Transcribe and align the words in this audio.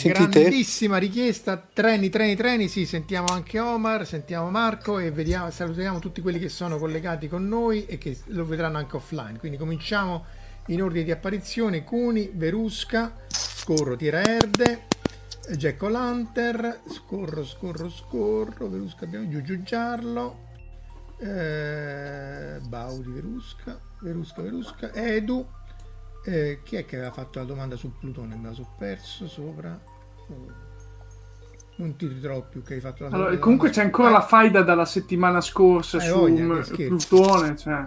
Sentite? 0.00 0.40
grandissima 0.40 0.96
richiesta, 0.96 1.56
treni, 1.56 2.08
treni, 2.08 2.34
treni, 2.34 2.68
sì, 2.68 2.86
sentiamo 2.86 3.26
anche 3.30 3.60
Omar, 3.60 4.06
sentiamo 4.06 4.50
Marco 4.50 4.98
e 4.98 5.10
vediamo, 5.10 5.50
salutiamo 5.50 5.98
tutti 5.98 6.22
quelli 6.22 6.38
che 6.38 6.48
sono 6.48 6.78
collegati 6.78 7.28
con 7.28 7.46
noi 7.46 7.84
e 7.84 7.98
che 7.98 8.18
lo 8.26 8.46
vedranno 8.46 8.78
anche 8.78 8.96
offline. 8.96 9.38
Quindi 9.38 9.58
cominciamo 9.58 10.24
in 10.66 10.82
ordine 10.82 11.04
di 11.04 11.10
apparizione, 11.10 11.84
Cuni, 11.84 12.30
Verusca, 12.32 13.14
scorro, 13.28 13.96
Tira 13.96 14.22
Erde, 14.22 14.86
Jack 15.56 15.82
O'Lantern, 15.82 16.80
scorro, 16.88 17.44
scorro, 17.44 17.90
scorro, 17.90 18.68
Verusca 18.68 19.04
abbiamo 19.04 19.28
giù, 19.28 19.62
Giarlo, 19.62 20.48
eh, 21.18 22.58
Baudi, 22.62 23.10
Verusca, 23.10 23.78
Verusca, 24.00 24.42
Verusca, 24.42 24.94
Edu, 24.94 25.46
eh, 26.24 26.60
chi 26.62 26.76
è 26.76 26.84
che 26.84 26.96
aveva 26.96 27.12
fatto 27.12 27.38
la 27.38 27.44
domanda 27.44 27.76
su 27.76 27.96
Plutone? 27.98 28.36
Me 28.36 28.48
la 28.48 28.54
so 28.54 28.68
perso 28.78 29.26
sopra. 29.26 29.89
Non 31.76 31.96
ti 31.96 32.06
ritrovo 32.06 32.46
più 32.50 32.62
che 32.62 32.74
hai 32.74 32.80
fatto 32.80 33.04
la 33.04 33.10
Allora, 33.10 33.38
comunque 33.38 33.70
c'è 33.70 33.82
ancora 33.82 34.10
la 34.10 34.20
faida 34.20 34.62
dalla 34.62 34.84
settimana 34.84 35.40
scorsa 35.40 35.96
Eh, 35.96 36.00
su 36.02 36.12
voglia. 36.14 36.62
Plutone. 36.62 37.56
Cioè. 37.56 37.86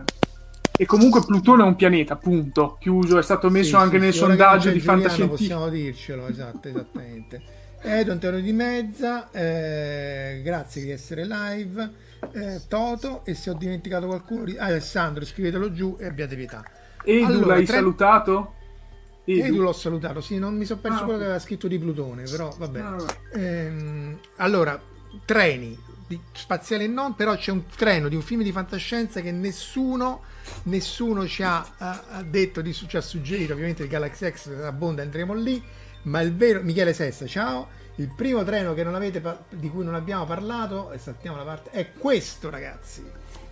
E 0.75 0.85
comunque 0.87 1.21
Plutone 1.23 1.61
è 1.61 1.65
un 1.67 1.75
pianeta, 1.75 2.15
punto. 2.15 2.77
Chiuso, 2.79 3.19
è 3.19 3.23
stato 3.23 3.51
messo 3.51 3.77
Sì, 3.77 3.83
anche 3.83 3.97
sì, 3.97 4.03
nel 4.03 4.13
sondaggio 4.13 4.71
di 4.71 4.79
fantascientifico. 4.79 5.35
Possiamo 5.35 5.69
dircelo, 5.69 6.27
esatto, 6.27 6.67
esattamente. 6.67 7.41
Edo 7.85 8.11
Antonio 8.13 8.41
di 8.41 8.53
Mezza, 8.53 9.29
eh, 9.31 10.41
grazie 10.43 10.81
di 10.81 10.89
essere 10.89 11.27
live. 11.27 11.91
Eh, 12.31 12.61
Toto, 12.67 13.23
e 13.25 13.35
se 13.35 13.51
ho 13.51 13.53
dimenticato 13.53 14.07
qualcuno, 14.07 14.45
ah, 14.57 14.65
Alessandro, 14.65 15.23
scrivetelo 15.25 15.71
giù 15.71 15.97
e 15.99 16.07
abbiate 16.07 16.35
pietà. 16.35 16.63
Edu, 17.03 17.25
Allora, 17.25 17.55
l'hai 17.55 17.65
tre- 17.65 17.75
salutato? 17.75 18.53
Edu 19.25 19.61
l'ho 19.61 19.71
salutato, 19.73 20.19
sì, 20.21 20.37
non 20.37 20.55
mi 20.57 20.65
sono 20.65 20.81
perso 20.81 20.99
Ah, 20.99 21.03
quello 21.03 21.17
che 21.19 21.23
aveva 21.25 21.39
scritto 21.39 21.67
di 21.67 21.77
Plutone, 21.79 22.23
però 22.23 22.53
vabbè. 22.57 22.79
Ah, 22.79 22.89
vabbè. 22.89 23.17
Ehm, 23.33 24.19
allora, 24.37 24.81
treni 25.25 25.77
di- 26.07 26.19
spaziali 26.33 26.83
e 26.83 26.87
non, 26.87 27.15
però 27.15 27.35
c'è 27.35 27.51
un 27.51 27.65
treno 27.67 28.09
di 28.09 28.15
un 28.15 28.21
film 28.21 28.43
di 28.43 28.51
fantascienza 28.51 29.21
che 29.21 29.31
nessuno, 29.31 30.23
nessuno 30.63 31.25
ci 31.27 31.41
ha, 31.43 31.65
ha- 31.77 32.03
ha 32.11 32.23
detto, 32.23 32.61
di, 32.61 32.73
ci 32.73 32.97
ha 32.97 33.01
suggerito, 33.01 33.53
ovviamente 33.53 33.83
il 33.83 33.89
Galaxy 33.89 34.29
X 34.31 34.49
abbonda, 34.63 35.01
andremo 35.01 35.33
lì, 35.33 35.63
ma 36.03 36.19
il 36.19 36.35
vero, 36.35 36.61
Michele 36.61 36.93
Sessa, 36.93 37.25
ciao, 37.25 37.69
il 37.95 38.11
primo 38.13 38.43
treno 38.43 38.73
che 38.73 38.83
non 38.83 38.95
avete 38.95 39.21
di 39.51 39.69
cui 39.69 39.85
non 39.85 39.95
abbiamo 39.95 40.25
parlato, 40.25 40.91
e 40.91 40.97
saltiamo 40.97 41.37
la 41.37 41.43
parte, 41.43 41.69
è 41.69 41.93
questo 41.93 42.49
ragazzi, 42.49 43.03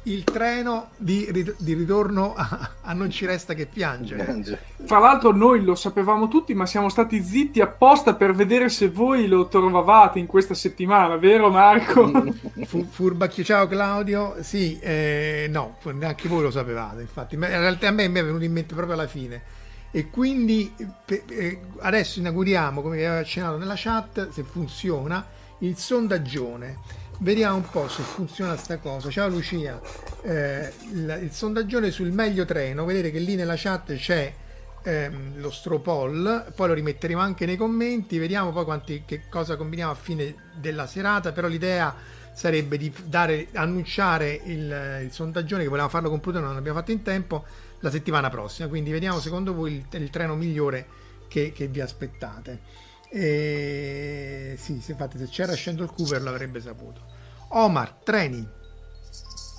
il 0.04 0.24
treno 0.24 0.90
di, 0.98 1.54
di 1.58 1.74
ritorno 1.74 2.34
a, 2.36 2.72
a 2.82 2.94
Non 2.94 3.10
ci 3.12 3.26
resta 3.26 3.54
che 3.54 3.68
piangere. 3.68 4.44
Fra 4.84 5.00
l'altro 5.00 5.32
noi 5.32 5.64
lo 5.64 5.76
sapevamo 5.76 6.28
tutti, 6.28 6.54
ma 6.54 6.66
siamo 6.66 6.90
stati 6.90 7.22
zitti 7.24 7.62
apposta 7.62 8.16
per 8.16 8.34
vedere 8.34 8.70
se 8.70 8.90
voi 8.90 9.28
lo 9.28 9.48
trovavate 9.48 10.18
in 10.20 10.26
questa 10.26 10.54
settimana, 10.54 11.18
vero 11.18 11.50
Marco? 11.50 12.34
Fu- 12.66 12.88
Furbacchio, 12.90 13.44
ciao 13.44 13.68
Claudio. 13.68 14.38
Sì, 14.42 14.80
eh, 14.80 15.48
no, 15.50 15.78
neanche 15.94 16.28
voi 16.28 16.44
lo 16.44 16.52
sapevate. 16.52 17.02
Infatti, 17.02 17.38
Ma 17.38 17.48
in 17.50 17.60
realtà 17.60 17.88
a 17.90 17.92
me 17.92 18.08
mi 18.08 18.20
è 18.20 18.24
venuto 18.24 18.44
in 18.44 18.52
mente 18.54 18.74
proprio 18.74 18.96
alla 18.96 19.08
fine. 19.08 19.60
E 19.92 20.10
quindi 20.10 20.74
pe- 21.06 21.24
eh, 21.28 21.60
adesso 21.80 22.20
inauguriamo, 22.20 22.82
come 22.82 22.96
vi 22.98 23.04
avevo 23.04 23.22
accennato 23.22 23.58
nella 23.58 23.76
chat, 23.76 24.30
se 24.30 24.44
funziona, 24.44 25.24
il 25.60 25.78
sondaggione. 25.78 26.78
Vediamo 27.24 27.58
un 27.58 27.70
po' 27.70 27.88
se 27.88 28.02
funziona 28.02 28.58
sta 28.58 28.80
cosa. 28.80 29.12
Ciao 29.12 29.30
Lucia. 29.30 29.80
Eh, 30.24 30.74
il, 30.92 31.20
il 31.22 31.32
sondaggione 31.32 31.92
sul 31.92 32.12
meglio 32.12 32.46
treno. 32.46 32.84
Vedete 32.84 33.12
che 33.12 33.20
lì 33.20 33.36
nella 33.36 33.54
chat 33.56 33.94
c'è 33.94 34.34
ehm, 34.82 35.40
lo 35.40 35.52
stropol, 35.52 36.52
poi 36.56 36.68
lo 36.70 36.74
rimetteremo 36.74 37.22
anche 37.22 37.46
nei 37.46 37.58
commenti, 37.58 38.18
vediamo 38.18 38.52
poi 38.52 38.64
quanti, 38.64 39.04
che 39.06 39.26
cosa 39.30 39.56
combiniamo 39.56 39.92
a 39.92 39.96
fine 39.96 40.34
della 40.60 40.88
serata, 40.88 41.32
però 41.32 41.48
l'idea 41.48 41.96
sarebbe 42.34 42.80
di 42.80 42.92
dare, 43.06 43.50
annunciare 43.54 44.42
il, 44.46 45.02
il 45.04 45.12
sondaggione 45.12 45.62
che 45.62 45.68
volevamo 45.68 45.92
farlo 45.92 46.10
con 46.10 46.20
Plutone, 46.20 46.44
non 46.44 46.56
l'abbiamo 46.56 46.80
fatto 46.80 46.92
in 46.92 47.04
tempo, 47.04 47.46
la 47.82 47.92
settimana 47.92 48.32
prossima, 48.32 48.68
quindi 48.68 48.90
vediamo 48.90 49.20
secondo 49.20 49.54
voi 49.54 49.74
il, 49.76 50.02
il 50.02 50.10
treno 50.10 50.36
migliore 50.36 50.88
che, 51.28 51.52
che 51.52 51.68
vi 51.68 51.82
aspettate. 51.82 52.81
E 53.14 54.56
sì, 54.58 54.80
se, 54.82 54.92
infatti 54.92 55.18
se 55.18 55.28
c'era 55.28 55.54
scendo 55.54 55.84
il 55.84 55.92
Cooper 55.92 56.22
l'avrebbe 56.22 56.62
saputo. 56.62 57.02
Omar, 57.50 57.94
treni, 58.04 58.48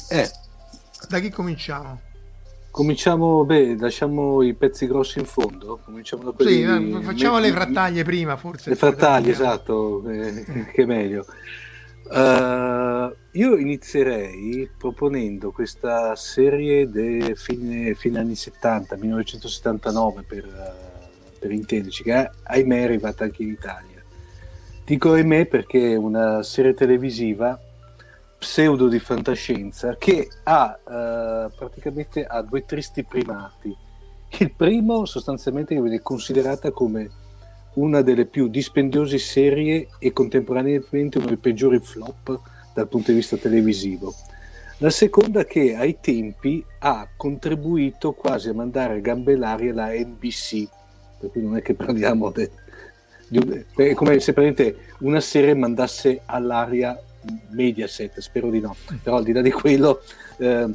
Eh, 0.08 0.30
da 1.08 1.18
chi 1.20 1.30
cominciamo? 1.30 2.00
cominciamo, 2.70 3.44
beh, 3.44 3.76
lasciamo 3.78 4.42
i 4.42 4.54
pezzi 4.54 4.86
grossi 4.86 5.18
in 5.18 5.26
fondo. 5.26 5.78
Cominciamo 5.84 6.24
da 6.24 6.30
Sì, 6.44 6.62
quelli... 6.62 6.98
eh, 6.98 7.02
facciamo 7.02 7.38
le 7.38 7.48
me- 7.48 7.54
frattaglie 7.54 8.04
prima, 8.04 8.36
forse. 8.36 8.70
Le 8.70 8.76
frattaglie, 8.76 9.30
esatto, 9.32 10.08
eh, 10.08 10.44
che 10.72 10.82
è 10.82 10.84
meglio. 10.86 11.26
Eh, 12.10 13.16
io 13.32 13.56
inizierei 13.56 14.70
proponendo 14.76 15.50
questa 15.52 16.14
serie 16.16 16.88
de 16.90 17.34
fine, 17.36 17.94
fine 17.94 18.18
anni 18.18 18.34
70, 18.34 18.96
1979 18.96 20.22
per, 20.24 20.44
eh, 20.44 20.91
per 21.42 21.50
intenderci, 21.50 22.04
che 22.04 22.30
ahimè 22.44 22.78
è 22.78 22.84
arrivata 22.84 23.24
anche 23.24 23.42
in 23.42 23.48
Italia. 23.48 24.00
Dico 24.84 25.12
ahimè 25.12 25.46
perché 25.46 25.92
è 25.92 25.96
una 25.96 26.44
serie 26.44 26.72
televisiva 26.72 27.58
pseudo 28.38 28.88
di 28.88 28.98
fantascienza 29.00 29.96
che 29.96 30.28
ha 30.44 30.78
eh, 30.78 31.50
praticamente 31.56 32.24
ha 32.24 32.42
due 32.42 32.64
tristi 32.64 33.04
primati. 33.04 33.76
Il 34.38 34.52
primo 34.54 35.04
sostanzialmente 35.04 35.80
viene 35.80 36.00
considerata 36.00 36.70
come 36.70 37.10
una 37.74 38.02
delle 38.02 38.26
più 38.26 38.48
dispendiose 38.48 39.18
serie 39.18 39.88
e 39.98 40.12
contemporaneamente 40.12 41.18
uno 41.18 41.26
dei 41.26 41.36
peggiori 41.36 41.78
flop 41.80 42.40
dal 42.74 42.88
punto 42.88 43.10
di 43.10 43.16
vista 43.18 43.36
televisivo. 43.36 44.14
La 44.78 44.90
seconda 44.90 45.44
che 45.44 45.76
ai 45.76 45.98
tempi 46.00 46.64
ha 46.80 47.08
contribuito 47.16 48.12
quasi 48.14 48.48
a 48.48 48.54
mandare 48.54 48.94
a 48.94 48.98
gambe 48.98 49.36
l'aria 49.36 49.72
la 49.72 49.92
NBC, 49.92 50.68
per 51.22 51.30
cui 51.30 51.42
non 51.42 51.56
è 51.56 51.62
che 51.62 51.74
parliamo 51.74 52.30
de, 52.30 52.50
di, 53.28 53.64
è 53.76 53.94
come 53.94 54.18
se 54.18 54.76
una 54.98 55.20
serie 55.20 55.54
mandasse 55.54 56.22
all'aria 56.26 57.00
Mediaset, 57.50 58.18
spero 58.18 58.50
di 58.50 58.58
no, 58.58 58.74
però 59.02 59.16
al 59.16 59.24
di 59.24 59.32
là 59.32 59.40
di 59.40 59.52
quello... 59.52 60.02
Eh, 60.38 60.68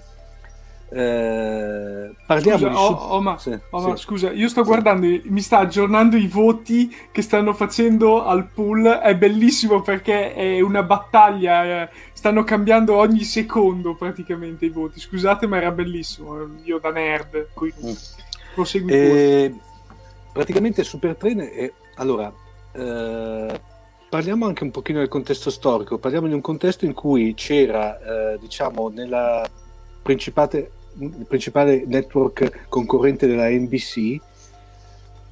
eh, 0.89 2.15
parliamo 2.25 2.57
scusa, 2.57 2.69
di 2.69 2.75
oh, 2.75 2.87
oh, 2.87 3.21
ma, 3.21 3.37
sì, 3.37 3.59
oh, 3.71 3.95
sì. 3.97 4.03
scusa, 4.03 4.31
io 4.31 4.47
sto 4.47 4.63
guardando, 4.63 5.05
mi 5.25 5.41
sta 5.41 5.57
aggiornando 5.57 6.15
i 6.15 6.27
voti 6.27 6.95
che 7.11 7.21
stanno 7.21 7.53
facendo 7.53 8.23
al 8.23 8.45
pool. 8.45 8.85
È 8.85 9.13
bellissimo 9.17 9.81
perché 9.81 10.33
è 10.33 10.61
una 10.61 10.83
battaglia. 10.83 11.83
Eh, 11.83 11.89
stanno 12.13 12.45
cambiando 12.45 12.95
ogni 12.95 13.23
secondo 13.23 13.95
praticamente 13.95 14.65
i 14.65 14.69
voti. 14.69 15.01
Scusate, 15.01 15.45
ma 15.45 15.57
era 15.57 15.71
bellissimo. 15.71 16.37
Io 16.63 16.79
da 16.79 16.91
nerd. 16.91 17.49
Quindi, 17.53 17.91
mm. 17.91 18.89
eh, 18.89 19.55
praticamente 20.37 20.83
Super 20.83 21.15
Train 21.15 21.39
è 21.39 21.71
allora. 21.95 22.31
Eh, 22.71 23.61
parliamo 24.09 24.45
anche 24.45 24.63
un 24.63 24.71
pochino 24.71 24.99
del 24.99 25.07
contesto 25.07 25.49
storico. 25.49 25.97
Parliamo 25.97 26.27
di 26.27 26.33
un 26.33 26.41
contesto 26.41 26.85
in 26.85 26.93
cui 26.93 27.33
c'era, 27.33 27.99
eh, 28.33 28.37
diciamo, 28.39 28.89
nella 28.89 29.47
principale 30.01 30.71
il 30.99 31.25
principale 31.27 31.83
network 31.85 32.67
concorrente 32.69 33.27
della 33.27 33.49
NBC, 33.49 34.19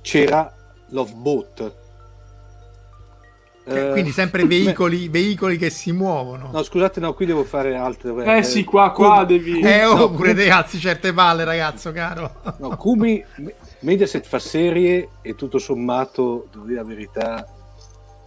c'era 0.02 0.54
Loveboat. 0.90 1.74
Eh, 3.68 3.90
quindi 3.94 4.12
sempre 4.12 4.46
veicoli, 4.46 5.08
veicoli, 5.08 5.58
che 5.58 5.72
si 5.72 5.92
muovono. 5.92 6.50
No, 6.52 6.62
scusate, 6.62 7.00
no, 7.00 7.16
qui 7.16 7.26
devo 7.26 7.44
fare 7.44 7.76
altre. 7.76 8.14
Eh, 8.24 8.38
eh 8.38 8.44
sì, 8.44 8.64
qua, 8.64 8.92
qua 8.92 9.26
Kumi, 9.26 9.26
devi. 9.26 9.60
Eh, 9.60 9.86
oh, 9.86 9.96
no, 9.96 10.12
pure 10.12 10.34
Kumi... 10.34 10.44
ragazzi, 10.44 10.78
certe 10.78 11.14
palle, 11.14 11.44
ragazzo, 11.44 11.92
caro. 11.92 12.32
No, 12.58 12.78
Kumi, 12.78 13.24
Mediaset 13.86 14.26
fa 14.26 14.40
serie 14.40 15.10
e 15.22 15.36
tutto 15.36 15.60
sommato, 15.60 16.48
devo 16.52 16.66
dire 16.66 16.78
la 16.78 16.84
verità, 16.84 17.48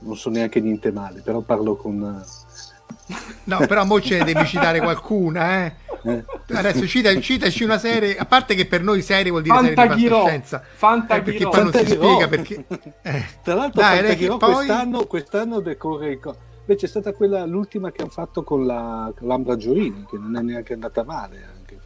non 0.00 0.16
so 0.16 0.30
neanche 0.30 0.60
niente 0.60 0.92
male, 0.92 1.20
però 1.20 1.40
parlo 1.40 1.74
con. 1.74 2.24
No, 3.44 3.66
però 3.66 3.84
mo 3.84 4.00
ce 4.00 4.18
ne 4.18 4.24
devi 4.24 4.46
citare 4.46 4.78
qualcuna, 4.78 5.66
eh. 5.66 5.74
Eh. 6.04 6.24
Adesso 6.52 6.86
cita, 6.86 7.18
citaci 7.20 7.64
una 7.64 7.76
serie, 7.78 8.16
a 8.16 8.24
parte 8.24 8.54
che 8.54 8.66
per 8.66 8.82
noi 8.82 9.02
serie 9.02 9.30
vuol 9.30 9.42
dire 9.42 9.56
Fantaghiro. 9.56 9.86
serie 9.86 9.96
di 9.96 10.08
fantascienza. 10.08 10.62
Fantaghiro. 10.74 11.18
Eh, 11.18 11.22
perché 11.24 11.48
poi 11.48 11.62
non 11.64 11.72
si 11.72 11.90
spiega 11.90 12.28
perché... 12.28 12.64
Eh. 13.02 13.24
Tra 13.42 13.54
l'altro 13.54 13.80
Dai, 13.80 13.96
Fantaghiro 13.96 14.36
poi... 14.36 14.54
quest'anno, 14.54 15.06
quest'anno 15.06 15.60
decorre 15.60 16.10
il... 16.12 16.36
Beh, 16.66 16.76
c'è 16.76 16.86
stata 16.86 17.12
quella, 17.12 17.44
l'ultima 17.46 17.90
che 17.90 18.02
hanno 18.02 18.10
fatto 18.10 18.44
con, 18.44 18.64
la, 18.64 19.12
l'Ambra 19.20 19.56
Giorini, 19.56 20.06
che 20.08 20.18
non 20.18 20.36
è 20.36 20.40
neanche 20.40 20.74
andata 20.74 21.02
male, 21.02 21.44
anche. 21.56 21.78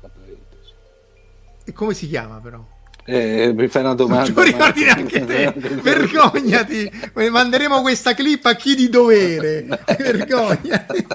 E 1.64 1.72
come 1.72 1.94
si 1.94 2.08
chiama 2.08 2.38
però? 2.38 2.71
Eh, 3.04 3.52
mi 3.54 3.69
fai 3.69 3.82
una 3.82 3.94
domanda. 3.94 4.32
Non 4.32 4.44
ricordi 4.44 4.84
neanche 4.84 5.25
te. 5.25 5.52
Vergognati. 5.82 6.90
Manderemo 7.31 7.81
questa 7.81 8.14
clip 8.14 8.44
a 8.46 8.54
chi 8.54 8.75
di 8.75 8.88
dovere. 8.88 9.66
Vergognati. 9.99 11.06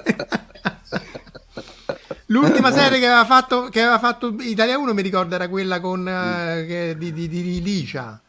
L'ultima 2.26 2.70
serie 2.70 2.98
che 2.98 3.06
aveva 3.06 3.24
fatto, 3.24 3.68
che 3.70 3.80
aveva 3.80 3.98
fatto 3.98 4.34
Italia 4.40 4.76
1 4.76 4.92
mi 4.92 5.00
ricordo 5.00 5.34
era 5.34 5.48
quella 5.48 5.80
con, 5.80 6.00
uh, 6.00 6.66
che, 6.66 6.94
di, 6.98 7.12
di, 7.12 7.26
di 7.26 7.62
Licia. 7.62 8.20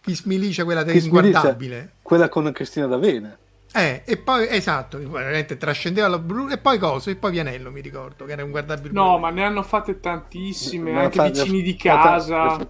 Kiss 0.00 0.24
Me 0.24 0.36
Licia, 0.36 0.64
quella 0.64 0.84
Kiss 0.84 1.04
inguardabile. 1.04 1.94
Quella 2.02 2.28
con 2.28 2.50
Cristina 2.52 2.86
D'Avena. 2.86 3.36
Eh, 3.72 4.02
e 4.06 4.16
poi 4.16 4.48
esatto, 4.48 4.98
veramente 5.10 5.58
trascendeva 5.58 6.08
la 6.08 6.18
blu 6.18 6.48
e 6.48 6.56
poi 6.56 6.78
cosa? 6.78 7.10
E 7.10 7.16
poi 7.16 7.32
Vianello 7.32 7.70
mi 7.70 7.82
ricordo 7.82 8.24
che 8.24 8.32
era 8.32 8.44
un 8.44 8.50
guardabile. 8.50 8.92
No, 8.92 9.18
ma 9.18 9.28
ne 9.30 9.44
hanno 9.44 9.62
fatte 9.62 10.00
tantissime, 10.00 10.92
ne 10.92 11.00
anche 11.00 11.16
fatto, 11.16 11.42
vicini 11.42 11.60
di 11.60 11.76
casa. 11.76 12.50
Fatta, 12.50 12.68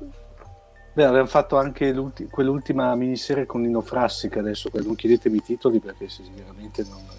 beh, 0.99 1.05
avevano 1.05 1.29
fatto 1.29 1.57
anche 1.57 1.95
quell'ultima 2.29 2.93
miniserie 2.97 3.47
con 3.47 3.61
Nino 3.61 3.83
Frassica 3.83 4.41
adesso, 4.41 4.69
non 4.73 4.97
chiedetemi 4.97 5.37
i 5.37 5.43
titoli 5.43 5.79
perché 5.79 6.09
sinceramente 6.09 6.85
non 6.89 7.17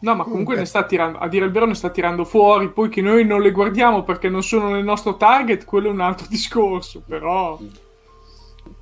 No, 0.00 0.14
ma 0.14 0.24
comunque, 0.24 0.54
ne 0.54 0.66
sta 0.66 0.84
tirando, 0.84 1.16
a 1.16 1.28
dire 1.28 1.46
il 1.46 1.50
vero 1.50 1.64
ne 1.64 1.74
sta 1.74 1.88
tirando 1.88 2.26
fuori, 2.26 2.70
poi 2.70 2.90
che 2.90 3.00
noi 3.00 3.24
non 3.24 3.40
le 3.40 3.52
guardiamo 3.52 4.02
perché 4.02 4.28
non 4.28 4.42
sono 4.42 4.68
nel 4.68 4.84
nostro 4.84 5.16
target, 5.16 5.64
quello 5.64 5.88
è 5.88 5.92
un 5.92 6.00
altro 6.00 6.26
discorso, 6.28 7.02
però... 7.06 7.58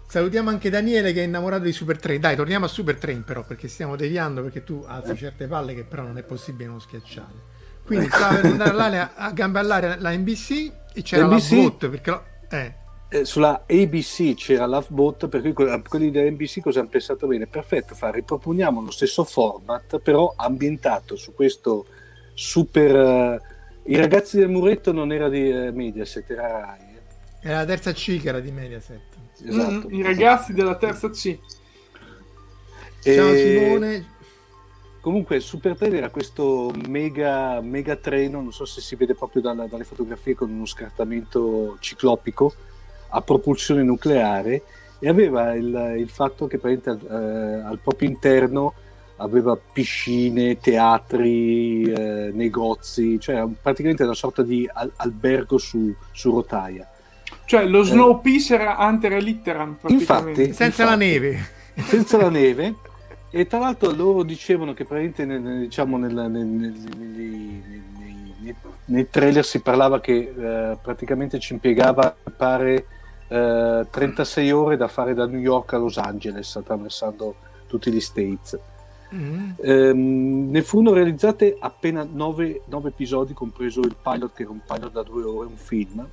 Salutiamo 0.09 0.51
anche 0.51 0.69
Daniele 0.69 1.13
che 1.13 1.21
è 1.21 1.25
innamorato 1.25 1.63
di 1.63 1.73
Super 1.73 2.01
Train. 2.01 2.21
Dai, 2.21 2.35
torniamo 2.35 2.65
a 2.65 2.69
Super 2.69 2.99
Train 2.99 3.23
però, 3.23 3.45
perché 3.45 3.69
stiamo 3.69 3.95
deviando, 3.95 4.43
perché 4.43 4.65
tu 4.65 4.83
alzi 4.85 5.17
certe 5.17 5.47
palle 5.47 5.75
che 5.75 5.85
però 5.85 6.03
non 6.03 6.19
è 6.19 6.25
possibile 6.25 6.69
non 6.69 6.81
schiacciare. 6.81 7.51
Quindi 7.87 8.07
stava 8.07 8.35
per 8.35 8.47
andare 8.47 8.71
all'aria, 8.71 9.13
a 9.15 9.31
gambe 9.31 9.61
all'aria 9.61 9.97
la 10.01 10.11
NBC 10.11 10.73
e 10.93 11.03
c'era 11.03 11.27
NBC? 11.27 11.51
la 11.51 11.57
bot, 11.57 11.89
perché... 11.89 12.11
Lo, 12.11 12.25
eh 12.51 12.81
eh, 13.13 13.27
sulla 13.27 13.65
ABC 13.69 14.33
c'era 14.35 14.65
Lovebot, 14.65 15.29
per 15.29 15.43
cui 15.43 15.53
quelli 15.53 16.11
dell'NBC 16.11 16.61
cosa 16.61 16.81
hanno 16.81 16.89
pensato 16.89 17.27
bene? 17.27 17.47
Perfetto, 17.47 17.95
fa, 17.95 18.11
riproponiamo 18.11 18.81
lo 18.81 18.91
stesso 18.91 19.25
format, 19.25 19.99
però 19.99 20.33
ambientato 20.35 21.15
su 21.17 21.35
questo 21.35 21.85
super... 22.33 23.41
Uh, 23.85 23.91
I 23.91 23.97
ragazzi 23.97 24.39
del 24.39 24.49
muretto 24.49 24.93
non 24.93 25.13
era 25.13 25.29
di 25.29 25.51
uh, 25.51 25.75
Mediaset, 25.75 26.31
era 26.31 26.61
Rai. 26.61 26.81
Eh. 26.81 27.49
Era 27.49 27.59
la 27.59 27.65
terza 27.67 27.93
C 27.93 28.19
che 28.19 28.29
era 28.31 28.41
di 28.41 28.51
Mediaset. 28.51 29.01
Esatto. 29.45 29.89
Mm, 29.89 29.95
I 29.95 30.03
ragazzi 30.03 30.55
della 30.55 30.77
terza 30.77 31.11
C. 31.11 31.39
Ciao 33.01 33.35
Simone. 33.35 34.07
Comunque 35.03 35.41
Super 35.41 35.77
Train 35.77 35.97
era 35.97 36.09
questo 36.09 36.73
mega, 36.89 37.61
mega 37.61 37.97
treno, 37.97 38.41
non 38.41 38.53
so 38.53 38.65
se 38.65 38.81
si 38.81 38.97
vede 38.97 39.15
proprio 39.15 39.43
dalla, 39.43 39.67
dalle 39.67 39.85
fotografie 39.85 40.35
con 40.35 40.51
uno 40.51 40.65
scartamento 40.65 41.77
ciclopico 41.81 42.55
a 43.15 43.21
propulsione 43.21 43.83
nucleare 43.83 44.63
e 44.99 45.09
aveva 45.09 45.55
il, 45.55 45.97
il 45.99 46.09
fatto 46.09 46.47
che 46.47 46.61
eh, 46.63 46.79
al 46.85 47.79
proprio 47.83 48.09
interno 48.09 48.75
aveva 49.17 49.57
piscine, 49.57 50.59
teatri, 50.59 51.83
eh, 51.83 52.31
negozi, 52.33 53.19
cioè 53.21 53.45
praticamente 53.61 54.03
una 54.03 54.15
sorta 54.15 54.43
di 54.43 54.69
al- 54.73 54.93
albergo 54.97 55.59
su, 55.59 55.95
su, 56.11 56.31
rotaia. 56.31 56.89
Cioè 57.45 57.67
lo 57.67 57.83
Snowpiece 57.83 58.55
era 58.55 58.77
Antera 58.77 59.19
Litteram 59.19 59.77
praticamente. 59.81 60.43
Infatti, 60.43 60.55
senza 60.55 60.83
infatti, 60.83 60.89
la 60.89 60.97
neve. 60.97 61.47
Senza 61.77 62.17
la 62.17 62.29
neve. 62.31 62.75
E 63.31 63.47
tra 63.47 63.59
l'altro 63.59 63.91
loro 63.93 64.23
dicevano 64.25 64.75
che 64.75 64.85
praticamente 64.85 65.25
nel, 65.25 65.61
diciamo 65.61 65.97
nel, 65.97 66.15
nel, 66.15 66.47
nei, 66.47 67.63
nei, 68.41 68.55
nei, 68.85 69.09
trailer 69.09 69.45
si 69.45 69.61
parlava 69.61 70.01
che 70.01 70.33
eh, 70.37 70.77
praticamente 70.83 71.39
ci 71.39 71.55
impiegava, 71.55 72.15
pare, 72.37 72.87
36 73.29 74.47
eh, 74.47 74.53
ore 74.53 74.77
da 74.77 74.89
fare 74.89 75.15
da 75.15 75.27
New 75.27 75.41
York 75.41 75.73
a 75.73 75.79
Los 75.79 75.97
Angeles 75.97 76.55
attraversando 76.57 77.35
tutti 77.67 77.91
gli 77.91 78.01
States. 78.01 78.59
Mm. 79.15 79.51
Ehm, 79.61 80.51
ne 80.51 80.63
furono 80.63 80.93
realizzate 80.93 81.57
appena 81.59 82.07
9, 82.11 82.63
9, 82.67 82.89
episodi, 82.89 83.35
compreso 83.35 83.81
il 83.81 83.97
pilot, 84.01 84.33
che 84.35 84.43
era 84.43 84.51
un 84.51 84.61
pilot 84.67 84.91
da 84.93 85.03
due 85.03 85.23
ore, 85.23 85.47
un 85.47 85.57
film. 85.57 86.07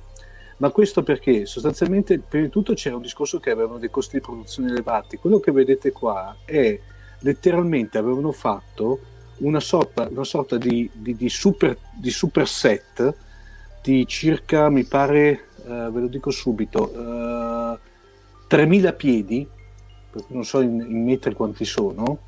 Ma 0.58 0.70
questo 0.70 1.02
perché 1.02 1.46
sostanzialmente, 1.46 2.18
prima 2.18 2.44
di 2.44 2.50
tutto, 2.50 2.74
c'era 2.74 2.96
un 2.96 3.02
discorso 3.02 3.38
che 3.38 3.50
avevano 3.50 3.78
dei 3.78 3.90
costi 3.90 4.16
di 4.16 4.22
produzione 4.22 4.70
elevati. 4.70 5.16
Quello 5.16 5.40
che 5.40 5.52
vedete 5.52 5.90
qua 5.90 6.36
è 6.44 6.78
letteralmente 7.20 7.96
avevano 7.96 8.32
fatto 8.32 8.98
una 9.38 9.60
sorta, 9.60 10.06
una 10.10 10.24
sorta 10.24 10.58
di, 10.58 10.90
di, 10.92 11.16
di, 11.16 11.28
super, 11.30 11.76
di 11.94 12.10
super 12.10 12.46
set 12.46 13.14
di 13.82 14.06
circa, 14.06 14.68
mi 14.68 14.84
pare, 14.84 15.48
eh, 15.70 15.90
ve 15.90 16.00
lo 16.00 16.06
dico 16.08 16.30
subito, 16.30 16.92
eh, 16.92 17.78
3.000 18.48 18.96
piedi, 18.96 19.46
non 20.28 20.44
so 20.44 20.60
in, 20.60 20.80
in, 20.80 21.04
metri 21.04 21.34
quanti 21.34 21.64
sono. 21.64 22.18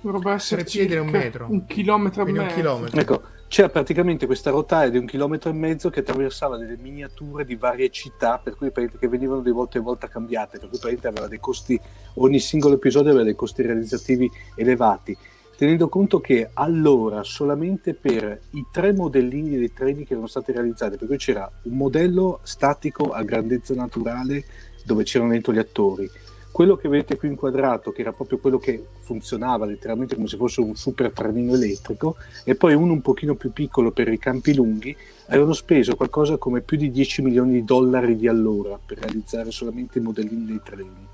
Dovrebbe 0.00 0.32
essere 0.32 0.64
piedi 0.64 0.96
un 0.96 1.08
metro. 1.08 1.46
Un 1.48 1.66
chilometro 1.66 2.26
e 2.26 2.32
mezzo. 2.32 2.54
Chilometro. 2.54 3.00
Ecco, 3.00 3.22
c'era 3.48 3.68
praticamente 3.68 4.26
questa 4.26 4.50
rotaia 4.50 4.90
di 4.90 4.98
un 4.98 5.06
chilometro 5.06 5.50
e 5.50 5.54
mezzo 5.54 5.90
che 5.90 6.00
attraversava 6.00 6.56
delle 6.56 6.76
miniature 6.76 7.44
di 7.44 7.56
varie 7.56 7.90
città, 7.90 8.38
per 8.38 8.56
cui 8.56 8.70
che 8.72 9.08
venivano 9.08 9.40
di 9.40 9.50
volta 9.50 9.78
in 9.78 9.84
volta 9.84 10.06
cambiate, 10.06 10.58
per 10.58 10.68
cui 10.68 10.98
aveva 11.02 11.26
dei 11.26 11.40
costi, 11.40 11.78
ogni 12.14 12.38
singolo 12.38 12.74
episodio 12.74 13.10
aveva 13.10 13.24
dei 13.24 13.34
costi 13.34 13.62
realizzativi 13.62 14.30
elevati 14.54 15.16
tenendo 15.60 15.90
conto 15.90 16.20
che 16.20 16.48
allora 16.54 17.22
solamente 17.22 17.92
per 17.92 18.40
i 18.52 18.64
tre 18.72 18.94
modellini 18.94 19.58
dei 19.58 19.70
treni 19.74 20.06
che 20.06 20.14
erano 20.14 20.26
stati 20.26 20.52
realizzati, 20.52 20.96
per 20.96 21.06
cui 21.06 21.18
c'era 21.18 21.52
un 21.64 21.76
modello 21.76 22.40
statico 22.44 23.10
a 23.10 23.22
grandezza 23.24 23.74
naturale 23.74 24.42
dove 24.86 25.04
c'erano 25.04 25.32
dentro 25.32 25.52
gli 25.52 25.58
attori, 25.58 26.10
quello 26.50 26.76
che 26.76 26.88
vedete 26.88 27.18
qui 27.18 27.28
inquadrato, 27.28 27.92
che 27.92 28.00
era 28.00 28.12
proprio 28.12 28.38
quello 28.38 28.56
che 28.56 28.82
funzionava 29.00 29.66
letteralmente 29.66 30.14
come 30.14 30.28
se 30.28 30.38
fosse 30.38 30.62
un 30.62 30.76
super 30.76 31.12
trenino 31.12 31.52
elettrico, 31.52 32.16
e 32.42 32.54
poi 32.54 32.72
uno 32.72 32.94
un 32.94 33.02
pochino 33.02 33.34
più 33.34 33.52
piccolo 33.52 33.90
per 33.90 34.08
i 34.08 34.18
campi 34.18 34.54
lunghi, 34.54 34.96
avevano 35.26 35.52
speso 35.52 35.94
qualcosa 35.94 36.38
come 36.38 36.62
più 36.62 36.78
di 36.78 36.90
10 36.90 37.20
milioni 37.20 37.52
di 37.52 37.64
dollari 37.64 38.16
di 38.16 38.28
allora 38.28 38.80
per 38.82 39.00
realizzare 39.00 39.50
solamente 39.50 39.98
i 39.98 40.00
modellini 40.00 40.46
dei 40.46 40.60
treni. 40.64 41.06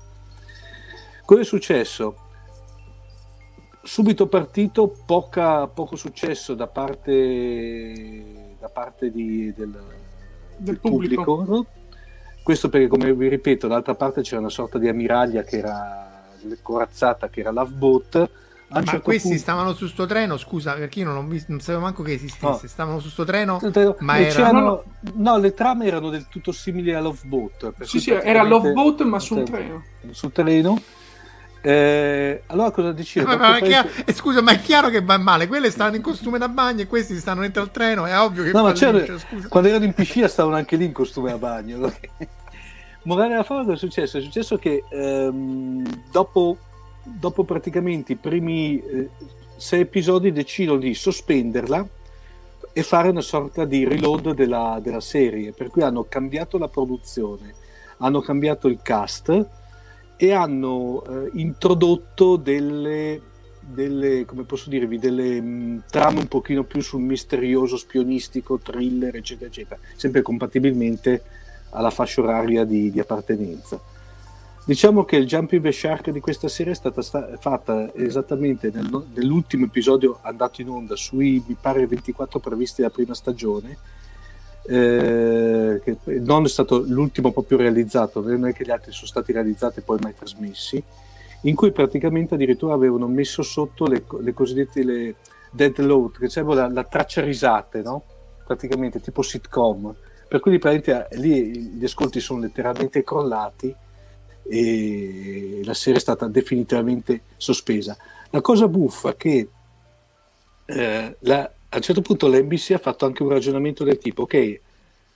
Cosa 1.25 1.41
è 1.41 1.43
successo? 1.43 2.26
Subito 3.87 4.27
partito, 4.27 4.93
poca, 5.05 5.65
poco 5.67 5.95
successo 5.95 6.53
da 6.55 6.67
parte, 6.67 8.21
da 8.59 8.67
parte 8.67 9.09
di, 9.09 9.53
del, 9.55 9.81
del, 10.57 10.77
pubblico, 10.77 11.23
pubblico 11.23 11.55
no? 11.55 11.65
Questo 12.43 12.67
perché, 12.67 12.87
come 12.87 13.13
vi 13.13 13.29
ripeto, 13.29 13.65
dall'altra 13.69 13.95
parte 13.95 14.23
c'era 14.23 14.41
una 14.41 14.49
sorta 14.49 14.77
di 14.77 14.89
ammiraglia 14.89 15.43
che 15.43 15.59
era 15.59 16.21
corazzata, 16.61 17.29
che 17.29 17.39
era 17.39 17.51
Loveboat. 17.51 18.29
Ma 18.67 18.83
certo 18.83 19.01
questi 19.03 19.29
punto... 19.29 19.41
stavano 19.41 19.73
su 19.73 19.87
sto 19.87 20.05
treno, 20.05 20.35
scusa, 20.35 20.73
perché 20.73 20.99
io 20.99 21.05
non, 21.05 21.15
ho 21.15 21.23
visto, 21.25 21.49
non 21.49 21.61
sapevo 21.61 21.79
manco 21.79 22.03
che 22.03 22.11
esistesse. 22.11 22.63
No. 22.63 22.67
Stavano 22.67 22.99
su 22.99 23.07
sto 23.07 23.23
treno, 23.23 23.57
ma 23.99 24.19
erano... 24.19 24.83
No, 25.13 25.37
le 25.37 25.53
trame 25.53 25.85
erano 25.85 26.09
del 26.09 26.27
tutto 26.27 26.51
simili 26.51 26.93
a 26.93 26.99
Loveboat. 26.99 27.83
Sì, 27.83 28.01
sì, 28.01 28.11
era 28.11 28.43
Loveboat, 28.43 29.03
ma 29.03 29.19
su 29.19 29.37
un 29.37 29.45
treno. 29.45 29.83
Sul 30.11 30.33
treno 30.33 30.77
eh, 31.61 32.43
allora 32.47 32.71
cosa 32.71 32.91
dici? 32.91 33.19
Ma, 33.21 33.35
ma 33.35 33.59
chiaro, 33.59 33.89
eh, 34.05 34.13
scusa, 34.13 34.41
ma 34.41 34.51
è 34.51 34.61
chiaro 34.61 34.89
che 34.89 35.01
va 35.01 35.17
male. 35.17 35.47
Quelle 35.47 35.71
stanno 35.71 35.95
in 35.95 36.01
costume 36.01 36.37
da 36.37 36.47
bagno 36.47 36.81
e 36.81 36.87
questi 36.87 37.15
stanno 37.17 37.41
dentro 37.41 37.61
al 37.61 37.71
treno. 37.71 38.05
È 38.05 38.17
ovvio 38.19 38.43
che 38.43 38.51
no, 38.51 38.63
ma 38.63 38.73
quando 39.47 39.69
erano 39.69 39.85
in 39.85 39.93
piscina 39.93 40.27
stavano 40.27 40.55
anche 40.55 40.75
lì 40.75 40.85
in 40.85 40.93
costume 40.93 41.31
da 41.31 41.37
bagno. 41.37 41.91
Morale 43.03 43.29
della 43.29 43.43
favola 43.43 43.65
cosa 43.65 43.75
è 43.77 43.79
successo? 43.79 44.17
È 44.17 44.21
successo 44.21 44.57
che 44.57 44.83
ehm, 44.89 46.03
dopo, 46.11 46.57
dopo, 47.03 47.43
praticamente 47.43 48.13
i 48.13 48.17
primi 48.17 48.81
eh, 48.81 49.09
sei 49.55 49.81
episodi 49.81 50.31
decidono 50.31 50.79
di 50.79 50.93
sospenderla 50.93 51.87
e 52.73 52.83
fare 52.83 53.09
una 53.09 53.21
sorta 53.21 53.65
di 53.65 53.85
reload 53.85 54.33
della, 54.33 54.79
della 54.81 54.99
serie. 54.99 55.53
Per 55.53 55.69
cui 55.69 55.83
hanno 55.83 56.05
cambiato 56.07 56.57
la 56.57 56.67
produzione, 56.67 57.53
hanno 57.97 58.19
cambiato 58.19 58.67
il 58.67 58.79
cast 58.81 59.47
e 60.17 60.33
hanno 60.33 61.03
eh, 61.05 61.29
introdotto 61.33 62.35
delle, 62.35 63.21
delle, 63.61 64.25
come 64.25 64.43
posso 64.43 64.69
dirvi, 64.69 64.97
delle 64.97 65.39
mh, 65.39 65.45
mm, 65.45 65.77
trame 65.89 66.19
un 66.19 66.27
pochino 66.27 66.63
più 66.63 66.81
sul 66.81 67.01
misterioso, 67.01 67.77
spionistico, 67.77 68.57
thriller, 68.57 69.15
eccetera, 69.15 69.49
eccetera, 69.49 69.79
sempre 69.95 70.21
compatibilmente 70.23 71.23
alla 71.69 71.91
fascia 71.91 72.21
oraria 72.21 72.65
di, 72.65 72.91
di 72.91 72.99
appartenenza. 72.99 73.79
Diciamo 74.65 75.05
che 75.05 75.15
il 75.15 75.25
Jumping 75.25 75.61
the 75.61 75.71
Shark 75.71 76.09
di 76.09 76.19
questa 76.19 76.49
serie 76.49 76.73
è 76.73 76.75
stata 76.75 77.01
sta- 77.01 77.37
fatta 77.37 77.93
esattamente 77.93 78.69
nel, 78.73 79.05
nell'ultimo 79.13 79.65
episodio 79.65 80.19
andato 80.23 80.59
in 80.59 80.67
onda 80.67 80.95
sui, 80.97 81.41
mi 81.47 81.55
pare, 81.59 81.87
24 81.87 82.39
previsti 82.39 82.81
della 82.81 82.93
prima 82.93 83.13
stagione, 83.13 83.77
eh, 84.67 85.81
che 85.81 85.97
non 86.19 86.43
è 86.43 86.47
stato 86.49 86.83
l'ultimo 86.85 87.31
proprio 87.31 87.57
realizzato, 87.57 88.21
non 88.21 88.47
è 88.47 88.53
che 88.53 88.65
gli 88.65 88.71
altri 88.71 88.91
sono 88.91 89.07
stati 89.07 89.31
realizzati 89.31 89.79
e 89.79 89.81
poi 89.81 89.97
mai 90.01 90.13
trasmessi, 90.13 90.83
in 91.41 91.55
cui 91.55 91.71
praticamente 91.71 92.35
addirittura 92.35 92.73
avevano 92.73 93.07
messo 93.07 93.43
sotto 93.43 93.85
le, 93.85 94.03
le 94.19 94.33
cosiddette 94.33 94.83
le 94.83 95.15
dead 95.51 95.77
load, 95.79 96.17
che 96.17 96.29
serve 96.29 96.55
la, 96.55 96.67
la 96.67 96.83
traccia 96.83 97.21
risate, 97.21 97.81
no? 97.81 98.03
praticamente 98.45 98.99
tipo 98.99 99.21
sitcom, 99.21 99.95
per 100.27 100.41
cui 100.41 100.57
praticamente 100.59 101.15
lì 101.17 101.57
gli 101.59 101.83
ascolti 101.85 102.19
sono 102.19 102.41
letteralmente 102.41 103.03
crollati 103.03 103.73
e 104.49 105.61
la 105.63 105.73
serie 105.73 105.99
è 105.99 106.01
stata 106.01 106.27
definitivamente 106.27 107.21
sospesa. 107.37 107.95
La 108.31 108.41
cosa 108.41 108.67
buffa 108.67 109.11
è 109.11 109.15
che 109.15 109.49
eh, 110.65 111.15
la, 111.19 111.51
a 111.69 111.75
un 111.75 111.81
certo 111.81 112.01
punto 112.01 112.27
l'NBC 112.27 112.71
ha 112.71 112.77
fatto 112.77 113.05
anche 113.05 113.23
un 113.23 113.29
ragionamento 113.29 113.83
del 113.83 113.97
tipo, 113.97 114.23
ok, 114.23 114.59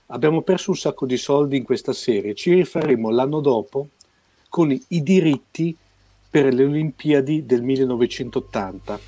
abbiamo 0.06 0.42
perso 0.42 0.70
un 0.70 0.76
sacco 0.76 1.06
di 1.06 1.16
soldi 1.16 1.56
in 1.56 1.64
questa 1.64 1.92
serie, 1.92 2.34
ci 2.34 2.52
rifaremo 2.52 3.10
l'anno 3.10 3.40
dopo 3.40 3.88
con 4.48 4.70
i 4.70 5.02
diritti 5.02 5.74
per 6.28 6.52
le 6.52 6.64
Olimpiadi 6.64 7.46
del 7.46 7.62
1980. 7.62 9.00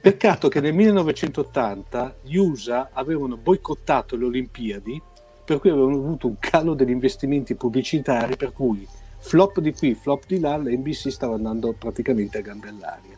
Peccato 0.00 0.48
che 0.48 0.60
nel 0.60 0.74
1980 0.74 2.16
gli 2.22 2.36
USA 2.36 2.90
avevano 2.92 3.36
boicottato 3.36 4.16
le 4.16 4.26
Olimpiadi, 4.26 5.00
per 5.44 5.58
cui 5.58 5.70
avevano 5.70 5.96
avuto 5.96 6.28
un 6.28 6.36
calo 6.38 6.74
degli 6.74 6.90
investimenti 6.90 7.54
pubblicitari, 7.54 8.36
per 8.36 8.52
cui 8.52 8.86
flop 9.18 9.60
di 9.60 9.72
qui, 9.72 9.94
flop 9.94 10.24
di 10.26 10.38
là, 10.40 10.56
l'NBC 10.56 11.10
stava 11.10 11.34
andando 11.34 11.72
praticamente 11.72 12.38
a 12.38 12.42
gambe 12.42 12.68
all'aria. 12.68 13.11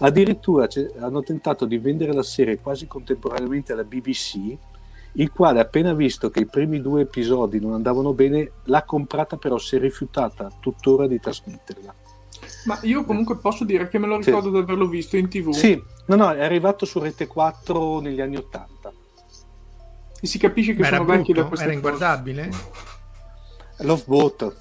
Addirittura 0.00 0.68
hanno 1.00 1.22
tentato 1.22 1.64
di 1.64 1.78
vendere 1.78 2.12
la 2.12 2.22
serie 2.22 2.60
quasi 2.60 2.86
contemporaneamente 2.86 3.72
alla 3.72 3.84
BBC, 3.84 4.56
il 5.12 5.32
quale 5.32 5.60
appena 5.60 5.92
visto 5.92 6.30
che 6.30 6.40
i 6.40 6.46
primi 6.46 6.80
due 6.80 7.02
episodi 7.02 7.58
non 7.58 7.72
andavano 7.72 8.12
bene, 8.12 8.52
l'ha 8.64 8.84
comprata 8.84 9.36
però 9.36 9.58
si 9.58 9.76
è 9.76 9.78
rifiutata 9.80 10.50
tuttora 10.60 11.08
di 11.08 11.18
trasmetterla. 11.18 11.94
Ma 12.64 12.78
io 12.82 13.04
comunque 13.04 13.38
posso 13.38 13.64
dire 13.64 13.88
che 13.88 13.98
me 13.98 14.06
lo 14.06 14.18
ricordo 14.18 14.48
sì. 14.48 14.54
di 14.54 14.58
averlo 14.58 14.86
visto 14.86 15.16
in 15.16 15.28
tv. 15.28 15.50
Sì, 15.50 15.82
no, 16.06 16.16
no, 16.16 16.32
è 16.32 16.44
arrivato 16.44 16.86
su 16.86 16.98
Rete 17.00 17.26
4 17.26 18.00
negli 18.00 18.20
anni 18.20 18.36
80. 18.36 18.92
E 20.20 20.26
si 20.26 20.38
capisce 20.38 20.74
che 20.74 20.82
Ma 20.82 20.88
sono 20.88 21.04
vecchi 21.04 21.32
da 21.32 21.44
questo. 21.44 21.64
Era 21.64 21.74
inguardabile? 21.74 22.50
Loveboat. 23.78 24.56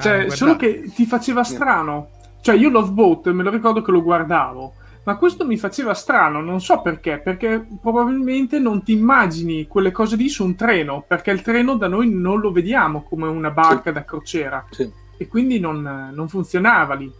Cioè, 0.00 0.26
ah, 0.26 0.30
solo 0.30 0.56
che 0.56 0.90
ti 0.94 1.06
faceva 1.06 1.44
strano. 1.44 2.10
Cioè, 2.40 2.56
io 2.56 2.70
Loveboat 2.70 3.30
me 3.30 3.42
lo 3.42 3.50
ricordo 3.50 3.82
che 3.82 3.90
lo 3.90 4.02
guardavo, 4.02 4.72
ma 5.04 5.16
questo 5.16 5.46
mi 5.46 5.56
faceva 5.56 5.94
strano, 5.94 6.40
non 6.40 6.60
so 6.60 6.80
perché, 6.80 7.18
perché 7.18 7.66
probabilmente 7.80 8.58
non 8.58 8.82
ti 8.82 8.92
immagini 8.92 9.66
quelle 9.66 9.90
cose 9.90 10.16
lì 10.16 10.28
su 10.28 10.44
un 10.44 10.54
treno, 10.54 11.04
perché 11.06 11.30
il 11.30 11.42
treno 11.42 11.76
da 11.76 11.88
noi 11.88 12.10
non 12.10 12.40
lo 12.40 12.52
vediamo 12.52 13.02
come 13.02 13.26
una 13.26 13.50
barca 13.50 13.90
sì. 13.90 13.92
da 13.92 14.04
crociera 14.04 14.66
sì. 14.70 14.90
e 15.16 15.26
quindi 15.26 15.58
non, 15.58 16.10
non 16.12 16.28
funzionava 16.28 16.94
lì. 16.94 17.10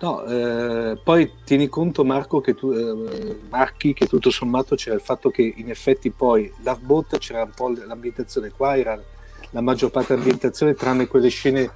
No, 0.00 0.24
eh, 0.24 1.00
poi 1.02 1.32
tieni 1.44 1.68
conto 1.68 2.04
Marco 2.04 2.40
che 2.40 2.54
tu, 2.54 2.70
eh, 2.70 3.38
Marchi 3.50 3.92
che 3.94 4.06
tutto 4.06 4.30
sommato 4.30 4.76
c'era 4.76 4.94
il 4.94 5.00
fatto 5.00 5.28
che 5.30 5.52
in 5.56 5.70
effetti 5.70 6.10
poi 6.10 6.52
Loveboat 6.62 7.18
c'era 7.18 7.42
un 7.42 7.50
po' 7.52 7.68
l'ambientazione 7.68 8.50
qua 8.50 8.76
era 8.76 9.00
la 9.50 9.60
maggior 9.60 9.90
parte 9.90 10.14
dell'ambientazione 10.14 10.74
tranne 10.74 11.08
quelle 11.08 11.30
scene 11.30 11.68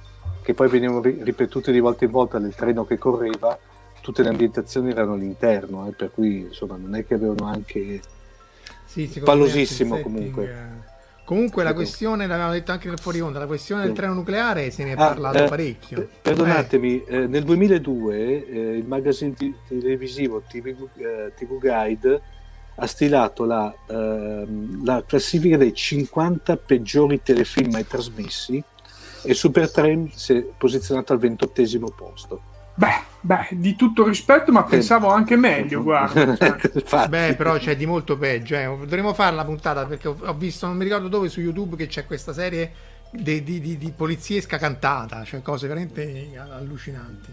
che 0.43 0.53
poi 0.53 0.67
venivano 0.67 1.01
ripetute 1.01 1.71
di 1.71 1.79
volta 1.79 2.05
in 2.05 2.11
volta 2.11 2.37
del 2.37 2.53
treno 2.53 2.85
che 2.85 2.97
correva, 2.97 3.57
tutte 4.01 4.21
le 4.21 4.29
ambientazioni 4.29 4.91
erano 4.91 5.13
all'interno, 5.13 5.87
eh, 5.87 5.91
per 5.93 6.11
cui 6.11 6.41
insomma 6.41 6.75
non 6.75 6.93
è 6.95 7.05
che 7.05 7.13
avevano 7.13 7.45
anche 7.47 8.01
sì, 8.85 9.07
pallosissimo 9.23 9.99
comunque. 10.01 10.43
Eh. 10.43 10.91
Comunque 11.25 11.63
la 11.63 11.73
questione, 11.73 12.27
l'avevamo 12.27 12.51
detto 12.51 12.73
anche 12.73 12.89
nel 12.89 12.99
fuori 12.99 13.21
onda, 13.21 13.39
la 13.39 13.47
questione 13.47 13.83
del 13.83 13.93
treno 13.93 14.13
nucleare 14.13 14.69
se 14.71 14.83
ne 14.83 14.91
è 14.91 14.93
ah, 14.93 15.07
parlato 15.07 15.45
eh, 15.45 15.47
parecchio. 15.47 16.09
Perdonatemi, 16.21 17.03
eh. 17.05 17.27
nel 17.27 17.43
2002 17.43 18.45
eh, 18.45 18.77
il 18.77 18.85
magazine 18.85 19.33
t- 19.33 19.53
televisivo 19.69 20.41
TV, 20.41 20.85
TV, 21.35 21.59
Guide 21.59 22.21
ha 22.75 22.87
stilato 22.87 23.45
la, 23.45 23.73
ehm, 23.87 24.83
la 24.83 25.01
classifica 25.07 25.55
dei 25.55 25.73
50 25.73 26.57
peggiori 26.57 27.21
telefilm 27.23 27.71
mai 27.71 27.87
trasmessi 27.87 28.61
e 29.23 29.33
Super 29.33 29.69
si 30.13 30.33
è 30.33 30.41
posizionato 30.57 31.13
al 31.13 31.19
ventottesimo 31.19 31.89
posto. 31.89 32.51
Beh, 32.75 33.01
beh, 33.21 33.49
di 33.51 33.75
tutto 33.75 34.07
rispetto, 34.07 34.51
ma 34.51 34.63
pensavo 34.63 35.09
anche 35.09 35.35
meglio, 35.35 35.83
guarda. 35.83 36.35
Cioè. 36.85 37.07
beh, 37.07 37.35
però 37.35 37.57
c'è 37.57 37.75
di 37.75 37.85
molto 37.85 38.17
peggio. 38.17 38.55
Eh. 38.55 38.65
Dovremmo 38.65 39.13
fare 39.13 39.35
la 39.35 39.45
puntata 39.45 39.85
perché 39.85 40.07
ho, 40.07 40.17
ho, 40.19 40.33
visto, 40.33 40.65
non 40.65 40.77
mi 40.77 40.83
ricordo 40.83 41.07
dove, 41.07 41.29
su 41.29 41.39
YouTube 41.39 41.75
che 41.75 41.87
c'è 41.87 42.05
questa 42.05 42.33
serie 42.33 42.71
di, 43.11 43.43
di, 43.43 43.59
di, 43.59 43.77
di 43.77 43.91
poliziesca 43.91 44.57
cantata, 44.57 45.23
cioè 45.23 45.41
cose 45.41 45.67
veramente 45.67 46.31
allucinanti. 46.35 47.31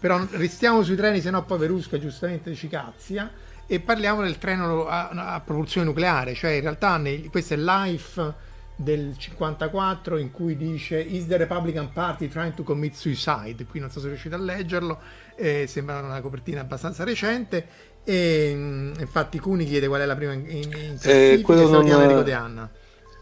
Però 0.00 0.24
restiamo 0.30 0.82
sui 0.82 0.96
treni, 0.96 1.20
se 1.20 1.30
no 1.30 1.44
poi 1.44 1.58
Verusca 1.58 1.98
giustamente 1.98 2.54
ci 2.54 2.68
cazzia. 2.68 3.30
E 3.66 3.80
parliamo 3.80 4.22
del 4.22 4.38
treno 4.38 4.86
a, 4.86 5.10
a 5.10 5.40
propulsione 5.40 5.86
nucleare, 5.86 6.32
cioè 6.32 6.52
in 6.52 6.62
realtà 6.62 6.96
nei, 6.96 7.26
questo 7.26 7.52
è 7.52 7.58
Life 7.58 8.34
del 8.80 9.16
54 9.18 10.18
in 10.18 10.30
cui 10.30 10.56
dice 10.56 11.00
Is 11.00 11.26
the 11.26 11.36
Republican 11.36 11.90
Party 11.92 12.28
trying 12.28 12.54
to 12.54 12.62
commit 12.62 12.94
suicide? 12.94 13.66
Qui 13.68 13.80
non 13.80 13.90
so 13.90 13.98
se 13.98 14.06
riuscite 14.06 14.36
a 14.36 14.38
leggerlo, 14.38 15.00
eh, 15.34 15.66
sembra 15.66 15.98
una 15.98 16.20
copertina 16.20 16.60
abbastanza 16.60 17.02
recente. 17.02 17.66
E 18.04 18.52
mm, 18.54 18.92
infatti 19.00 19.40
Cuni 19.40 19.64
chiede 19.64 19.88
qual 19.88 20.00
è 20.00 20.06
la 20.06 20.14
prima 20.14 20.32
in, 20.32 20.46
in, 20.48 20.62
in 20.72 20.98
eh, 21.02 21.40
quello 21.42 21.68
non, 21.68 21.86
Enrico 21.88 22.22
De 22.22 22.32
Anna. 22.32 22.70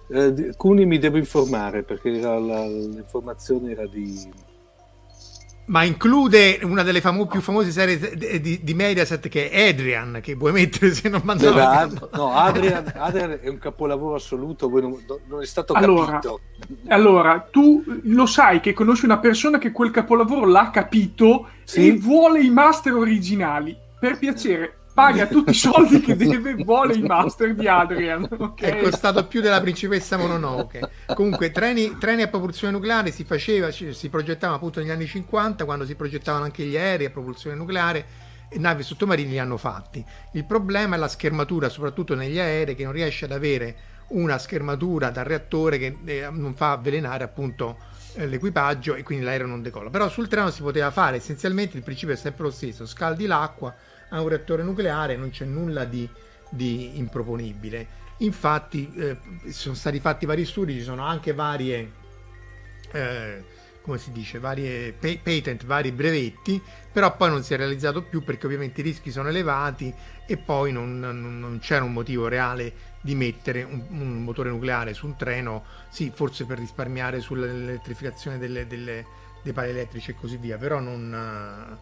Eh, 0.09 0.53
Cuni 0.57 0.85
mi 0.85 0.99
devo 0.99 1.17
informare 1.17 1.83
perché 1.83 2.11
la, 2.11 2.39
la, 2.39 2.67
l'informazione 2.67 3.71
era 3.71 3.87
di 3.87 4.31
ma 5.67 5.83
include 5.83 6.61
una 6.63 6.83
delle 6.83 7.01
famo- 7.01 7.27
più 7.27 7.41
famose 7.41 7.71
serie 7.71 8.41
di, 8.41 8.61
di, 8.63 8.75
Mediaset 8.75 9.29
che 9.29 9.51
è 9.51 9.69
Adrian, 9.69 10.21
che 10.23 10.35
vuoi 10.35 10.53
mettere 10.53 10.93
se 10.95 11.09
non 11.09 11.23
mandavo 11.25 11.59
Ad- 11.61 12.09
No, 12.13 12.33
Adrian, 12.33 12.93
Adrian, 12.95 13.39
è 13.41 13.49
un 13.49 13.59
capolavoro 13.59 14.15
assoluto, 14.15 14.69
non, 14.69 15.05
non, 15.27 15.43
è 15.43 15.47
stato 15.47 15.73
allora, 15.73 16.13
capito. 16.13 16.41
Allora, 16.89 17.49
tu 17.51 17.83
lo 18.03 18.27
sai 18.27 18.61
che 18.61 18.73
conosci 18.73 19.05
una 19.05 19.19
persona 19.19 19.59
che 19.59 19.73
quel 19.73 19.91
capolavoro 19.91 20.47
l'ha 20.47 20.71
capito 20.71 21.49
sì? 21.65 21.89
e 21.89 21.99
vuole 21.99 22.43
i 22.43 22.51
master 22.51 22.95
originali. 22.95 23.77
Per 23.99 24.19
piacere, 24.19 24.77
paga 24.97 25.27
tutti 25.27 25.51
i 25.51 25.55
soldi 25.55 26.01
che 26.01 26.17
deve, 26.17 26.55
vuole 26.55 26.95
i 26.95 27.03
master 27.03 27.55
di 27.55 27.69
Adrian. 27.69 28.27
Okay? 28.31 28.71
È 28.71 28.83
costato 28.83 29.27
più 29.27 29.43
della 29.43 29.61
principessa 29.61 30.17
Mononoke. 30.17 30.89
Comunque, 31.15 31.51
treni, 31.51 31.99
treni, 31.99 32.23
a 32.23 32.29
propulsione 32.29 32.73
nucleare 32.73 33.11
si 33.11 33.25
faceva, 33.25 33.71
si 33.71 34.09
progettavano 34.09 34.57
appunto 34.57 34.81
negli 34.81 34.91
anni 34.91 35.07
50, 35.07 35.67
quando 35.67 35.85
si 35.85 35.95
progettavano 35.97 36.45
anche 36.45 36.65
gli 36.65 36.79
aerei 36.79 37.07
a 37.07 37.11
propulsione 37.11 37.55
nucleare 37.55 38.07
e 38.49 38.59
navi 38.59 38.83
sottomarini 38.83 39.33
li 39.33 39.39
hanno 39.39 39.59
fatti. 39.59 40.03
Il 40.33 40.47
problema 40.47 40.97
è 40.97 40.99
la 40.99 41.09
schermatura, 41.09 41.69
soprattutto 41.69 42.15
negli 42.15 42.39
aerei, 42.39 42.75
che 42.75 42.85
non 42.85 42.93
riesce 42.93 43.27
ad 43.27 43.33
avere 43.33 43.77
una 44.09 44.39
schermatura 44.39 45.11
dal 45.11 45.25
reattore 45.25 45.77
che 45.77 45.99
eh, 46.07 46.29
non 46.31 46.55
fa 46.55 46.73
avvelenare 46.73 47.23
appunto 47.23 47.77
eh, 48.15 48.27
l'equipaggio 48.27 48.95
e 48.95 49.03
quindi 49.03 49.27
l'aereo 49.27 49.47
non 49.47 49.61
decolla. 49.61 49.91
Però 49.91 50.09
sul 50.09 50.29
treno 50.29 50.51
si 50.51 50.63
poteva 50.63 50.91
fare, 50.91 51.19
essenzialmente 51.19 51.77
il 51.77 51.83
principio 51.83 52.15
è 52.15 52.17
sempre 52.17 52.45
lo 52.45 52.51
stesso, 52.51 52.87
scaldi 52.87 53.27
l'acqua 53.27 53.75
a 54.11 54.21
un 54.21 54.29
reattore 54.29 54.63
nucleare 54.63 55.17
non 55.17 55.31
c'è 55.31 55.45
nulla 55.45 55.85
di, 55.85 56.09
di 56.51 56.99
improponibile. 56.99 58.05
Infatti 58.19 58.93
eh, 58.97 59.19
sono 59.51 59.75
stati 59.75 60.01
fatti 60.01 60.27
vari 60.27 60.45
studi, 60.45 60.75
ci 60.75 60.83
sono 60.83 61.05
anche 61.05 61.35
varie, 61.35 61.93
eh, 62.93 63.45
come 63.83 63.99
si 63.99 64.11
dice, 64.11 64.39
varie 64.39 64.93
patent, 64.93 65.67
vari 65.67 65.93
brevetti, 65.93 66.61
però 66.91 67.15
poi 67.15 67.31
non 67.31 67.43
si 67.43 67.53
è 67.53 67.57
realizzato 67.57 68.03
più 68.03 68.25
perché 68.25 68.47
ovviamente 68.47 68.81
i 68.81 68.85
rischi 68.85 69.11
sono 69.11 69.29
elevati 69.29 69.93
e 70.27 70.37
poi 70.39 70.73
non, 70.73 70.99
non, 70.99 71.39
non 71.39 71.59
c'era 71.61 71.85
un 71.85 71.93
motivo 71.93 72.27
reale 72.27 72.95
di 73.03 73.15
mettere 73.15 73.63
un, 73.63 73.85
un, 73.91 74.25
motore 74.25 74.49
nucleare 74.49 74.95
su 74.95 75.07
un 75.07 75.17
treno, 75.17 75.65
sì, 75.91 76.11
forse 76.13 76.47
per 76.47 76.59
risparmiare 76.59 77.21
sull'elettrificazione 77.21 78.39
delle, 78.39 78.67
delle, 78.67 79.05
dei 79.43 79.53
pali 79.53 79.71
elettrici 79.71 80.13
e 80.13 80.15
così 80.15 80.39
via, 80.39 80.57
però 80.57 80.81
non, 80.81 81.79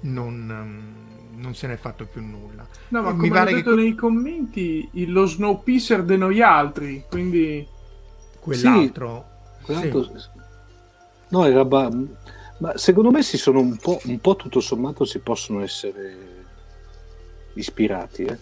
non 0.00 1.06
non 1.38 1.54
se 1.54 1.66
ne 1.66 1.74
è 1.74 1.76
fatto 1.76 2.04
più 2.04 2.22
nulla. 2.22 2.66
No, 2.88 3.02
ma 3.02 3.12
mi 3.12 3.30
pare 3.30 3.54
detto 3.54 3.70
che... 3.70 3.76
nei 3.76 3.94
commenti, 3.94 4.88
lo 5.06 5.24
Snowpiercer 5.24 6.02
de 6.02 6.16
noi 6.16 6.42
altri, 6.42 7.04
quindi... 7.08 7.66
Quell'altro... 8.40 9.26
Sì, 9.58 9.64
quell'altro... 9.64 10.02
Sì. 10.18 10.28
No, 11.28 11.44
era... 11.46 11.64
Ba... 11.64 11.90
Ma 12.58 12.76
secondo 12.76 13.12
me 13.12 13.22
si 13.22 13.38
sono 13.38 13.60
un 13.60 13.76
po', 13.76 14.00
un 14.04 14.18
po' 14.18 14.34
tutto 14.34 14.58
sommato 14.60 15.04
si 15.04 15.20
possono 15.20 15.62
essere 15.62 16.44
ispirati, 17.54 18.24
eh? 18.24 18.38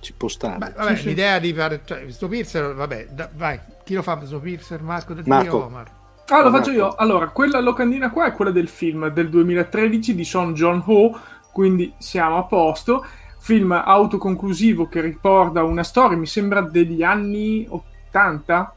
Ci 0.00 0.12
può 0.14 0.26
stare. 0.26 0.58
Beh, 0.58 0.72
vabbè, 0.72 0.96
sì, 0.96 1.06
l'idea 1.06 1.38
di 1.38 1.52
fare... 1.52 1.82
Cioè, 1.84 2.04
Snowpiercer, 2.08 2.74
vabbè, 2.74 3.08
da, 3.12 3.30
vai, 3.36 3.60
chi 3.84 3.94
lo 3.94 4.02
fa 4.02 4.20
Snowpiercer? 4.24 4.82
Marco 4.82 5.14
Del 5.14 5.24
Marco. 5.26 5.64
Omar. 5.66 5.98
Ah, 6.30 6.42
lo 6.42 6.50
faccio 6.50 6.70
io. 6.70 6.94
Allora, 6.94 7.28
quella 7.28 7.60
locandina 7.60 8.10
qua 8.10 8.26
è 8.26 8.32
quella 8.32 8.52
del 8.52 8.68
film 8.68 9.08
del 9.08 9.28
2013 9.28 10.14
di 10.14 10.24
Son 10.24 10.54
John 10.54 10.82
Ho 10.86 11.18
quindi 11.52 11.92
siamo 11.98 12.38
a 12.38 12.44
posto. 12.44 13.04
Film 13.38 13.72
autoconclusivo 13.72 14.88
che 14.88 15.00
riporta 15.00 15.62
una 15.62 15.82
storia, 15.82 16.16
mi 16.16 16.26
sembra 16.26 16.60
degli 16.60 17.02
anni 17.02 17.66
80. 17.68 18.74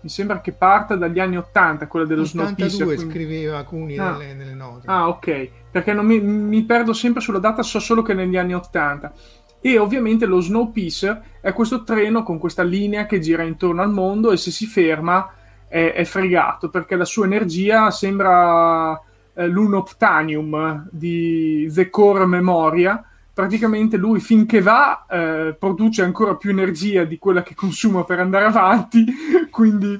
Mi 0.00 0.08
sembra 0.08 0.40
che 0.40 0.52
parta 0.52 0.96
dagli 0.96 1.20
anni 1.20 1.36
80, 1.36 1.86
quella 1.86 2.06
dello 2.06 2.22
82 2.22 2.44
Snowpiercer. 2.44 2.86
Quindi... 2.86 3.12
scriveva 3.12 3.62
Cuni 3.62 3.98
ah. 3.98 4.12
nelle, 4.12 4.34
nelle, 4.34 4.54
note. 4.54 4.86
Ah, 4.86 5.08
ok. 5.08 5.48
Perché 5.70 5.94
mi, 6.02 6.20
mi, 6.20 6.62
perdo 6.64 6.92
sempre 6.92 7.20
sulla 7.20 7.38
data, 7.38 7.62
so 7.62 7.78
solo 7.78 8.02
che 8.02 8.12
negli 8.12 8.36
anni 8.36 8.54
80. 8.54 9.12
E 9.60 9.78
ovviamente 9.78 10.26
lo 10.26 10.40
Snowpiercer 10.40 11.22
è 11.40 11.52
questo 11.52 11.84
treno 11.84 12.24
con 12.24 12.38
questa 12.38 12.64
linea 12.64 13.06
che 13.06 13.20
gira 13.20 13.44
intorno 13.44 13.80
al 13.80 13.92
mondo 13.92 14.32
e 14.32 14.36
se 14.36 14.50
si 14.50 14.66
ferma 14.66 15.30
è, 15.72 15.94
è 15.94 16.04
fregato 16.04 16.68
perché 16.68 16.96
la 16.96 17.06
sua 17.06 17.24
energia 17.24 17.90
sembra 17.90 19.00
eh, 19.32 19.46
l'Unoptanium 19.46 20.86
di 20.90 21.66
The 21.72 21.88
Core 21.88 22.26
Memoria. 22.26 23.02
Praticamente 23.32 23.96
lui 23.96 24.20
finché 24.20 24.60
va 24.60 25.06
eh, 25.08 25.56
produce 25.58 26.02
ancora 26.02 26.36
più 26.36 26.50
energia 26.50 27.04
di 27.04 27.16
quella 27.16 27.42
che 27.42 27.54
consuma 27.54 28.04
per 28.04 28.20
andare 28.20 28.44
avanti, 28.44 29.06
quindi 29.50 29.98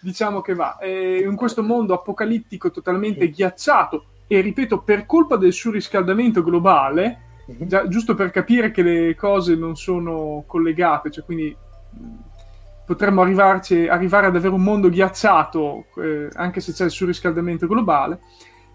diciamo 0.00 0.40
che 0.40 0.54
va. 0.54 0.78
E 0.78 1.18
in 1.24 1.36
questo 1.36 1.62
mondo 1.62 1.94
apocalittico 1.94 2.72
totalmente 2.72 3.30
ghiacciato 3.30 4.06
e 4.26 4.40
ripeto 4.40 4.80
per 4.80 5.06
colpa 5.06 5.36
del 5.36 5.52
surriscaldamento 5.52 6.42
globale, 6.42 7.44
mhm. 7.46 7.66
già, 7.68 7.86
giusto 7.86 8.16
per 8.16 8.32
capire 8.32 8.72
che 8.72 8.82
le 8.82 9.14
cose 9.14 9.54
non 9.54 9.76
sono 9.76 10.42
collegate, 10.48 11.12
cioè 11.12 11.24
quindi 11.24 11.56
potremmo 12.90 13.22
arrivare 13.22 14.26
ad 14.26 14.34
avere 14.34 14.48
un 14.48 14.64
mondo 14.64 14.88
ghiacciato 14.88 15.86
eh, 16.02 16.28
anche 16.32 16.60
se 16.60 16.72
c'è 16.72 16.86
il 16.86 16.90
surriscaldamento 16.90 17.68
globale. 17.68 18.18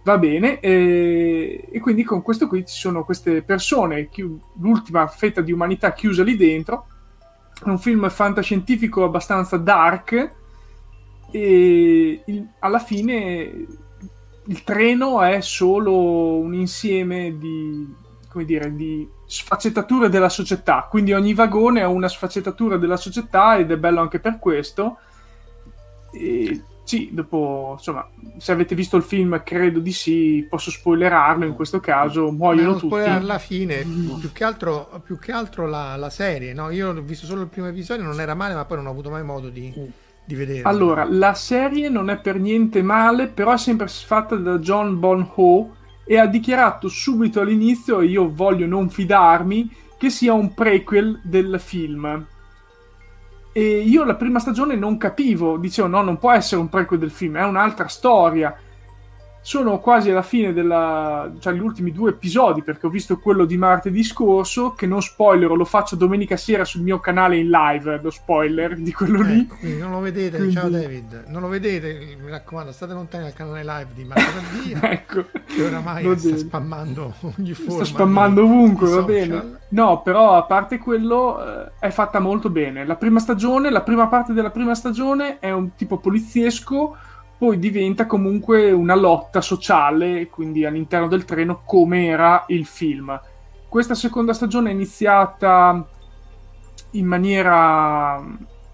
Va 0.04 0.18
bene, 0.18 0.62
e, 0.62 1.68
e, 1.70 1.80
quindi 1.82 2.04
con 2.04 2.22
questo 2.22 2.48
qui 2.48 2.66
ci 2.66 2.80
sono 2.80 3.04
queste 3.04 3.42
persone, 3.42 4.08
chi, 4.08 4.22
l'ultima 4.60 5.06
fetta 5.08 5.42
di 5.42 5.52
umanità 5.52 5.92
chiusa 5.92 6.24
lì 6.24 6.38
dentro. 6.38 6.86
È 7.62 7.68
un 7.68 7.78
film 7.78 8.10
fantascientifico 8.10 9.04
abbastanza 9.04 9.58
dark 9.58 10.32
e 11.32 12.22
il, 12.26 12.48
alla 12.60 12.80
fine 12.80 13.66
il 14.46 14.64
treno 14.64 15.22
è 15.24 15.42
solo 15.42 16.38
un 16.38 16.54
insieme 16.54 17.38
di, 17.38 17.94
come 18.30 18.46
dire, 18.46 18.74
di 18.74 19.10
sfaccettature 19.26 20.10
della 20.10 20.30
società, 20.30 20.88
quindi 20.90 21.14
ogni 21.14 21.34
vagone 21.34 21.82
ha 21.82 21.88
una 21.88 22.08
sfaccettatura 22.08 22.78
della 22.78 22.98
società 22.98 23.58
ed 23.58 23.72
è 23.72 23.78
bello 23.78 24.02
anche 24.02 24.20
per 24.20 24.40
questo. 24.40 24.98
E 26.12 26.62
sì, 26.86 27.10
dopo, 27.12 27.74
insomma, 27.78 28.08
se 28.38 28.52
avete 28.52 28.76
visto 28.76 28.96
il 28.96 29.02
film, 29.02 29.42
credo 29.44 29.80
di 29.80 29.92
sì, 29.92 30.46
posso 30.48 30.70
spoilerarlo 30.70 31.44
in 31.44 31.56
questo 31.56 31.80
caso, 31.80 32.32
muoiono 32.32 32.70
non 32.70 32.80
tutti. 32.80 32.96
alla 33.00 33.40
fine, 33.40 33.84
mm. 33.84 34.20
più 34.20 34.32
che 34.32 34.44
altro, 34.44 35.02
più 35.04 35.18
che 35.18 35.32
altro 35.32 35.66
la, 35.66 35.96
la, 35.96 36.12
serie, 36.12 36.54
no? 36.54 36.70
Io 36.70 36.90
ho 36.90 37.02
visto 37.02 37.26
solo 37.26 37.42
il 37.42 37.48
primo 37.48 37.68
episodio, 37.68 38.04
non 38.04 38.22
era 38.22 38.36
male, 38.36 38.54
ma 38.54 38.66
poi 38.66 38.78
non 38.78 38.86
ho 38.86 38.92
avuto 38.92 39.10
mai 39.10 39.24
modo 39.24 39.50
di, 39.50 39.74
mm. 39.76 39.86
di 40.26 40.36
vederlo. 40.36 40.70
Allora, 40.70 41.08
la 41.10 41.34
serie 41.34 41.90
non 41.90 42.12
è 42.12 42.20
per 42.20 42.38
niente 42.38 42.84
male, 42.84 43.30
però 43.30 43.54
è 43.54 43.58
sempre 43.58 43.88
fatta 43.88 44.36
da 44.36 44.60
John 44.60 45.00
Bon 45.00 45.28
Ho, 45.34 45.76
e 46.06 46.18
ha 46.18 46.28
dichiarato 46.28 46.88
subito 46.88 47.42
all'inizio, 47.42 48.02
io 48.02 48.32
voglio 48.32 48.68
non 48.68 48.90
fidarmi, 48.90 49.70
che 49.98 50.10
sia 50.10 50.34
un 50.34 50.54
prequel 50.54 51.20
del 51.24 51.60
film. 51.60 52.28
E 53.52 53.80
io 53.80 54.04
la 54.04 54.16
prima 54.16 54.40
stagione 54.40 54.76
non 54.76 54.98
capivo, 54.98 55.58
dicevo 55.58 55.88
no, 55.88 56.02
non 56.02 56.18
può 56.18 56.32
essere 56.32 56.62
un 56.62 56.70
prequel 56.70 57.00
del 57.00 57.12
film, 57.12 57.38
è 57.38 57.44
un'altra 57.44 57.88
storia 57.88 58.56
sono 59.46 59.80
quasi 59.80 60.10
alla 60.10 60.24
fine 60.24 60.54
della, 60.54 61.32
cioè 61.38 61.54
gli 61.54 61.60
ultimi 61.60 61.92
due 61.92 62.10
episodi 62.10 62.64
perché 62.64 62.88
ho 62.88 62.90
visto 62.90 63.20
quello 63.20 63.46
di 63.46 63.58
martedì 63.58 64.04
scorso 64.04 64.72
che 64.72 64.88
non 64.88 65.04
spoilerò 65.04 65.54
lo 65.54 65.66
faccio 65.66 65.96
domenica 65.96 66.36
sera 66.36 66.66
sul 66.66 66.82
mio 66.82 67.00
canale 67.00 67.38
in 67.38 67.52
live 67.52 68.00
lo 68.02 68.10
spoiler 68.10 68.76
di 68.76 68.92
quello 68.92 69.22
lì. 69.22 69.48
Eh, 69.62 69.74
non 69.76 69.92
lo 69.92 70.00
vedete. 70.00 70.38
Quindi... 70.38 70.56
ciao 70.56 70.68
David. 70.68 71.26
Non 71.28 71.42
lo 71.42 71.48
vedete? 71.48 72.18
Mi 72.20 72.32
raccomando 72.32 72.72
state 72.72 72.94
lontani 72.94 73.26
dal 73.26 73.34
canale 73.34 73.64
live 73.64 73.88
di 73.94 74.04
martedì. 74.04 74.74
Ecco. 74.96 75.26
Che 75.46 75.64
oramai 75.64 76.18
sta 76.18 76.38
spammando 76.38 77.14
ogni 77.38 77.54
forma 77.54 77.72
sta 77.74 77.86
spammando 77.86 78.42
di, 78.42 78.48
ovunque 78.48 78.88
di 78.88 78.94
va 78.94 79.02
bene. 79.04 79.58
No 79.70 80.02
però 80.02 80.38
a 80.38 80.44
parte 80.44 80.80
quello 80.80 81.66
eh, 81.66 81.72
è 81.80 81.90
fatta 81.92 82.20
molto 82.20 82.50
bene. 82.50 82.84
La 82.84 82.96
prima 82.96 83.20
stagione 83.20 83.70
la 83.70 83.84
prima 83.84 84.08
parte 84.08 84.34
della 84.34 84.50
prima 84.50 84.74
stagione 84.74 85.38
è 85.38 85.52
un 85.52 85.76
tipo 85.76 86.00
poliziesco 86.00 86.98
poi 87.38 87.60
diventa 87.60 88.06
comunque 88.06 88.72
una 88.72 88.96
lotta 88.96 89.42
sociale, 89.42 90.28
quindi 90.28 90.66
all'interno 90.66 91.08
del 91.08 91.26
treno, 91.26 91.62
come 91.66 92.06
era 92.06 92.46
il 92.48 92.66
film. 92.66 93.20
Questa 93.68 93.94
seconda 93.94 94.34
stagione 94.34 94.70
è 94.70 94.74
iniziata 94.74 95.86
in 96.92 97.06
maniera... 97.06 98.24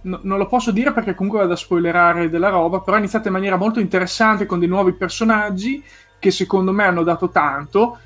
No, 0.04 0.20
non 0.24 0.40
lo 0.40 0.48
posso 0.48 0.72
dire 0.72 0.94
perché 0.94 1.14
comunque 1.14 1.42
vado 1.42 1.54
a 1.54 1.58
spoilerare 1.58 2.30
della 2.30 2.50
roba, 2.50 2.82
però 2.82 2.96
è 2.96 3.00
iniziata 3.00 3.28
in 3.28 3.34
maniera 3.34 3.56
molto 3.56 3.80
interessante 3.80 4.48
con 4.48 4.58
dei 4.58 4.68
nuovi 4.68 4.94
personaggi 4.94 5.84
che 6.18 6.32
secondo 6.32 6.72
me 6.72 6.86
hanno 6.86 7.04
dato 7.04 7.30
tanto. 7.30 8.00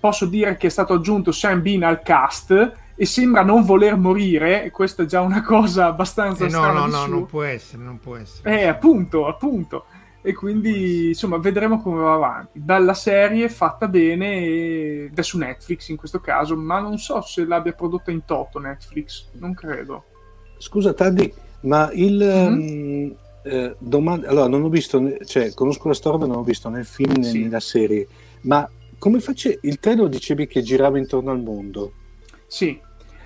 posso 0.00 0.26
dire 0.26 0.56
che 0.56 0.66
è 0.66 0.70
stato 0.70 0.94
aggiunto 0.94 1.32
Sam 1.32 1.62
Bean 1.62 1.82
al 1.82 2.02
cast 2.02 2.80
e 2.94 3.06
sembra 3.06 3.42
non 3.42 3.64
voler 3.64 3.96
morire, 3.96 4.64
e 4.64 4.70
questa 4.70 5.02
è 5.02 5.06
già 5.06 5.20
una 5.20 5.42
cosa 5.42 5.86
abbastanza 5.86 6.46
eh 6.46 6.50
no, 6.50 6.72
no, 6.72 6.86
no, 6.86 7.06
non 7.06 7.26
può 7.26 7.42
essere, 7.42 7.82
non 7.82 7.98
può 7.98 8.16
essere. 8.16 8.60
Eh, 8.60 8.66
appunto, 8.66 9.26
appunto. 9.26 9.84
E 10.24 10.34
quindi, 10.34 11.08
insomma, 11.08 11.38
vedremo 11.38 11.82
come 11.82 12.00
va 12.00 12.14
avanti. 12.14 12.60
Bella 12.60 12.94
serie, 12.94 13.48
fatta 13.48 13.88
bene, 13.88 15.10
è 15.12 15.22
su 15.22 15.36
Netflix 15.36 15.88
in 15.88 15.96
questo 15.96 16.20
caso, 16.20 16.56
ma 16.56 16.78
non 16.78 16.96
so 16.98 17.20
se 17.22 17.44
l'abbia 17.44 17.72
prodotta 17.72 18.12
in 18.12 18.24
toto 18.24 18.60
Netflix, 18.60 19.30
non 19.32 19.52
credo. 19.52 20.04
Scusa, 20.58 20.92
Taddy, 20.92 21.32
ma 21.62 21.90
il, 21.92 22.18
mm-hmm. 22.22 23.10
eh, 23.42 23.74
domanda, 23.78 24.28
allora 24.28 24.46
non 24.46 24.62
ho 24.62 24.68
visto, 24.68 25.16
cioè 25.24 25.52
conosco 25.54 25.88
la 25.88 25.94
storia 25.94 26.20
ma 26.20 26.26
non 26.26 26.36
ho 26.36 26.44
visto 26.44 26.68
né 26.68 26.78
il 26.78 26.86
film 26.86 27.14
né 27.16 27.24
sì. 27.24 27.42
nella 27.42 27.58
serie, 27.58 28.06
ma 28.42 28.68
come 28.98 29.18
face 29.18 29.58
il 29.62 29.80
treno 29.80 30.06
dicevi 30.06 30.46
che 30.46 30.62
girava 30.62 30.98
intorno 30.98 31.32
al 31.32 31.42
mondo? 31.42 31.94
Sì. 32.52 32.78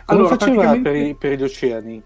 Come 0.05 0.21
allora, 0.21 0.37
faceva 0.37 0.63
praticamente... 0.63 0.91
per, 0.91 1.17
per, 1.17 1.39
gli 1.39 1.43
oceani? 1.43 2.03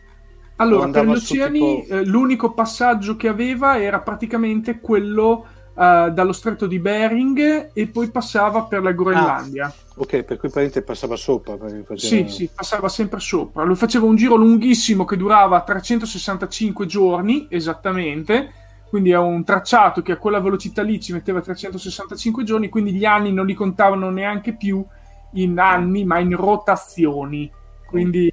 Allora, 0.57 0.89
per 0.89 1.05
gli 1.05 1.11
oceani 1.11 1.83
tipo... 1.83 1.95
eh, 1.95 2.05
l'unico 2.07 2.55
passaggio 2.55 3.17
che 3.17 3.29
aveva 3.29 3.79
era 3.79 4.01
praticamente 4.01 4.81
quello 4.81 5.47
uh, 5.75 6.11
dallo 6.11 6.33
stretto 6.33 6.67
di 6.67 6.79
Bering 6.79 7.73
e 7.75 7.87
poi 7.89 8.09
passava 8.11 8.63
per 8.63 8.83
la 8.83 8.93
Groenlandia. 8.93 9.67
Ah, 9.67 9.75
ok, 9.97 10.23
per 10.23 10.39
cui 10.39 10.49
praticamente 10.49 10.81
passava 10.81 11.17
sopra. 11.17 11.59
Faceva... 11.59 11.95
Sì, 11.97 12.27
sì, 12.29 12.49
passava 12.55 12.89
sempre 12.89 13.21
sopra. 13.21 13.65
Lui 13.65 13.77
faceva 13.77 14.07
un 14.07 14.17
giro 14.17 14.37
lunghissimo 14.37 15.05
che 15.05 15.19
durava 15.19 15.61
365 15.61 16.87
giorni 16.87 17.49
esattamente. 17.51 18.55
Quindi 18.89 19.11
è 19.11 19.19
un 19.19 19.45
tracciato 19.45 20.01
che 20.01 20.13
a 20.13 20.17
quella 20.17 20.41
velocità 20.41 20.81
lì 20.81 20.99
ci 20.99 21.13
metteva 21.13 21.43
365 21.43 22.45
giorni, 22.45 22.71
quindi 22.71 22.93
gli 22.95 23.05
anni 23.05 23.31
non 23.31 23.45
li 23.45 23.55
contavano 23.55 24.09
neanche 24.09 24.57
più 24.57 24.83
in 25.33 25.59
anni, 25.59 26.05
ma 26.05 26.19
in 26.19 26.37
rotazioni. 26.37 27.51
Quindi 27.85 28.33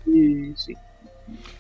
sì. 0.56 0.76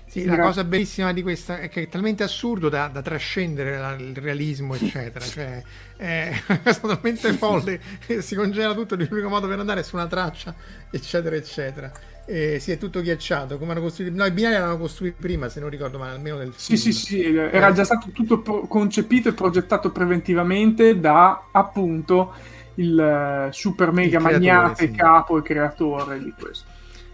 Sì, 0.09 0.23
la 0.23 0.39
cosa 0.39 0.63
bellissima 0.63 1.11
di 1.11 1.21
questa 1.21 1.59
è 1.59 1.67
che 1.67 1.83
è 1.83 1.89
talmente 1.89 2.23
assurdo 2.23 2.69
da, 2.69 2.87
da 2.87 3.01
trascendere 3.01 3.77
la, 3.77 3.91
il 3.93 4.15
realismo, 4.15 4.73
eccetera. 4.73 5.25
cioè, 5.25 5.61
è 5.97 6.31
una 6.47 6.61
cosa 6.61 6.79
talmente 6.79 7.33
folle 7.33 7.79
che 8.05 8.21
si 8.21 8.33
congela 8.35 8.73
tutto. 8.73 8.95
L'unico 8.95 9.27
modo 9.27 9.47
per 9.47 9.59
andare 9.59 9.81
è 9.81 9.83
su 9.83 9.95
una 9.95 10.07
traccia, 10.07 10.55
eccetera, 10.89 11.35
eccetera. 11.35 11.91
E 12.25 12.59
si 12.59 12.71
è 12.71 12.77
tutto 12.77 13.01
ghiacciato. 13.01 13.57
Come 13.57 13.71
hanno 13.71 13.81
costruito? 13.81 14.15
No, 14.15 14.25
i 14.25 14.31
binari 14.31 14.55
erano 14.55 14.77
costruiti 14.77 15.17
prima, 15.19 15.49
se 15.49 15.59
non 15.59 15.69
ricordo 15.69 15.97
male, 15.97 16.15
almeno 16.15 16.37
nel 16.37 16.53
film. 16.53 16.77
Sì, 16.77 16.77
sì, 16.77 16.93
sì, 16.93 17.35
era 17.35 17.71
già 17.73 17.83
stato 17.83 18.09
tutto 18.11 18.39
pro- 18.39 18.65
concepito 18.67 19.29
e 19.29 19.33
progettato 19.33 19.91
preventivamente 19.91 20.99
da 20.99 21.49
appunto 21.51 22.33
il 22.77 23.47
uh, 23.49 23.51
super 23.51 23.91
mega 23.91 24.17
il 24.17 24.23
magnate, 24.23 24.87
sì. 24.87 24.91
capo 24.91 25.37
e 25.37 25.41
creatore 25.41 26.19
di 26.19 26.33
questo. 26.37 26.65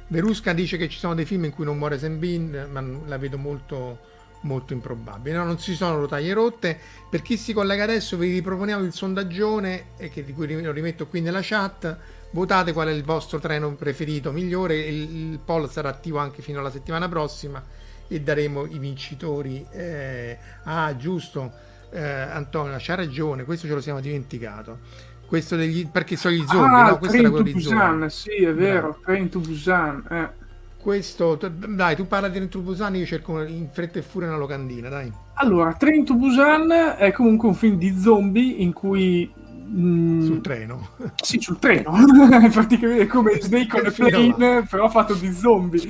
Verusca 0.08 0.54
dice 0.54 0.78
che 0.78 0.89
ci 0.89 0.99
sono 0.99 1.15
dei 1.15 1.26
film 1.26 1.45
in 1.45 1.52
cui 1.52 1.65
non 1.65 1.78
muore 1.78 1.97
Sam 1.97 2.19
Bean, 2.19 2.67
ma 2.71 2.84
la 3.08 3.17
vedo 3.17 3.38
molto, 3.38 3.99
molto 4.41 4.73
improbabile. 4.73 5.36
No, 5.36 5.43
non 5.43 5.58
ci 5.58 5.73
sono 5.73 5.97
rotaie 5.97 6.34
rotte. 6.34 6.78
Per 7.10 7.21
chi 7.21 7.38
si 7.38 7.54
collega 7.54 7.84
adesso, 7.84 8.17
vi 8.17 8.32
riproponiamo 8.32 8.84
il 8.84 8.93
sondaggione, 8.93 9.86
e 9.97 10.10
che, 10.10 10.23
di 10.23 10.34
cui 10.34 10.62
lo 10.62 10.71
rimetto 10.71 11.08
qui 11.08 11.21
nella 11.21 11.39
chat. 11.41 11.97
Votate 12.32 12.73
qual 12.73 12.89
è 12.89 12.91
il 12.91 13.04
vostro 13.04 13.39
treno 13.39 13.73
preferito 13.73 14.32
migliore. 14.32 14.78
Il, 14.78 15.32
il 15.32 15.39
poll 15.39 15.67
sarà 15.69 15.89
attivo 15.89 16.19
anche 16.19 16.41
fino 16.41 16.60
alla 16.60 16.71
settimana 16.71 17.08
prossima 17.08 17.63
e 18.08 18.21
daremo 18.21 18.65
i 18.65 18.78
vincitori. 18.78 19.65
Eh, 19.71 20.38
ah, 20.63 20.95
giusto, 20.95 21.52
eh, 21.91 22.04
Antonio, 22.04 22.76
c'ha 22.78 22.95
ragione, 22.95 23.45
questo 23.45 23.65
ce 23.65 23.73
lo 23.73 23.82
siamo 23.82 23.99
dimenticato 23.99 25.12
questo 25.34 25.56
degli, 25.56 25.88
perché 25.88 26.15
sono 26.15 26.36
gli 26.36 26.46
zombie, 26.46 26.78
ah, 26.78 26.89
no? 26.89 26.98
Questo 27.00 27.17
era 27.17 27.30
quello 27.32 27.43
di 27.43 27.54
Busan, 27.54 28.08
sì, 28.08 28.43
è 28.43 28.54
vero, 28.54 28.88
no. 28.89 28.98
Train 29.04 29.30
to 29.30 29.39
Busan. 29.39 30.06
Eh. 30.08 30.30
Questo, 30.78 31.39
dai, 31.52 31.96
tu 31.96 32.06
parla 32.06 32.28
di 32.28 32.36
Train 32.36 32.50
to 32.50 32.60
Busan, 32.60 32.96
io 32.98 33.06
cerco 33.08 33.41
in 33.41 33.67
fretta 33.72 33.98
e 33.98 34.04
furia 34.04 34.28
una 34.28 34.38
locandina, 34.38 34.89
dai. 34.89 35.12
Allora, 35.34 35.74
Train 35.74 36.06
to 36.06 36.13
Busan 36.13 36.69
è 37.00 37.12
comunque 37.13 37.48
un 37.48 37.56
film 37.56 37.78
di 37.80 37.98
zombie 38.00 38.62
in 38.62 38.74
cui 38.74 39.41
Mm. 39.76 40.26
sul 40.26 40.41
treno 40.41 40.89
sì 41.24 41.39
sul 41.39 41.58
treno 41.58 41.93
praticamente 42.52 43.08
come 43.08 43.39
Snake 43.41 43.80
on 43.80 43.86
a 43.88 43.91
Plane 43.91 44.67
però 44.69 44.88
fatto 44.88 45.15
di 45.15 45.32
zombie 45.32 45.82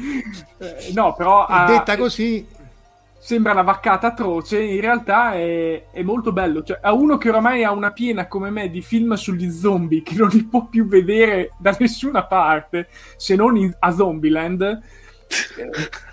eh, 0.60 0.92
no 0.94 1.14
però 1.16 1.46
ha... 1.46 1.66
detta 1.66 1.98
così 1.98 2.48
sembra 3.24 3.54
una 3.54 3.62
vaccata 3.62 4.08
atroce, 4.08 4.62
in 4.62 4.82
realtà 4.82 5.34
è, 5.36 5.86
è, 5.92 6.04
molto 6.04 6.34
bello. 6.34 6.62
Cioè, 6.62 6.80
a 6.82 6.92
uno 6.92 7.18
che 7.18 7.30
oramai 7.30 7.64
ha 7.64 7.72
una 7.72 7.94
piena 7.94 8.28
come 8.28 8.50
me 8.50 8.70
di 8.70 8.82
film 8.82 9.14
sugli 9.14 9.50
zombie, 9.50 10.04
che 10.04 10.16
non 10.16 10.28
li 10.28 10.44
può 10.44 10.66
più 10.66 10.86
vedere 10.86 11.52
da 11.58 11.74
nessuna 11.80 12.26
parte, 12.26 12.90
se 13.16 13.36
non 13.36 13.56
in, 13.56 13.74
a 13.80 13.92
Zombieland, 13.92 14.62
eh, 14.62 14.82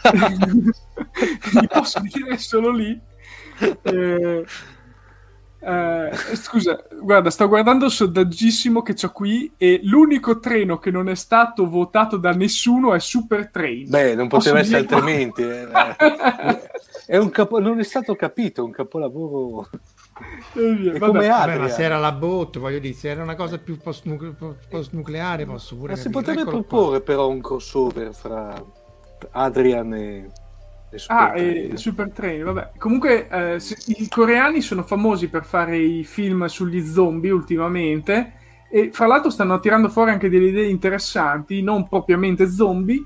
li 1.61 1.67
posso 1.67 2.01
dire 2.01 2.39
solo 2.39 2.71
lì. 2.71 2.97
Eh, 3.83 4.45
eh, 5.63 6.11
scusa, 6.37 6.81
guarda, 7.03 7.29
sto 7.29 7.49
guardando 7.49 7.87
il 7.87 7.91
sondaggissimo 7.91 8.83
che 8.83 8.95
ho 9.03 9.11
qui 9.11 9.53
e 9.57 9.81
l'unico 9.83 10.39
treno 10.39 10.79
che 10.79 10.93
non 10.93 11.09
è 11.09 11.17
stato 11.17 11.69
votato 11.69 12.17
da 12.19 12.31
nessuno 12.31 12.95
è 12.95 13.01
Super 13.01 13.51
Train. 13.51 13.91
Beh, 13.91 14.15
non 14.15 14.29
poteva 14.29 14.61
essere 14.61 14.79
altrimenti. 14.79 15.43
Eh. 15.43 15.69
è 17.11 17.17
un 17.17 17.31
capo... 17.31 17.59
Non 17.59 17.81
è 17.81 17.83
stato 17.83 18.15
capito, 18.15 18.65
un 18.65 18.71
capolavoro. 18.71 19.69
Eh, 20.55 20.99
come 20.99 21.27
Vabbè, 21.27 21.59
ma 21.59 21.69
se 21.69 21.83
era 21.83 21.99
la 21.99 22.13
bot, 22.13 22.59
voglio 22.59 22.79
dire, 22.79 22.95
se 22.95 23.09
era 23.09 23.23
una 23.23 23.35
cosa 23.35 23.59
più 23.59 23.79
post-nucleare, 23.79 25.45
posso 25.45 25.77
pure. 25.77 25.95
Ma 25.95 25.99
si 25.99 26.09
potrebbe 26.09 26.45
proporre 26.45 26.99
qua. 26.99 27.01
però 27.01 27.29
un 27.29 27.41
crossover 27.41 28.15
fra 28.15 28.55
Adrian 29.33 29.95
e 29.95 30.31
Super 30.95 31.17
ah, 31.17 31.31
Train. 31.31 31.77
Super 31.77 32.11
Train, 32.13 32.45
vabbè. 32.45 32.71
Comunque 32.79 33.29
eh, 33.29 33.61
i 33.87 34.09
coreani 34.09 34.61
sono 34.61 34.85
famosi 34.85 35.29
per 35.29 35.45
fare 35.45 35.79
i 35.79 36.05
film 36.05 36.47
sugli 36.47 36.85
zombie 36.85 37.31
ultimamente 37.31 38.35
e 38.71 38.91
fra 38.93 39.07
l'altro 39.07 39.31
stanno 39.31 39.59
tirando 39.59 39.89
fuori 39.89 40.13
anche 40.13 40.29
delle 40.29 40.49
idee 40.49 40.69
interessanti, 40.69 41.61
non 41.61 41.89
propriamente 41.89 42.49
zombie, 42.49 43.05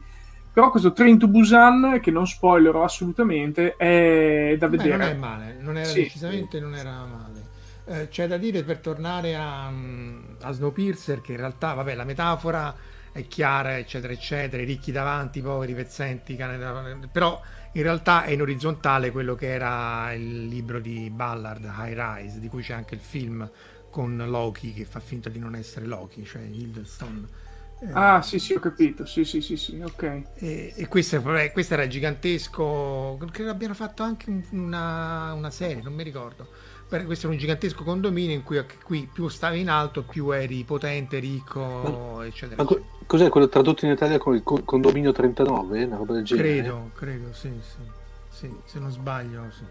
però 0.55 0.71
questo 0.71 0.93
Train 0.93 1.19
to 1.19 1.27
Busan, 1.27 1.99
che 2.01 2.13
non 2.13 2.29
spoilerò 2.29 2.85
assolutamente, 2.85 3.75
è 3.75 4.55
da 4.57 4.69
vedere. 4.69 4.97
Beh, 4.97 5.05
non 5.05 5.09
è 5.09 5.15
male, 5.15 5.57
non 5.59 5.77
era 5.77 5.89
sì. 5.89 6.03
decisamente 6.03 6.61
non 6.61 6.77
era 6.77 6.93
male. 7.05 7.43
Eh, 7.87 8.09
c'è 8.09 8.29
da 8.29 8.37
dire 8.37 8.63
per 8.63 8.79
tornare 8.79 9.35
a, 9.35 9.67
a 9.67 10.53
Snowpiercer 10.53 11.21
che 11.21 11.33
in 11.33 11.39
realtà, 11.39 11.75
vabbè, 11.75 11.97
la 11.97 12.05
metafora 12.05 12.73
è 13.11 13.27
chiara, 13.27 13.79
eccetera, 13.79 14.13
eccetera, 14.13 14.63
i 14.63 14.65
ricchi 14.65 14.93
davanti, 14.93 15.41
i 15.41 15.43
poveri, 15.43 15.75
pezzenti, 15.75 16.37
cane 16.37 16.57
davanti, 16.57 17.09
però 17.11 17.41
in 17.73 17.83
realtà 17.83 18.23
è 18.23 18.31
in 18.31 18.41
orizzontale 18.41 19.11
quello 19.11 19.35
che 19.35 19.49
era 19.49 20.13
il 20.13 20.47
libro 20.47 20.79
di 20.79 21.11
Ballard, 21.11 21.65
High 21.65 21.99
Rise, 21.99 22.39
di 22.39 22.47
cui 22.47 22.63
c'è 22.63 22.75
anche 22.75 22.95
il 22.95 23.01
film 23.01 23.51
con 23.91 24.17
Loki 24.25 24.73
che 24.73 24.85
fa 24.85 25.01
finta 25.01 25.29
di 25.31 25.41
non 25.41 25.57
essere 25.57 25.87
Loki, 25.87 26.25
cioè 26.25 26.43
Hiddleston. 26.43 27.29
Eh, 27.81 27.91
ah, 27.93 28.23
sì, 28.23 28.39
sì, 28.39 28.55
ho 28.55 28.61
capito. 28.61 29.05
Sì, 29.05 29.25
sì, 29.25 29.41
sì, 29.41 29.57
sì, 29.57 29.81
ok. 29.81 30.23
E, 30.35 30.73
e 30.77 30.89
questo, 30.89 31.21
vabbè, 31.21 31.53
questo, 31.53 31.75
era 31.75 31.87
gigantesco. 31.87 33.19
Credo 33.31 33.51
abbiano 33.51 33.75
fatto 33.75 34.03
anche 34.03 34.43
una, 34.51 35.33
una 35.35 35.51
serie, 35.51 35.83
non 35.83 35.95
mi 35.95 36.03
ricordo. 36.03 36.49
Questo 36.87 37.27
era 37.27 37.35
un 37.35 37.41
gigantesco 37.41 37.83
condominio 37.83 38.35
in 38.37 38.45
cui 38.45 38.63
qui 38.85 39.09
più 39.13 39.27
stavi 39.29 39.61
in 39.61 39.69
alto, 39.69 40.05
più 40.05 40.31
eri 40.31 40.63
potente, 40.63 41.19
ricco, 41.19 42.17
ma, 42.19 42.25
eccetera. 42.25 42.63
Ma 42.63 42.69
Cos'è 43.07 43.29
quello 43.29 43.49
tradotto 43.49 43.85
in 43.85 43.93
Italia 43.93 44.19
con 44.19 44.35
il 44.35 44.43
condominio 44.43 45.13
39? 45.13 45.85
Una 45.85 45.97
roba 45.97 46.15
del 46.15 46.25
genere? 46.25 46.49
Credo, 46.49 46.91
credo, 46.95 47.33
sì, 47.33 47.53
sì, 47.61 47.83
sì 48.29 48.57
se 48.65 48.79
non 48.79 48.91
sbaglio, 48.91 49.51
sì. 49.51 49.65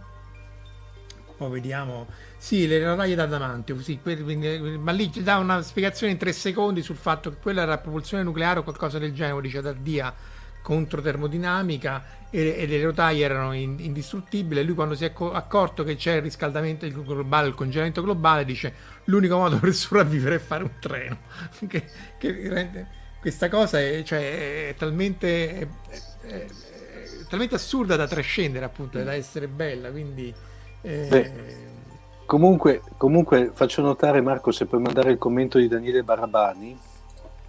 Poi 1.36 1.50
vediamo. 1.50 2.08
Sì, 2.38 2.68
le 2.68 2.84
rotaie 2.84 3.16
da 3.16 3.26
davanti, 3.26 3.74
sì, 3.82 4.00
ma 4.78 4.92
lì 4.92 5.10
ti 5.10 5.24
dà 5.24 5.38
una 5.38 5.62
spiegazione 5.62 6.12
in 6.12 6.20
tre 6.20 6.34
secondi 6.34 6.82
sul 6.82 6.98
fatto 6.98 7.30
che 7.30 7.38
quella 7.42 7.62
era 7.62 7.78
propulsione 7.78 8.24
nucleare 8.24 8.60
o 8.60 8.64
qualcosa 8.64 9.00
del 9.00 9.14
genere, 9.14 9.40
dice 9.42 9.62
da 9.62 9.72
Dia 9.72 10.14
contro 10.62 11.02
termodinamica 11.02 12.04
e, 12.30 12.56
e, 12.58 12.66
le 12.66 12.82
rotaie 12.82 13.24
erano 13.24 13.54
in, 13.54 13.76
indistruttibili 13.80 14.64
lui 14.64 14.76
quando 14.76 14.96
si 14.96 15.06
è 15.06 15.14
accorto 15.16 15.84
che 15.84 15.96
c'è 15.96 16.16
il 16.16 16.22
riscaldamento 16.22 16.88
globale, 16.88 17.48
il 17.48 17.54
congelamento 17.54 18.02
globale, 18.02 18.46
dice 18.46 18.74
l'unico 19.06 19.38
modo 19.38 19.58
per 19.60 19.74
sopravvivere 19.74 20.36
è 20.36 20.40
fare 20.40 20.64
un 20.64 20.72
treno. 20.80 21.18
che, 21.68 21.86
che 22.18 22.50
rende 22.50 23.02
questa 23.24 23.48
cosa 23.48 23.80
è, 23.80 24.04
cioè, 24.04 24.68
è 24.68 24.76
talmente, 24.76 25.60
è, 25.60 25.68
è, 26.28 26.46
talmente, 27.30 27.56
assurda 27.56 27.96
da 27.96 28.06
trascendere, 28.06 28.66
appunto, 28.66 29.02
da 29.02 29.14
essere 29.14 29.48
bella. 29.48 29.90
Quindi, 29.92 30.34
eh... 30.84 31.08
Beh, 31.10 31.32
comunque, 32.26 32.82
comunque, 32.98 33.52
faccio 33.54 33.82
notare, 33.82 34.22
Marco, 34.22 34.52
se 34.52 34.66
puoi 34.66 34.82
mandare 34.82 35.12
il 35.12 35.18
commento 35.18 35.58
di 35.58 35.68
Daniele 35.68 36.04
Barabani. 36.04 36.78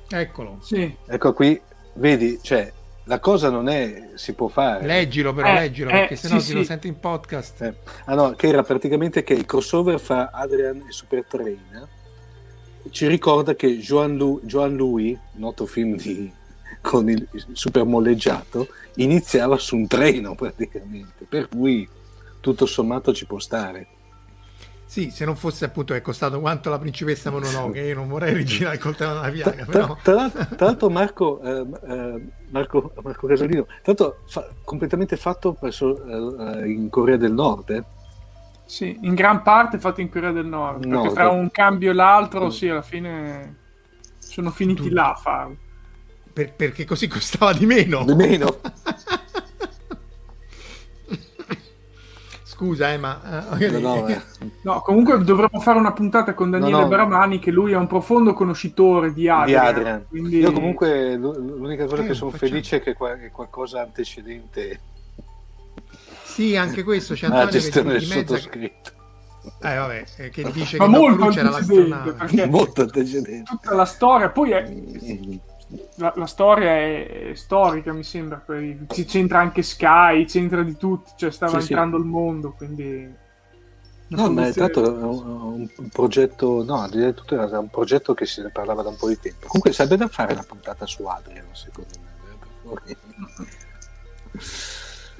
Eccolo. 0.08 0.58
Sì. 0.60 0.96
Ecco 1.06 1.32
qui, 1.34 1.60
vedi, 1.94 2.38
cioè, 2.42 2.72
la 3.04 3.20
cosa 3.20 3.50
non 3.50 3.68
è 3.68 4.12
si 4.14 4.32
può 4.32 4.48
fare 4.48 4.86
leggilo 4.86 5.34
però 5.34 5.48
eh, 5.48 5.52
leggilo 5.52 5.90
eh, 5.90 5.92
perché 5.92 6.16
sennò 6.16 6.38
sì, 6.38 6.46
ti 6.46 6.50
sì. 6.52 6.54
lo 6.54 6.64
senti 6.64 6.88
in 6.88 6.98
podcast 6.98 7.60
eh. 7.60 7.74
ah 8.06 8.14
no 8.14 8.30
che 8.30 8.46
era 8.46 8.62
praticamente 8.62 9.22
che 9.22 9.34
il 9.34 9.44
crossover 9.44 10.00
fra 10.00 10.30
Adrian 10.32 10.86
e 10.88 10.90
Super 10.90 11.22
Train 11.28 11.86
ci 12.90 13.06
ricorda 13.06 13.54
che 13.54 13.78
Joan, 13.78 14.16
Lu- 14.16 14.40
Joan 14.42 14.76
Louis, 14.76 15.18
noto 15.32 15.66
film 15.66 15.96
di, 15.96 16.30
con 16.80 17.08
il 17.08 17.26
super 17.52 17.84
molleggiato, 17.84 18.68
iniziava 18.96 19.56
su 19.58 19.76
un 19.76 19.86
treno 19.86 20.34
praticamente, 20.34 21.24
per 21.28 21.48
cui 21.48 21.88
tutto 22.44 22.66
sommato 22.66 23.12
ci 23.12 23.26
può 23.26 23.38
stare. 23.38 23.86
Sì, 24.86 25.10
se 25.10 25.24
non 25.24 25.34
fosse 25.34 25.64
appunto 25.64 25.92
che 25.94 25.98
è 26.00 26.02
costato 26.02 26.38
quanto 26.38 26.70
la 26.70 26.78
principessa 26.78 27.30
Mononoke, 27.30 27.80
io 27.80 27.94
non 27.96 28.06
vorrei 28.06 28.32
rigirare 28.34 28.76
il 28.76 28.80
coltello 28.80 29.14
nella 29.14 29.30
piaga. 29.30 29.64
Però... 29.64 29.96
Tra, 30.00 30.28
tra, 30.30 30.44
tra 30.44 30.66
l'altro 30.66 30.90
Marco, 30.90 31.40
eh, 31.40 31.66
eh, 31.88 32.26
Marco, 32.50 32.92
Marco 33.02 33.26
Casolino, 33.26 33.64
tra 33.64 33.76
l'altro 33.86 34.18
fa, 34.28 34.46
completamente 34.62 35.16
fatto 35.16 35.54
presso, 35.54 36.04
eh, 36.60 36.70
in 36.70 36.90
Corea 36.90 37.16
del 37.16 37.32
Nord, 37.32 37.70
eh 37.70 37.84
Sì, 38.66 38.96
in 39.00 39.14
gran 39.14 39.42
parte 39.42 39.78
fatto 39.80 40.00
in 40.00 40.10
Corea 40.10 40.30
del 40.32 40.46
Nord, 40.46 40.84
No, 40.84 41.00
perché 41.00 41.14
tra 41.16 41.30
un 41.30 41.50
cambio 41.50 41.90
e 41.90 41.94
l'altro, 41.94 42.44
Mm. 42.46 42.50
sì, 42.50 42.68
alla 42.68 42.82
fine 42.82 43.56
sono 44.18 44.50
finiti 44.50 44.82
Tu- 44.88 44.94
là 44.94 45.10
a 45.12 45.14
farlo. 45.16 45.56
Per- 46.32 46.52
perché 46.52 46.84
così 46.84 47.08
costava 47.08 47.52
di 47.52 47.64
meno. 47.66 48.04
Nemmeno. 48.04 48.58
Scusa, 52.54 52.92
eh, 52.92 52.98
ma... 52.98 53.20
No, 53.58 53.78
no, 53.80 54.06
eh. 54.08 54.20
No, 54.62 54.80
comunque 54.82 55.18
dovremmo 55.24 55.58
fare 55.60 55.76
una 55.78 55.92
puntata 55.92 56.34
con 56.34 56.50
Daniele 56.50 56.72
No, 56.76 56.80
no. 56.82 56.88
Bramani, 56.88 57.40
che 57.40 57.50
lui 57.50 57.72
è 57.72 57.76
un 57.76 57.88
profondo 57.88 58.32
conoscitore 58.32 59.12
di 59.12 59.28
Adrian. 59.28 59.62
di 59.64 59.68
Adrian. 59.80 60.04
Quindi... 60.08 60.38
Io 60.38 60.52
comunque 60.52 61.16
l'u- 61.16 61.34
l'unica 61.36 61.86
cosa 61.86 62.02
Eh, 62.02 62.06
che 62.06 62.14
sono 62.14 62.30
facciamo. 62.30 62.50
felice 62.50 62.76
è 62.76 62.80
che 62.80 62.92
è 62.92 63.30
qualcosa 63.32 63.80
antecedente 63.80 64.80
Sì, 66.22 66.56
anche 66.56 66.82
questo 66.84 67.14
c'è 67.14 67.26
Antonio 67.26 67.46
che 67.46 67.52
gestione 67.52 67.92
del 67.92 68.00
di 68.00 68.06
mezza... 68.06 68.36
sottoscritto. 68.36 68.92
Eh, 69.60 69.76
vabbè, 69.76 70.04
eh, 70.18 70.30
che 70.30 70.50
dice 70.52 70.76
Ma 70.78 70.84
che 70.84 70.90
molto 70.90 71.26
c'era 71.28 71.48
antecedente, 71.48 71.88
l'astronave. 71.88 72.12
perché 72.12 72.46
Molto 72.46 72.80
antecedente. 72.82 73.42
tutta 73.50 73.74
la 73.74 73.84
storia, 73.84 74.30
poi 74.30 74.50
è, 74.52 74.70
Mm. 74.70 75.34
La, 75.96 76.12
la 76.16 76.26
storia 76.26 76.70
è, 76.70 77.30
è 77.30 77.34
storica, 77.34 77.92
mi 77.92 78.04
sembra. 78.04 78.36
poi 78.44 78.86
ci 78.88 79.04
c'entra 79.04 79.40
anche 79.40 79.62
Sky, 79.62 80.24
c'entra 80.26 80.62
di 80.62 80.76
tutto, 80.76 81.10
cioè 81.16 81.30
stava 81.30 81.58
Sì, 81.60 81.66
sì. 81.66 81.72
entrando 81.72 81.96
il 81.96 82.04
mondo, 82.04 82.52
quindi... 82.52 83.22
No, 84.06 84.30
ma 84.30 84.50
l'altro 84.54 84.82
era 84.96 85.06
un, 85.06 85.68
un 85.76 85.88
progetto, 85.88 86.62
no, 86.62 86.86
tutto 87.14 87.40
era 87.40 87.58
un 87.58 87.70
progetto 87.70 88.14
che 88.14 88.26
se 88.26 88.42
ne 88.42 88.50
parlava 88.50 88.82
da 88.82 88.90
un 88.90 88.96
po' 88.96 89.08
di 89.08 89.18
tempo. 89.18 89.46
Comunque 89.46 89.72
sarebbe 89.72 89.96
da 89.96 90.08
fare 90.08 90.34
una 90.34 90.44
puntata 90.46 90.86
su 90.86 91.04
Adrian, 91.04 91.46
secondo 91.52 91.88
me. 92.00 92.96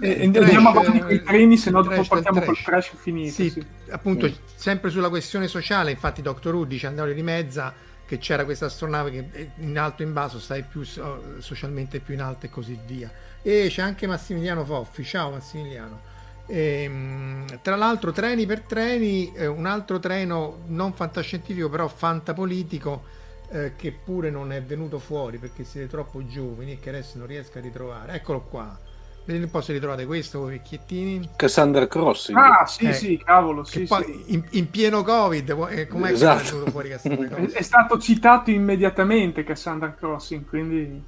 Eh, 0.00 0.22
e 0.22 0.30
trash, 0.30 0.44
andiamo 0.44 0.68
avanti 0.70 0.98
con 0.98 1.10
eh, 1.10 1.14
i 1.14 1.22
treni, 1.22 1.56
se 1.56 1.70
no 1.70 1.82
dopo 1.82 2.02
partiamo 2.04 2.40
col 2.42 2.54
trash. 2.58 2.88
trash 2.90 3.00
finito. 3.00 3.32
Sì, 3.32 3.50
sì. 3.50 3.64
appunto, 3.90 4.26
Mm. 4.26 4.32
sempre 4.54 4.90
sulla 4.90 5.08
questione 5.08 5.46
sociale, 5.48 5.90
infatti 5.92 6.20
Dr. 6.20 6.52
Who 6.54 6.64
dice 6.64 6.86
andare 6.86 7.14
di 7.14 7.22
mezza 7.22 7.72
che 8.06 8.18
c'era 8.18 8.44
questa 8.44 8.66
astronave 8.66 9.10
che 9.10 9.28
eh, 9.32 9.50
in 9.58 9.78
alto 9.78 10.02
e 10.02 10.06
in 10.06 10.12
basso 10.12 10.38
stai 10.38 10.62
più 10.62 10.82
so- 10.82 11.40
socialmente 11.40 12.00
più 12.00 12.14
in 12.14 12.20
alto 12.20 12.46
e 12.46 12.50
così 12.50 12.78
via. 12.86 13.10
E 13.42 13.66
c'è 13.68 13.82
anche 13.82 14.06
Massimiliano 14.06 14.64
Foffi, 14.64 15.04
ciao 15.04 15.30
Massimiliano. 15.30 16.12
Ehm, 16.46 17.60
tra 17.62 17.76
l'altro 17.76 18.12
treni 18.12 18.44
per 18.46 18.60
treni, 18.60 19.32
eh, 19.34 19.46
un 19.46 19.66
altro 19.66 19.98
treno 19.98 20.62
non 20.66 20.92
fantascientifico 20.92 21.68
però 21.70 21.88
fantapolitico 21.88 23.02
eh, 23.48 23.72
che 23.76 23.92
pure 23.92 24.30
non 24.30 24.52
è 24.52 24.62
venuto 24.62 24.98
fuori 24.98 25.38
perché 25.38 25.64
siete 25.64 25.88
troppo 25.88 26.26
giovani 26.26 26.72
e 26.72 26.80
che 26.80 26.90
adesso 26.90 27.18
non 27.18 27.26
riesco 27.26 27.58
a 27.58 27.60
ritrovare. 27.60 28.14
Eccolo 28.14 28.42
qua. 28.42 28.78
Vedete 29.26 29.44
un 29.46 29.50
po' 29.50 29.62
se 29.62 29.72
ritrovate 29.72 30.04
questo 30.04 30.40
voi 30.40 30.52
vecchiettini. 30.52 31.30
Cassandra 31.36 31.86
Crossing. 31.88 32.36
Ah, 32.36 32.66
sì, 32.66 32.84
Eh, 32.86 32.92
sì, 32.92 33.16
cavolo, 33.24 33.64
sì, 33.64 33.84
poi 33.84 34.04
sì. 34.04 34.34
in, 34.34 34.44
in 34.50 34.68
pieno 34.68 35.02
Covid, 35.02 35.48
eh, 35.70 35.86
com'è 35.86 36.10
Esatto. 36.12 36.42
che 36.42 36.48
è 36.48 36.52
venuto 36.52 36.70
fuori 36.70 36.88
Cassandra 36.90 37.26
Crossing? 37.28 37.52
è 37.52 37.62
stato 37.62 37.98
citato 37.98 38.50
immediatamente 38.50 39.42
Cassandra 39.42 39.94
Crossing, 39.94 40.44
quindi... 40.46 41.02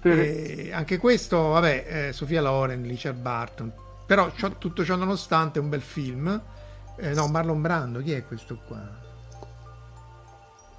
per- 0.00 0.18
E 0.18 0.70
anche 0.72 0.96
questo, 0.96 1.48
vabbè, 1.48 2.06
eh, 2.08 2.12
Sofia 2.14 2.40
Loren, 2.40 2.82
Richard 2.86 3.18
Barton. 3.20 3.70
Però 4.06 4.30
ciò- 4.34 4.56
tutto 4.56 4.82
ciò 4.84 4.96
nonostante 4.96 5.58
è 5.58 5.62
un 5.62 5.68
bel 5.68 5.82
film. 5.82 6.40
Eh, 6.96 7.12
no, 7.12 7.26
Marlon 7.28 7.60
Brando, 7.60 8.00
chi 8.00 8.12
è 8.12 8.24
questo 8.24 8.58
qua? 8.66 9.02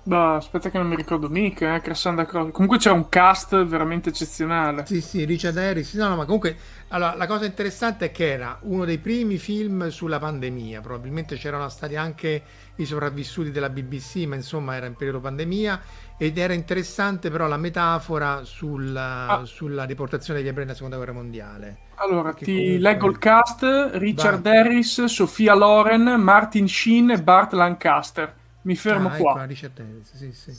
Bah, 0.07 0.35
aspetta 0.35 0.69
che 0.69 0.77
non 0.77 0.85
mi 0.87 0.95
ricordo 0.95 1.29
mica, 1.29 1.73
eh, 1.73 1.81
Cassandra 1.81 2.25
Crossing. 2.25 2.51
Comunque 2.53 2.77
c'era 2.77 2.93
un 2.93 3.09
cast 3.09 3.65
veramente 3.65 4.09
eccezionale. 4.09 4.85
Sì, 4.85 5.01
sì, 5.01 5.25
Richard 5.25 5.57
Harris. 5.57 5.95
No, 5.95 6.09
no, 6.09 6.15
ma 6.15 6.25
comunque 6.25 6.55
allora, 6.89 7.15
la 7.15 7.25
cosa 7.25 7.45
interessante 7.45 8.05
è 8.05 8.11
che 8.11 8.31
era 8.31 8.59
uno 8.61 8.85
dei 8.85 8.99
primi 8.99 9.37
film 9.39 9.87
sulla 9.87 10.19
pandemia. 10.19 10.79
Probabilmente 10.81 11.37
c'erano 11.37 11.67
stati 11.69 11.95
anche 11.95 12.43
i 12.75 12.85
sopravvissuti 12.85 13.49
della 13.49 13.69
BBC, 13.71 14.27
ma 14.27 14.35
insomma 14.35 14.75
era 14.75 14.85
in 14.85 14.93
periodo 14.93 15.19
pandemia. 15.21 15.81
Ed 16.19 16.37
era 16.37 16.53
interessante 16.53 17.31
però 17.31 17.47
la 17.47 17.57
metafora 17.57 18.41
sulla, 18.43 19.27
Ah. 19.27 19.45
sulla 19.45 19.87
deportazione 19.87 20.37
degli 20.37 20.47
ebrei 20.49 20.65
nella 20.65 20.75
seconda 20.77 20.97
guerra 20.97 21.13
mondiale. 21.13 21.77
Allora, 21.95 22.31
ti 22.31 22.45
comunque- 22.45 22.77
leggo 22.77 23.09
il 23.09 23.17
cast: 23.17 23.63
Richard 23.93 24.43
Vai. 24.43 24.55
Harris, 24.57 25.03
Sofia 25.05 25.55
Loren, 25.55 26.03
Martin 26.21 26.67
Sheen 26.67 27.09
e 27.09 27.23
Bart 27.23 27.53
Lancaster. 27.53 28.33
Mi 28.65 28.75
fermo 28.75 29.09
Ah, 29.09 29.15
qua. 29.15 29.33
ecco, 29.41 29.43
Richard 29.45 29.79
Harris, 29.79 30.13
sì, 30.15 30.31
sì. 30.33 30.57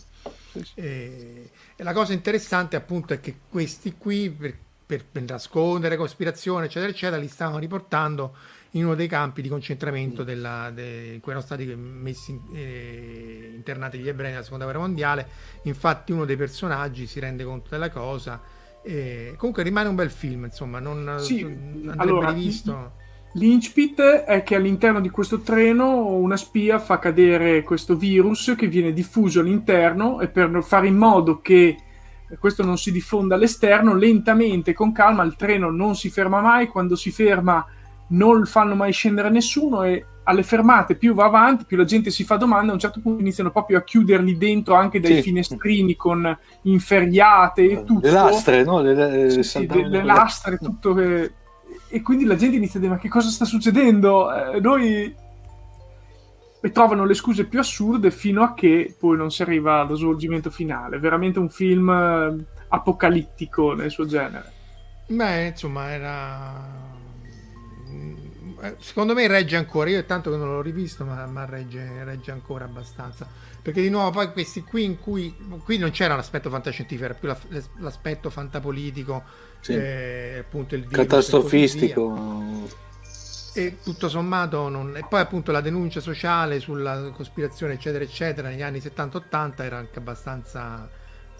E, 0.78 1.50
e 1.74 1.82
la 1.82 1.92
cosa 1.92 2.12
interessante 2.12 2.76
appunto 2.76 3.14
è 3.14 3.20
che 3.20 3.40
questi 3.48 3.96
qui 3.96 4.30
per, 4.30 4.54
per, 4.84 5.04
per 5.06 5.22
nascondere 5.22 5.96
cospirazione 5.96 6.66
eccetera 6.66 6.90
eccetera 6.90 7.20
li 7.20 7.28
stavano 7.28 7.58
riportando 7.58 8.34
in 8.72 8.84
uno 8.84 8.94
dei 8.94 9.08
campi 9.08 9.40
di 9.40 9.48
concentramento 9.48 10.22
della, 10.22 10.70
de- 10.70 11.14
in 11.14 11.20
cui 11.20 11.32
erano 11.32 11.46
stati 11.46 11.64
messi 11.74 12.38
eh, 12.52 13.52
internati 13.54 13.98
gli 13.98 14.08
ebrei 14.08 14.30
nella 14.32 14.42
seconda 14.42 14.64
guerra 14.64 14.80
mondiale 14.80 15.28
infatti 15.62 16.12
uno 16.12 16.26
dei 16.26 16.36
personaggi 16.36 17.06
si 17.06 17.20
rende 17.20 17.42
conto 17.44 17.68
della 17.70 17.88
cosa 17.90 18.42
e 18.82 19.34
comunque 19.38 19.62
rimane 19.62 19.88
un 19.88 19.94
bel 19.94 20.10
film 20.10 20.44
insomma 20.44 20.78
non 20.78 21.08
Sì, 21.14 21.42
andrebbe 21.86 22.24
allora, 22.24 22.26
rivisto 22.26 22.92
L'incipit 23.36 24.00
è 24.00 24.42
che 24.42 24.54
all'interno 24.54 24.98
di 25.00 25.10
questo 25.10 25.40
treno 25.40 26.06
una 26.06 26.38
spia 26.38 26.78
fa 26.78 26.98
cadere 26.98 27.62
questo 27.62 27.94
virus 27.94 28.54
che 28.56 28.66
viene 28.66 28.94
diffuso 28.94 29.40
all'interno 29.40 30.20
e 30.20 30.28
per 30.28 30.62
fare 30.62 30.86
in 30.86 30.96
modo 30.96 31.40
che 31.42 31.76
questo 32.38 32.64
non 32.64 32.78
si 32.78 32.90
diffonda 32.90 33.34
all'esterno, 33.34 33.94
lentamente, 33.94 34.72
con 34.72 34.90
calma, 34.90 35.22
il 35.22 35.36
treno 35.36 35.70
non 35.70 35.94
si 35.94 36.08
ferma 36.08 36.40
mai, 36.40 36.66
quando 36.68 36.96
si 36.96 37.10
ferma 37.10 37.64
non 38.08 38.46
fanno 38.46 38.74
mai 38.74 38.92
scendere 38.92 39.28
nessuno 39.28 39.82
e 39.82 40.04
alle 40.24 40.42
fermate 40.42 40.94
più 40.96 41.12
va 41.12 41.26
avanti, 41.26 41.64
più 41.66 41.76
la 41.76 41.84
gente 41.84 42.10
si 42.10 42.24
fa 42.24 42.36
domande, 42.36 42.70
a 42.70 42.74
un 42.74 42.80
certo 42.80 43.00
punto 43.00 43.20
iniziano 43.20 43.50
proprio 43.50 43.78
a 43.78 43.84
chiuderli 43.84 44.38
dentro 44.38 44.74
anche 44.74 44.98
dai 44.98 45.16
Sì. 45.16 45.22
finestrini 45.22 45.94
con 45.94 46.36
inferriate 46.62 47.68
e 47.70 47.84
tutto. 47.84 48.06
Le 48.06 48.12
lastre, 48.12 48.64
no? 48.64 48.80
Le, 48.80 48.94
le- 48.94 49.30
Sì, 49.30 49.42
sì, 49.42 49.66
le- 49.68 50.02
lastre, 50.02 50.56
tutto 50.56 50.94
che... 50.94 51.32
E 51.88 52.02
quindi 52.02 52.24
la 52.24 52.36
gente 52.36 52.56
inizia 52.56 52.78
a 52.78 52.82
dire: 52.82 52.94
Ma 52.94 53.00
che 53.00 53.08
cosa 53.08 53.28
sta 53.30 53.44
succedendo? 53.44 54.32
Eh, 54.32 54.60
noi. 54.60 55.16
E 56.60 56.70
trovano 56.72 57.04
le 57.04 57.14
scuse 57.14 57.46
più 57.46 57.60
assurde 57.60 58.10
fino 58.10 58.42
a 58.42 58.54
che 58.54 58.94
poi 58.98 59.16
non 59.16 59.30
si 59.30 59.42
arriva 59.42 59.80
allo 59.80 59.94
svolgimento 59.94 60.50
finale. 60.50 60.98
Veramente 60.98 61.38
un 61.38 61.48
film 61.50 61.88
eh, 61.90 62.44
apocalittico 62.68 63.74
nel 63.74 63.90
suo 63.90 64.06
genere. 64.06 64.52
Beh, 65.08 65.48
insomma, 65.48 65.90
era. 65.90 66.94
mm, 67.88 68.58
eh, 68.60 68.76
Secondo 68.80 69.14
me 69.14 69.26
regge 69.26 69.56
ancora. 69.56 69.90
Io 69.90 70.04
tanto 70.04 70.30
che 70.30 70.36
non 70.36 70.48
l'ho 70.48 70.62
rivisto, 70.62 71.04
ma, 71.04 71.26
ma 71.26 71.44
regge, 71.44 72.04
regge 72.04 72.30
ancora 72.32 72.64
abbastanza. 72.64 73.28
Perché 73.66 73.82
di 73.82 73.90
nuovo, 73.90 74.10
poi 74.12 74.30
questi 74.30 74.62
qui 74.62 74.84
in 74.84 75.00
cui. 75.00 75.34
Qui 75.64 75.76
non 75.76 75.90
c'era 75.90 76.14
l'aspetto 76.14 76.48
fantascientifico, 76.50 77.04
era 77.04 77.14
più 77.14 77.26
la- 77.26 77.36
l'aspetto 77.78 78.30
fantapolitico, 78.30 79.24
Sì. 79.58 79.72
eh, 79.72 80.36
appunto 80.38 80.76
il 80.76 80.82
virus 80.86 80.96
Catastrofistico. 81.04 82.68
e 83.54 83.78
tutto 83.82 84.08
sommato 84.08 84.68
non... 84.68 84.96
e 84.96 85.04
poi 85.08 85.18
appunto 85.20 85.50
la 85.50 85.60
denuncia 85.60 85.98
sociale 85.98 86.60
sulla 86.60 87.10
cospirazione 87.12 87.72
eccetera 87.72 88.04
eccetera 88.04 88.48
negli 88.50 88.62
anni 88.62 88.78
70-80 88.78 89.62
era 89.62 89.78
anche 89.78 89.98
abbastanza 89.98 90.88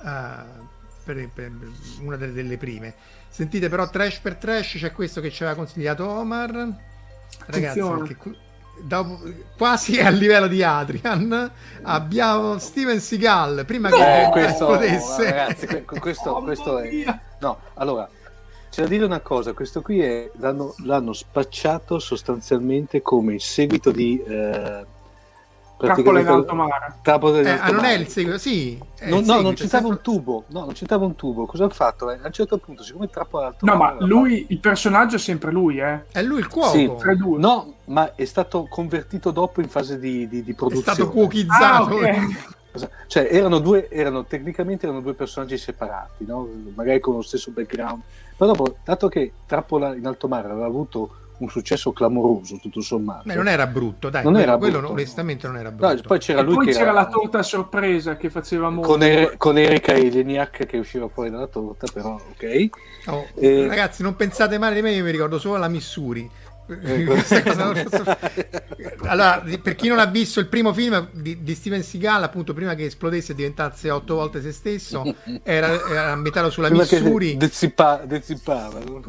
eh, 0.03 0.65
per- 1.05 1.29
per- 1.33 1.53
una 2.01 2.17
delle, 2.17 2.33
delle 2.33 2.57
prime 2.57 2.95
sentite 3.29 3.69
però 3.69 3.89
trash 3.91 4.19
per 4.21 4.37
trash 4.37 4.77
c'è 4.79 4.93
questo 4.93 5.21
che 5.21 5.31
ci 5.31 5.43
aveva 5.45 5.59
consigliato 5.59 6.09
Omar 6.09 6.51
ragazzi 6.51 6.77
Attenzione. 7.49 7.99
perché 7.99 8.17
qui- 8.17 8.37
dopo- 8.81 9.21
quasi 9.57 9.99
a 10.01 10.11
livello 10.11 10.47
di 10.47 10.62
Adrian 10.62 11.51
abbiamo 11.83 12.59
Steven 12.59 13.01
Seagal 13.01 13.65
prima 13.67 13.91
che 13.91 14.25
Eh, 14.25 14.31
questo, 14.31 14.75
esplodesse 14.75 15.25
ragazzi, 15.25 15.67
que- 15.67 15.85
que- 15.85 16.01
questo, 16.01 16.35
questo 16.43 16.79
è... 16.79 16.91
mia! 16.91 17.21
No, 17.41 17.59
allora, 17.75 18.09
c'è 18.71 18.83
da 18.83 18.89
dire 18.89 19.05
una 19.05 19.21
cosa, 19.21 19.53
questo 19.53 19.83
qui 19.83 20.01
è, 20.01 20.31
l'hanno, 20.39 20.75
l'hanno 20.85 21.12
spacciato 21.12 21.99
sostanzialmente 21.99 23.03
come 23.03 23.35
il 23.35 23.41
seguito 23.41 23.91
di... 23.91 24.23
Eh, 24.23 24.95
Trappola 25.79 26.21
in 26.21 26.27
alto 26.29 26.55
mare. 26.55 26.95
Trappola 27.03 27.39
in 27.41 27.47
Eh, 27.47 27.51
alto 27.51 27.62
ah, 27.62 27.71
non 27.71 27.85
è 27.85 27.91
mare. 27.91 28.01
il 28.03 28.09
seguito 28.09 28.39
sì 28.39 28.79
è 28.99 29.09
No, 29.11 29.19
il 29.19 29.25
no, 29.27 29.41
non 29.41 29.55
c'entrava 29.55 29.87
è 29.89 29.91
un 29.91 30.01
tubo, 30.01 30.45
no, 30.49 30.61
non 30.61 30.73
c'entrava 30.73 31.05
un 31.05 31.15
tubo. 31.17 31.47
Cosa 31.47 31.65
hanno 31.65 31.73
fatto? 31.73 32.11
Eh, 32.11 32.19
a 32.23 32.27
un 32.27 32.33
certo 32.33 32.59
punto, 32.59 32.83
siccome 32.83 33.09
Trappola 33.11 33.47
in 33.47 33.53
alto 33.53 33.67
No, 33.67 33.73
ma 33.73 33.79
mare 33.79 33.93
aveva 33.97 34.07
lui, 34.07 34.47
il 34.49 34.59
personaggio 34.59 35.17
è 35.17 35.19
sempre 35.19 35.51
lui, 35.53 35.79
eh. 35.79 36.07
è 36.11 36.23
lui 36.23 36.39
il 36.39 36.49
cuoco 36.49 36.71
Sì. 36.71 36.91
No, 37.39 37.75
ma 37.85 38.15
è 38.15 38.25
stato 38.25 38.67
convertito 38.69 39.31
dopo 39.31 39.61
in 39.61 39.69
fase 39.69 39.99
di, 39.99 40.27
di, 40.29 40.43
di 40.43 40.53
è 40.53 40.55
produzione. 40.55 40.95
stato 40.95 41.09
Ah, 41.09 41.12
cuochizzato 41.12 41.95
ok. 41.95 42.55
Cioè, 43.07 43.29
erano 43.31 43.59
due, 43.59 43.89
erano 43.89 44.27
tecnicamente 44.27 44.85
erano 44.85 45.01
due 45.01 45.15
personaggi 45.15 45.57
separati, 45.57 46.27
no? 46.27 46.47
magari 46.75 47.01
con 47.01 47.15
lo 47.15 47.23
stesso 47.23 47.51
background. 47.51 48.03
Ma 48.37 48.47
dopo, 48.47 48.77
dato 48.85 49.09
che 49.09 49.33
Trappola 49.47 49.95
in 49.95 50.07
alto 50.07 50.29
mare 50.29 50.49
aveva 50.51 50.67
avuto 50.67 51.11
un 51.38 51.49
successo 51.49 51.92
clamoroso, 51.92 52.59
tutto 52.61 52.81
sommato. 52.81 53.22
Beh, 53.25 53.35
non 53.35 53.49
era 53.49 53.66
brutto, 53.66 54.09
dai, 54.11 54.22
Non 54.22 54.33
quello, 54.33 54.46
era 54.49 54.57
quello 54.59 54.79
brutto. 54.79 54.92
onestamente 54.92 55.46
non 55.46 55.57
era 55.59 55.70
No, 55.70 55.77
brutto. 55.77 56.03
poi 56.07 56.18
c'era 56.18 56.40
E 56.40 56.42
lui 56.44 56.55
poi 56.55 56.64
che 56.66 56.72
c'era 56.72 56.85
era- 56.85 56.92
la 56.92 57.07
torta 57.09 57.42
sorpresa 57.42 58.16
che 58.16 58.31
faceva 58.31 58.70
molto. 58.70 58.88
con, 58.90 59.03
Er- 59.03 59.37
con 59.37 59.59
Erika 59.59 59.92
Eleniak 59.92 60.66
che 60.66 60.79
usciva 60.79 61.09
fuori 61.09 61.31
dalla 61.31 61.46
torta, 61.46 61.87
però 61.92 62.14
ok. 62.14 62.68
Oh, 63.07 63.27
Eh, 63.35 63.66
Ragazzi, 63.68 64.03
non 64.03 64.16
pensate 64.16 64.59
male 64.59 64.75
di 64.77 64.83
me, 64.83 64.92
io 64.92 65.05
mi 65.05 65.11
ricordo 65.11 65.38
solo 65.38 65.57
la 65.59 65.68
Missouri. 65.68 66.29
allora, 69.07 69.44
per 69.62 69.76
chi 69.76 69.87
non 69.87 70.00
ha 70.00 70.07
visto 70.07 70.40
il 70.40 70.48
primo 70.48 70.72
film 70.72 71.11
di, 71.12 71.40
di, 71.42 71.55
Steven 71.55 71.83
Seagal, 71.83 72.24
appunto, 72.24 72.55
prima 72.55 72.74
che 72.74 72.87
esplodesse 72.87 73.33
e 73.33 73.35
diventasse 73.37 73.88
otto 73.90 74.16
volte 74.16 74.42
se 74.42 74.50
stesso, 74.50 75.14
era, 75.44 75.68
era 75.88 76.11
ambientato 76.11 76.50
sulla 76.50 76.66
prima 76.66 76.83
Missouri. 76.83 77.37
Dezippava. 78.07 78.79
Oh, 78.79 79.00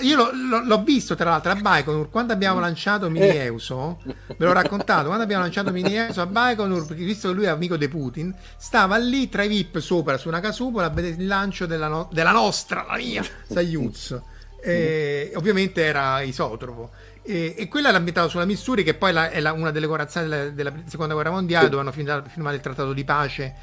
io 0.00 0.16
lo, 0.16 0.30
lo, 0.32 0.64
l'ho 0.64 0.82
visto 0.82 1.14
tra 1.14 1.30
l'altro 1.30 1.52
a 1.52 1.54
Baikonur 1.54 2.10
quando 2.10 2.32
abbiamo 2.32 2.58
lanciato 2.58 3.08
Mini 3.08 3.28
eh. 3.28 3.44
Euso. 3.44 4.02
Ve 4.26 4.44
l'ho 4.44 4.52
raccontato 4.52 5.06
quando 5.06 5.22
abbiamo 5.22 5.42
lanciato 5.42 5.70
Mini 5.70 5.94
Euso 5.94 6.20
a 6.20 6.26
Baikonur, 6.26 6.92
visto 6.94 7.28
che 7.28 7.34
lui 7.34 7.44
è 7.44 7.48
amico 7.48 7.76
di 7.76 7.86
Putin, 7.86 8.34
stava 8.56 8.96
lì 8.96 9.28
tra 9.28 9.44
i 9.44 9.48
VIP 9.48 9.78
sopra 9.78 10.18
su 10.18 10.26
una 10.26 10.40
casupola 10.40 10.86
a 10.86 10.90
vedere 10.90 11.14
il 11.14 11.28
lancio 11.28 11.66
della, 11.66 11.86
no, 11.86 12.08
della 12.12 12.32
nostra, 12.32 12.84
la 12.88 12.96
mia 12.96 13.24
Soyuz 13.48 14.30
e, 14.62 15.32
ovviamente 15.34 15.82
era 15.82 16.20
isotropo. 16.22 16.90
E, 17.22 17.54
e 17.56 17.68
quella 17.68 17.88
era 17.88 17.98
ambientata 17.98 18.28
sulla 18.28 18.44
Missouri, 18.44 18.84
che 18.84 18.94
poi 18.94 19.12
la, 19.12 19.30
è 19.30 19.40
la, 19.40 19.52
una 19.52 19.70
delle 19.70 19.86
corazzate 19.86 20.28
della, 20.28 20.50
della, 20.50 20.72
seconda 20.86 21.14
guerra 21.14 21.30
mondiale, 21.30 21.68
dove 21.68 21.82
hanno 21.82 21.92
firmato, 21.92 22.28
firmato, 22.28 22.54
il 22.54 22.60
trattato 22.60 22.92
di 22.92 23.04
pace 23.04 23.54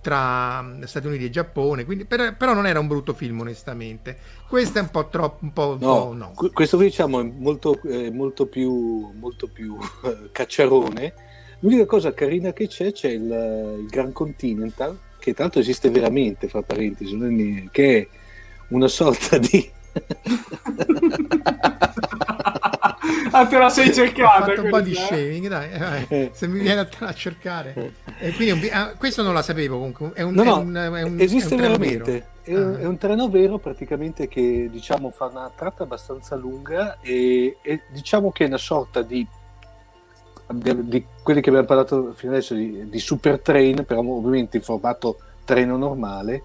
tra 0.00 0.62
mm, 0.62 0.82
Stati 0.82 1.06
Uniti 1.06 1.24
e 1.24 1.30
Giappone. 1.30 1.84
Quindi, 1.84 2.04
per, 2.04 2.36
però 2.36 2.54
non 2.54 2.66
era 2.66 2.78
un 2.78 2.86
brutto 2.86 3.14
film, 3.14 3.40
onestamente. 3.40 4.16
Questo 4.48 4.78
è 4.78 4.82
un 4.82 4.90
po' 4.90 5.08
troppo. 5.08 5.44
Un 5.44 5.52
po', 5.52 5.78
no, 5.80 6.12
no. 6.12 6.50
Questo 6.52 6.76
diciamo 6.76 7.20
è 7.20 7.24
molto, 7.24 7.80
eh, 7.84 8.10
molto 8.10 8.46
più, 8.46 9.10
molto 9.18 9.48
più 9.48 9.76
cacciarone. 10.30 11.14
L'unica 11.60 11.86
cosa 11.86 12.12
carina 12.12 12.52
che 12.52 12.68
c'è 12.68 12.92
c'è 12.92 13.08
il, 13.08 13.78
il 13.80 13.86
Grand 13.88 14.12
Continental, 14.12 14.98
che 15.18 15.32
tra 15.32 15.44
l'altro 15.44 15.60
esiste 15.60 15.88
veramente, 15.88 16.48
fra 16.48 16.62
parentesi, 16.62 17.68
che 17.72 17.98
è 17.98 18.08
una 18.68 18.88
sorta 18.88 19.38
di 19.38 19.72
ah, 23.30 23.46
te 23.46 23.58
la 23.58 23.68
sei 23.68 23.92
cercata. 23.92 24.42
Ho 24.42 24.46
fatto 24.46 24.62
un 24.62 24.70
po' 24.70 24.80
di 24.80 24.92
eh? 24.92 24.94
shaving, 24.94 25.48
dai, 25.48 25.70
eh, 25.70 26.06
eh, 26.08 26.30
se 26.32 26.46
mi 26.46 26.60
viene 26.60 26.80
a, 26.80 26.88
a 26.98 27.12
cercare. 27.12 27.94
E 28.18 28.32
quindi, 28.32 28.68
ah, 28.68 28.94
questo 28.96 29.22
non 29.22 29.34
la 29.34 29.42
sapevo 29.42 29.76
comunque. 29.76 30.12
È 30.14 30.22
un, 30.22 30.34
no, 30.34 30.42
no, 30.42 30.56
è 30.56 30.60
un, 30.60 30.74
è 30.74 31.02
un, 31.02 31.20
esiste 31.20 31.56
veramente. 31.56 32.28
È 32.42 32.54
un, 32.54 32.74
ah. 32.74 32.78
è 32.80 32.86
un, 32.86 32.98
treno 32.98 33.28
vero 33.28 33.58
praticamente 33.58 34.28
che 34.28 34.68
diciamo 34.70 35.10
fa 35.10 35.26
una 35.26 35.50
tratta 35.54 35.82
abbastanza 35.84 36.36
lunga 36.36 36.98
e, 37.00 37.58
e 37.62 37.82
diciamo 37.90 38.30
che 38.32 38.44
è 38.44 38.46
una 38.46 38.58
sorta 38.58 39.02
di, 39.02 39.26
di, 40.52 40.88
di, 40.88 41.06
quelli 41.22 41.40
che 41.40 41.48
abbiamo 41.48 41.66
parlato 41.66 42.12
fino 42.14 42.32
adesso 42.32 42.54
di, 42.54 42.88
di 42.88 42.98
super 42.98 43.40
train, 43.40 43.84
però 43.84 44.00
ovviamente 44.00 44.58
in 44.58 44.62
formato 44.62 45.18
treno 45.44 45.76
normale, 45.76 46.42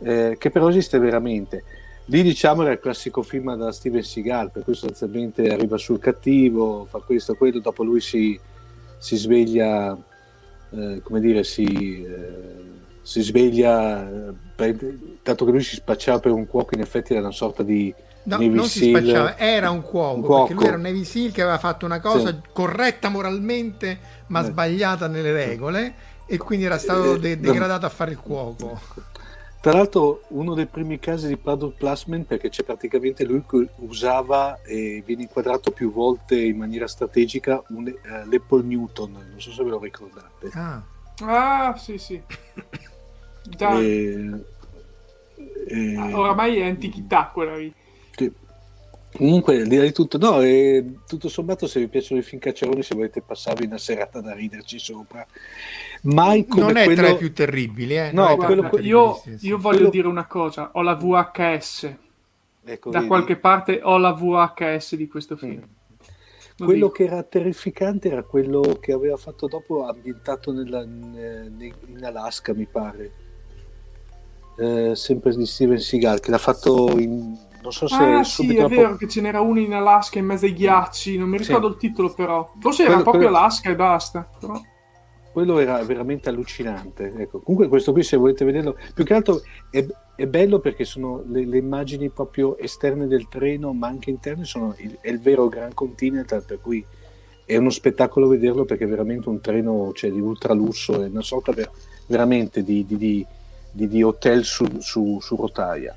eh, 0.00 0.36
che 0.38 0.50
però 0.50 0.68
esiste 0.68 0.98
veramente 0.98 1.64
Lì 2.10 2.22
diciamo 2.22 2.62
era 2.62 2.72
il 2.72 2.80
classico 2.80 3.22
film 3.22 3.54
da 3.54 3.70
Steven 3.70 4.02
Seagal, 4.02 4.50
per 4.50 4.64
cui 4.64 4.72
sostanzialmente 4.72 5.52
arriva 5.52 5.76
sul 5.76 5.98
cattivo, 5.98 6.86
fa 6.88 7.00
questo, 7.00 7.34
quello, 7.34 7.60
dopo 7.60 7.84
lui 7.84 8.00
si, 8.00 8.38
si 8.96 9.16
sveglia, 9.16 9.94
eh, 10.70 11.00
come 11.02 11.20
dire, 11.20 11.44
si, 11.44 12.02
eh, 12.02 12.54
si 13.02 13.20
sveglia, 13.20 14.08
eh, 14.56 14.74
dato 15.22 15.44
che 15.44 15.50
lui 15.50 15.62
si 15.62 15.74
spacciava 15.74 16.18
per 16.18 16.32
un 16.32 16.46
cuoco, 16.46 16.74
in 16.74 16.80
effetti 16.80 17.12
era 17.12 17.20
una 17.20 17.30
sorta 17.30 17.62
di... 17.62 17.94
No, 18.22 18.36
Navy 18.36 18.48
non 18.48 18.66
Seal. 18.66 18.84
si 18.84 18.90
spacciava, 18.90 19.38
era 19.38 19.70
un 19.70 19.82
cuoco, 19.82 20.14
un 20.14 20.22
cuoco, 20.22 20.46
perché 20.46 20.54
lui 20.54 20.66
era 20.66 20.76
un 20.76 20.82
Navy 20.82 21.04
Seal 21.04 21.30
che 21.30 21.42
aveva 21.42 21.58
fatto 21.58 21.84
una 21.84 22.00
cosa 22.00 22.28
sì. 22.28 22.40
corretta 22.54 23.10
moralmente, 23.10 23.98
ma 24.28 24.40
eh. 24.40 24.44
sbagliata 24.44 25.08
nelle 25.08 25.32
regole, 25.32 25.94
e 26.26 26.38
quindi 26.38 26.64
era 26.64 26.78
stato 26.78 27.16
eh, 27.16 27.18
de- 27.18 27.38
degradato 27.38 27.84
a 27.84 27.90
fare 27.90 28.12
il 28.12 28.18
cuoco. 28.18 28.80
Tra 29.60 29.72
l'altro 29.72 30.22
uno 30.28 30.54
dei 30.54 30.66
primi 30.66 31.00
casi 31.00 31.26
di 31.26 31.36
product 31.36 31.78
placement 31.78 32.26
perché 32.26 32.48
c'è 32.48 32.62
praticamente 32.62 33.24
lui 33.24 33.42
che 33.44 33.68
usava 33.76 34.62
e 34.62 35.02
viene 35.04 35.22
inquadrato 35.22 35.72
più 35.72 35.92
volte 35.92 36.40
in 36.40 36.56
maniera 36.56 36.86
strategica 36.86 37.62
un, 37.70 37.86
uh, 37.86 38.30
l'Apple 38.30 38.62
Newton, 38.62 39.12
non 39.12 39.40
so 39.40 39.50
se 39.50 39.64
ve 39.64 39.70
lo 39.70 39.80
ricordate. 39.80 40.50
Ah, 40.52 40.82
ah 41.22 41.76
sì 41.76 41.98
sì. 41.98 42.22
Già. 43.48 43.78
E, 43.80 44.30
e... 45.66 45.96
Oramai 45.96 46.58
è 46.58 46.66
antichità 46.66 47.30
quella 47.32 47.56
lì. 47.56 47.74
Sì. 48.14 48.32
Comunque, 49.10 49.64
direi 49.64 49.90
tutto, 49.90 50.18
no, 50.18 50.40
e 50.42 50.98
tutto 51.06 51.28
sommato 51.28 51.66
se 51.66 51.80
vi 51.80 51.88
piacciono 51.88 52.20
i 52.20 52.22
film 52.22 52.40
cacciaroni, 52.40 52.82
se 52.82 52.94
volete 52.94 53.22
passarvi 53.22 53.64
una 53.64 53.78
serata 53.78 54.20
da 54.20 54.34
riderci 54.34 54.78
sopra, 54.78 55.26
mai 56.02 56.46
come 56.46 56.62
non 56.62 56.76
è 56.76 56.84
quello... 56.84 57.02
tra 57.02 57.10
i 57.10 57.16
più 57.16 57.32
terribili 57.32 57.96
eh? 57.96 58.10
no, 58.12 58.36
quello... 58.36 58.70
io, 58.80 59.20
io, 59.40 59.58
voglio 59.58 59.76
quello... 59.76 59.90
dire 59.90 60.06
una 60.06 60.26
cosa 60.26 60.70
ho 60.74 60.82
la 60.82 60.94
VHS 60.94 61.94
ecco, 62.64 62.90
da 62.90 62.98
vedi. 62.98 63.08
qualche 63.08 63.36
parte 63.36 63.80
ho 63.82 63.98
la 63.98 64.12
VHS 64.12 64.96
di 64.96 65.08
questo 65.08 65.36
film 65.36 65.62
mm. 65.62 66.64
quello 66.64 66.86
dico. 66.86 66.90
che 66.90 67.04
era 67.04 67.22
terrificante 67.22 68.10
era 68.10 68.22
quello 68.22 68.78
che 68.80 68.92
aveva 68.92 69.16
fatto 69.16 69.48
dopo 69.48 69.86
ambientato 69.86 70.52
nella, 70.52 70.82
in 70.82 72.00
Alaska 72.02 72.54
mi 72.54 72.66
pare 72.66 73.12
eh, 74.58 74.94
sempre 74.94 75.34
di 75.34 75.46
Steven 75.46 75.78
Seagal 75.78 76.20
che 76.20 76.30
l'ha 76.30 76.38
fatto 76.38 76.98
in 76.98 77.46
non 77.60 77.72
so 77.72 77.88
se 77.88 77.96
ah, 77.96 78.22
sì, 78.22 78.56
è 78.56 78.66
vero 78.68 78.96
che 78.96 79.08
ce 79.08 79.20
n'era 79.20 79.40
uno 79.40 79.58
in 79.58 79.74
Alaska 79.74 80.18
in 80.20 80.26
mezzo 80.26 80.46
ai 80.46 80.54
ghiacci. 80.54 81.18
Non 81.18 81.28
mi 81.28 81.38
ricordo 81.38 81.66
sì. 81.66 81.72
il 81.72 81.78
titolo, 81.78 82.14
però. 82.14 82.50
Forse 82.60 82.84
quello, 82.84 83.00
era 83.00 83.02
proprio 83.02 83.24
quello... 83.24 83.36
Alaska 83.36 83.70
e 83.70 83.74
basta. 83.74 84.30
Però 84.38 84.60
quello 85.32 85.58
era 85.58 85.82
veramente 85.84 86.28
allucinante. 86.28 87.12
Ecco. 87.16 87.40
Comunque 87.40 87.68
questo 87.68 87.92
qui 87.92 88.02
se 88.02 88.16
volete 88.16 88.44
vederlo, 88.44 88.76
più 88.94 89.04
che 89.04 89.14
altro 89.14 89.42
è, 89.70 89.86
è 90.16 90.26
bello 90.26 90.58
perché 90.58 90.84
sono 90.84 91.22
le, 91.28 91.44
le, 91.46 91.58
immagini 91.58 92.08
proprio 92.10 92.58
esterne 92.58 93.06
del 93.06 93.28
treno, 93.28 93.72
ma 93.72 93.86
anche 93.86 94.10
interne, 94.10 94.44
sono 94.44 94.74
il, 94.78 94.98
è 95.00 95.10
il 95.10 95.20
vero 95.20 95.48
Grand 95.48 95.74
Continental, 95.74 96.44
per 96.44 96.60
cui 96.60 96.84
è 97.44 97.56
uno 97.56 97.70
spettacolo 97.70 98.28
vederlo 98.28 98.64
perché 98.64 98.84
è 98.84 98.88
veramente 98.88 99.28
un 99.28 99.40
treno 99.40 99.92
cioè, 99.94 100.10
di 100.10 100.20
ultralusso, 100.20 101.02
è 101.02 101.06
una 101.06 101.22
sorta 101.22 101.52
ver- 101.52 101.70
veramente 102.06 102.62
di, 102.62 102.84
di, 102.84 102.96
di, 102.96 103.88
di, 103.88 104.02
hotel 104.02 104.44
su, 104.44 104.66
su, 104.80 105.18
su 105.20 105.36
rotaia. 105.36 105.96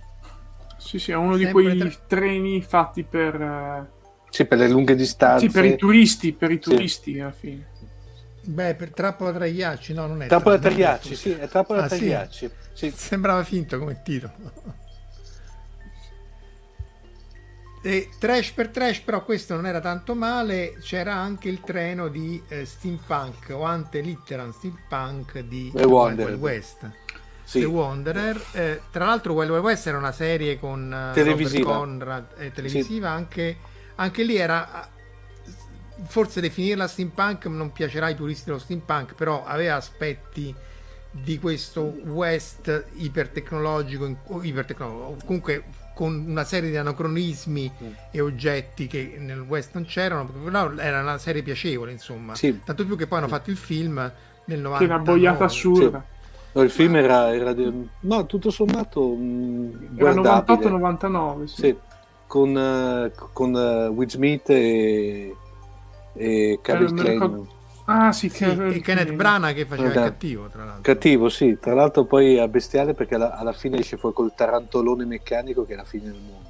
Sì, 0.77 0.97
sì, 0.97 1.11
è 1.11 1.15
uno 1.15 1.35
Sempre 1.35 1.45
di 1.45 1.51
quei 1.51 1.77
tre... 1.77 1.97
treni 2.07 2.61
fatti 2.61 3.03
per... 3.03 3.39
Uh... 3.39 3.99
Sì, 4.29 4.45
per 4.45 4.59
le 4.59 4.69
lunghe 4.69 4.95
distanze. 4.95 5.47
Sì, 5.47 5.51
per 5.51 5.65
i 5.65 5.75
turisti, 5.75 6.31
per 6.31 6.51
i 6.51 6.59
turisti 6.59 7.13
sì. 7.13 7.19
alla 7.19 7.31
fine. 7.31 7.70
Beh, 8.43 8.75
per 8.75 8.91
Trappola 8.91 9.31
tra 9.31 9.47
ghiacci, 9.47 9.93
no, 9.93 10.07
non 10.07 10.23
è 10.23 10.27
Trappola 10.27 10.57
tra 10.57 10.71
ghiacci, 10.71 11.15
sì, 11.15 11.31
è 11.31 11.47
Trappola 11.47 11.83
ah, 11.83 11.87
tra 11.87 11.95
sì? 11.95 12.05
ghiacci. 12.05 12.51
Sì. 12.73 12.91
Sembrava 12.95 13.43
finto 13.43 13.77
come 13.77 14.01
titolo. 14.03 14.33
E 17.83 18.09
trash 18.19 18.51
per 18.51 18.69
trash, 18.69 18.99
però 18.99 19.23
questo 19.23 19.55
non 19.55 19.65
era 19.65 19.79
tanto 19.79 20.13
male. 20.13 20.77
C'era 20.81 21.15
anche 21.15 21.49
il 21.49 21.61
treno 21.61 22.09
di 22.09 22.41
eh, 22.47 22.65
steampunk 22.65 23.49
o 23.49 23.63
ante 23.63 24.01
litteram 24.01 24.51
steampunk 24.51 25.39
di 25.39 25.71
The 25.73 25.85
Wild 25.85 26.19
West. 26.35 26.89
Sì. 27.43 27.59
The 27.59 27.65
Wanderer. 27.65 28.41
Eh, 28.53 28.81
tra 28.91 29.05
l'altro, 29.05 29.33
Wild 29.33 29.51
West 29.51 29.87
era 29.87 29.97
una 29.97 30.11
serie 30.11 30.59
con 30.59 31.09
uh, 31.09 31.13
televisiva, 31.13 31.75
Conrad, 31.75 32.25
eh, 32.37 32.51
televisiva 32.51 33.09
anche, 33.09 33.57
anche 33.95 34.23
lì 34.23 34.37
era 34.37 34.87
forse 36.03 36.41
definirla 36.41 36.87
steampunk 36.87 37.45
non 37.45 37.71
piacerà 37.71 38.07
ai 38.07 38.15
puristi 38.15 38.45
dello 38.45 38.59
steampunk, 38.59 39.15
però 39.15 39.43
aveva 39.43 39.75
aspetti 39.75 40.53
di 41.11 41.39
questo 41.39 41.81
West 42.05 42.85
ipertecnologico, 42.93 44.17
ipertecnologico 44.41 45.25
comunque 45.25 45.63
con 45.93 46.25
una 46.27 46.45
serie 46.45 46.69
di 46.69 46.77
anacronismi 46.77 47.71
mm. 47.71 47.91
e 48.11 48.21
oggetti 48.21 48.87
che 48.87 49.17
nel 49.19 49.41
West 49.41 49.71
non 49.73 49.85
c'erano, 49.85 50.25
però 50.25 50.71
era 50.77 51.01
una 51.01 51.17
serie 51.17 51.43
piacevole, 51.43 51.91
insomma. 51.91 52.33
Sì. 52.35 52.61
Tanto 52.63 52.85
più 52.85 52.95
che 52.95 53.07
poi 53.07 53.19
hanno 53.19 53.27
fatto 53.27 53.49
il 53.49 53.57
film 53.57 54.11
nel 54.45 54.59
90. 54.59 54.77
Che 54.77 54.91
è 54.91 54.95
una 54.95 55.03
boiata 55.03 55.43
assurda. 55.43 55.99
Sì. 55.99 56.19
No, 56.53 56.61
il 56.63 56.69
film 56.69 56.95
era, 56.95 57.33
era 57.33 57.53
de... 57.53 57.71
no, 58.01 58.25
tutto 58.25 58.49
sommato 58.49 59.07
mh, 59.15 59.95
era 59.95 60.13
98-99 60.13 61.43
sì. 61.45 61.55
sì. 61.55 61.77
con, 62.27 62.55
uh, 62.55 63.29
con 63.31 63.53
uh, 63.53 63.93
Will 63.93 64.09
Smith 64.09 64.49
e 64.49 65.33
e 66.13 66.59
Kevin 66.61 66.97
eh, 66.97 67.01
Klein. 67.01 67.47
Ah 67.85 68.11
sì, 68.11 68.29
sì 68.29 68.45
e 68.45 68.79
Kenneth 68.79 69.11
Brana 69.13 69.53
che 69.53 69.65
faceva 69.65 69.89
il 69.89 69.93
cattivo 69.93 70.47
tra 70.47 70.63
l'altro. 70.63 70.81
Cattivo 70.81 71.29
sì, 71.29 71.57
tra 71.59 71.73
l'altro 71.73 72.05
poi 72.05 72.35
è 72.35 72.47
bestiale 72.47 72.93
perché 72.93 73.15
alla, 73.15 73.37
alla, 73.37 73.53
fine 73.53 73.79
esce 73.79 73.97
fuori 73.97 74.15
col 74.15 74.33
tarantolone 74.35 75.03
meccanico 75.05 75.65
che 75.65 75.73
è 75.73 75.75
la 75.75 75.83
fine 75.83 76.05
del 76.05 76.21
mondo. 76.21 76.49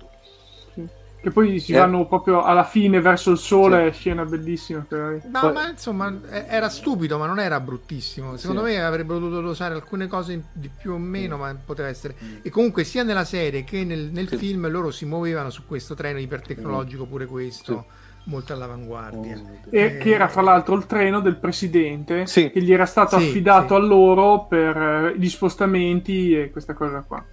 Che 1.21 1.29
poi 1.29 1.59
si 1.59 1.73
eh. 1.73 1.77
vanno 1.77 2.07
proprio 2.07 2.41
alla 2.41 2.63
fine 2.63 2.99
verso 2.99 3.29
il 3.29 3.37
sole, 3.37 3.93
sì. 3.93 3.99
scena 3.99 4.25
bellissima. 4.25 4.85
No, 4.89 5.39
poi... 5.39 5.53
ma 5.53 5.69
insomma 5.69 6.19
era 6.27 6.67
stupido, 6.67 7.19
ma 7.19 7.27
non 7.27 7.39
era 7.39 7.59
bruttissimo. 7.59 8.37
Secondo 8.37 8.65
sì. 8.65 8.71
me 8.71 8.83
avrebbero 8.83 9.19
dovuto 9.19 9.47
usare 9.47 9.75
alcune 9.75 10.07
cose 10.07 10.45
di 10.51 10.69
più 10.75 10.93
o 10.93 10.97
meno, 10.97 11.37
ma 11.37 11.55
poteva 11.63 11.89
essere. 11.89 12.15
Mm. 12.23 12.37
E 12.41 12.49
comunque 12.49 12.83
sia 12.83 13.03
nella 13.03 13.23
serie 13.23 13.63
che 13.63 13.83
nel, 13.83 14.09
nel 14.11 14.29
sì. 14.29 14.37
film 14.37 14.67
loro 14.67 14.89
si 14.89 15.05
muovevano 15.05 15.51
su 15.51 15.67
questo 15.67 15.93
treno 15.93 16.17
ipertecnologico, 16.17 17.05
pure 17.05 17.27
questo 17.27 17.85
molto 18.25 18.53
all'avanguardia. 18.53 19.37
Oh, 19.37 19.67
e 19.69 19.81
eh, 19.81 19.97
che 19.97 20.13
era 20.13 20.27
fra 20.27 20.41
l'altro 20.41 20.75
il 20.75 20.85
treno 20.85 21.19
del 21.19 21.37
presidente 21.37 22.27
sì. 22.27 22.49
che 22.51 22.61
gli 22.61 22.71
era 22.71 22.85
stato 22.85 23.17
sì, 23.19 23.27
affidato 23.27 23.75
sì. 23.75 23.81
a 23.81 23.85
loro 23.85 24.45
per 24.45 24.77
eh, 24.77 25.13
gli 25.17 25.29
spostamenti 25.29 26.35
e 26.37 26.51
questa 26.51 26.73
cosa 26.73 27.01
qua. 27.01 27.23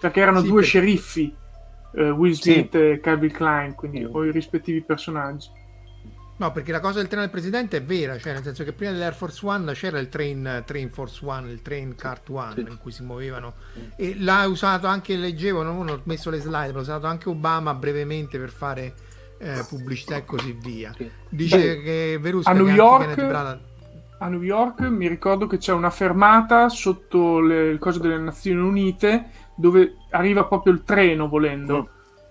Perché 0.00 0.20
erano 0.20 0.40
due 0.40 0.62
perché... 0.62 0.66
sceriffi. 0.66 1.34
uh, 1.92 2.00
Will 2.10 2.32
Smith 2.32 2.70
sì. 2.70 2.78
e 2.78 3.00
Calvin 3.00 3.32
Klein, 3.32 3.74
quindi 3.74 4.04
o 4.04 4.24
i 4.24 4.30
rispettivi 4.30 4.80
personaggi. 4.82 5.58
No, 6.38 6.52
perché 6.52 6.72
la 6.72 6.80
cosa 6.80 7.00
del 7.00 7.06
treno 7.06 7.20
del 7.20 7.30
presidente 7.30 7.76
è 7.76 7.82
vera, 7.82 8.16
cioè 8.16 8.32
nel 8.32 8.42
senso 8.42 8.64
che 8.64 8.72
prima 8.72 8.92
dell'Air 8.92 9.12
Force 9.12 9.44
One 9.44 9.70
c'era 9.74 9.98
il 9.98 10.08
train, 10.08 10.62
train 10.64 10.88
Force 10.88 11.22
One, 11.22 11.50
il 11.50 11.60
train 11.60 11.94
Cart 11.94 12.30
One 12.30 12.54
sì. 12.54 12.60
in 12.60 12.78
cui 12.78 12.92
si 12.92 13.02
muovevano 13.02 13.56
e 13.94 14.14
l'ha 14.18 14.46
usato 14.46 14.86
anche, 14.86 15.16
leggevo, 15.16 15.62
non 15.62 15.86
ho 15.86 16.00
messo 16.04 16.30
le 16.30 16.40
slide, 16.40 16.72
l'ha 16.72 16.80
usato 16.80 17.06
anche 17.06 17.28
Obama 17.28 17.74
brevemente 17.74 18.38
per 18.38 18.48
fare 18.48 18.94
eh, 19.40 19.64
pubblicità 19.68 20.16
e 20.16 20.24
così 20.24 20.52
via. 20.52 20.94
Dice 21.28 21.56
Beh, 21.56 21.82
che 21.82 22.18
Verusca 22.20 22.50
a 22.50 22.54
New 22.54 22.68
York 22.68 23.58
a 24.22 24.28
New 24.28 24.42
York 24.42 24.80
mi 24.80 25.08
ricordo 25.08 25.46
che 25.46 25.56
c'è 25.56 25.72
una 25.72 25.88
fermata 25.88 26.68
sotto 26.68 27.40
le, 27.40 27.70
il 27.70 27.78
coso 27.78 27.98
delle 28.00 28.18
Nazioni 28.18 28.60
Unite 28.60 29.30
dove 29.56 29.94
arriva 30.10 30.44
proprio 30.44 30.74
il 30.74 30.82
treno 30.84 31.26
volendo. 31.26 31.76
Oh 31.76 31.88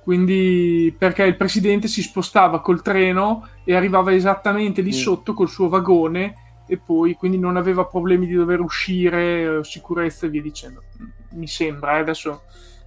quindi 0.09 0.95
perché 0.97 1.23
il 1.23 1.35
presidente 1.35 1.87
si 1.87 2.01
spostava 2.01 2.61
col 2.61 2.81
treno 2.81 3.47
e 3.63 3.75
arrivava 3.75 4.11
esattamente 4.11 4.81
lì 4.81 4.89
mm. 4.89 4.93
sotto 4.93 5.33
col 5.35 5.49
suo 5.49 5.69
vagone 5.69 6.63
e 6.67 6.77
poi 6.77 7.13
quindi 7.13 7.37
non 7.37 7.57
aveva 7.57 7.85
problemi 7.85 8.25
di 8.25 8.33
dover 8.33 8.59
uscire, 8.59 9.63
sicurezza 9.63 10.25
e 10.25 10.29
via 10.29 10.41
dicendo. 10.41 10.81
Mi 11.33 11.45
sembra, 11.45 11.97
eh, 11.97 11.99
adesso 11.99 12.41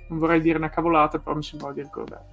non 0.08 0.18
vorrei 0.18 0.40
dire 0.40 0.58
una 0.58 0.68
cavolata, 0.68 1.20
però 1.20 1.36
mi 1.36 1.44
sembra 1.44 1.70
di 1.70 1.82
ricordare. 1.82 2.24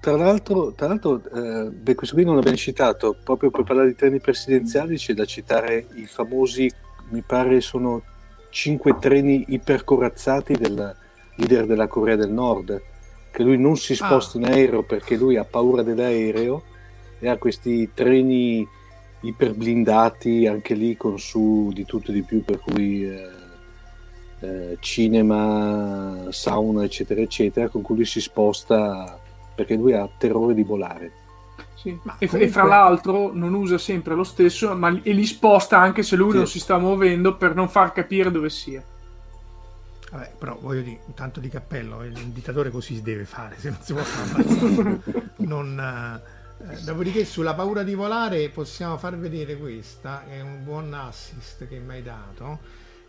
Tra 0.00 0.16
l'altro, 0.16 0.72
tra 0.72 0.86
l'altro 0.86 1.20
eh, 1.34 1.70
beh, 1.70 1.94
questo 1.94 2.14
qui 2.14 2.24
non 2.24 2.36
l'abbiamo 2.36 2.56
citato, 2.56 3.16
proprio 3.22 3.50
per 3.50 3.64
parlare 3.64 3.88
di 3.88 3.96
treni 3.96 4.20
presidenziali 4.20 4.96
c'è 4.96 5.12
da 5.12 5.24
citare 5.24 5.86
i 5.94 6.06
famosi, 6.06 6.70
mi 7.10 7.22
pare 7.22 7.60
sono 7.60 8.02
cinque 8.50 8.96
treni 8.98 9.44
ipercorazzati 9.48 10.54
del 10.54 10.96
leader 11.34 11.66
della 11.66 11.88
Corea 11.88 12.14
del 12.14 12.30
Nord, 12.30 12.80
che 13.30 13.42
lui 13.42 13.58
non 13.58 13.76
si 13.76 13.96
sposta 13.96 14.38
ah. 14.38 14.40
in 14.40 14.46
aereo 14.46 14.82
perché 14.82 15.16
lui 15.16 15.36
ha 15.36 15.44
paura 15.44 15.82
dell'aereo 15.82 16.62
e 17.18 17.28
ha 17.28 17.36
questi 17.36 17.90
treni 17.92 18.66
iperblindati 19.20 20.46
anche 20.46 20.74
lì 20.74 20.96
con 20.96 21.18
su 21.18 21.70
di 21.74 21.84
tutto 21.84 22.10
e 22.10 22.14
di 22.14 22.22
più 22.22 22.44
per 22.44 22.60
cui 22.60 23.04
eh, 23.04 23.30
eh, 24.40 24.76
cinema, 24.78 26.26
sauna 26.30 26.84
eccetera 26.84 27.20
eccetera 27.20 27.68
con 27.68 27.82
cui 27.82 27.96
lui 27.96 28.04
si 28.04 28.20
sposta 28.20 29.18
perché 29.58 29.74
lui 29.74 29.92
ha 29.92 30.08
terrore 30.16 30.54
di 30.54 30.62
volare 30.62 31.10
sì. 31.74 31.88
e, 31.88 31.98
comunque... 32.28 32.40
e, 32.42 32.48
fra 32.48 32.62
l'altro 32.62 33.32
non 33.34 33.54
usa 33.54 33.76
sempre 33.76 34.14
lo 34.14 34.22
stesso 34.22 34.72
ma, 34.76 34.96
e 35.02 35.12
li 35.12 35.26
sposta 35.26 35.80
anche 35.80 36.04
se 36.04 36.14
lui 36.14 36.30
sì. 36.30 36.36
non 36.36 36.46
si 36.46 36.60
sta 36.60 36.78
muovendo 36.78 37.34
per 37.34 37.56
non 37.56 37.68
far 37.68 37.92
capire 37.92 38.30
dove 38.30 38.50
sia 38.50 38.80
Vabbè, 40.10 40.32
però 40.38 40.56
voglio 40.58 40.80
dire, 40.80 41.00
tanto 41.14 41.38
di 41.38 41.50
cappello, 41.50 42.02
il 42.02 42.14
dittatore 42.14 42.70
così 42.70 42.94
si 42.94 43.02
deve 43.02 43.26
fare, 43.26 43.56
se 43.58 43.68
non 43.68 43.78
si 43.82 43.92
può 43.92 44.02
fare. 44.02 45.00
non, 45.44 45.78
eh, 46.66 46.80
dopodiché 46.80 47.26
sulla 47.26 47.52
paura 47.52 47.82
di 47.82 47.92
volare 47.92 48.48
possiamo 48.48 48.96
far 48.96 49.18
vedere 49.18 49.58
questa, 49.58 50.24
che 50.26 50.36
è 50.36 50.40
un 50.40 50.64
buon 50.64 50.94
assist 50.94 51.68
che 51.68 51.76
mi 51.76 51.92
hai 51.92 52.02
dato, 52.02 52.58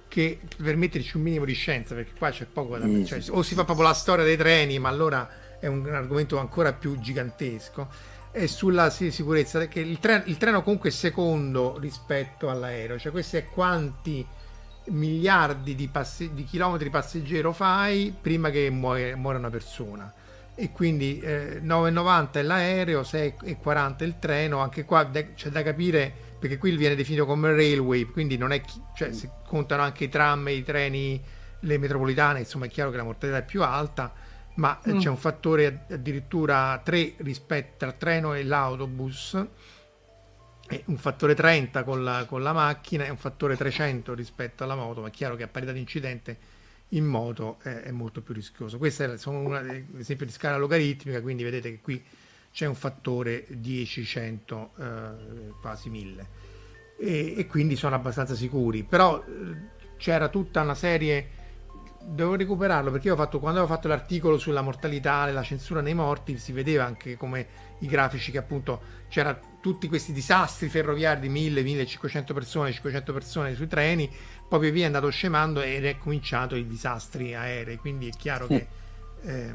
che 0.09 0.41
per 0.61 0.75
metterci 0.75 1.15
un 1.15 1.23
minimo 1.23 1.45
di 1.45 1.53
scienza, 1.53 1.95
perché 1.95 2.11
qua 2.17 2.31
c'è 2.31 2.45
poco 2.51 2.77
da... 2.77 2.85
Mm. 2.85 3.05
Cioè, 3.05 3.23
o 3.29 3.43
si 3.43 3.55
fa 3.55 3.63
proprio 3.63 3.87
la 3.87 3.93
storia 3.93 4.25
dei 4.25 4.35
treni, 4.35 4.77
ma 4.77 4.89
allora 4.89 5.29
è 5.59 5.67
un 5.67 5.87
argomento 5.93 6.37
ancora 6.37 6.73
più 6.73 6.99
gigantesco. 6.99 7.87
E 8.31 8.47
sulla 8.47 8.89
sicurezza, 8.91 9.57
perché 9.57 9.79
il, 9.79 9.99
treno, 9.99 10.23
il 10.27 10.37
treno 10.37 10.61
comunque 10.61 10.89
è 10.89 10.91
secondo 10.91 11.77
rispetto 11.79 12.49
all'aereo, 12.49 12.99
cioè 12.99 13.11
questi 13.11 13.37
è 13.37 13.45
quanti 13.45 14.25
miliardi 14.89 15.75
di, 15.75 15.87
passe- 15.87 16.33
di 16.33 16.43
chilometri 16.43 16.89
passeggero 16.89 17.53
fai 17.53 18.15
prima 18.19 18.49
che 18.49 18.69
muore, 18.69 19.15
muore 19.15 19.37
una 19.37 19.49
persona 19.49 20.13
e 20.59 20.71
quindi 20.73 21.19
eh, 21.21 21.61
9,90 21.63 22.31
è 22.31 22.41
l'aereo, 22.41 23.01
6,40 23.01 24.03
il 24.03 24.19
treno, 24.19 24.59
anche 24.59 24.83
qua 24.83 25.05
de- 25.05 25.33
c'è 25.33 25.47
da 25.49 25.63
capire 25.63 26.13
perché 26.37 26.57
qui 26.57 26.75
viene 26.75 26.95
definito 26.95 27.25
come 27.25 27.53
railway, 27.53 28.03
quindi 28.03 28.35
non 28.35 28.51
è 28.51 28.59
chi- 28.59 28.81
cioè, 28.93 29.13
si 29.13 29.29
contano 29.47 29.83
anche 29.83 30.03
i 30.03 30.09
tram, 30.09 30.49
i 30.49 30.61
treni, 30.63 31.21
le 31.61 31.77
metropolitane, 31.77 32.39
insomma 32.39 32.65
è 32.65 32.69
chiaro 32.69 32.91
che 32.91 32.97
la 32.97 33.03
mortalità 33.03 33.39
è 33.39 33.45
più 33.45 33.63
alta, 33.63 34.11
ma 34.59 34.79
mm. 34.87 34.99
c'è 34.99 35.09
un 35.09 35.17
fattore 35.17 35.85
addirittura 35.89 36.79
3 36.83 37.15
rispetto 37.17 37.85
al 37.85 37.97
treno 37.97 38.33
e 38.33 38.43
l'autobus 38.43 39.45
è 40.67 40.83
un 40.85 40.97
fattore 40.97 41.33
30 41.33 41.83
con 41.83 42.03
la, 42.03 42.25
con 42.27 42.43
la, 42.43 42.53
macchina 42.53 43.05
e 43.05 43.09
un 43.09 43.17
fattore 43.17 43.57
300 43.57 44.13
rispetto 44.13 44.63
alla 44.63 44.75
moto, 44.75 45.01
ma 45.01 45.07
è 45.07 45.11
chiaro 45.11 45.35
che 45.35 45.43
a 45.43 45.47
parità 45.47 45.71
di 45.71 45.79
incidente 45.79 46.37
in 46.89 47.05
moto 47.05 47.57
è, 47.63 47.69
è 47.69 47.91
molto 47.91 48.21
più 48.21 48.35
rischioso. 48.35 48.77
Questo 48.77 49.03
è 49.03 49.17
un 49.25 49.85
esempio 49.97 50.27
di 50.27 50.31
scala 50.31 50.57
logaritmica, 50.57 51.21
quindi 51.21 51.43
vedete 51.43 51.71
che 51.71 51.79
qui 51.81 52.03
c'è 52.51 52.67
un 52.67 52.75
fattore 52.75 53.45
10, 53.49 54.05
100, 54.05 54.71
eh, 54.77 55.53
quasi 55.59 55.89
1000 55.89 56.27
e, 56.99 57.33
e, 57.37 57.47
quindi 57.47 57.75
sono 57.75 57.95
abbastanza 57.95 58.35
sicuri, 58.35 58.83
però 58.83 59.23
eh, 59.23 59.77
c'era 59.97 60.27
tutta 60.27 60.61
una 60.61 60.75
serie 60.75 61.37
devo 62.01 62.35
recuperarlo 62.35 62.91
perché 62.91 63.07
io 63.07 63.13
ho 63.13 63.17
fatto 63.17 63.39
quando 63.39 63.59
avevo 63.59 63.73
fatto 63.73 63.87
l'articolo 63.87 64.37
sulla 64.37 64.61
mortalità 64.61 65.27
e 65.27 65.31
la 65.31 65.43
censura 65.43 65.81
nei 65.81 65.93
morti 65.93 66.37
si 66.37 66.51
vedeva 66.51 66.85
anche 66.85 67.17
come 67.17 67.47
i 67.79 67.87
grafici 67.87 68.31
che 68.31 68.37
appunto 68.37 68.81
c'era 69.09 69.39
tutti 69.61 69.87
questi 69.87 70.13
disastri 70.13 70.69
ferroviari 70.69 71.19
di 71.21 71.29
1000, 71.29 71.61
1500 71.61 72.33
persone, 72.33 72.71
500 72.71 73.13
persone 73.13 73.55
sui 73.55 73.67
treni, 73.67 74.09
poi 74.47 74.59
via 74.59 74.71
via 74.71 74.83
è 74.83 74.85
andato 74.85 75.09
scemando 75.09 75.61
ed 75.61 75.85
è 75.85 75.97
cominciato 75.97 76.55
i 76.55 76.67
disastri 76.67 77.35
aerei, 77.35 77.77
quindi 77.77 78.07
è 78.07 78.11
chiaro 78.11 78.47
che 78.47 78.67
eh, 79.21 79.53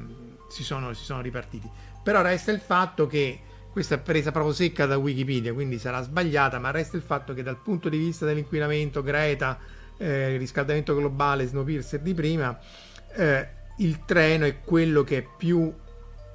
si, 0.50 0.62
sono, 0.62 0.92
si 0.92 1.04
sono 1.04 1.20
ripartiti. 1.20 1.68
Però 2.02 2.20
resta 2.20 2.52
il 2.52 2.60
fatto 2.60 3.06
che 3.06 3.40
questa 3.70 3.96
è 3.96 3.98
presa 3.98 4.30
proprio 4.30 4.52
secca 4.52 4.86
da 4.86 4.98
Wikipedia, 4.98 5.52
quindi 5.52 5.78
sarà 5.78 6.02
sbagliata, 6.02 6.58
ma 6.58 6.70
resta 6.70 6.96
il 6.96 7.02
fatto 7.02 7.32
che 7.34 7.42
dal 7.42 7.56
punto 7.56 7.88
di 7.88 7.96
vista 7.96 8.26
dell'inquinamento, 8.26 9.02
Greta, 9.02 9.58
eh, 9.98 10.36
riscaldamento 10.36 10.94
globale, 10.94 11.46
Snowpiercer 11.46 12.00
di 12.00 12.14
prima, 12.14 12.58
eh, 13.14 13.48
il 13.78 14.04
treno 14.04 14.44
è 14.44 14.60
quello 14.60 15.02
che 15.02 15.18
è 15.18 15.26
più 15.36 15.72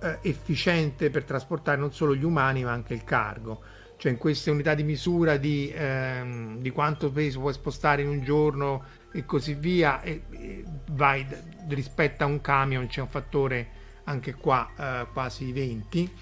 eh, 0.02 0.18
efficiente 0.22 1.10
per 1.10 1.24
trasportare 1.24 1.78
non 1.78 1.94
solo 1.94 2.16
gli 2.16 2.24
umani 2.24 2.64
ma 2.64 2.72
anche 2.72 2.94
il 2.94 3.04
cargo. 3.04 3.62
Cioè 3.98 4.14
in 4.14 4.18
queste 4.18 4.50
unità 4.50 4.76
di 4.76 4.84
misura 4.84 5.36
di, 5.36 5.72
ehm, 5.76 6.60
di 6.60 6.70
quanto 6.70 7.12
peso 7.12 7.42
puoi 7.42 7.54
spostare 7.54 8.02
in 8.02 8.08
un 8.08 8.24
giorno 8.24 8.84
e 9.12 9.26
così 9.26 9.56
via, 9.56 10.02
e, 10.02 10.22
e 10.30 10.64
vai 10.92 11.26
rispetto 11.68 12.24
a 12.24 12.28
un 12.28 12.40
camion 12.40 12.88
c'è 12.88 13.02
un 13.02 13.10
fattore 13.10 13.68
anche 14.06 14.36
qua 14.36 14.70
eh, 14.78 15.08
quasi 15.12 15.52
20 15.52 16.14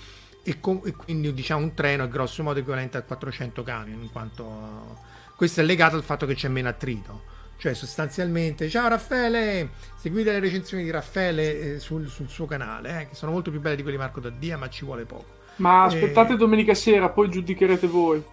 e, 0.44 0.60
com- 0.60 0.82
e, 0.86 0.92
quindi 0.94 1.34
diciamo 1.34 1.64
un 1.64 1.74
treno 1.74 2.04
è 2.04 2.08
grosso 2.08 2.44
modo 2.44 2.60
equivalente 2.60 2.98
a 2.98 3.02
400 3.02 3.64
camion 3.64 4.02
in 4.02 4.12
quanto 4.12 5.00
questo 5.36 5.62
è 5.62 5.64
legato 5.64 5.96
al 5.96 6.04
fatto 6.04 6.26
che 6.26 6.34
c'è 6.34 6.48
meno 6.48 6.70
attrito 6.70 7.27
cioè, 7.58 7.74
sostanzialmente, 7.74 8.70
ciao 8.70 8.88
Raffaele, 8.88 9.70
seguite 9.98 10.32
le 10.32 10.40
recensioni 10.40 10.84
di 10.84 10.92
Raffaele 10.92 11.76
eh, 11.76 11.80
sul, 11.80 12.08
sul, 12.08 12.30
suo 12.30 12.46
canale, 12.46 13.02
eh, 13.02 13.10
che 13.10 13.16
sono 13.16 13.32
molto 13.32 13.50
più 13.50 13.60
belle 13.60 13.76
di 13.76 13.82
quelle 13.82 13.98
di 13.98 14.04
Marco 14.04 14.20
Daddia, 14.20 14.58
ma 14.58 14.70
ci 14.70 14.86
vuole 14.86 15.06
poco. 15.06 15.26
Ma 15.58 15.86
aspettate 15.86 16.34
eh... 16.34 16.38
domenica 16.38 16.76
sera, 16.76 17.10
poi 17.10 17.30
giudicherete 17.30 17.88
voi. 17.88 18.24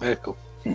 Ecco. 0.00 0.36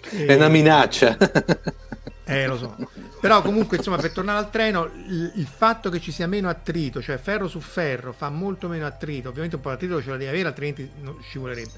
È 0.00 0.34
una 0.34 0.48
minaccia. 0.48 1.16
Eh, 2.30 2.46
lo 2.46 2.58
so. 2.58 2.76
Però 3.22 3.40
comunque, 3.40 3.78
insomma, 3.78 3.96
per 3.96 4.12
tornare 4.12 4.38
al 4.38 4.50
treno, 4.50 4.84
il, 4.84 5.32
il, 5.36 5.46
fatto 5.46 5.88
che 5.88 5.98
ci 5.98 6.12
sia 6.12 6.26
meno 6.26 6.50
attrito, 6.50 7.00
cioè 7.00 7.16
ferro 7.16 7.48
su 7.48 7.58
ferro, 7.58 8.12
fa 8.12 8.28
molto 8.28 8.68
meno 8.68 8.84
attrito. 8.84 9.30
Ovviamente 9.30 9.56
un 9.56 9.62
po' 9.62 9.70
di 9.70 9.76
attrito 9.76 10.02
ce 10.02 10.10
la 10.10 10.18
devi 10.18 10.28
avere, 10.28 10.48
altrimenti 10.48 10.90
non 11.00 11.16
scivolerebbe. 11.22 11.72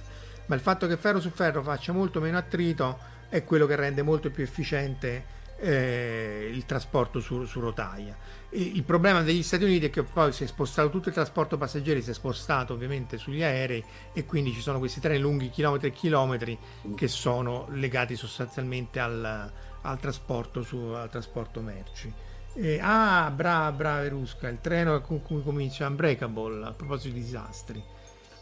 Ma 0.46 0.56
il 0.56 0.60
fatto 0.60 0.88
che 0.88 0.96
ferro 0.96 1.20
su 1.20 1.30
ferro 1.30 1.62
faccia 1.62 1.92
molto 1.92 2.18
meno 2.18 2.36
attrito 2.36 2.98
è 3.28 3.44
quello 3.44 3.64
che 3.66 3.76
rende 3.76 4.02
molto 4.02 4.28
più 4.30 4.42
efficiente 4.42 5.38
eh, 5.60 6.50
il 6.52 6.64
trasporto 6.64 7.20
su, 7.20 7.44
su 7.44 7.60
rotaia. 7.60 8.16
E 8.48 8.60
il 8.60 8.82
problema 8.82 9.22
degli 9.22 9.42
Stati 9.42 9.64
Uniti 9.64 9.86
è 9.86 9.90
che 9.90 10.02
poi 10.02 10.32
si 10.32 10.44
è 10.44 10.46
spostato 10.46 10.90
tutto 10.90 11.08
il 11.08 11.14
trasporto 11.14 11.56
passeggeri, 11.56 12.02
si 12.02 12.10
è 12.10 12.14
spostato 12.14 12.72
ovviamente 12.72 13.18
sugli 13.18 13.42
aerei 13.42 13.84
e 14.12 14.24
quindi 14.24 14.52
ci 14.52 14.60
sono 14.60 14.78
questi 14.78 15.00
treni 15.00 15.20
lunghi 15.20 15.50
chilometri 15.50 15.88
e 15.88 15.92
chilometri 15.92 16.58
che 16.96 17.08
sono 17.08 17.68
legati 17.70 18.16
sostanzialmente 18.16 18.98
al, 18.98 19.52
al, 19.82 20.00
trasporto, 20.00 20.62
su, 20.62 20.76
al 20.76 21.10
trasporto 21.10 21.60
merci. 21.60 22.12
E, 22.54 22.80
ah, 22.82 23.30
brava, 23.30 23.70
brava 23.70 24.00
Verusca, 24.00 24.48
il 24.48 24.58
treno 24.60 25.00
con 25.00 25.22
cui 25.22 25.42
comincia 25.42 25.86
Unbreakable 25.86 26.66
a 26.66 26.72
proposito 26.72 27.14
di 27.14 27.20
disastri. 27.20 27.82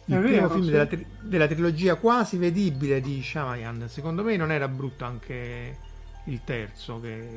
Il 0.06 0.16
è 0.16 0.20
primo 0.20 0.36
vero, 0.36 0.50
film 0.50 0.64
sì. 0.64 0.70
della, 0.70 0.86
tri- 0.86 1.06
della, 1.20 1.46
trilogia 1.46 1.96
quasi 1.96 2.38
vedibile 2.38 3.02
di 3.02 3.22
Shyamalan, 3.22 3.90
secondo 3.90 4.22
me 4.22 4.36
non 4.38 4.50
era 4.50 4.66
brutto 4.66 5.04
anche 5.04 5.86
il 6.28 6.42
terzo, 6.44 7.00
che, 7.00 7.28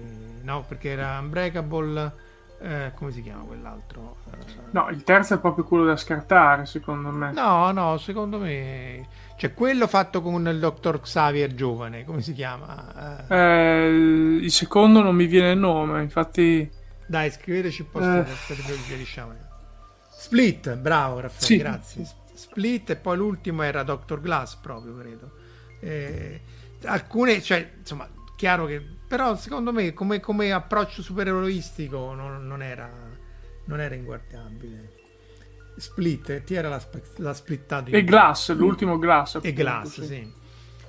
no, 0.42 0.64
perché 0.68 0.90
era 0.90 1.18
Unbreakable. 1.20 2.30
Eh, 2.64 2.92
come 2.94 3.12
si 3.12 3.24
chiama 3.24 3.44
quell'altro? 3.44 4.18
Eh, 4.30 4.38
no, 4.70 4.90
il 4.90 5.04
terzo 5.04 5.34
è 5.34 5.40
proprio 5.40 5.64
quello 5.64 5.86
da 5.86 5.98
scartare, 5.98 6.68
secondo 6.68 7.10
me. 7.10 7.32
No, 7.32 7.72
no, 7.72 7.98
secondo 7.98 8.38
me. 8.38 9.08
Cioè, 9.36 9.54
quello 9.54 9.88
fatto 9.88 10.22
con 10.22 10.48
il 10.48 10.60
dottor 10.60 11.00
Xavier 11.00 11.56
giovane, 11.56 12.06
come 12.06 12.22
si 12.22 12.34
chiama? 12.34 13.26
Eh, 13.28 13.36
eh 13.36 13.88
il 14.42 14.52
secondo 14.52 15.02
non 15.02 15.16
mi 15.16 15.26
viene 15.26 15.54
il 15.54 15.58
nome, 15.58 16.04
infatti. 16.04 16.70
Dai, 17.08 17.32
scriveteci 17.32 17.82
un 17.82 17.90
po' 17.90 18.00
eh. 18.00 18.24
questa 18.24 18.54
trilogia 18.54 18.96
di 18.96 19.06
Shyamalan. 19.06 19.50
Split, 20.12 20.76
bravo 20.76 21.20
Raffaele, 21.20 21.46
sì. 21.46 21.58
grazie. 21.58 22.06
Split 22.36 22.92
e 22.92 22.96
poi 22.96 23.18
l'ultimo 23.18 23.64
era 23.64 23.82
Doctor 23.82 24.22
Glass 24.22 24.56
proprio, 24.58 24.96
credo. 24.96 25.32
Eh, 25.80 26.42
alcune, 26.86 27.42
cioè, 27.42 27.72
insomma, 27.80 28.08
chiaro 28.42 28.66
che... 28.66 28.84
Però 29.08 29.36
secondo 29.36 29.72
me 29.72 29.94
come, 29.94 30.20
come 30.20 30.52
approccio 30.52 31.04
supereroistico 31.04 32.16
non, 32.16 32.48
non, 32.48 32.64
era, 32.64 32.90
non 33.66 33.80
era 33.80 33.94
inguardabile. 33.94 34.94
Split, 35.76 36.30
eh, 36.32 36.44
ti 36.44 36.56
era 36.56 36.68
la, 36.68 36.82
la 37.18 37.34
splittata. 37.36 37.92
E 37.92 38.04
Glass, 38.04 38.52
l'ultimo 38.54 38.98
Glass. 38.98 39.36
Appunto, 39.36 39.48
e 39.48 39.54
Glass, 39.54 40.00
sì. 40.00 40.06
sì. 40.06 40.34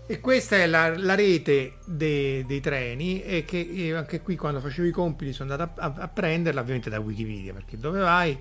E 0.07 0.21
questa 0.21 0.57
è 0.57 0.67
la, 0.67 0.97
la 0.97 1.15
rete 1.15 1.75
de, 1.85 2.45
dei 2.47 2.61
treni 2.61 3.23
e 3.23 3.45
che 3.45 3.69
e 3.71 3.93
anche 3.93 4.23
qui 4.23 4.37
quando 4.37 4.61
facevo 4.61 4.89
i 4.89 4.91
compiti 4.91 5.35
sono 5.35 5.53
andato 5.53 5.79
a, 5.81 5.85
a, 5.85 5.95
a, 6.03 6.09
prenderla 6.09 6.61
ovviamente 6.61 6.89
da 6.91 7.01
Wikipedia 7.01 7.53
perché 7.53 7.77
dove 7.77 8.01
vai 8.01 8.37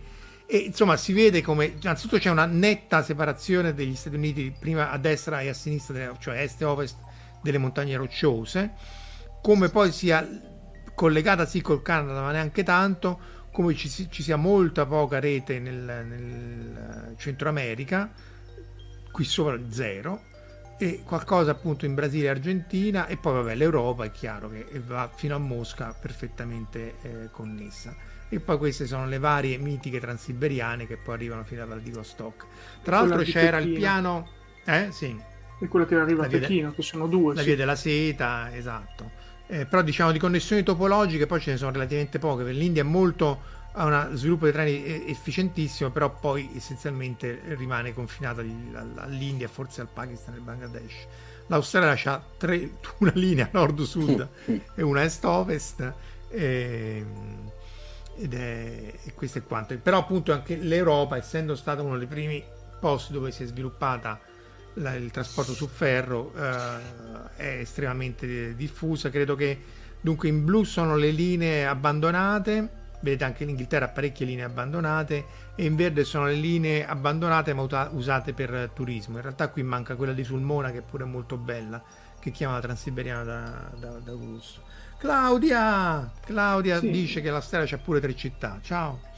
e 0.46 0.58
insomma 0.58 0.98
si 0.98 1.14
vede 1.14 1.42
come 1.42 1.66
innanzitutto 1.80 2.18
c'è 2.18 2.30
una 2.30 2.46
netta 2.46 3.04
separazione 3.04 3.74
degli 3.74 3.96
Stati 3.96 4.16
Uniti 4.16 4.54
prima 4.58 4.90
a 4.90 4.98
destra 4.98 5.42
e 5.42 5.50
a 5.50 5.54
sinistra 5.54 6.16
cioè 6.18 6.42
est 6.42 6.62
e 6.62 6.66
ovest 6.66 6.98
delle 7.42 7.58
montagne 7.58 7.96
rocciose 7.96 9.00
come 9.42 9.70
poi 9.70 9.92
sia 9.92 10.28
collegata 10.94 11.46
sì 11.46 11.62
col 11.62 11.82
Canada 11.82 12.22
ma 12.22 12.32
neanche 12.32 12.64
tanto 12.64 13.20
come 13.52 13.76
ci, 13.76 13.90
ci 13.90 14.24
sia 14.24 14.38
molta 14.38 14.86
poca 14.86 15.20
rete 15.20 15.60
nel, 15.60 16.06
nel 16.08 17.16
Centro 17.18 17.50
America 17.50 18.12
qui 19.12 19.24
sopra 19.24 19.60
zero 19.70 20.30
e 20.82 21.04
qualcosa 21.06 21.52
appunto 21.52 21.86
in 21.86 21.94
Brasile 21.94 22.26
e 22.26 22.30
Argentina 22.30 23.06
e 23.06 23.16
poi 23.16 23.34
vabbè 23.34 23.54
l'Europa 23.54 24.04
è 24.06 24.12
chiaro 24.12 24.50
che 24.50 24.66
va 24.84 25.12
fino 25.14 25.36
a 25.36 25.38
Mosca 25.38 25.96
perfettamente 26.00 26.96
eh, 27.04 27.30
connessa. 27.32 27.96
E 28.30 28.40
poi 28.40 28.58
queste 28.58 28.88
sono 28.88 29.06
le 29.06 29.20
varie 29.20 29.58
mitiche 29.58 30.00
transiberiane 30.00 30.88
che 30.88 30.98
poi 30.98 31.16
arrivano 31.16 31.44
fino 31.44 31.62
a 31.62 31.66
Vladivostok. 31.66 32.46
Tra 32.82 33.00
l'altro 33.00 33.22
c'era 33.22 33.60
il 33.60 33.74
piano 33.74 34.28
eh 34.66 34.88
sì. 34.92 35.16
E 35.60 35.68
quello 35.68 35.86
che 35.86 35.96
arriva 35.96 36.26
a 36.26 36.28
Pechino 36.28 36.72
che 36.72 36.82
sono 36.82 37.06
due 37.06 37.36
la 37.36 37.42
sì. 37.42 37.48
via 37.48 37.56
della 37.56 37.76
seta 37.76 38.50
esatto 38.56 39.12
eh, 39.52 39.66
però 39.66 39.82
diciamo 39.82 40.14
di 40.14 40.20
connessioni 40.20 40.64
topologiche 40.64 41.26
poi 41.26 41.42
ce 41.42 41.52
ne 41.52 41.58
sono 41.58 41.72
relativamente 41.72 42.20
poche 42.20 42.44
perché 42.44 42.58
l'India 42.58 42.84
è 42.84 42.86
molto 42.86 43.60
ha 43.74 43.86
uno 43.86 44.16
sviluppo 44.16 44.46
dei 44.46 44.54
treni 44.54 45.10
efficientissimo, 45.10 45.92
però 45.92 46.10
poi 46.10 46.50
essenzialmente 46.56 47.42
rimane 47.56 47.94
confinata 47.94 48.42
all'India, 48.42 49.48
forse 49.48 49.80
al 49.80 49.88
Pakistan 49.88 50.34
e 50.34 50.38
al 50.38 50.44
Bangladesh. 50.44 51.08
L'Australia 51.48 52.12
ha 52.12 52.24
tre, 52.38 52.72
una 53.00 53.14
linea 53.16 53.48
nord-sud 53.52 54.28
e 54.76 54.82
una 54.82 55.04
est-ovest. 55.04 55.94
E, 56.30 57.06
ed 58.18 58.34
è, 58.34 58.94
e 59.04 59.14
questo 59.14 59.38
è 59.38 59.44
quanto. 59.44 59.78
Però 59.78 60.00
appunto 60.00 60.34
anche 60.34 60.58
l'Europa, 60.58 61.16
essendo 61.16 61.56
stata 61.56 61.82
uno 61.82 61.98
dei 61.98 62.08
primi 62.08 62.44
posti 62.78 63.14
dove 63.14 63.32
si 63.32 63.44
è 63.44 63.46
sviluppata 63.46 64.20
la, 64.76 64.94
il 64.96 65.12
trasporto 65.12 65.54
su 65.54 65.68
ferro, 65.68 66.34
eh, 66.36 67.36
è 67.36 67.58
estremamente 67.60 68.56
diffusa. 68.56 69.10
Credo 69.10 69.36
che 69.36 69.60
dunque 70.00 70.30
in 70.30 70.44
blu 70.44 70.64
sono 70.64 70.96
le 70.96 71.12
linee 71.12 71.66
abbandonate. 71.66 72.80
Vedete 73.02 73.24
anche 73.24 73.44
in 73.44 73.50
Inghilterra 73.50 73.88
parecchie 73.88 74.28
linee 74.28 74.44
abbandonate 74.44 75.26
e 75.56 75.66
in 75.66 75.76
verde 75.76 76.04
sono 76.04 76.26
le 76.28 76.36
linee 76.36 76.86
abbandonate 76.86 77.54
ma 77.54 77.64
usate 77.92 78.34
per 78.34 78.70
turismo. 78.74 79.16
In 79.16 79.24
realtà 79.24 79.50
qui 79.50 79.64
manca 79.64 79.96
quella 79.96 80.14
di 80.14 80.24
Sulmona 80.24 80.72
che 80.72 80.80
è 80.80 80.84
pure 80.84 81.06
molto 81.06 81.36
bella 81.38 81.84
che 82.20 82.30
chiama 82.30 82.54
la 82.54 82.62
Transiberiana 82.62 83.24
da, 83.24 83.72
da, 83.80 83.90
da 83.98 84.14
gusto 84.14 84.62
Claudia! 85.00 86.12
Claudia 86.24 86.78
sì. 86.78 86.92
dice 86.92 87.22
che 87.22 87.32
la 87.32 87.42
stella 87.42 87.66
c'ha 87.66 87.80
pure 87.80 88.00
tre 88.00 88.16
città. 88.16 88.60
Ciao 88.62 89.10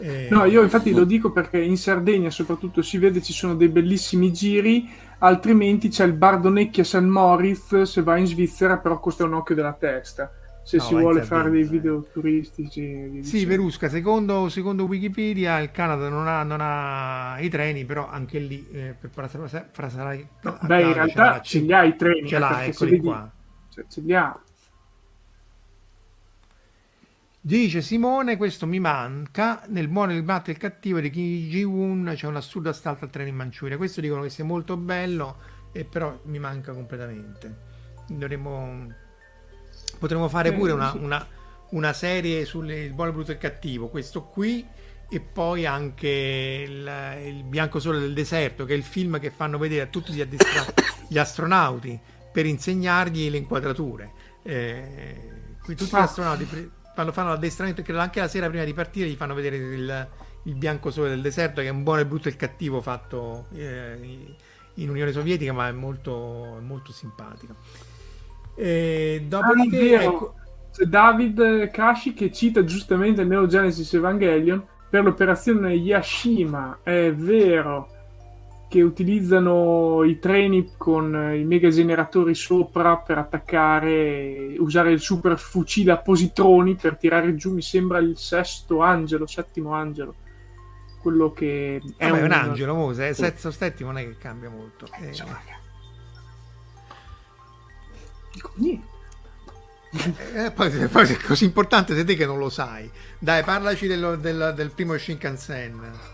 eh... 0.00 0.28
no 0.30 0.44
io 0.44 0.62
infatti 0.62 0.92
lo 0.92 1.04
dico 1.04 1.32
perché 1.32 1.60
in 1.60 1.76
Sardegna 1.76 2.30
soprattutto 2.30 2.82
si 2.82 2.98
vede 2.98 3.22
ci 3.22 3.32
sono 3.32 3.54
dei 3.54 3.68
bellissimi 3.68 4.32
giri 4.32 4.88
altrimenti 5.18 5.88
c'è 5.88 6.04
il 6.04 6.12
Bardonecchia 6.12 6.84
San 6.84 7.06
Moritz 7.08 7.82
se 7.82 8.02
vai 8.02 8.20
in 8.20 8.26
Svizzera 8.26 8.78
però 8.78 8.98
costa 8.98 9.24
un 9.24 9.34
occhio 9.34 9.54
della 9.54 9.72
testa 9.72 10.32
se 10.64 10.76
no, 10.76 10.82
si 10.84 10.94
vuole 10.94 11.22
fare 11.22 11.50
dei 11.50 11.64
video 11.64 12.06
turistici. 12.12 13.22
Sì, 13.22 13.44
Verusca, 13.44 13.88
secondo, 13.88 14.48
secondo, 14.48 14.84
Wikipedia 14.84 15.58
il 15.58 15.72
Canada 15.72 16.08
non 16.08 16.28
ha, 16.28 16.44
non 16.44 16.60
ha, 16.60 17.36
i 17.40 17.48
treni, 17.48 17.84
però 17.84 18.08
anche 18.08 18.38
lì 18.38 18.64
eh, 18.70 18.94
per. 18.98 19.10
No, 20.42 20.58
beh, 20.62 20.82
in 20.82 20.92
realtà 20.92 21.40
ce 21.40 21.58
li 21.58 21.72
ha 21.72 21.82
i 21.82 21.96
treni. 21.96 22.28
Ce 22.28 22.38
l'ha, 22.38 22.64
eccoli 22.64 22.98
qua. 22.98 23.28
Cioè, 23.70 23.84
ce 23.88 24.00
li 24.02 24.14
ha. 24.14 24.40
Dice 27.44 27.82
Simone, 27.82 28.36
questo 28.36 28.68
mi 28.68 28.78
manca, 28.78 29.64
nel 29.66 29.88
buono, 29.88 30.14
il 30.14 30.22
matto 30.22 30.50
e 30.50 30.52
il 30.52 30.58
cattivo 30.58 31.00
di 31.00 31.10
Kim 31.10 31.48
Ji-woon 31.48 32.12
c'è 32.14 32.28
un 32.28 32.36
assurdo 32.36 32.68
assalto 32.68 33.04
al 33.04 33.10
treno 33.10 33.28
in 33.28 33.34
Manciuria. 33.34 33.76
Questo 33.76 34.00
dicono 34.00 34.22
che 34.22 34.30
sia 34.30 34.44
molto 34.44 34.76
bello, 34.76 35.38
e 35.72 35.84
però 35.84 36.20
mi 36.26 36.38
manca 36.38 36.72
completamente. 36.72 37.70
Dovremmo 38.06 38.86
Potremmo 39.98 40.28
fare 40.28 40.52
pure 40.52 40.72
una, 40.72 40.92
una, 40.94 41.26
una 41.70 41.92
serie 41.92 42.44
sul 42.44 42.90
buono, 42.92 43.12
brutto 43.12 43.32
e 43.32 43.38
cattivo. 43.38 43.88
Questo 43.88 44.24
qui 44.24 44.66
e 45.08 45.20
poi 45.20 45.66
anche 45.66 46.64
il, 46.66 46.90
il, 47.24 47.44
Bianco 47.44 47.78
Sole 47.78 48.00
del 48.00 48.12
Deserto, 48.12 48.64
che 48.64 48.74
è 48.74 48.76
il 48.76 48.82
film 48.82 49.20
che 49.20 49.30
fanno 49.30 49.58
vedere 49.58 49.82
a 49.82 49.86
tutti 49.86 50.12
gli, 50.12 50.20
addestra- 50.20 50.72
gli 51.06 51.18
astronauti 51.18 51.98
per 52.32 52.46
insegnargli 52.46 53.30
le 53.30 53.36
inquadrature. 53.36 54.12
Eh, 54.42 55.30
qui 55.62 55.76
tutti 55.76 55.92
gli 55.92 55.98
ah. 55.98 56.02
astronauti 56.02 56.44
pre- 56.44 56.70
fanno, 56.94 57.12
fanno 57.12 57.30
l'addestramento, 57.30 57.82
credo 57.82 58.00
anche 58.00 58.20
la 58.20 58.28
sera 58.28 58.48
prima 58.48 58.64
di 58.64 58.74
partire 58.74 59.08
gli 59.08 59.16
fanno 59.16 59.34
vedere 59.34 59.56
il, 59.56 60.08
il 60.44 60.54
Bianco 60.54 60.90
Sole 60.90 61.08
del 61.08 61.20
Deserto, 61.20 61.60
che 61.60 61.68
è 61.68 61.70
un 61.70 61.82
buono, 61.82 62.00
il 62.00 62.06
brutto 62.06 62.28
e 62.28 62.32
il 62.32 62.36
cattivo 62.36 62.80
fatto 62.80 63.46
eh, 63.54 64.34
in 64.74 64.90
Unione 64.90 65.12
Sovietica, 65.12 65.52
ma 65.52 65.68
è 65.68 65.72
molto, 65.72 66.58
molto 66.60 66.92
simpatico. 66.92 67.54
E 68.54 69.24
dopodiché, 69.26 69.96
ah, 69.96 70.02
ecco... 70.02 70.34
C'è 70.72 70.84
David 70.84 71.70
Kashi 71.70 72.14
che 72.14 72.32
cita 72.32 72.64
giustamente 72.64 73.20
il 73.20 73.28
Neo 73.28 73.46
Genesis 73.46 73.92
Evangelion 73.92 74.64
per 74.88 75.04
l'operazione 75.04 75.74
Yashima. 75.74 76.78
È 76.82 77.12
vero 77.12 77.90
che 78.72 78.80
utilizzano 78.80 80.02
i 80.02 80.18
treni 80.18 80.72
con 80.78 81.34
i 81.36 81.44
mega 81.44 81.68
generatori 81.68 82.34
sopra 82.34 82.96
per 82.96 83.18
attaccare, 83.18 84.54
usare 84.56 84.92
il 84.92 85.00
super 85.00 85.38
fucile 85.38 85.92
a 85.92 85.98
positroni 85.98 86.74
per 86.74 86.96
tirare 86.96 87.34
giù, 87.34 87.52
mi 87.52 87.60
sembra 87.60 87.98
il 87.98 88.16
sesto 88.16 88.80
angelo, 88.80 89.26
settimo 89.26 89.74
angelo. 89.74 90.14
Quello 91.02 91.32
che 91.32 91.82
è 91.98 92.08
Vabbè, 92.08 92.20
un... 92.20 92.24
un 92.24 92.32
angelo, 92.32 92.74
mo, 92.74 92.94
se 92.94 93.10
è 93.10 93.12
sesto 93.12 93.50
settimo 93.50 93.90
non 93.90 94.00
è 94.00 94.04
che 94.06 94.16
cambia 94.16 94.48
molto. 94.48 94.86
Eh, 94.98 95.08
eh 95.08 95.24
niente. 98.54 98.90
Eh, 100.34 100.50
poi, 100.52 100.70
poi 100.88 101.12
è 101.12 101.16
così 101.18 101.44
importante 101.44 101.94
sei 101.94 102.06
te 102.06 102.14
che 102.14 102.24
non 102.24 102.38
lo 102.38 102.48
sai. 102.48 102.90
Dai, 103.18 103.42
parlaci 103.42 103.86
dello, 103.86 104.16
del, 104.16 104.54
del 104.56 104.70
primo 104.70 104.96
Shinkansen. 104.96 106.11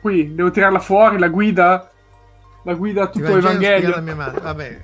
Qui 0.00 0.34
devo 0.34 0.50
tirarla 0.50 0.78
fuori 0.78 1.18
la 1.18 1.28
guida. 1.28 1.90
La 2.64 2.74
guida 2.74 3.04
a 3.04 3.08
tutto 3.08 3.36
Evangelio. 3.36 4.00
Mia 4.00 4.14
madre. 4.14 4.40
Vabbè, 4.40 4.80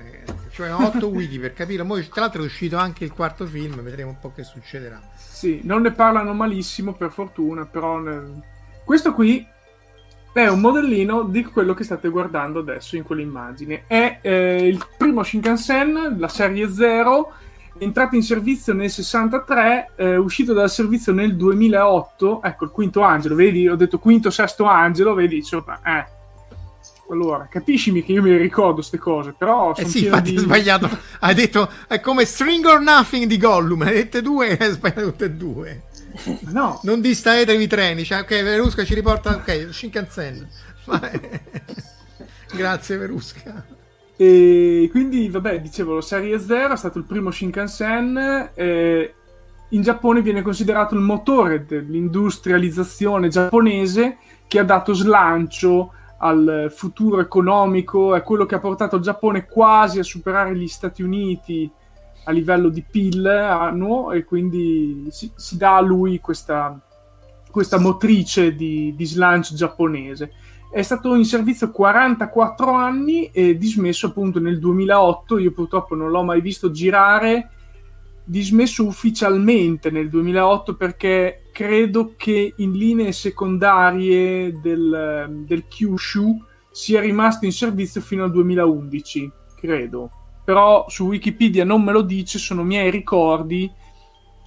cioè 0.55 0.73
8 0.73 1.09
wiki 1.09 1.39
per 1.39 1.53
capire. 1.53 1.85
Poi, 1.85 2.07
tra 2.09 2.23
l'altro 2.23 2.43
è 2.43 2.47
uscito 2.47 2.77
anche 2.77 3.05
il 3.05 3.12
quarto 3.12 3.45
film, 3.45 3.83
vedremo 3.83 4.11
un 4.11 4.19
po' 4.21 4.33
che 4.33 4.45
succederà. 4.45 5.01
Sì, 5.17 5.61
non 5.65 5.83
ne 5.83 5.91
parlano 5.91 6.33
malissimo 6.33 6.95
per 6.95 7.11
fortuna, 7.11 7.67
però 7.67 7.99
nel... 7.99 8.41
questo 8.85 9.12
qui 9.12 9.45
è 10.33 10.47
un 10.47 10.61
modellino 10.61 11.23
di 11.25 11.45
quello 11.45 11.75
che 11.75 11.85
state 11.85 12.09
guardando 12.09 12.61
adesso 12.61 12.97
in 12.97 13.03
quell'immagine. 13.03 13.85
È 13.87 14.19
eh, 14.21 14.67
il 14.67 14.85
primo 14.97 15.23
Shinkansen, 15.23 16.17
la 16.19 16.29
serie 16.29 16.69
0, 16.69 17.33
entrato 17.79 18.16
in 18.16 18.22
servizio 18.22 18.72
nel 18.72 18.91
63, 18.91 19.91
eh, 19.97 20.16
uscito 20.16 20.53
dal 20.53 20.70
servizio 20.70 21.12
nel 21.12 21.37
2008. 21.37 22.43
Ecco 22.43 22.64
il 22.64 22.70
quinto 22.70 23.03
angelo, 23.03 23.35
vedi? 23.35 23.68
Ho 23.68 23.77
detto 23.77 23.99
quinto, 23.99 24.31
sesto 24.31 24.64
angelo, 24.64 25.14
vedi? 25.14 25.37
Insomma, 25.37 25.81
eh. 25.85 26.12
Allora, 27.11 27.47
capiscimi 27.51 28.03
che 28.03 28.12
io 28.12 28.22
mi 28.22 28.35
ricordo 28.37 28.77
queste 28.77 28.97
cose, 28.99 29.35
però... 29.37 29.75
Eh 29.75 29.85
sì, 29.85 30.05
infatti 30.05 30.31
di... 30.31 30.37
hai 30.37 30.43
sbagliato. 30.43 30.89
Hai 31.20 31.35
detto, 31.35 31.70
è 31.87 32.01
come 32.01 32.25
String 32.25 32.64
or 32.64 32.81
Nothing 32.81 33.27
di 33.27 33.37
Gollum, 33.37 33.83
hai 33.83 33.93
detto 33.93 34.20
due 34.22 34.57
hai 34.57 34.70
sbagliato 34.70 35.11
tutte 35.11 35.25
e 35.27 35.31
due. 35.31 35.83
No. 36.51 36.81
Non 36.83 37.01
distraetevi 37.01 37.62
i 37.62 37.66
treni. 37.66 38.05
Cioè, 38.05 38.20
ok, 38.20 38.43
Verusca 38.43 38.85
ci 38.85 38.95
riporta. 38.95 39.35
Ok, 39.35 39.68
Shinkansen. 39.70 40.49
Grazie, 42.55 42.97
Verusca. 42.97 43.64
E 44.17 44.89
quindi, 44.91 45.29
vabbè, 45.29 45.61
dicevo, 45.61 46.01
Serie 46.01 46.39
0 46.39 46.75
è 46.75 46.77
stato 46.77 46.99
il 46.99 47.05
primo 47.05 47.31
Shinkansen. 47.31 48.51
Eh, 48.55 49.15
in 49.71 49.83
Giappone 49.83 50.23
viene 50.23 50.43
considerato 50.43 50.95
il 50.95 51.01
motore 51.01 51.65
dell'industrializzazione 51.65 53.29
giapponese 53.29 54.19
che 54.47 54.61
ha 54.61 54.65
dato 54.65 54.95
slancio 54.95 55.93
al 56.19 56.73
futuro 56.75 57.21
economico, 57.21 58.15
è 58.15 58.23
quello 58.23 58.47
che 58.47 58.55
ha 58.55 58.61
portato 58.61 58.97
il 58.97 59.03
Giappone 59.03 59.47
quasi 59.47 59.99
a 59.99 60.05
superare 60.05 60.57
gli 60.57 60.69
Stati 60.69 61.03
Uniti 61.03 61.71
a 62.27 62.31
livello 62.31 62.69
di 62.69 62.83
PIL 62.83 63.27
annuo 63.27 64.12
e 64.12 64.25
quindi 64.25 65.09
si, 65.11 65.31
si 65.35 65.57
dà 65.57 65.77
a 65.77 65.81
lui 65.81 66.21
questa, 66.21 66.81
questa 67.51 67.79
motrice 67.79 68.55
di, 68.55 68.95
di 68.97 69.05
slancio 69.05 69.55
giapponese. 69.55 70.33
È 70.75 70.83
stato 70.83 71.14
in 71.14 71.25
servizio 71.25 71.70
44 71.70 72.72
anni 72.72 73.27
e 73.27 73.57
dismesso 73.57 74.09
appunto 74.09 74.41
nel 74.41 74.59
2008. 74.59 75.39
Io 75.39 75.53
purtroppo 75.53 75.95
non 75.95 76.11
l'ho 76.11 76.25
mai 76.25 76.41
visto 76.41 76.72
girare 76.72 77.51
dismesso 78.25 78.85
ufficialmente 78.85 79.93
nel 79.93 80.09
2008 80.09 80.75
perché 80.75 81.45
credo 81.53 82.14
che 82.16 82.55
in 82.57 82.72
linee 82.72 83.12
secondarie 83.12 84.59
del, 84.61 85.45
del 85.47 85.68
Kyushu 85.68 86.43
sia 86.72 87.01
rimasto 87.01 87.45
in 87.45 87.53
servizio 87.53 88.01
fino 88.01 88.25
al 88.25 88.33
2011, 88.33 89.31
credo. 89.55 90.11
Però 90.45 90.87
su 90.89 91.07
Wikipedia 91.07 91.64
non 91.64 91.85
me 91.85 91.93
lo 91.93 92.03
dice, 92.03 92.41
sono 92.41 92.64
miei 92.64 92.91
ricordi 92.91 93.70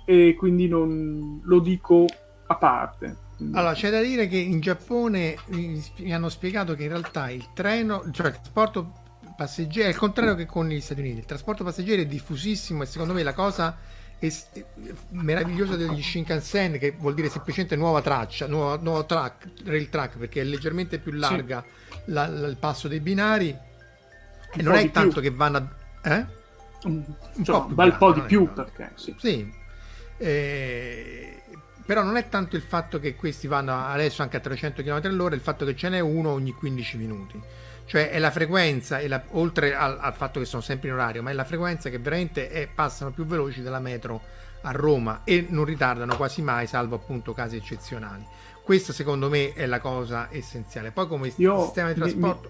e 0.04 0.36
quindi 0.38 0.68
non 0.68 1.40
lo 1.46 1.60
dico 1.60 2.06
a 2.48 2.56
parte. 2.58 3.27
Allora, 3.40 3.74
c'è 3.74 3.92
da 3.92 4.02
dire 4.02 4.28
che 4.28 4.38
in 4.38 4.60
Giappone 4.60 5.38
mi 5.48 6.14
hanno 6.14 6.30
spiegato 6.30 6.74
che 6.76 6.84
in 6.84 6.90
realtà 6.90 7.30
il 7.30 7.50
treno, 7.54 8.04
cioè 8.12 8.28
il 8.28 8.34
trasporto 8.34 8.94
passeggeri, 9.36 9.90
al 9.90 9.96
contrario 9.96 10.34
che 10.36 10.48
con 10.48 10.68
gli 10.68 10.82
Stati 10.82 11.02
Uniti, 11.02 11.20
il 11.20 11.26
trasporto 11.26 11.64
passeggeri 11.64 12.02
è 12.02 12.08
diffusissimo 12.08 12.82
e 12.82 12.86
secondo 12.88 13.14
me 13.14 13.22
la 13.22 13.34
cosa 13.34 13.78
est- 14.20 14.66
meravigliosa 15.10 15.76
degli 15.76 16.02
Shinkansen, 16.02 16.80
che 16.80 16.96
vuol 16.98 17.14
dire 17.14 17.30
semplicemente 17.30 17.76
nuova 17.76 18.02
traccia, 18.02 18.48
nuova, 18.48 18.78
nuovo 18.82 19.06
track, 19.06 19.50
rail 19.66 19.90
track, 19.90 20.18
perché 20.18 20.42
è 20.42 20.44
leggermente 20.44 20.98
più 20.98 21.12
larga 21.12 21.64
sì. 21.64 22.02
la, 22.06 22.28
la, 22.28 22.48
il 22.48 22.58
passo 22.58 22.88
dei 22.88 23.00
binari 23.00 23.50
un 23.50 24.60
e 24.60 24.64
non 24.64 24.74
è 24.74 24.92
tanto 24.92 25.20
più. 25.20 25.30
che 25.30 25.36
vanno 25.36 25.58
a... 26.02 26.12
Eh? 26.12 26.26
Un, 26.84 27.04
un 27.34 27.44
cioè, 27.44 27.60
po' 27.60 27.66
più 27.66 27.76
bel 27.76 27.90
grande, 27.90 27.98
po' 27.98 28.14
di 28.14 28.22
più 28.22 28.52
perché 28.52 28.92
sì. 28.96 29.16
sì. 29.18 29.54
Eh, 30.18 31.42
però 31.88 32.04
non 32.04 32.18
è 32.18 32.28
tanto 32.28 32.58
il 32.58 32.62
fatto 32.62 33.00
che 33.00 33.16
questi 33.16 33.48
vanno 33.48 33.74
adesso 33.74 34.22
anche 34.22 34.36
a 34.36 34.42
300 34.42 34.84
km 34.84 35.00
all'ora, 35.06 35.34
il 35.34 35.42
fatto 35.42 35.64
che 35.64 35.74
ce 35.74 35.88
n'è 35.88 36.02
uno 36.02 36.32
ogni 36.32 36.52
15 36.52 36.98
minuti 36.98 37.42
cioè 37.88 38.10
è 38.10 38.20
la 38.20 38.32
frequenza, 38.32 39.00
è 39.00 39.08
la, 39.08 39.24
oltre 39.32 39.74
al, 39.74 39.98
al, 40.00 40.14
fatto 40.14 40.40
che 40.40 40.46
sono 40.46 40.62
sempre 40.62 40.90
in 40.90 40.96
orario, 40.96 41.24
ma 41.24 41.32
è 41.32 41.34
la 41.34 41.46
frequenza 41.46 41.90
che 41.90 41.98
veramente 42.00 42.50
è, 42.50 42.68
passano 42.68 43.12
più 43.12 43.26
veloci 43.26 43.62
della 43.62 43.80
metro 43.80 44.22
a 44.64 44.72
Roma 44.72 45.22
e 45.24 45.46
non 45.50 45.64
ritardano 45.64 46.18
quasi 46.18 46.42
mai, 46.42 46.68
salvo 46.68 46.96
appunto 46.96 47.34
casi 47.34 47.56
eccezionali. 47.56 48.26
Questa 48.62 48.92
secondo 48.92 49.30
me 49.30 49.54
è 49.54 49.66
la 49.66 49.80
cosa 49.80 50.28
essenziale. 50.30 50.92
Poi 50.92 51.08
come 51.08 51.32
Io 51.38 51.64
sistema 51.64 51.94
di 51.94 52.00
trasporto... 52.00 52.50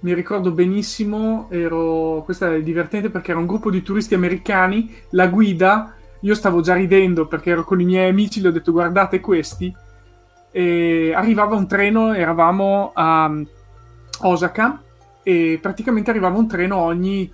Mi, 0.00 0.10
mi 0.10 0.14
ricordo 0.14 0.50
benissimo, 0.50 1.46
ero, 1.52 2.22
questo 2.24 2.50
è 2.50 2.60
divertente 2.60 3.08
perché 3.08 3.30
era 3.30 3.38
un 3.38 3.46
gruppo 3.46 3.70
di 3.70 3.82
turisti 3.82 4.14
americani, 4.14 4.92
la 5.10 5.28
guida, 5.28 5.94
io 6.22 6.34
stavo 6.34 6.60
già 6.60 6.74
ridendo 6.74 7.26
perché 7.26 7.50
ero 7.50 7.64
con 7.64 7.80
i 7.80 7.84
miei 7.84 8.08
amici, 8.08 8.40
gli 8.40 8.46
ho 8.46 8.52
detto 8.52 8.72
guardate 8.72 9.20
questi, 9.20 9.72
e 10.50 11.12
arrivava 11.14 11.56
un 11.56 11.66
treno, 11.66 12.12
eravamo 12.12 12.90
a 12.94 13.32
Osaka 14.20 14.82
e 15.22 15.58
praticamente 15.60 16.10
arrivava 16.10 16.38
un 16.38 16.48
treno 16.48 16.76
ogni 16.76 17.32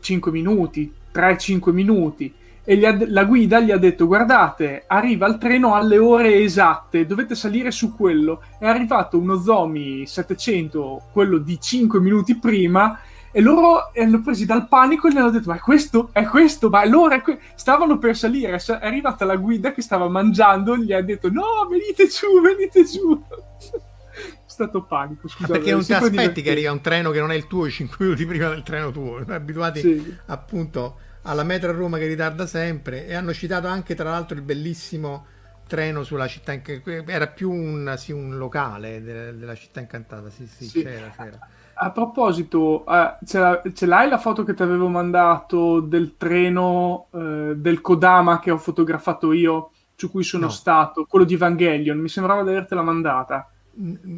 5 0.00 0.30
minuti, 0.30 0.92
3-5 1.12 1.72
minuti. 1.72 2.34
E 2.64 2.84
ha, 2.84 2.96
la 3.06 3.24
guida 3.24 3.60
gli 3.60 3.70
ha 3.70 3.78
detto: 3.78 4.06
Guardate, 4.06 4.84
arriva 4.86 5.26
il 5.26 5.38
treno 5.38 5.74
alle 5.74 5.96
ore 5.96 6.42
esatte, 6.42 7.06
dovete 7.06 7.34
salire 7.34 7.70
su 7.70 7.96
quello. 7.96 8.42
È 8.58 8.66
arrivato 8.66 9.18
uno 9.18 9.40
Zomi 9.40 10.06
700, 10.06 11.04
quello 11.12 11.38
di 11.38 11.58
5 11.58 11.98
minuti 11.98 12.36
prima, 12.36 12.98
e 13.30 13.40
loro 13.40 13.90
hanno 13.94 14.20
presi 14.22 14.46
dal 14.46 14.68
panico 14.68 15.08
e 15.08 15.12
gli 15.12 15.16
hanno 15.16 15.30
detto: 15.30 15.50
Ma 15.50 15.56
è 15.56 15.60
questo? 15.60 16.10
È 16.12 16.24
questo? 16.24 16.68
Ma 16.68 16.80
allora 16.80 17.16
è 17.16 17.22
que-? 17.22 17.38
stavano 17.54 17.98
per 17.98 18.16
salire. 18.16 18.56
È 18.56 18.78
arrivata 18.80 19.24
la 19.24 19.36
guida 19.36 19.72
che 19.72 19.82
stava 19.82 20.08
mangiando, 20.08 20.76
gli 20.76 20.92
ha 20.92 21.02
detto: 21.02 21.30
No, 21.30 21.66
venite 21.68 22.06
giù, 22.08 22.40
venite 22.40 22.84
giù 22.84 23.22
stato 24.58 24.82
panico. 24.82 25.28
Scusate, 25.28 25.52
perché 25.52 25.70
non 25.70 25.84
ti 25.84 25.92
aspetti 25.92 26.10
divertente. 26.10 26.42
che 26.42 26.50
arriva 26.50 26.72
un 26.72 26.80
treno 26.80 27.10
che 27.10 27.20
non 27.20 27.30
è 27.30 27.34
il 27.34 27.46
tuo 27.46 27.68
5 27.68 27.96
minuti 28.04 28.26
prima 28.26 28.48
del 28.48 28.62
treno 28.62 28.90
tuo. 28.90 29.22
Noi 29.24 29.36
abituati 29.36 29.80
sì. 29.80 30.16
appunto 30.26 30.98
alla 31.22 31.44
metro 31.44 31.70
a 31.70 31.74
Roma 31.74 31.98
che 31.98 32.06
ritarda 32.06 32.46
sempre. 32.46 33.06
E 33.06 33.14
hanno 33.14 33.32
citato 33.32 33.68
anche, 33.68 33.94
tra 33.94 34.10
l'altro, 34.10 34.36
il 34.36 34.42
bellissimo 34.42 35.26
treno 35.68 36.02
sulla 36.02 36.26
città 36.26 36.52
incantata. 36.52 37.12
Era 37.12 37.28
più 37.28 37.50
un, 37.50 37.94
sì, 37.96 38.12
un 38.12 38.36
locale 38.36 39.02
de- 39.02 39.36
della 39.36 39.54
città 39.54 39.80
incantata. 39.80 40.28
Sì, 40.30 40.46
sì, 40.46 40.66
sì. 40.66 40.82
C'era, 40.82 41.12
c'era. 41.16 41.38
A 41.80 41.90
proposito, 41.90 42.84
uh, 42.86 43.24
ce, 43.24 43.62
ce, 43.72 43.86
l'hai 43.86 44.08
la 44.08 44.18
foto 44.18 44.42
che 44.42 44.54
ti 44.54 44.62
avevo 44.62 44.88
mandato 44.88 45.80
del 45.80 46.16
treno 46.16 47.06
uh, 47.10 47.54
del 47.54 47.80
Kodama 47.80 48.40
che 48.40 48.50
ho 48.50 48.58
fotografato 48.58 49.32
io, 49.32 49.70
su 49.94 50.10
cui 50.10 50.24
sono 50.24 50.46
no. 50.46 50.50
stato, 50.50 51.06
quello 51.08 51.24
di 51.24 51.34
Evangelion? 51.34 51.98
Mi 51.98 52.08
sembrava 52.08 52.42
di 52.42 52.50
avertela 52.50 52.82
mandata. 52.82 53.48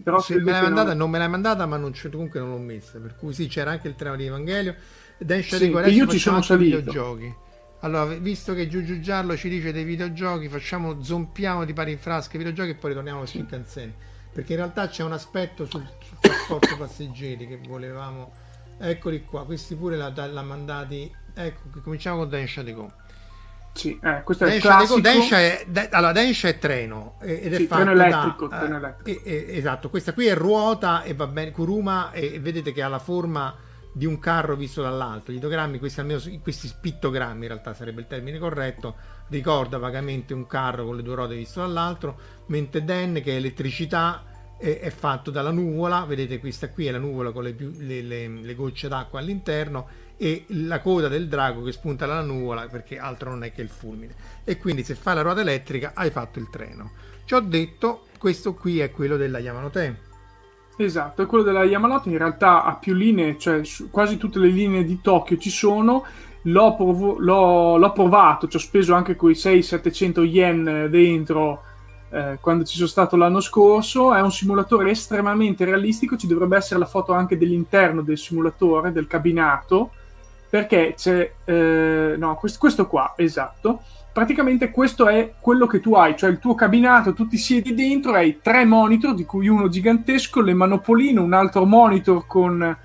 Però 0.03 0.21
se 0.21 0.41
me 0.41 0.53
l'hai 0.53 0.63
mandata, 0.63 0.89
non... 0.89 0.99
non 0.99 1.11
me 1.11 1.19
l'hai 1.19 1.29
mandata, 1.29 1.67
ma 1.67 1.77
non 1.77 1.93
comunque 2.11 2.41
non 2.41 2.51
l'ho 2.51 2.59
messa. 2.59 2.99
Per 2.99 3.15
cui 3.17 3.35
sì, 3.35 3.47
c'era 3.47 3.73
anche 3.73 3.89
il 3.89 3.95
treno 3.95 4.17
di 4.17 4.25
Evangelio. 4.25 4.75
Densha 5.19 5.59
sì, 5.59 5.71
e 5.71 5.91
io 5.91 6.07
ci 6.07 6.19
sono 6.19 6.41
salito. 6.41 6.79
Videogiochi. 6.79 7.35
Allora, 7.81 8.07
visto 8.07 8.55
che 8.55 8.69
Giugiu 8.69 9.01
Giallo 9.01 9.37
ci 9.37 9.49
dice 9.49 9.73
dei 9.73 9.85
videogiochi, 9.85 10.49
facciamo 10.49 11.03
zompiamo 11.03 11.65
di 11.65 11.73
pari 11.73 11.93
in 11.93 11.99
frasca 11.99 12.35
i 12.35 12.39
videogiochi 12.39 12.71
e 12.71 12.75
poi 12.75 12.91
ritorniamo 12.91 13.23
a 13.23 13.27
Shinkansen. 13.27 13.95
Perché 14.33 14.53
in 14.53 14.59
realtà 14.59 14.89
c'è 14.89 15.03
un 15.03 15.13
aspetto 15.13 15.67
sul 15.67 15.87
trasporto 16.21 16.77
passeggeri 16.77 17.47
che 17.47 17.59
volevamo. 17.67 18.33
Eccoli 18.79 19.25
qua, 19.25 19.45
questi 19.45 19.75
pure 19.75 19.97
l'ha, 19.97 20.43
mandati. 20.43 21.15
Ecco, 21.35 21.81
cominciamo 21.83 22.19
con 22.19 22.29
Densha 22.29 22.63
Go. 22.63 22.91
Sì, 23.73 23.99
eh, 24.03 24.23
questo 24.25 24.45
è 24.45 24.51
Densha, 24.51 24.95
il 24.95 25.01
Densha 25.01 25.39
è, 25.39 25.65
de, 25.67 25.89
allora, 25.91 26.13
Densha 26.13 26.49
è 26.49 26.59
treno 26.59 27.15
ed 27.21 27.53
è 27.53 27.57
sì, 27.57 27.67
fatto 27.67 27.85
treno 27.85 28.03
elettrico, 28.03 28.49
da, 28.49 28.59
treno 28.59 28.77
elettrico. 28.77 29.25
Eh, 29.25 29.33
eh, 29.33 29.57
esatto, 29.57 29.91
questa 29.91 30.13
qui 30.13 30.27
è 30.27 30.35
ruota 30.35 31.03
e 31.03 31.15
va 31.15 31.27
bene, 31.27 31.53
Kuruma 31.53 32.11
e, 32.11 32.35
e, 32.35 32.41
vedete 32.41 32.73
che 32.73 32.83
ha 32.83 32.89
la 32.89 32.99
forma 32.99 33.55
di 33.93 34.07
un 34.07 34.19
carro 34.19 34.57
visto 34.57 34.83
dall'alto. 34.83 35.31
Gli 35.31 35.37
idogrammi, 35.37 35.79
questi, 35.79 36.01
almeno, 36.01 36.21
questi 36.43 36.71
pittogrammi 36.81 37.43
in 37.43 37.49
realtà 37.49 37.73
sarebbe 37.73 38.01
il 38.01 38.07
termine 38.07 38.39
corretto, 38.39 38.97
ricorda 39.29 39.79
vagamente 39.79 40.35
un 40.35 40.47
carro 40.47 40.85
con 40.85 40.97
le 40.97 41.03
due 41.03 41.15
ruote 41.15 41.37
visto 41.37 41.61
dall'altro, 41.61 42.19
mentre 42.47 42.85
Den 42.85 43.23
che 43.23 43.33
è 43.33 43.37
elettricità 43.37 44.25
è, 44.61 44.91
fatto 44.91 45.31
dalla 45.31 45.51
nuvola, 45.51 46.05
vedete 46.05 46.39
questa 46.39 46.69
qui 46.69 46.87
è 46.87 46.91
la 46.91 46.99
nuvola 46.99 47.33
con 47.33 47.45
le, 47.45 47.57
le, 47.79 48.03
le, 48.03 48.29
le 48.29 48.55
gocce 48.55 48.89
d'acqua 48.89 49.19
all'interno 49.19 49.89
e 50.19 50.45
la 50.49 50.81
coda 50.81 51.09
del 51.09 51.29
drago 51.29 51.63
che 51.63 51.73
spunta 51.73 52.05
dalla 52.05 52.21
nuvola 52.21 52.67
perché 52.67 52.99
altro 52.99 53.31
non 53.31 53.43
è 53.43 53.53
che 53.53 53.63
il 53.63 53.71
fulmine. 53.71 54.15
E 54.45 54.59
quindi 54.59 54.85
se 54.85 54.95
fai 54.95 55.15
la 55.15 55.23
ruota 55.23 55.41
elettrica 55.41 55.93
hai 55.95 56.11
fatto 56.11 56.39
il 56.39 56.51
treno. 56.51 56.91
Ci 57.25 57.33
ho 57.33 57.41
detto 57.41 58.05
questo 58.19 58.53
qui 58.53 58.81
è 58.81 58.91
quello 58.91 59.17
della 59.17 59.39
Yamanote. 59.39 60.09
Esatto 60.77 61.23
è 61.23 61.27
quello 61.27 61.45
della 61.45 61.65
Yamanote 61.65 62.11
in 62.11 62.19
realtà 62.19 62.65
ha 62.65 62.77
più 62.77 62.93
linee 62.95 63.39
cioè 63.39 63.63
quasi 63.91 64.19
tutte 64.19 64.39
le 64.39 64.49
linee 64.49 64.85
di 64.85 65.01
Tokyo 65.01 65.39
ci 65.39 65.51
sono. 65.51 66.05
L'ho, 66.45 66.75
prov- 66.75 67.19
l'ho, 67.19 67.77
l'ho 67.79 67.93
provato 67.93 68.47
ci 68.47 68.57
ho 68.57 68.61
speso 68.61 68.93
anche 68.93 69.17
quei 69.17 69.35
600-700 69.35 70.21
yen 70.25 70.89
dentro 70.91 71.63
eh, 72.11 72.39
quando 72.41 72.65
ci 72.65 72.77
sono 72.77 72.89
stato 72.89 73.17
l'anno 73.17 73.41
scorso. 73.41 74.15
È 74.15 74.21
un 74.21 74.33
simulatore 74.33 74.91
estremamente 74.91 75.65
realistico. 75.65 76.17
Ci 76.17 76.27
dovrebbe 76.27 76.57
essere 76.57 76.81
la 76.81 76.87
foto 76.87 77.13
anche 77.13 77.39
dell'interno 77.39 78.03
del 78.03 78.19
simulatore, 78.19 78.93
del 78.93 79.07
cabinato 79.07 79.93
perché 80.51 80.95
c'è 80.97 81.33
eh, 81.45 82.15
no 82.19 82.35
questo, 82.35 82.59
questo, 82.59 82.89
qua 82.89 83.15
esatto 83.17 83.83
praticamente 84.13 84.73
questo 84.73 85.07
è 85.07 85.35
quello 85.39 85.69
che 85.69 85.79
tu 85.79 85.95
hai 85.95 86.17
cioè 86.17 86.29
il 86.29 86.41
tuo 86.41 86.57
cabinato 86.57 87.15
tu 87.15 87.29
ti 87.29 87.37
siedi 87.37 87.73
dentro 87.73 88.13
hai 88.15 88.41
tre 88.43 88.65
monitor 88.65 89.15
di 89.15 89.25
cui 89.25 89.47
uno 89.47 89.69
gigantesco 89.69 90.41
le 90.41 90.53
manopoline 90.53 91.21
un 91.21 91.33
altro 91.33 91.65
monitor 91.65 92.27
con 92.27 92.77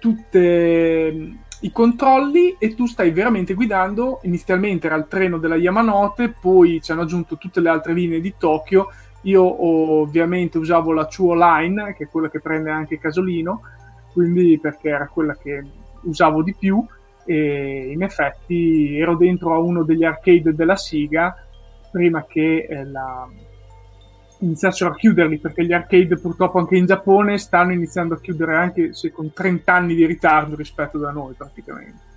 tutti 0.00 1.38
i 1.64 1.72
controlli 1.72 2.56
e 2.58 2.74
tu 2.74 2.86
stai 2.86 3.10
veramente 3.10 3.54
guidando. 3.54 4.20
Inizialmente 4.22 4.86
era 4.86 4.96
il 4.96 5.06
treno 5.08 5.38
della 5.38 5.56
Yamanote 5.56 6.28
poi 6.28 6.80
ci 6.82 6.92
hanno 6.92 7.02
aggiunto 7.02 7.36
tutte 7.38 7.60
le 7.60 7.70
altre 7.70 7.94
linee 7.94 8.20
di 8.20 8.34
Tokyo. 8.38 8.90
Io 9.22 9.64
ovviamente 9.64 10.58
usavo 10.58 10.92
la 10.92 11.06
Chuo 11.06 11.34
Line 11.34 11.94
che 11.94 12.04
è 12.04 12.08
quella 12.08 12.28
che 12.28 12.40
prende 12.40 12.70
anche 12.70 12.98
Casolino 12.98 13.62
quindi 14.12 14.58
perché 14.60 14.90
era 14.90 15.08
quella 15.08 15.34
che 15.36 15.64
usavo 16.02 16.42
di 16.42 16.54
più. 16.54 16.84
E 17.26 17.90
in 17.90 18.02
effetti 18.02 18.98
ero 18.98 19.16
dentro 19.16 19.54
a 19.54 19.58
uno 19.58 19.82
degli 19.82 20.04
arcade 20.04 20.54
della 20.54 20.76
Siga 20.76 21.34
prima 21.90 22.24
che 22.26 22.66
eh, 22.68 22.84
la... 22.84 23.26
iniziassero 24.44 24.90
a 24.90 24.94
chiuderli 24.94 25.38
perché 25.38 25.64
gli 25.64 25.72
arcade 25.72 26.16
purtroppo 26.18 26.58
anche 26.58 26.76
in 26.76 26.86
Giappone 26.86 27.38
stanno 27.38 27.72
iniziando 27.72 28.14
a 28.14 28.20
chiudere 28.20 28.56
anche 28.56 28.94
se 28.94 29.10
con 29.10 29.32
30 29.32 29.72
anni 29.72 29.94
di 29.94 30.06
ritardo 30.06 30.54
rispetto 30.54 30.98
da 30.98 31.10
noi 31.10 31.34
praticamente. 31.34 32.12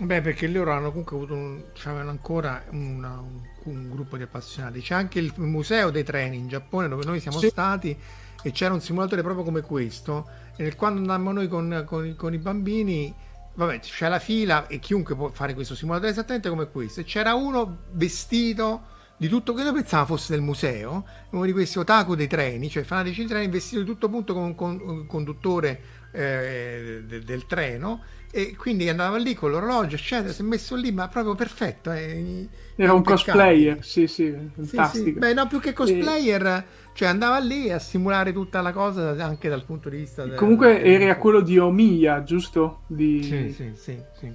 Beh, 0.00 0.22
perché 0.22 0.48
loro 0.48 0.72
hanno 0.72 0.88
comunque 0.88 1.16
avuto 1.16 1.34
un, 1.34 1.62
avevano 1.84 2.10
ancora 2.10 2.62
una, 2.70 3.20
un, 3.20 3.40
un, 3.64 3.90
gruppo 3.90 4.16
di 4.16 4.22
appassionati. 4.22 4.80
C'è 4.80 4.94
anche 4.94 5.18
il 5.18 5.30
museo 5.36 5.90
dei 5.90 6.04
treni 6.04 6.38
in 6.38 6.48
Giappone 6.48 6.88
dove 6.88 7.04
noi 7.04 7.20
siamo 7.20 7.38
sì. 7.38 7.48
stati 7.48 7.94
e 8.42 8.50
c'era 8.52 8.72
un 8.72 8.80
simulatore 8.80 9.22
proprio 9.22 9.44
come 9.44 9.60
questo. 9.60 10.26
E 10.56 10.62
nel, 10.62 10.74
quando 10.74 11.00
andammo 11.00 11.32
noi 11.32 11.48
con, 11.48 11.82
con, 11.86 12.14
con 12.16 12.32
i 12.32 12.38
bambini 12.38 13.14
vabbè, 13.52 13.80
c'è 13.80 14.08
la 14.08 14.18
fila 14.18 14.68
e 14.68 14.78
chiunque 14.78 15.14
può 15.14 15.28
fare 15.28 15.52
questo 15.52 15.74
simulatore 15.74 16.12
esattamente 16.12 16.48
come 16.48 16.70
questo. 16.70 17.00
E 17.00 17.04
c'era 17.04 17.34
uno 17.34 17.80
vestito 17.90 18.98
di 19.20 19.28
tutto 19.28 19.52
quello 19.52 19.68
che 19.68 19.80
pensava 19.80 20.06
fosse 20.06 20.32
del 20.32 20.40
museo, 20.40 21.04
uno 21.32 21.44
di 21.44 21.52
questi 21.52 21.78
otaku 21.78 22.14
dei 22.14 22.26
treni, 22.26 22.70
cioè 22.70 22.84
fanatici 22.84 23.20
di 23.20 23.28
treni, 23.28 23.48
vestito 23.48 23.82
di 23.82 23.86
tutto 23.86 24.08
punto 24.08 24.32
come 24.32 24.46
un, 24.46 24.54
con, 24.54 24.80
un 24.82 25.06
conduttore 25.06 25.82
eh, 26.10 27.02
de, 27.06 27.22
del 27.22 27.44
treno 27.44 28.00
e 28.32 28.56
quindi 28.56 28.88
andava 28.88 29.18
lì 29.18 29.34
con 29.34 29.50
l'orologio 29.50 29.96
eccetera 29.96 30.32
si 30.32 30.40
è 30.40 30.44
messo 30.44 30.74
lì 30.74 30.90
ma 30.90 31.08
proprio 31.08 31.34
perfetto 31.34 31.92
eh, 31.92 32.48
era 32.76 32.94
un 32.94 33.02
cosplayer 33.02 33.84
sì 33.84 34.06
sì 34.06 34.34
fantastico 34.54 35.04
sì, 35.04 35.12
sì. 35.12 35.18
beh 35.18 35.34
no 35.34 35.46
più 35.48 35.60
che 35.60 35.72
cosplayer 35.72 36.46
e... 36.46 36.64
cioè 36.94 37.08
andava 37.08 37.38
lì 37.40 37.70
a 37.70 37.78
simulare 37.78 38.32
tutta 38.32 38.60
la 38.62 38.72
cosa 38.72 39.10
anche 39.22 39.48
dal 39.48 39.64
punto 39.64 39.88
di 39.88 39.98
vista 39.98 40.26
comunque 40.30 40.80
del... 40.80 41.02
era 41.02 41.16
quello 41.16 41.40
di 41.40 41.58
Omiya 41.58 42.22
giusto? 42.22 42.82
Di... 42.86 43.22
sì 43.22 43.52
sì 43.52 43.72
sì, 43.74 44.00
sì. 44.18 44.32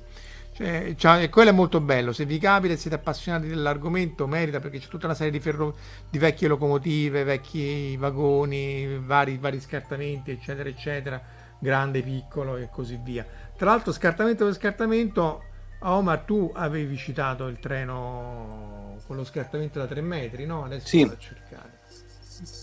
Cioè, 0.55 0.95
cioè, 0.95 1.29
quello 1.29 1.49
è 1.49 1.53
molto 1.53 1.81
bello. 1.81 2.13
Se 2.13 2.23
vi 2.23 2.39
capita 2.39 2.73
e 2.73 2.77
siete 2.77 2.95
appassionati 2.95 3.47
dell'argomento, 3.47 4.25
merita 4.25 4.61
perché 4.61 4.79
c'è 4.79 4.87
tutta 4.87 5.05
una 5.05 5.13
serie 5.13 5.33
di, 5.33 5.41
ferro, 5.41 5.75
di 6.09 6.17
vecchie 6.17 6.47
locomotive, 6.47 7.25
vecchi 7.25 7.97
vagoni, 7.97 8.97
vari, 8.99 9.37
vari 9.37 9.59
scartamenti, 9.59 10.31
eccetera, 10.31 10.69
eccetera, 10.69 11.21
grande, 11.59 12.01
piccolo 12.01 12.55
e 12.55 12.69
così 12.71 12.97
via. 13.03 13.25
Tra 13.57 13.71
l'altro, 13.71 13.91
scartamento 13.91 14.45
per 14.45 14.53
scartamento, 14.53 15.43
Omar, 15.79 16.19
tu 16.19 16.49
avevi 16.55 16.95
citato 16.95 17.47
il 17.47 17.59
treno 17.59 18.95
con 19.07 19.17
lo 19.17 19.25
scartamento 19.25 19.79
da 19.79 19.87
3 19.87 19.99
metri, 19.99 20.45
no? 20.45 20.63
Adesso 20.63 20.87
sì. 20.87 21.01
vado 21.01 21.15
a 21.15 21.17
cercare. 21.17 21.79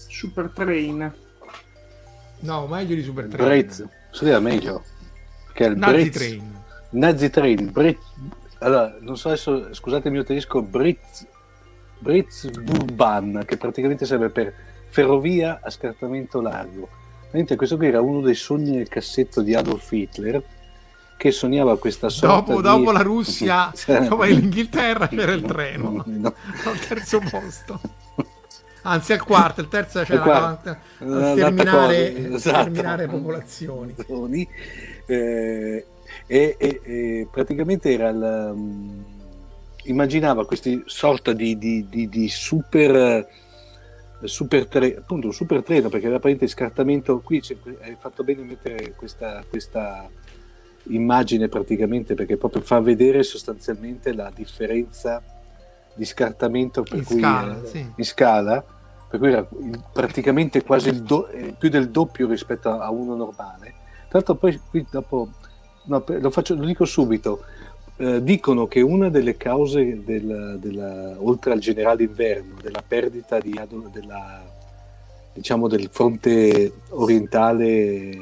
Super 0.08 0.50
Train. 0.54 1.14
No, 2.38 2.66
meglio 2.68 2.94
di 2.94 3.02
Super 3.02 3.26
Train. 3.26 3.48
Brez. 3.48 3.86
Sì, 4.12 4.30
è 4.30 4.38
meglio. 4.38 4.82
Che 5.52 5.66
è 5.66 5.68
il 5.68 5.76
Nazi 5.76 5.92
Brez. 5.92 6.10
Train 6.10 6.60
Nazi 6.92 7.30
Train, 7.30 7.70
Brit... 7.70 7.98
allora, 8.58 8.96
non 9.00 9.16
so 9.16 9.28
adesso, 9.28 9.72
scusate 9.72 10.08
il 10.08 10.14
mio 10.14 10.24
tedesco, 10.24 10.62
Britz, 10.62 11.26
Britzbahn, 11.98 13.44
che 13.46 13.56
praticamente 13.56 14.04
serve 14.04 14.28
per 14.28 14.52
ferrovia 14.88 15.60
a 15.62 15.70
scartamento 15.70 16.40
largo. 16.40 16.88
Mentre 17.30 17.56
questo 17.56 17.76
qui 17.76 17.86
era 17.86 18.00
uno 18.00 18.20
dei 18.20 18.34
sogni 18.34 18.72
nel 18.72 18.88
cassetto 18.88 19.40
di 19.40 19.54
Adolf 19.54 19.90
Hitler, 19.90 20.42
che 21.16 21.30
sognava 21.30 21.78
questa 21.78 22.08
sorta 22.08 22.52
dopo, 22.52 22.56
di... 22.56 22.62
dopo 22.62 22.90
la 22.90 23.00
Russia, 23.00 23.72
dopo 23.86 24.24
l'Inghilterra 24.24 25.08
c'era 25.08 25.32
il 25.32 25.42
treno, 25.42 26.02
no. 26.04 26.34
al 26.64 26.78
terzo 26.86 27.20
posto. 27.20 27.80
Anzi, 28.84 29.12
al 29.12 29.22
quarto, 29.22 29.60
il 29.60 29.68
terzo 29.68 30.02
c'era 30.02 30.20
quarto, 30.20 30.70
a 30.70 30.78
sterminare, 30.98 32.34
esatto. 32.34 32.38
sterminare 32.38 33.06
popolazioni. 33.06 33.94
Eh, 35.06 35.86
e, 36.26 36.56
e, 36.58 36.80
e 36.82 37.28
praticamente 37.30 37.92
era 37.92 38.08
il, 38.08 38.50
um, 38.54 39.04
immaginava 39.84 40.46
questi 40.46 40.82
sorta 40.86 41.32
di, 41.32 41.58
di, 41.58 41.86
di, 41.88 42.08
di 42.08 42.28
super 42.28 43.26
super, 44.24 44.66
tre, 44.66 44.96
appunto, 44.96 45.26
un 45.26 45.32
super 45.32 45.62
treno 45.62 45.88
perché 45.88 46.06
era 46.06 46.18
praticamente 46.18 46.46
scartamento 46.46 47.20
qui 47.20 47.42
hai 47.80 47.96
fatto 47.98 48.22
bene 48.24 48.42
mettere 48.42 48.94
questa, 48.94 49.44
questa 49.48 50.08
immagine 50.84 51.48
praticamente 51.48 52.14
perché 52.14 52.36
proprio 52.36 52.62
fa 52.62 52.80
vedere 52.80 53.22
sostanzialmente 53.22 54.12
la 54.12 54.30
differenza 54.34 55.22
di 55.94 56.04
scartamento 56.04 56.82
per 56.82 56.98
in 56.98 57.04
cui 57.04 57.18
scala, 57.18 57.64
sì. 57.64 57.92
in 57.96 58.04
scala 58.04 58.64
per 59.08 59.20
cui 59.20 59.30
era 59.30 59.46
praticamente 59.92 60.62
quasi 60.62 61.02
do, 61.02 61.28
più 61.58 61.68
del 61.68 61.90
doppio 61.90 62.28
rispetto 62.28 62.70
a, 62.70 62.84
a 62.84 62.90
uno 62.90 63.14
normale 63.14 63.74
tra 64.08 64.18
l'altro 64.18 64.34
poi 64.36 64.58
qui 64.70 64.86
dopo 64.90 65.30
no, 65.84 66.04
lo, 66.06 66.30
faccio, 66.30 66.54
lo 66.54 66.64
dico 66.64 66.84
subito. 66.84 67.44
Eh, 67.96 68.22
dicono 68.22 68.66
che 68.66 68.80
una 68.80 69.10
delle 69.10 69.36
cause, 69.36 70.02
del, 70.04 70.58
della, 70.60 71.14
oltre 71.18 71.52
al 71.52 71.58
generale 71.58 72.04
inverno, 72.04 72.56
della 72.60 72.82
perdita 72.86 73.38
di, 73.38 73.58
della, 73.92 74.42
diciamo, 75.32 75.68
del 75.68 75.88
fronte 75.90 76.72
orientale 76.90 78.18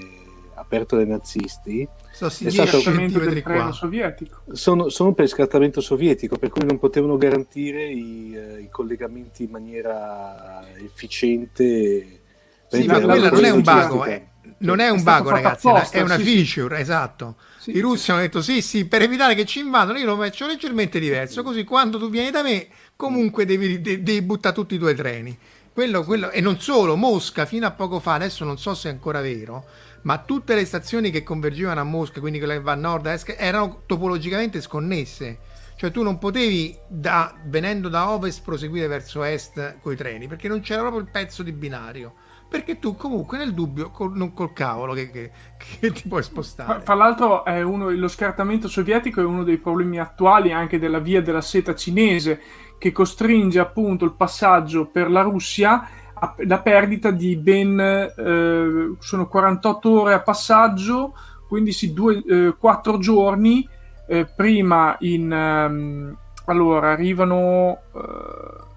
aperto 0.54 0.96
dai 0.96 1.06
nazisti 1.06 1.88
è 2.26 2.50
stato 2.50 2.80
del 2.90 3.42
treno 3.42 3.72
sovietico. 3.72 4.42
Sono, 4.52 4.88
sono, 4.88 5.14
per 5.14 5.24
il 5.24 5.30
scartamento 5.30 5.80
sovietico, 5.80 6.36
per 6.36 6.50
cui 6.50 6.64
non 6.66 6.78
potevano 6.78 7.16
garantire 7.16 7.84
i, 7.84 8.34
uh, 8.34 8.60
i 8.60 8.68
collegamenti 8.68 9.44
in 9.44 9.50
maniera 9.50 10.62
efficiente. 10.76 12.20
Sì, 12.68 12.84
ma 12.84 13.00
quella 13.00 13.30
non 13.30 13.44
è 13.44 13.50
un 13.50 13.62
bago, 13.62 14.04
è, 14.04 14.22
non 14.58 14.80
è 14.80 14.90
un 14.90 15.02
bug, 15.02 15.28
ragazzi, 15.28 15.66
apposta, 15.68 15.98
è 15.98 16.02
una 16.02 16.18
sì, 16.18 16.22
feature, 16.22 16.76
sì. 16.76 16.82
esatto. 16.82 17.36
Sì, 17.60 17.76
I 17.76 17.80
russi 17.80 18.10
hanno 18.10 18.22
detto 18.22 18.40
sì, 18.40 18.62
sì, 18.62 18.86
per 18.86 19.02
evitare 19.02 19.34
che 19.34 19.44
ci 19.44 19.58
invadano 19.58 19.98
io 19.98 20.06
lo 20.06 20.16
faccio 20.16 20.46
leggermente 20.46 20.98
diverso, 20.98 21.42
così 21.42 21.62
quando 21.64 21.98
tu 21.98 22.08
vieni 22.08 22.30
da 22.30 22.42
me 22.42 22.68
comunque 22.96 23.44
devi, 23.44 23.82
devi, 23.82 24.02
devi 24.02 24.22
buttare 24.22 24.54
tutti 24.54 24.76
i 24.76 24.78
tuoi 24.78 24.94
treni. 24.94 25.36
Quello, 25.70 26.02
quello, 26.02 26.30
e 26.30 26.40
non 26.40 26.58
solo, 26.58 26.96
Mosca 26.96 27.44
fino 27.44 27.66
a 27.66 27.72
poco 27.72 28.00
fa, 28.00 28.14
adesso 28.14 28.46
non 28.46 28.56
so 28.56 28.72
se 28.72 28.88
è 28.88 28.92
ancora 28.92 29.20
vero, 29.20 29.66
ma 30.04 30.16
tutte 30.16 30.54
le 30.54 30.64
stazioni 30.64 31.10
che 31.10 31.22
convergevano 31.22 31.80
a 31.80 31.84
Mosca, 31.84 32.20
quindi 32.20 32.38
quelle 32.38 32.54
che 32.54 32.60
va 32.62 32.72
a 32.72 32.76
nord 32.76 33.06
a 33.06 33.12
est, 33.12 33.34
erano 33.36 33.82
topologicamente 33.84 34.62
sconnesse. 34.62 35.40
Cioè 35.76 35.90
tu 35.90 36.02
non 36.02 36.18
potevi, 36.18 36.74
da, 36.88 37.34
venendo 37.44 37.90
da 37.90 38.08
ovest, 38.08 38.42
proseguire 38.42 38.86
verso 38.86 39.22
est 39.22 39.80
con 39.82 39.92
i 39.92 39.96
treni, 39.96 40.28
perché 40.28 40.48
non 40.48 40.60
c'era 40.60 40.80
proprio 40.80 41.02
il 41.02 41.10
pezzo 41.10 41.42
di 41.42 41.52
binario 41.52 42.14
perché 42.50 42.80
tu 42.80 42.96
comunque 42.96 43.38
nel 43.38 43.54
dubbio 43.54 43.90
col, 43.90 44.12
non 44.16 44.34
col 44.34 44.52
cavolo 44.52 44.92
che, 44.92 45.10
che, 45.10 45.30
che 45.56 45.92
ti 45.92 46.08
puoi 46.08 46.22
spostare. 46.22 46.80
Fra 46.80 46.94
l'altro 46.94 47.44
uno, 47.46 47.90
lo 47.90 48.08
scartamento 48.08 48.66
sovietico 48.66 49.20
è 49.20 49.24
uno 49.24 49.44
dei 49.44 49.58
problemi 49.58 50.00
attuali 50.00 50.52
anche 50.52 50.80
della 50.80 50.98
via 50.98 51.22
della 51.22 51.40
seta 51.40 51.74
cinese 51.74 52.40
che 52.76 52.92
costringe 52.92 53.60
appunto 53.60 54.04
il 54.04 54.14
passaggio 54.14 54.86
per 54.86 55.10
la 55.10 55.20
Russia 55.20 55.88
alla 56.14 56.60
perdita 56.60 57.10
di 57.10 57.36
ben 57.36 57.78
eh, 57.80 58.94
sono 58.98 59.28
48 59.28 60.00
ore 60.00 60.14
a 60.14 60.20
passaggio, 60.20 61.14
quindi 61.48 61.72
sì, 61.72 61.94
4 61.94 62.94
eh, 62.94 62.98
giorni 62.98 63.68
eh, 64.06 64.26
prima 64.26 64.96
in 65.00 65.30
um, 65.30 66.16
allora 66.44 66.90
arrivano 66.90 67.78
eh, 67.94 68.68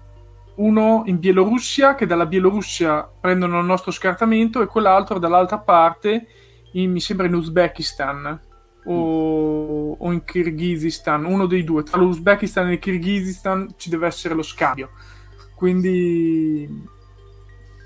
uno 0.56 1.02
in 1.06 1.18
Bielorussia 1.18 1.94
che 1.94 2.06
dalla 2.06 2.26
Bielorussia 2.26 3.08
prendono 3.20 3.58
il 3.58 3.66
nostro 3.66 3.90
scartamento 3.90 4.62
e 4.62 4.66
quell'altro 4.66 5.18
dall'altra 5.18 5.58
parte 5.58 6.26
in, 6.72 6.92
mi 6.92 7.00
sembra 7.00 7.26
in 7.26 7.34
Uzbekistan 7.34 8.40
o, 8.84 9.92
o, 9.92 10.12
in 10.12 10.24
Kirghizistan 10.24 11.24
uno 11.24 11.46
dei 11.46 11.64
due. 11.64 11.82
Tra 11.82 11.98
l'Uzbekistan 11.98 12.68
e 12.68 12.74
il 12.74 12.78
Kirghizistan 12.78 13.74
ci 13.76 13.90
deve 13.90 14.06
essere 14.06 14.34
lo 14.34 14.42
scambio. 14.42 14.90
Quindi 15.54 16.92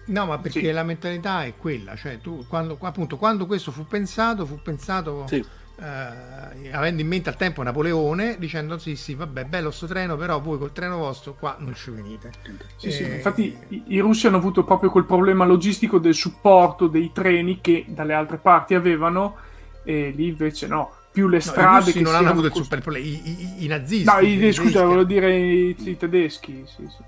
no 0.07 0.25
ma 0.25 0.39
perché 0.39 0.61
sì. 0.61 0.71
la 0.71 0.85
mentalità 0.85 1.45
è 1.45 1.55
quella 1.55 1.95
cioè 1.95 2.19
tu 2.19 2.47
quando, 2.49 2.79
appunto, 2.81 3.19
quando 3.19 3.45
questo 3.45 3.71
fu 3.71 3.85
pensato 3.85 4.47
fu 4.47 4.59
pensato 4.62 5.27
sì 5.27 5.45
eh, 5.81 6.72
avendo 6.72 7.01
in 7.03 7.07
mente 7.07 7.29
al 7.29 7.37
tempo 7.37 7.62
Napoleone 7.62 8.37
dicendo 8.39 8.79
sì 8.79 8.97
sì 8.97 9.14
vabbè 9.14 9.45
bello 9.45 9.70
sto 9.70 9.87
treno 9.87 10.16
però 10.16 10.41
voi 10.41 10.59
col 10.59 10.72
treno 10.72 10.97
vostro 10.99 11.35
qua 11.35 11.57
non 11.61 11.74
ci 11.74 11.91
venite 11.93 12.33
sì, 12.76 12.89
eh, 12.89 12.91
sì, 12.91 13.03
infatti 13.05 13.57
i, 13.68 13.83
i, 13.87 13.99
russi 14.01 14.26
hanno 14.26 14.39
avuto 14.39 14.64
proprio 14.64 14.91
quel 14.91 15.05
problema 15.05 15.45
logistico 15.45 15.99
del 15.99 16.14
supporto 16.14 16.89
dei 16.89 17.12
treni 17.12 17.61
che 17.61 17.85
dalle 17.89 18.14
altre 18.14 18.39
parti 18.39 18.74
avevano 18.74 19.37
e 19.85 20.12
lì 20.14 20.26
invece 20.26 20.66
no 20.66 20.93
più 21.12 21.29
le 21.29 21.41
strade 21.41 21.87
no, 21.87 21.93
che 21.93 22.01
non 22.01 22.14
hanno 22.16 22.31
avuto 22.31 22.47
il 22.49 22.55
super 22.55 22.81
problema 22.81 23.07
i, 23.07 23.22
i, 23.24 23.64
i, 23.64 23.66
nazisti 23.68 24.05
no 24.05 24.18
i, 24.18 24.53
scusa 24.53 24.83
volevo 24.83 25.05
dire 25.05 25.37
i, 25.37 25.97
tedeschi 25.97 26.64
sì, 26.66 26.89
sì. 26.89 27.03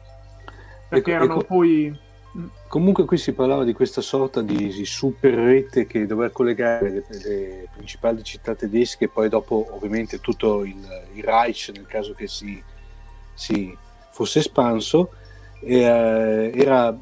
perché 0.89 1.13
ecco, 1.13 1.25
erano 1.25 1.41
ecco. 1.41 1.55
poi 1.55 1.99
Comunque 2.69 3.05
qui 3.07 3.19
si 3.19 3.33
parlava 3.33 3.65
di 3.65 3.73
questa 3.73 4.01
sorta 4.01 4.41
di, 4.41 4.85
super 4.85 5.35
rete 5.35 5.87
che 5.87 6.07
doveva 6.07 6.31
collegare 6.31 6.91
le, 6.91 7.05
le, 7.09 7.69
principali 7.75 8.23
città 8.23 8.55
tedesche 8.55 9.07
e 9.07 9.09
poi 9.09 9.29
dopo 9.29 9.67
ovviamente 9.73 10.21
tutto 10.21 10.65
il, 10.65 10.79
il 11.15 11.25
Reich 11.25 11.73
nel 11.75 11.87
caso 11.87 12.13
che 12.13 12.29
si, 12.29 12.63
si 13.35 13.77
fosse 14.11 14.39
espanso 14.39 15.11
e, 15.61 15.81
eh, 15.81 16.53
era 16.55 16.97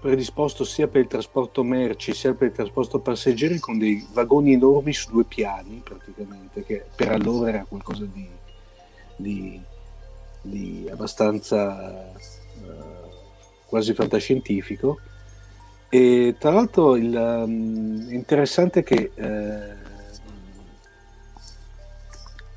predisposto 0.00 0.62
sia 0.62 0.86
per 0.86 1.00
il 1.02 1.08
trasporto 1.08 1.64
merci 1.64 2.14
sia 2.14 2.32
per 2.34 2.48
il 2.48 2.54
trasporto 2.54 3.00
passeggeri 3.00 3.58
con 3.58 3.76
dei 3.76 4.06
vagoni 4.12 4.52
enormi 4.52 4.92
su 4.92 5.10
due 5.10 5.24
piani 5.24 5.82
praticamente 5.84 6.64
che 6.64 6.84
per 6.94 7.10
allora 7.10 7.48
era 7.48 7.66
qualcosa 7.68 8.04
di, 8.04 8.28
di, 9.16 9.60
di 10.42 10.88
abbastanza 10.88 12.12
quasi 13.70 13.94
fantascientifico. 13.94 14.98
E 15.88 16.34
tra 16.38 16.50
l'altro 16.50 16.96
il, 16.96 17.14
um, 17.14 18.06
interessante 18.10 18.82
che 18.82 19.12
eh, 19.14 19.74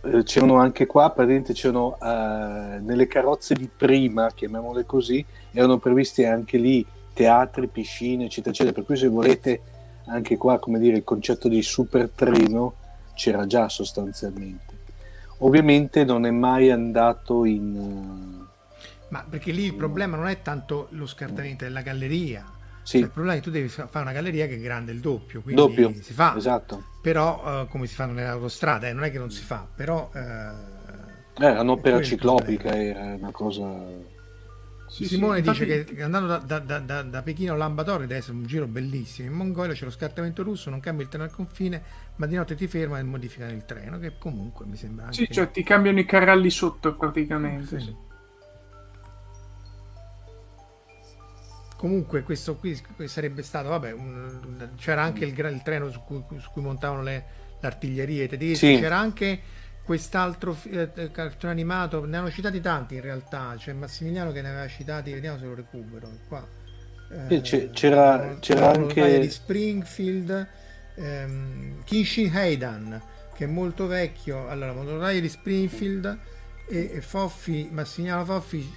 eh, 0.01 0.23
c'erano 0.23 0.57
anche 0.57 0.85
qua, 0.85 1.11
praticamente 1.11 1.53
c'erano 1.53 1.97
uh, 1.99 2.83
nelle 2.83 3.07
carrozze 3.07 3.53
di 3.53 3.69
prima, 3.75 4.31
chiamiamole 4.33 4.85
così, 4.85 5.23
erano 5.51 5.77
previsti 5.77 6.25
anche 6.25 6.57
lì 6.57 6.85
teatri, 7.13 7.67
piscine, 7.67 8.25
eccetera, 8.25 8.49
eccetera. 8.49 8.75
Per 8.75 8.85
cui 8.85 8.97
se 8.97 9.07
volete 9.07 9.61
anche 10.07 10.35
qua, 10.35 10.59
come 10.59 10.79
dire, 10.79 10.97
il 10.97 11.03
concetto 11.03 11.47
di 11.47 11.61
super 11.61 12.09
treno 12.13 12.73
c'era 13.15 13.45
già 13.45 13.69
sostanzialmente. 13.69 14.81
Ovviamente 15.39 16.03
non 16.03 16.25
è 16.25 16.31
mai 16.31 16.71
andato 16.71 17.45
in 17.45 18.42
Ma 19.13 19.23
perché 19.29 19.51
lì 19.51 19.65
il 19.65 19.75
problema 19.75 20.17
non 20.17 20.27
è 20.27 20.41
tanto 20.41 20.87
lo 20.91 21.05
scartamento, 21.05 21.65
è 21.65 21.69
la 21.69 21.81
galleria. 21.81 22.43
Sì. 22.81 22.97
Cioè, 22.97 23.07
il 23.07 23.11
problema 23.11 23.35
è 23.35 23.39
che 23.39 23.43
tu 23.43 23.51
devi 23.51 23.67
fa- 23.67 23.87
fare 23.87 24.05
una 24.05 24.13
galleria 24.13 24.47
che 24.47 24.55
è 24.55 24.59
grande 24.59 24.91
il 24.91 24.99
doppio, 24.99 25.41
quindi 25.41 25.61
Doppio, 25.61 25.93
si 26.01 26.13
fa. 26.13 26.35
esatto. 26.35 26.83
Però, 27.01 27.61
eh, 27.63 27.67
come 27.67 27.85
si 27.87 27.93
fanno 27.95 28.13
nelle 28.13 28.27
autostrade, 28.29 28.89
eh, 28.89 28.93
non 28.93 29.03
è 29.03 29.11
che 29.11 29.19
non 29.19 29.29
si 29.31 29.43
fa, 29.43 29.67
però... 29.73 30.09
eh, 30.13 30.19
Eh, 31.35 31.45
Era 31.45 31.61
un'opera 31.61 31.97
è 31.97 31.99
il 31.99 32.05
ciclopica, 32.05 32.75
era 32.75 33.15
una 33.15 33.31
cosa... 33.31 33.65
Sì, 34.85 35.05
Simone 35.05 35.41
sì, 35.41 35.49
dice 35.49 35.63
infatti- 35.65 35.95
che 35.95 36.03
andando 36.03 36.27
da, 36.27 36.59
da- 36.59 36.79
da- 36.79 37.01
da- 37.01 37.21
Pechino 37.23 37.53
a 37.53 37.57
Lambatori 37.57 38.01
deve 38.05 38.17
essere 38.19 38.37
un 38.37 38.45
giro 38.45 38.67
bellissimo. 38.67 39.27
In 39.29 39.33
Mongolia 39.35 39.73
c'è 39.73 39.85
lo 39.85 39.91
scartamento 39.91 40.43
russo, 40.43 40.69
non 40.69 40.79
cambia 40.79 41.03
il 41.03 41.09
treno 41.09 41.23
al 41.25 41.31
confine, 41.31 41.81
ma 42.17 42.27
di 42.27 42.35
notte 42.35 42.53
ti 42.55 42.67
fermano 42.67 42.99
e 43.01 43.03
modificano 43.03 43.51
il 43.51 43.65
treno, 43.65 43.97
che 43.97 44.17
comunque 44.19 44.65
mi 44.67 44.75
sembra 44.75 45.05
anche... 45.05 45.17
Sì, 45.17 45.27
cioè 45.31 45.49
ti 45.49 45.63
cambiano 45.63 45.99
i 45.99 46.05
carrelli 46.05 46.49
sotto 46.51 46.95
praticamente. 46.95 47.79
Sì. 47.79 47.95
Comunque 51.83 52.23
questo 52.23 52.55
qui 52.55 52.81
sarebbe 53.07 53.43
stato, 53.43 53.67
vabbè, 53.67 53.91
un- 53.91 54.69
c'era 54.77 55.01
anche 55.01 55.25
il, 55.25 55.37
il 55.37 55.61
treno 55.65 55.91
su 55.91 56.01
cui, 56.05 56.23
su 56.37 56.49
cui 56.53 56.61
montavano 56.61 57.01
le, 57.03 57.25
l'artiglieria 57.59 58.23
i 58.23 58.29
tedeschi, 58.29 58.75
Sì. 58.75 58.79
c'era 58.81 58.97
anche 58.97 59.41
quest'altro 59.83 60.53
fi- 60.53 60.69
eh, 60.69 61.11
cartone 61.11 61.51
animato, 61.51 62.05
ne 62.05 62.15
hanno 62.15 62.31
citati 62.31 62.61
tanti 62.61 62.95
in 62.95 63.01
realtà, 63.01 63.55
c'è 63.57 63.73
Massimiliano 63.73 64.31
che 64.31 64.41
ne 64.41 64.47
aveva 64.51 64.67
citati, 64.69 65.11
vediamo 65.11 65.37
se 65.37 65.43
lo 65.43 65.55
recupero, 65.55 66.07
qua. 66.29 66.47
C'è- 67.41 67.69
c'era- 67.71 68.37
c'era 68.39 68.67
monotaia 68.71 69.03
anche- 69.05 69.19
di 69.19 69.29
Springfield, 69.29 70.47
ehm, 70.95 71.83
Kinshin 71.83 72.31
Heidan, 72.33 73.01
che 73.35 73.43
è 73.43 73.47
molto 73.47 73.87
vecchio, 73.87 74.47
allora, 74.47 74.71
monotaia 74.71 75.19
di 75.19 75.27
Springfield 75.27 76.17
e, 76.69 76.91
e 76.93 77.01
Foffi, 77.01 77.67
Massimiliano 77.73 78.23
Foffi 78.23 78.73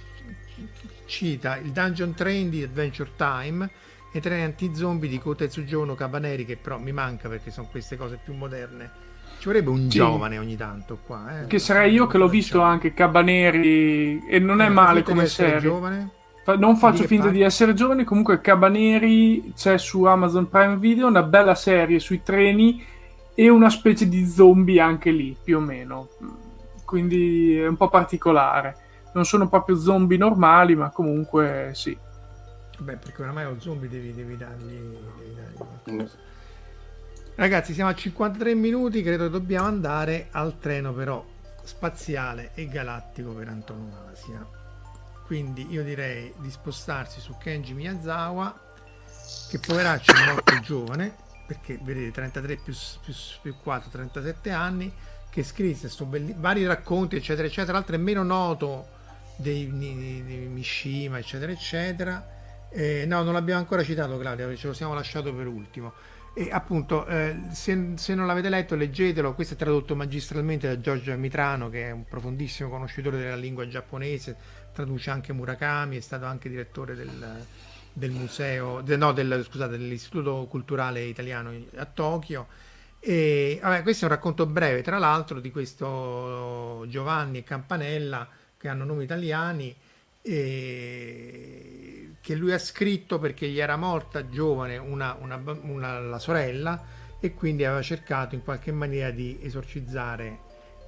cita 1.05 1.57
il 1.57 1.71
Dungeon 1.71 2.13
Train 2.13 2.49
di 2.49 2.63
Adventure 2.63 3.11
Time 3.15 3.69
e 4.11 4.17
i 4.17 4.21
treni 4.21 4.43
anti-zombie 4.43 5.09
di 5.09 5.19
Kotetsu 5.19 5.63
Giorno 5.63 5.95
Cabaneri 5.95 6.45
che 6.45 6.57
però 6.57 6.77
mi 6.77 6.91
manca 6.91 7.29
perché 7.29 7.51
sono 7.51 7.67
queste 7.69 7.97
cose 7.97 8.19
più 8.23 8.33
moderne 8.33 9.05
ci 9.39 9.45
vorrebbe 9.45 9.69
un 9.69 9.89
Sì. 9.89 9.97
giovane 9.99 10.37
ogni 10.37 10.55
tanto 10.57 10.97
qua 11.05 11.41
eh. 11.41 11.47
Che 11.47 11.59
sarei 11.59 11.93
io 11.93 12.07
che 12.07 12.17
l'ho 12.17 12.27
visto 12.27 12.61
anche 12.61 12.93
Cabaneri 12.93 14.25
e 14.27 14.39
non 14.39 14.61
è 14.61 14.65
Eh, 14.65 14.69
male 14.69 15.03
finta 15.03 15.11
di 15.11 15.15
come 15.17 15.27
serie. 15.27 15.59
giovane 15.59 16.09
Non 16.57 16.77
faccio 16.77 17.01
che 17.01 17.07
finta 17.07 17.27
di 17.27 17.41
essere 17.41 17.73
giovane, 17.73 18.05
comunque 18.05 18.39
Cabaneri 18.39 19.51
c'è 19.53 19.77
su 19.77 20.05
Amazon 20.05 20.47
Prime 20.49 20.77
Video, 20.77 21.07
una 21.07 21.21
bella 21.23 21.55
serie 21.55 21.99
sui 21.99 22.23
treni 22.23 22.81
e 23.35 23.49
una 23.49 23.69
specie 23.69 24.07
di 24.07 24.25
zombie 24.25 24.79
anche 24.79 25.11
lì, 25.11 25.35
più 25.43 25.57
o 25.57 25.59
meno. 25.59 26.07
Quindi 26.85 27.57
è 27.57 27.67
un 27.67 27.75
po' 27.75 27.89
particolare. 27.89 28.77
Non 29.17 29.25
sono 29.25 29.49
proprio 29.49 29.75
zombie 29.79 30.15
normali, 30.15 30.75
ma 30.75 30.91
comunque 30.91 31.71
sì. 31.73 31.97
Beh, 32.77 32.97
perché 32.97 33.23
oramai 33.23 33.45
lo 33.45 33.59
zombie 33.59 33.89
devi, 33.89 34.13
devi 34.13 34.37
dargli, 34.37 34.65
devi 34.67 35.33
dargli 35.35 35.53
Mm. 35.91 35.97
qualcosa. 35.97 36.17
Ragazzi, 37.33 37.73
siamo 37.73 37.89
a 37.89 37.95
53 37.95 38.53
minuti, 38.53 39.01
credo 39.01 39.23
che 39.23 39.29
dobbiamo 39.31 39.65
andare 39.65 40.27
al 40.31 40.59
treno 40.59 40.93
però 40.93 41.25
spaziale 41.63 42.51
e 42.53 42.67
galattico 42.67 43.31
per 43.31 43.47
antonomasia. 43.47 44.47
Quindi 45.25 45.65
io 45.71 45.83
direi 45.83 46.31
di 46.37 46.51
spostarsi 46.51 47.19
su 47.19 47.35
Kenji 47.39 47.73
Miyazawa, 47.73 48.55
che 49.49 49.57
poveraccio 49.57 50.13
è 50.13 50.25
morto 50.31 50.59
giovane, 50.59 51.15
perché 51.47 51.79
vedete 51.81 52.11
33 52.11 52.57
più, 52.57 52.71
più, 53.03 53.13
più 53.41 53.55
4, 53.63 53.89
37 53.89 54.51
anni, 54.51 54.93
che 55.31 55.41
scrisse 55.41 55.91
belli- 56.05 56.35
vari 56.37 56.67
racconti, 56.67 57.15
eccetera, 57.15 57.47
eccetera. 57.47 57.73
L'altro 57.73 57.95
è 57.95 57.99
meno 57.99 58.21
noto 58.21 58.93
dei, 59.37 59.71
dei- 59.71 60.23
dei 60.25 60.47
Mishima, 60.47 61.19
eccetera, 61.19 61.51
eccetera. 61.51 62.35
Eh, 62.69 63.05
no, 63.07 63.23
non 63.23 63.33
l'abbiamo 63.33 63.59
ancora 63.59 63.83
citato, 63.83 64.17
Claudia, 64.17 64.53
ce 64.55 64.67
lo 64.67 64.73
siamo 64.73 64.93
lasciato 64.93 65.33
per 65.33 65.47
ultimo. 65.47 65.93
E 66.33 66.49
appunto, 66.51 67.07
eh, 67.07 67.35
se, 67.51 67.93
se 67.95 68.13
non 68.13 68.27
l'avete 68.27 68.49
letto, 68.49 68.75
leggetelo. 68.75 69.33
Questo 69.33 69.55
è 69.55 69.57
tradotto 69.57 69.95
magistralmente 69.95 70.67
da 70.67 70.79
Giorgio 70.79 71.15
Mitrano, 71.17 71.69
che 71.69 71.87
è 71.87 71.91
un 71.91 72.05
profondissimo 72.05 72.69
conoscitore 72.69 73.17
della 73.17 73.35
lingua 73.35 73.67
giapponese, 73.67 74.35
traduce 74.71 75.09
anche 75.09 75.33
Murakami, 75.33 75.97
è 75.97 75.99
stato 76.01 76.25
anche 76.25 76.47
direttore 76.47 76.93
del, 76.93 77.43
del 77.91 78.11
museo, 78.11 78.81
de- 78.81 78.97
no, 78.97 79.13
del, 79.13 79.43
scusate, 79.43 79.79
dell'Istituto 79.79 80.45
Culturale 80.47 81.01
Italiano 81.05 81.51
a 81.77 81.85
Tokyo. 81.85 82.47
E 82.99 83.59
vabbè, 83.59 83.81
questo 83.81 84.05
è 84.05 84.07
un 84.07 84.13
racconto 84.13 84.45
breve, 84.45 84.83
tra 84.83 84.99
l'altro, 84.99 85.39
di 85.39 85.49
questo 85.49 86.85
Giovanni 86.87 87.43
Campanella 87.43 88.27
che 88.57 88.67
hanno 88.67 88.83
nomi 88.85 89.03
italiani 89.03 89.75
e 90.21 92.11
che 92.21 92.35
lui 92.35 92.51
ha 92.51 92.59
scritto 92.59 93.19
perché 93.19 93.47
gli 93.47 93.59
era 93.59 93.77
morta 93.77 94.27
giovane 94.27 94.77
una, 94.77 95.15
una 95.19 95.41
una- 95.61 95.99
la 95.99 96.19
sorella 96.19 96.83
e 97.19 97.33
quindi 97.33 97.63
aveva 97.63 97.81
cercato 97.81 98.35
in 98.35 98.43
qualche 98.43 98.71
maniera 98.71 99.11
di 99.11 99.37
esorcizzare 99.41 100.39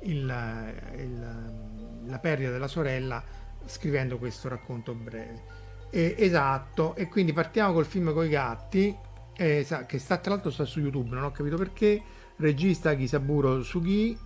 il- 0.04 0.74
il- 0.98 2.08
la 2.08 2.20
perdita 2.20 2.52
della 2.52 2.68
sorella 2.68 3.24
scrivendo 3.66 4.18
questo 4.18 4.48
racconto 4.50 4.94
breve. 4.94 5.44
E- 5.92 6.16
esatto, 6.18 6.96
e 6.96 7.08
quindi 7.08 7.34
partiamo 7.34 7.74
col 7.74 7.86
film 7.86 8.14
con 8.14 8.26
i 8.26 8.30
gatti, 8.30 8.96
eh, 9.36 9.66
che 9.88 10.00
sta 10.00 10.18
tra 10.18 10.34
l'altro 10.34 10.52
sta 10.52 10.66
su 10.66 10.80
YouTube, 10.80 11.10
non 11.16 11.24
ho 11.24 11.32
capito 11.32 11.58
perché, 11.58 12.02
regista 12.38 12.94
Kisaburo 12.96 13.64
Sugi, 13.64 14.18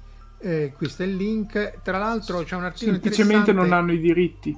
eh, 0.43 0.73
questo 0.75 1.03
è 1.03 1.05
il 1.05 1.15
link, 1.15 1.79
tra 1.81 1.97
l'altro 1.97 2.43
c'è 2.43 2.55
un 2.55 2.65
articolo 2.65 2.91
Semplicemente 2.91 3.53
non 3.53 3.71
hanno 3.71 3.93
i 3.93 3.99
diritti. 3.99 4.55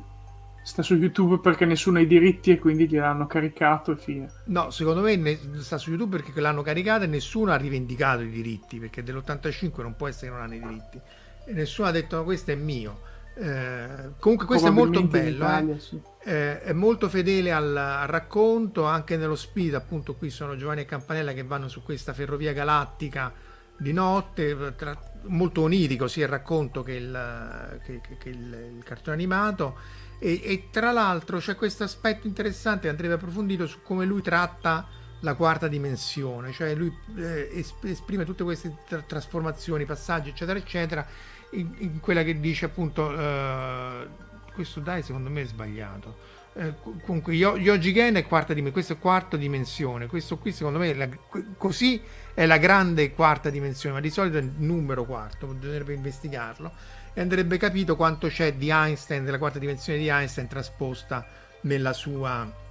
Sta 0.63 0.81
su 0.81 0.95
YouTube 0.95 1.39
perché 1.41 1.63
nessuno 1.65 1.99
ha 1.99 2.01
i 2.01 2.07
diritti 2.07 2.49
e 2.49 2.57
quindi 2.57 2.87
gliel'hanno 2.87 3.27
caricato 3.27 3.91
e 3.91 3.97
fine. 3.97 4.31
No, 4.45 4.71
secondo 4.71 5.01
me 5.01 5.15
ne- 5.15 5.37
sta 5.59 5.77
su 5.77 5.91
YouTube 5.91 6.17
perché 6.17 6.41
l'hanno 6.41 6.63
caricata 6.63 7.03
e 7.03 7.07
nessuno 7.07 7.51
ha 7.51 7.55
rivendicato 7.55 8.23
i 8.23 8.31
diritti, 8.31 8.79
perché 8.79 9.03
dell'85 9.03 9.83
non 9.83 9.95
può 9.95 10.07
essere 10.07 10.31
che 10.31 10.33
non 10.33 10.41
hanno 10.41 10.55
i 10.55 10.59
diritti. 10.59 10.99
E 11.45 11.53
nessuno 11.53 11.87
ha 11.87 11.91
detto 11.91 12.15
"No, 12.15 12.23
questo 12.23 12.49
è 12.49 12.55
mio. 12.55 13.01
Eh, 13.35 14.09
comunque 14.17 14.47
questo 14.47 14.69
è 14.69 14.71
molto 14.71 15.03
bello, 15.03 15.43
eh. 15.43 15.47
Italia, 15.47 15.77
sì. 15.77 16.01
Eh, 16.23 16.61
è 16.61 16.73
molto 16.73 17.09
fedele 17.09 17.51
al, 17.51 17.77
al 17.77 18.07
racconto, 18.07 18.85
anche 18.85 19.17
nello 19.17 19.35
spirito, 19.35 19.77
appunto 19.77 20.15
qui 20.15 20.31
sono 20.31 20.55
Giovanni 20.55 20.81
e 20.81 20.85
Campanella 20.85 21.33
che 21.33 21.43
vanno 21.43 21.67
su 21.67 21.83
questa 21.83 22.13
ferrovia 22.13 22.53
galattica 22.53 23.31
di 23.77 23.91
notte, 23.93 24.73
tra- 24.75 24.99
molto 25.27 25.61
onirico 25.61 26.07
sia 26.07 26.25
il 26.25 26.29
racconto 26.31 26.83
che 26.83 26.93
il, 26.93 27.79
che- 27.83 28.01
che- 28.17 28.29
il- 28.29 28.73
il 28.77 28.83
cartone 28.83 29.15
animato. 29.15 29.77
E, 30.19 30.39
e 30.43 30.67
tra 30.71 30.91
l'altro 30.91 31.39
c'è 31.39 31.55
questo 31.55 31.83
aspetto 31.83 32.25
interessante 32.27 32.81
che 32.83 32.89
andrebbe 32.89 33.15
approfondito 33.15 33.67
su 33.67 33.81
come 33.83 34.05
lui 34.05 34.21
tratta 34.21 34.87
la 35.21 35.33
quarta 35.33 35.67
dimensione, 35.67 36.51
cioè 36.51 36.73
lui 36.75 36.93
eh, 37.17 37.49
es- 37.53 37.73
esprime 37.83 38.23
tutte 38.25 38.43
queste 38.43 38.75
tra- 38.87 39.01
trasformazioni, 39.01 39.85
passaggi 39.85 40.29
eccetera 40.29 40.57
eccetera 40.59 41.05
in, 41.51 41.73
in 41.79 41.99
quella 41.99 42.23
che 42.23 42.39
dice 42.39 42.65
appunto 42.65 43.17
eh, 43.17 44.07
questo 44.53 44.79
dai 44.79 45.01
secondo 45.03 45.29
me 45.29 45.41
è 45.41 45.45
sbagliato. 45.45 46.17
Eh, 46.53 46.75
co- 46.81 46.95
comunque 47.03 47.33
Yo- 47.33 47.57
Yoji 47.57 47.91
Gen 47.93 48.15
è 48.15 48.25
quarta 48.25 48.53
dimensione 48.53 48.71
questo 48.71 48.93
è 48.93 48.97
quarta 48.97 49.35
dimensione 49.35 50.07
questo 50.07 50.37
qui 50.37 50.53
secondo 50.53 50.79
me 50.79 50.93
la- 50.93 51.09
così 51.57 52.01
è 52.35 52.45
la 52.45 52.57
grande 52.57 53.11
quarta 53.13 53.49
dimensione 53.49 53.95
ma 53.95 54.01
di 54.01 54.11
solito 54.11 54.37
è 54.37 54.41
il 54.41 54.51
numero 54.57 55.05
quarto 55.05 55.47
bisognerebbe 55.47 55.93
investigarlo 55.93 56.71
e 57.13 57.21
andrebbe 57.21 57.57
capito 57.57 57.95
quanto 57.95 58.27
c'è 58.27 58.53
di 58.53 58.69
Einstein 58.69 59.25
della 59.25 59.39
quarta 59.39 59.57
dimensione 59.57 59.97
di 59.97 60.09
Einstein 60.09 60.47
trasposta 60.47 61.25
nella 61.61 61.93
sua 61.93 62.63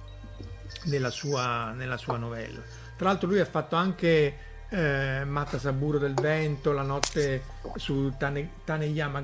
nella 0.83 1.09
sua, 1.09 1.71
nella 1.71 1.97
sua 1.97 2.17
novella. 2.17 2.61
Tra 2.95 3.07
l'altro 3.07 3.27
lui 3.27 3.39
ha 3.39 3.45
fatto 3.45 3.75
anche 3.75 4.37
eh, 4.69 5.23
Matta 5.25 5.59
Saburo 5.59 5.97
del 5.97 6.13
Vento, 6.13 6.71
La 6.71 6.81
notte 6.81 7.43
su 7.75 8.13
Tane, 8.17 8.49
Taneyama 8.63 9.21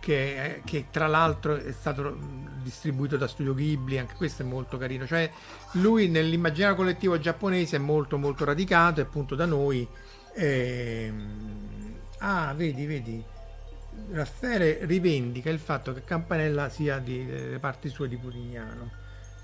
che, 0.00 0.62
che 0.64 0.86
tra 0.90 1.06
l'altro 1.06 1.56
è 1.56 1.72
stato 1.72 2.16
distribuito 2.62 3.16
da 3.16 3.28
Studio 3.28 3.54
Ghibli, 3.54 3.98
anche 3.98 4.14
questo 4.14 4.42
è 4.42 4.44
molto 4.44 4.78
carino. 4.78 5.06
Cioè, 5.06 5.30
lui 5.72 6.08
nell'immaginario 6.08 6.76
collettivo 6.76 7.18
giapponese 7.18 7.76
è 7.76 7.78
molto 7.78 8.18
molto 8.18 8.44
radicato 8.44 9.00
e 9.00 9.04
appunto 9.04 9.34
da 9.34 9.44
noi... 9.44 9.86
ehm, 10.34 11.94
ah, 12.18 12.52
vedi, 12.54 12.86
vedi. 12.86 13.24
Raffaele 14.12 14.84
rivendica 14.86 15.50
il 15.50 15.58
fatto 15.58 15.92
che 15.92 16.04
Campanella 16.04 16.68
sia 16.68 16.98
di, 16.98 17.26
delle 17.26 17.58
parti 17.58 17.88
sue 17.88 18.08
di 18.08 18.16
Putignano. 18.16 18.90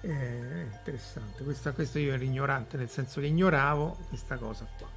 Eh, 0.01 0.69
interessante, 0.73 1.43
questa, 1.43 1.73
questo 1.73 1.99
io 1.99 2.15
ero 2.15 2.23
ignorante, 2.23 2.77
nel 2.77 2.89
senso 2.89 3.21
che 3.21 3.27
ignoravo 3.27 3.97
questa 4.09 4.37
cosa 4.37 4.67
qua. 4.79 4.96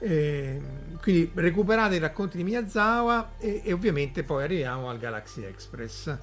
Eh, 0.00 0.60
quindi 1.00 1.30
recuperate 1.34 1.96
i 1.96 1.98
racconti 1.98 2.36
di 2.36 2.44
Miyazawa 2.44 3.32
e, 3.38 3.62
e 3.64 3.72
ovviamente 3.72 4.22
poi 4.24 4.44
arriviamo 4.44 4.88
al 4.88 4.98
Galaxy 4.98 5.44
Express. 5.44 6.16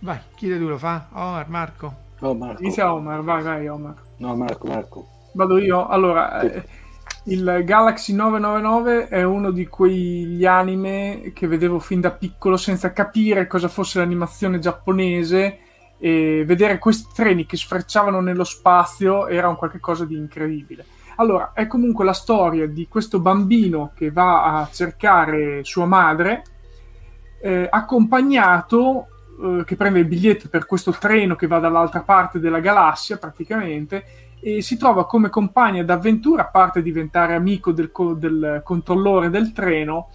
Vai, 0.00 0.18
chi 0.34 0.46
di 0.46 0.58
due 0.58 0.70
lo 0.70 0.78
fa? 0.78 1.08
Omar, 1.12 1.48
Marco? 1.48 1.94
No, 2.20 2.34
Marco. 2.34 2.62
Inizia 2.62 2.92
Omar, 2.92 3.22
vai, 3.22 3.42
vai 3.42 3.68
Omar. 3.68 3.94
No, 4.16 4.36
Marco, 4.36 4.66
Marco. 4.66 5.08
Vado 5.32 5.58
io. 5.58 5.86
Allora, 5.86 6.40
eh, 6.40 6.64
Il 7.24 7.62
Galaxy 7.64 8.14
999 8.14 9.08
è 9.08 9.22
uno 9.22 9.50
di 9.50 9.66
quegli 9.68 10.44
anime 10.46 11.32
che 11.34 11.46
vedevo 11.46 11.78
fin 11.78 12.00
da 12.00 12.12
piccolo 12.12 12.56
senza 12.56 12.92
capire 12.92 13.46
cosa 13.46 13.68
fosse 13.68 13.98
l'animazione 13.98 14.58
giapponese 14.58 15.58
e 15.98 16.44
vedere 16.46 16.78
questi 16.78 17.12
treni 17.14 17.44
che 17.44 17.58
sfrecciavano 17.58 18.20
nello 18.20 18.44
spazio 18.44 19.28
era 19.28 19.48
un 19.48 19.56
qualcosa 19.56 20.06
di 20.06 20.16
incredibile. 20.16 20.86
Allora, 21.20 21.52
è 21.52 21.66
comunque 21.66 22.06
la 22.06 22.14
storia 22.14 22.66
di 22.66 22.88
questo 22.88 23.20
bambino 23.20 23.92
che 23.94 24.10
va 24.10 24.58
a 24.58 24.68
cercare 24.72 25.62
sua 25.64 25.84
madre, 25.84 26.42
eh, 27.42 27.68
accompagnato, 27.70 29.06
eh, 29.42 29.64
che 29.66 29.76
prende 29.76 29.98
il 29.98 30.06
biglietto 30.06 30.48
per 30.48 30.64
questo 30.64 30.92
treno 30.92 31.36
che 31.36 31.46
va 31.46 31.58
dall'altra 31.58 32.00
parte 32.00 32.40
della 32.40 32.60
galassia 32.60 33.18
praticamente, 33.18 34.04
e 34.40 34.62
si 34.62 34.78
trova 34.78 35.04
come 35.04 35.28
compagna 35.28 35.82
d'avventura, 35.82 36.44
a 36.44 36.50
parte 36.50 36.80
diventare 36.80 37.34
amico 37.34 37.72
del, 37.72 37.92
co- 37.92 38.14
del 38.14 38.62
controllore 38.64 39.28
del 39.28 39.52
treno, 39.52 40.08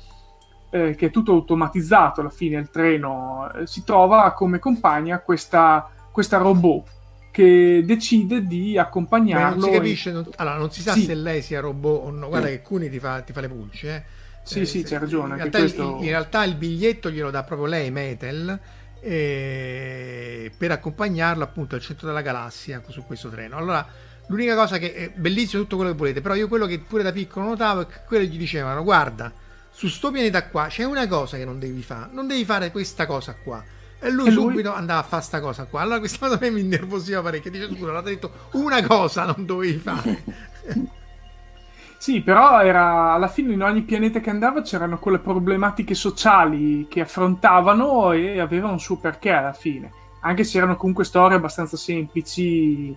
eh, 0.72 0.96
che 0.96 1.06
è 1.06 1.12
tutto 1.12 1.34
automatizzato 1.34 2.22
alla 2.22 2.32
fine 2.32 2.58
il 2.58 2.72
treno, 2.72 3.48
eh, 3.54 3.68
si 3.68 3.84
trova 3.84 4.32
come 4.32 4.58
compagna 4.58 5.20
questa, 5.20 5.88
questa 6.12 6.38
robot 6.38 7.04
che 7.36 7.84
decide 7.84 8.48
di 8.48 8.78
accompagnarlo. 8.78 9.56
Beh, 9.56 9.60
non 9.60 9.70
si 9.70 9.78
capisce, 9.78 10.12
non, 10.14 10.26
allora 10.38 10.56
non 10.56 10.72
si 10.72 10.82
sa 10.82 10.94
sì. 10.94 11.04
se 11.04 11.16
lei 11.16 11.42
sia 11.42 11.60
robot 11.60 12.06
o 12.06 12.10
no. 12.10 12.30
Guarda, 12.30 12.48
che 12.48 12.62
Cuni 12.62 12.90
ti 12.90 12.98
fa, 12.98 13.20
ti 13.24 13.34
fa 13.34 13.42
le 13.42 13.50
pulci. 13.50 13.88
Eh. 13.88 14.04
Sì, 14.42 14.62
eh, 14.62 14.66
sì, 14.66 14.84
c'è 14.84 15.00
ragione. 15.00 15.32
In 15.32 15.40
realtà, 15.40 15.60
questo... 15.60 15.98
il, 15.98 16.04
in 16.06 16.10
realtà, 16.12 16.46
il, 16.46 16.56
biglietto 16.56 17.12
glielo 17.12 17.32
dà 17.32 17.44
proprio 17.44 17.68
lei, 17.68 17.92
Metel, 17.92 18.58
eh, 19.02 20.50
per 20.58 20.72
accompagnarlo 20.72 21.44
appunto 21.44 21.76
al 21.76 21.82
centro 21.82 22.08
della 22.08 22.22
galassia 22.22 22.82
su 22.88 23.04
questo 23.04 23.28
treno. 23.28 23.58
Allora, 23.58 23.86
l'unica 24.28 24.56
cosa 24.56 24.78
che 24.78 24.94
è 24.94 25.12
bellissimo 25.14 25.64
tutto 25.64 25.76
quello 25.76 25.92
che 25.92 25.98
volete, 25.98 26.22
però 26.22 26.36
io 26.36 26.48
quello 26.48 26.68
che 26.68 26.80
pure 26.80 27.04
da 27.04 27.12
piccolo 27.12 27.48
notavo 27.48 27.82
è 27.82 27.86
che 27.86 28.00
quello 28.08 28.24
gli 28.24 28.38
dicevano: 28.38 28.82
guarda, 28.82 29.30
su 29.72 29.90
sto 29.90 30.10
pianeta 30.10 30.48
qua 30.48 30.68
c'è 30.68 30.86
una 30.86 31.06
cosa 31.06 31.36
che 31.36 31.44
non 31.44 31.60
devi 31.60 31.82
fare, 31.82 32.12
non 32.14 32.28
devi 32.28 32.46
fare 32.46 32.72
questa 32.72 33.06
cosa 33.06 33.36
qua 33.36 33.62
e 34.06 34.12
lui, 34.12 34.28
e 34.28 34.32
lui... 34.32 34.44
subito 34.50 34.74
andava 34.74 35.00
a 35.00 35.04
fare 35.04 35.24
sta 35.24 35.40
cosa 35.40 35.66
qua. 35.66 35.82
Allora 35.82 36.00
questa 36.00 36.28
cosa 36.28 36.52
mi 36.52 36.60
innervosiva 36.60 37.22
parecchio. 37.22 37.50
Dice, 37.50 37.76
scusa, 37.76 37.92
l'ha 37.92 38.02
detto 38.02 38.32
una 38.52 38.86
cosa 38.86 39.26
non 39.26 39.46
dovevi 39.46 39.78
fare. 39.78 40.24
Sì, 41.98 42.22
però 42.22 42.62
era, 42.62 43.14
alla 43.14 43.28
fine 43.28 43.54
in 43.54 43.64
ogni 43.64 43.82
pianeta 43.82 44.20
che 44.20 44.30
andava 44.30 44.62
c'erano 44.62 45.00
quelle 45.00 45.18
problematiche 45.18 45.96
sociali 45.96 46.86
che 46.88 47.02
affrontavano 47.02 48.12
e 48.12 48.40
avevano 48.40 48.74
un 48.74 48.80
suo 48.80 48.98
perché 48.98 49.32
alla 49.32 49.54
fine. 49.54 49.90
Anche 50.20 50.44
se 50.44 50.60
erano 50.60 50.76
comunque 50.76 51.04
storie 51.04 51.38
abbastanza 51.38 51.78
semplici 51.78 52.96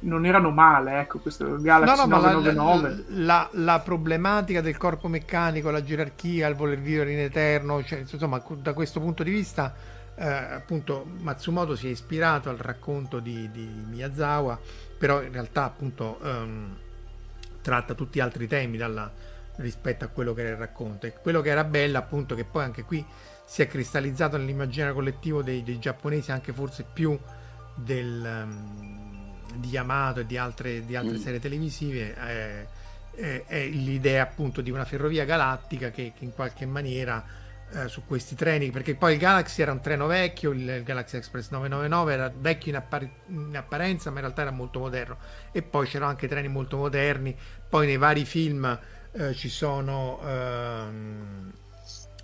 non 0.00 0.26
erano 0.26 0.50
male, 0.50 1.00
ecco, 1.00 1.18
questo 1.18 1.56
Galaxy 1.60 1.96
no, 1.96 2.06
no, 2.06 2.20
999. 2.20 3.04
La, 3.08 3.48
la, 3.52 3.62
la, 3.64 3.80
problematica 3.80 4.60
del 4.60 4.76
corpo 4.76 5.08
meccanico, 5.08 5.70
la 5.70 5.82
gerarchia, 5.82 6.48
il 6.48 6.54
voler 6.54 6.78
vivere 6.78 7.12
in 7.12 7.18
eterno, 7.18 7.82
cioè, 7.82 8.00
insomma, 8.00 8.42
da 8.58 8.74
questo 8.74 9.00
punto 9.00 9.22
di 9.22 9.30
vista, 9.30 9.74
eh, 10.14 10.26
appunto, 10.26 11.06
Matsumoto 11.20 11.74
si 11.74 11.86
è 11.86 11.90
ispirato 11.90 12.50
al 12.50 12.58
racconto 12.58 13.20
di, 13.20 13.50
di 13.50 13.66
Miyazawa, 13.88 14.58
però 14.98 15.22
in 15.22 15.32
realtà, 15.32 15.64
appunto, 15.64 16.18
um, 16.22 16.76
tratta 17.62 17.94
tutti 17.94 18.20
altri 18.20 18.46
temi 18.46 18.76
dalla, 18.76 19.10
rispetto 19.56 20.04
a 20.04 20.08
quello 20.08 20.34
che 20.34 20.42
era 20.42 20.50
il 20.50 20.56
racconto. 20.56 21.06
E 21.06 21.14
quello 21.22 21.40
che 21.40 21.48
era 21.48 21.64
bello, 21.64 21.96
appunto, 21.96 22.34
che 22.34 22.44
poi 22.44 22.64
anche 22.64 22.84
qui 22.84 23.04
si 23.46 23.62
è 23.62 23.66
cristallizzato 23.66 24.36
nell'immaginario 24.36 24.94
collettivo 24.94 25.42
dei, 25.42 25.62
dei 25.62 25.78
giapponesi, 25.78 26.30
anche 26.32 26.52
forse 26.52 26.84
più 26.92 27.18
del. 27.74 28.44
Um, 28.44 28.89
di 29.56 29.68
Yamato 29.68 30.20
e 30.20 30.26
di 30.26 30.36
altre, 30.36 30.84
di 30.84 30.96
altre 30.96 31.18
mm. 31.18 31.20
serie 31.20 31.40
televisive 31.40 32.14
è, 32.14 32.66
è, 33.14 33.44
è, 33.46 33.66
l'idea 33.66 34.22
appunto 34.22 34.60
di 34.60 34.70
una 34.70 34.84
ferrovia 34.84 35.24
galattica 35.24 35.90
che, 35.90 36.12
che 36.16 36.24
in 36.24 36.32
qualche 36.32 36.66
maniera 36.66 37.24
eh, 37.72 37.88
su 37.88 38.04
questi 38.04 38.34
treni 38.34 38.70
perché 38.70 38.94
poi 38.94 39.12
il 39.12 39.18
Galaxy 39.18 39.62
era 39.62 39.72
un 39.72 39.80
treno 39.80 40.06
vecchio 40.06 40.50
il, 40.50 40.82
Galaxy 40.82 41.16
Express 41.16 41.50
999 41.50 42.12
era 42.12 42.32
vecchio 42.36 42.70
in, 42.70 42.76
appar- 42.76 43.08
in, 43.28 43.56
apparenza 43.56 44.10
ma 44.10 44.16
in 44.16 44.22
realtà 44.22 44.42
era 44.42 44.50
molto 44.50 44.80
moderno 44.80 45.18
e 45.52 45.62
poi 45.62 45.86
c'erano 45.86 46.10
anche 46.10 46.26
treni 46.26 46.48
molto 46.48 46.76
moderni 46.76 47.36
poi 47.68 47.86
nei 47.86 47.96
vari 47.96 48.24
film 48.24 48.78
eh, 49.12 49.34
ci 49.34 49.48
sono 49.48 50.20
ehm, 50.24 51.52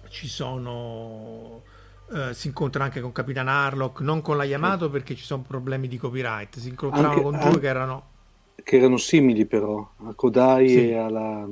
ci 0.08 0.28
sono 0.28 1.62
Uh, 2.08 2.32
si 2.32 2.46
incontra 2.46 2.84
anche 2.84 3.00
con 3.00 3.10
Capitan 3.10 3.48
Harlock, 3.48 4.00
non 4.00 4.22
con 4.22 4.36
la 4.36 4.44
Yamato 4.44 4.88
perché 4.90 5.16
ci 5.16 5.24
sono 5.24 5.42
problemi 5.42 5.88
di 5.88 5.96
copyright. 5.96 6.58
Si 6.58 6.68
incontravano 6.68 7.10
anche, 7.10 7.22
con 7.22 7.50
due 7.50 7.60
che 7.60 7.66
erano... 7.66 8.06
che 8.62 8.76
erano 8.76 8.96
simili 8.96 9.44
però 9.44 9.88
a 10.04 10.12
Kodai 10.14 10.68
sì. 10.68 10.90
e 10.90 10.96
alla. 10.96 11.46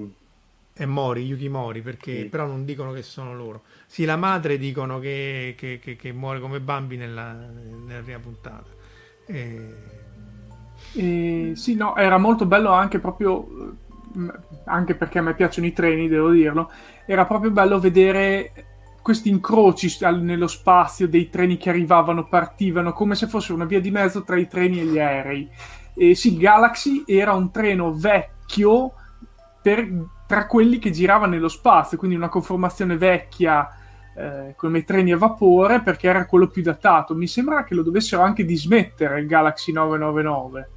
E 0.76 0.86
Mori, 0.86 1.24
Yuki 1.24 1.48
Mori, 1.48 1.82
perché 1.82 2.22
sì. 2.22 2.24
però 2.26 2.46
non 2.46 2.64
dicono 2.64 2.92
che 2.92 3.02
sono 3.02 3.34
loro. 3.34 3.62
Sì, 3.86 4.04
la 4.04 4.16
madre 4.16 4.58
dicono 4.58 4.98
che, 5.00 5.54
che, 5.56 5.78
che, 5.80 5.96
che 5.96 6.12
muore 6.12 6.40
come 6.40 6.60
Bambi 6.60 6.96
nella, 6.96 7.32
nella 7.32 8.02
prima 8.02 8.18
puntata. 8.18 8.70
E... 9.26 9.92
E, 10.92 11.52
sì, 11.56 11.74
no, 11.74 11.96
era 11.96 12.18
molto 12.18 12.46
bello 12.46 12.70
anche 12.70 13.00
proprio, 13.00 13.74
anche 14.64 14.94
perché 14.94 15.18
a 15.18 15.22
me 15.22 15.34
piacciono 15.34 15.66
i 15.66 15.72
treni, 15.72 16.08
devo 16.08 16.30
dirlo, 16.30 16.70
era 17.06 17.24
proprio 17.24 17.50
bello 17.50 17.80
vedere 17.80 18.52
questi 19.04 19.28
incroci 19.28 19.94
nello 20.22 20.46
spazio 20.46 21.06
dei 21.06 21.28
treni 21.28 21.58
che 21.58 21.68
arrivavano, 21.68 22.26
partivano, 22.26 22.94
come 22.94 23.14
se 23.14 23.26
fosse 23.26 23.52
una 23.52 23.66
via 23.66 23.78
di 23.78 23.90
mezzo 23.90 24.22
tra 24.22 24.38
i 24.38 24.48
treni 24.48 24.80
e 24.80 24.84
gli 24.86 24.98
aerei. 24.98 25.46
E 25.94 26.14
sì, 26.14 26.38
Galaxy 26.38 27.04
era 27.06 27.34
un 27.34 27.50
treno 27.50 27.92
vecchio 27.92 28.94
per, 29.60 29.86
tra 30.26 30.46
quelli 30.46 30.78
che 30.78 30.90
giravano 30.90 31.32
nello 31.32 31.48
spazio, 31.48 31.98
quindi 31.98 32.16
una 32.16 32.30
conformazione 32.30 32.96
vecchia 32.96 33.68
eh, 34.16 34.54
come 34.56 34.78
i 34.78 34.84
treni 34.84 35.12
a 35.12 35.18
vapore 35.18 35.82
perché 35.82 36.08
era 36.08 36.24
quello 36.24 36.46
più 36.46 36.62
datato. 36.62 37.14
Mi 37.14 37.26
sembra 37.26 37.62
che 37.62 37.74
lo 37.74 37.82
dovessero 37.82 38.22
anche 38.22 38.46
dismettere 38.46 39.20
il 39.20 39.26
Galaxy 39.26 39.70
999. 39.70 40.68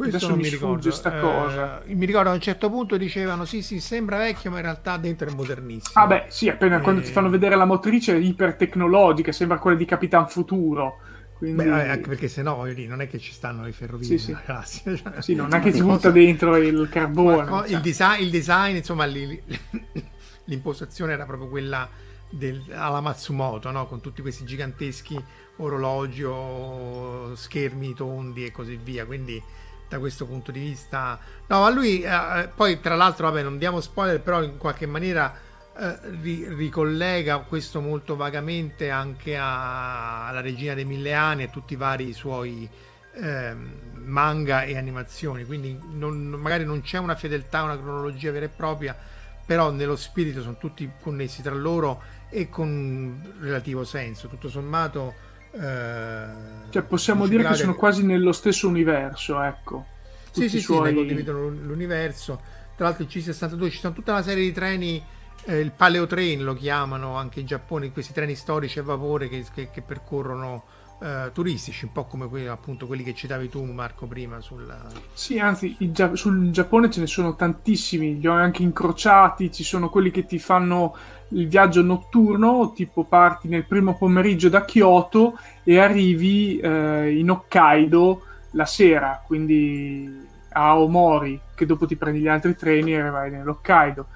Questo 0.00 0.16
Adesso 0.16 0.34
mi, 0.34 0.42
mi 0.44 0.48
ricordo. 0.48 0.90
Sta 0.90 1.14
eh, 1.14 1.20
cosa. 1.20 1.82
mi 1.84 2.06
ricordo 2.06 2.30
a 2.30 2.32
un 2.32 2.40
certo 2.40 2.70
punto 2.70 2.96
dicevano 2.96 3.44
sì 3.44 3.60
sì 3.60 3.80
sembra 3.80 4.16
vecchio 4.16 4.50
ma 4.50 4.56
in 4.56 4.62
realtà 4.62 4.96
dentro 4.96 5.28
è 5.28 5.34
modernissimo. 5.34 6.02
Ah 6.02 6.06
beh 6.06 6.24
sì, 6.28 6.48
appena 6.48 6.78
eh... 6.78 6.80
quando 6.80 7.02
ti 7.02 7.10
fanno 7.12 7.28
vedere 7.28 7.54
la 7.54 7.66
motrice 7.66 8.16
ipertecnologica, 8.16 9.30
sembra 9.30 9.58
quella 9.58 9.76
di 9.76 9.84
Capitan 9.84 10.26
Futuro. 10.26 11.00
Quindi... 11.36 11.64
Beh, 11.64 11.90
anche 11.90 12.08
perché 12.08 12.28
se 12.28 12.40
no 12.40 12.64
non 12.86 13.02
è 13.02 13.08
che 13.08 13.18
ci 13.18 13.32
stanno 13.32 13.62
le 13.62 13.72
ferrovie 13.72 14.06
sì, 14.06 14.18
sì. 14.18 14.36
Cioè, 14.46 15.20
sì, 15.20 15.34
non 15.34 15.52
è 15.52 15.60
che 15.60 15.70
ti 15.70 15.82
butta 15.82 16.10
dentro 16.10 16.56
il 16.56 16.88
carbone. 16.90 17.46
Cioè. 17.46 17.68
il, 17.68 17.80
design, 17.80 18.22
il, 18.22 18.30
design, 18.30 18.76
insomma, 18.76 19.04
l'impostazione 20.44 21.12
era 21.12 21.26
proprio 21.26 21.48
quella 21.48 21.86
del, 22.30 22.62
alla 22.72 23.02
Matsumoto, 23.02 23.70
no? 23.70 23.86
con 23.86 24.00
tutti 24.00 24.22
questi 24.22 24.44
giganteschi 24.44 25.22
orologi 25.56 26.22
o 26.24 27.34
schermi 27.34 27.92
tondi 27.92 28.46
e 28.46 28.50
così 28.50 28.78
via. 28.82 29.04
Quindi 29.04 29.42
da 29.90 29.98
questo 29.98 30.24
punto 30.24 30.52
di 30.52 30.60
vista. 30.60 31.18
No, 31.48 31.60
ma 31.60 31.68
lui 31.68 32.00
eh, 32.02 32.48
poi 32.54 32.80
tra 32.80 32.94
l'altro, 32.94 33.28
vabbè, 33.28 33.42
non 33.42 33.58
diamo 33.58 33.80
spoiler, 33.80 34.20
però 34.20 34.40
in 34.42 34.56
qualche 34.56 34.86
maniera 34.86 35.34
eh, 35.76 35.98
ri- 36.22 36.46
ricollega 36.48 37.38
questo 37.38 37.80
molto 37.80 38.14
vagamente 38.14 38.88
anche 38.88 39.36
a- 39.36 40.28
alla 40.28 40.40
Regina 40.40 40.74
dei 40.74 40.84
Mille 40.84 41.12
Anni 41.12 41.42
e 41.42 41.50
tutti 41.50 41.72
i 41.72 41.76
vari 41.76 42.12
suoi 42.12 42.68
eh, 43.14 43.54
manga 43.94 44.62
e 44.62 44.76
animazioni. 44.76 45.44
Quindi 45.44 45.76
non, 45.90 46.16
magari 46.40 46.64
non 46.64 46.82
c'è 46.82 46.98
una 46.98 47.16
fedeltà, 47.16 47.64
una 47.64 47.76
cronologia 47.76 48.30
vera 48.30 48.44
e 48.46 48.48
propria, 48.48 48.96
però 49.44 49.72
nello 49.72 49.96
spirito 49.96 50.40
sono 50.40 50.56
tutti 50.56 50.88
connessi 51.02 51.42
tra 51.42 51.54
loro 51.54 52.00
e 52.30 52.48
con 52.48 53.34
relativo 53.40 53.82
senso. 53.82 54.28
Tutto 54.28 54.48
sommato 54.48 55.08
eh, 55.10 55.29
cioè 55.52 56.82
possiamo 56.82 57.26
dire 57.26 57.44
che 57.44 57.54
sono 57.54 57.74
quasi 57.74 58.04
nello 58.04 58.32
stesso 58.32 58.68
universo, 58.68 59.40
ecco. 59.42 59.86
Tutti 60.32 60.48
sì, 60.48 60.58
sì, 60.58 60.60
suoi... 60.60 60.90
sì, 60.90 60.94
condividono 60.94 61.48
l'universo. 61.48 62.40
Tra 62.76 62.86
l'altro 62.86 63.04
il 63.04 63.10
C62 63.10 63.70
ci 63.70 63.78
sono 63.78 63.92
tutta 63.92 64.12
una 64.12 64.22
serie 64.22 64.44
di 64.44 64.52
treni, 64.52 65.02
eh, 65.44 65.58
il 65.58 65.72
paleotrain 65.72 66.42
lo 66.42 66.54
chiamano 66.54 67.16
anche 67.16 67.40
in 67.40 67.46
Giappone, 67.46 67.90
questi 67.90 68.12
treni 68.12 68.34
storici 68.34 68.78
a 68.78 68.82
vapore 68.82 69.28
che, 69.28 69.44
che, 69.52 69.70
che 69.70 69.82
percorrono 69.82 70.64
eh, 71.00 71.30
turistici, 71.32 71.86
un 71.86 71.92
po' 71.92 72.04
come 72.04 72.28
quelli, 72.28 72.46
appunto 72.46 72.86
quelli 72.86 73.02
che 73.02 73.14
citavi 73.14 73.48
tu 73.48 73.62
Marco 73.64 74.06
prima. 74.06 74.40
Sul... 74.40 74.72
Sì, 75.12 75.38
anzi, 75.38 75.76
Gia- 75.78 76.14
sul 76.14 76.50
Giappone 76.50 76.90
ce 76.90 77.00
ne 77.00 77.06
sono 77.06 77.34
tantissimi, 77.34 78.20
li 78.20 78.26
ho 78.26 78.32
anche 78.32 78.62
incrociati, 78.62 79.50
ci 79.50 79.64
sono 79.64 79.88
quelli 79.88 80.10
che 80.10 80.26
ti 80.26 80.38
fanno 80.38 80.94
il 81.30 81.48
viaggio 81.48 81.82
notturno, 81.82 82.72
tipo 82.74 83.04
parti 83.04 83.48
nel 83.48 83.64
primo 83.64 83.96
pomeriggio 83.96 84.48
da 84.48 84.64
Kyoto 84.64 85.38
e 85.64 85.78
arrivi 85.78 86.58
eh, 86.58 87.16
in 87.16 87.30
Hokkaido 87.30 88.22
la 88.52 88.66
sera, 88.66 89.22
quindi 89.24 90.28
a 90.52 90.68
Aomori, 90.70 91.40
che 91.54 91.66
dopo 91.66 91.86
ti 91.86 91.96
prendi 91.96 92.20
gli 92.20 92.28
altri 92.28 92.56
treni 92.56 92.94
e 92.94 93.02
vai 93.02 93.30
nell'Hokkaido. 93.30 94.06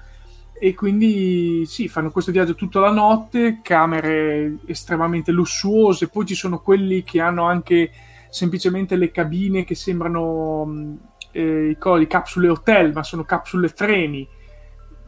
E 0.65 0.73
quindi 0.73 1.63
sì, 1.67 1.87
fanno 1.87 2.09
questo 2.09 2.31
viaggio 2.31 2.55
tutta 2.55 2.79
la 2.79 2.89
notte, 2.89 3.59
camere 3.61 4.57
estremamente 4.65 5.31
lussuose, 5.31 6.09
poi 6.09 6.25
ci 6.25 6.33
sono 6.33 6.59
quelli 6.59 7.03
che 7.03 7.21
hanno 7.21 7.43
anche 7.43 7.91
semplicemente 8.31 8.95
le 8.95 9.11
cabine 9.11 9.63
che 9.63 9.75
sembrano 9.75 10.97
eh, 11.29 11.77
i, 11.79 12.07
capsule 12.07 12.49
hotel, 12.49 12.93
ma 12.93 13.03
sono 13.03 13.25
capsule 13.25 13.69
treni. 13.69 14.27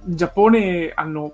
In 0.06 0.16
Giappone 0.16 0.92
hanno 0.94 1.34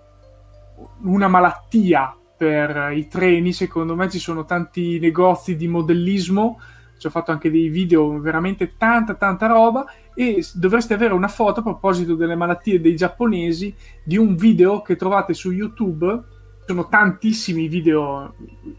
una 1.01 1.27
malattia 1.27 2.17
per 2.37 2.93
i 2.95 3.09
treni, 3.09 3.51
secondo 3.51 3.93
me 3.93 4.09
ci 4.09 4.19
sono 4.19 4.45
tanti 4.45 4.99
negozi 4.99 5.57
di 5.57 5.67
modellismo, 5.67 6.61
ci 6.97 7.07
ho 7.07 7.09
fatto 7.09 7.31
anche 7.31 7.51
dei 7.51 7.67
video, 7.67 8.17
veramente 8.21 8.77
tanta 8.77 9.15
tanta 9.15 9.47
roba 9.47 9.85
e 10.15 10.45
dovreste 10.53 10.93
avere 10.93 11.13
una 11.13 11.27
foto 11.27 11.59
a 11.59 11.63
proposito 11.63 12.15
delle 12.15 12.35
malattie 12.35 12.81
dei 12.81 12.95
giapponesi 12.95 13.73
di 14.03 14.17
un 14.17 14.35
video 14.35 14.81
che 14.81 14.95
trovate 14.95 15.33
su 15.33 15.51
YouTube, 15.51 16.21
sono 16.65 16.87
tantissimi 16.87 17.67
video, 17.67 18.35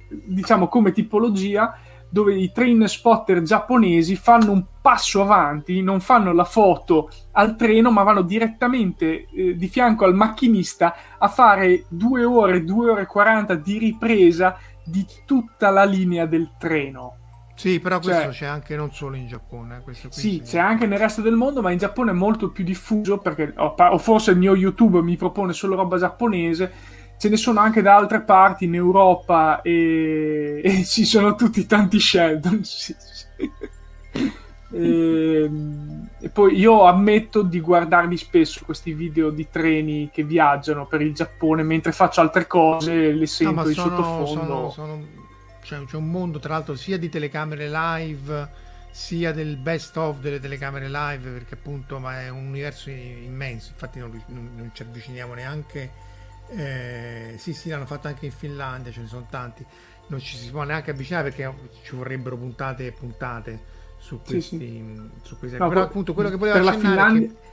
diciamo 0.08 0.68
come 0.68 0.92
tipologia, 0.92 1.76
dove 2.14 2.36
i 2.36 2.52
train 2.52 2.86
spotter 2.86 3.42
giapponesi 3.42 4.14
fanno 4.14 4.52
un 4.52 4.64
passo 4.80 5.20
avanti, 5.20 5.82
non 5.82 5.98
fanno 5.98 6.32
la 6.32 6.44
foto 6.44 7.10
al 7.32 7.56
treno, 7.56 7.90
ma 7.90 8.04
vanno 8.04 8.22
direttamente 8.22 9.26
eh, 9.30 9.56
di 9.56 9.66
fianco 9.66 10.04
al 10.04 10.14
macchinista 10.14 10.94
a 11.18 11.26
fare 11.26 11.86
due 11.88 12.24
ore, 12.24 12.62
due 12.62 12.90
ore 12.90 13.02
e 13.02 13.06
40 13.06 13.56
di 13.56 13.78
ripresa 13.78 14.56
di 14.84 15.04
tutta 15.26 15.70
la 15.70 15.84
linea 15.84 16.26
del 16.26 16.52
treno. 16.56 17.16
Sì, 17.54 17.78
però 17.78 18.00
questo 18.00 18.22
cioè, 18.22 18.30
c'è 18.32 18.46
anche 18.46 18.76
non 18.76 18.92
solo 18.92 19.16
in 19.16 19.28
Giappone. 19.28 19.82
Eh, 19.86 19.94
sì, 20.10 20.42
c'è 20.44 20.58
anche 20.58 20.86
nel 20.86 20.98
resto 20.98 21.22
del 21.22 21.34
mondo, 21.34 21.62
ma 21.62 21.70
in 21.70 21.78
Giappone 21.78 22.10
è 22.10 22.14
molto 22.14 22.50
più 22.50 22.64
diffuso 22.64 23.18
perché, 23.18 23.52
o, 23.56 23.74
o 23.76 23.98
forse 23.98 24.32
il 24.32 24.38
mio 24.38 24.56
YouTube 24.56 25.00
mi 25.02 25.16
propone 25.16 25.52
solo 25.52 25.76
roba 25.76 25.98
giapponese 25.98 27.02
ce 27.16 27.28
ne 27.28 27.36
sono 27.36 27.60
anche 27.60 27.80
da 27.80 27.96
altre 27.96 28.22
parti 28.22 28.64
in 28.64 28.74
Europa 28.74 29.62
e, 29.62 30.60
e 30.64 30.84
ci 30.84 31.04
sono 31.04 31.34
tutti 31.34 31.66
tanti 31.66 31.98
Sheldon. 31.98 32.62
Sì, 32.64 32.94
sì. 32.98 33.50
E, 34.70 35.42
ehm, 35.44 36.08
e, 36.20 36.28
poi 36.30 36.58
io 36.58 36.84
ammetto 36.84 37.42
di 37.42 37.60
guardarli 37.60 38.16
spesso 38.16 38.64
questi 38.64 38.92
video 38.92 39.30
di 39.30 39.48
treni 39.48 40.10
che 40.12 40.24
viaggiano 40.24 40.86
per 40.86 41.00
il 41.00 41.14
Giappone 41.14 41.62
mentre 41.62 41.92
faccio 41.92 42.20
altre 42.20 42.46
cose 42.46 43.12
le 43.12 43.26
sento 43.26 43.62
no, 43.62 43.68
in 43.68 43.74
sono, 43.74 43.96
sottofondo. 43.96 44.44
Sono, 44.44 44.70
sono, 44.70 45.06
cioè, 45.64 45.84
c'è 45.84 45.96
un 45.96 46.10
mondo 46.10 46.38
tra 46.38 46.54
l'altro 46.54 46.76
sia 46.76 46.98
di 46.98 47.08
telecamere 47.08 47.68
live 47.68 48.62
sia 48.90 49.32
del 49.32 49.56
best 49.56 49.96
of 49.96 50.20
delle 50.20 50.38
telecamere 50.38 50.88
live 50.88 51.30
perché 51.30 51.54
appunto 51.54 51.98
ma 51.98 52.20
è 52.20 52.28
un 52.28 52.46
universo 52.46 52.90
immenso 52.90 53.70
infatti 53.72 53.98
non, 53.98 54.22
non, 54.28 54.70
ci 54.72 54.82
avviciniamo 54.82 55.34
neanche 55.34 56.12
eh, 56.48 57.34
sì, 57.38 57.52
sì, 57.52 57.68
l'hanno 57.70 57.86
fatto 57.86 58.08
anche 58.08 58.26
in 58.26 58.32
Finlandia, 58.32 58.92
ce 58.92 59.00
ne 59.00 59.06
sono 59.06 59.26
tanti. 59.28 59.64
Non 60.06 60.20
ci 60.20 60.36
si 60.36 60.50
può 60.50 60.62
neanche 60.62 60.90
avvicinare 60.90 61.30
perché 61.30 61.52
ci 61.82 61.96
vorrebbero 61.96 62.36
puntate 62.36 62.86
e 62.86 62.92
puntate 62.92 63.60
su 63.98 64.20
questi. 64.24 64.58
Sì, 64.58 64.66
sì. 64.66 65.10
Su 65.22 65.38
questi. 65.38 65.56
No, 65.58 65.68
Però 65.68 65.82
appunto 65.82 66.12
quello 66.12 66.28
che 66.28 66.36
volevo 66.36 66.56
per 66.56 66.64
la 66.64 66.72
Finlandia... 66.78 67.28
Che... 67.28 67.52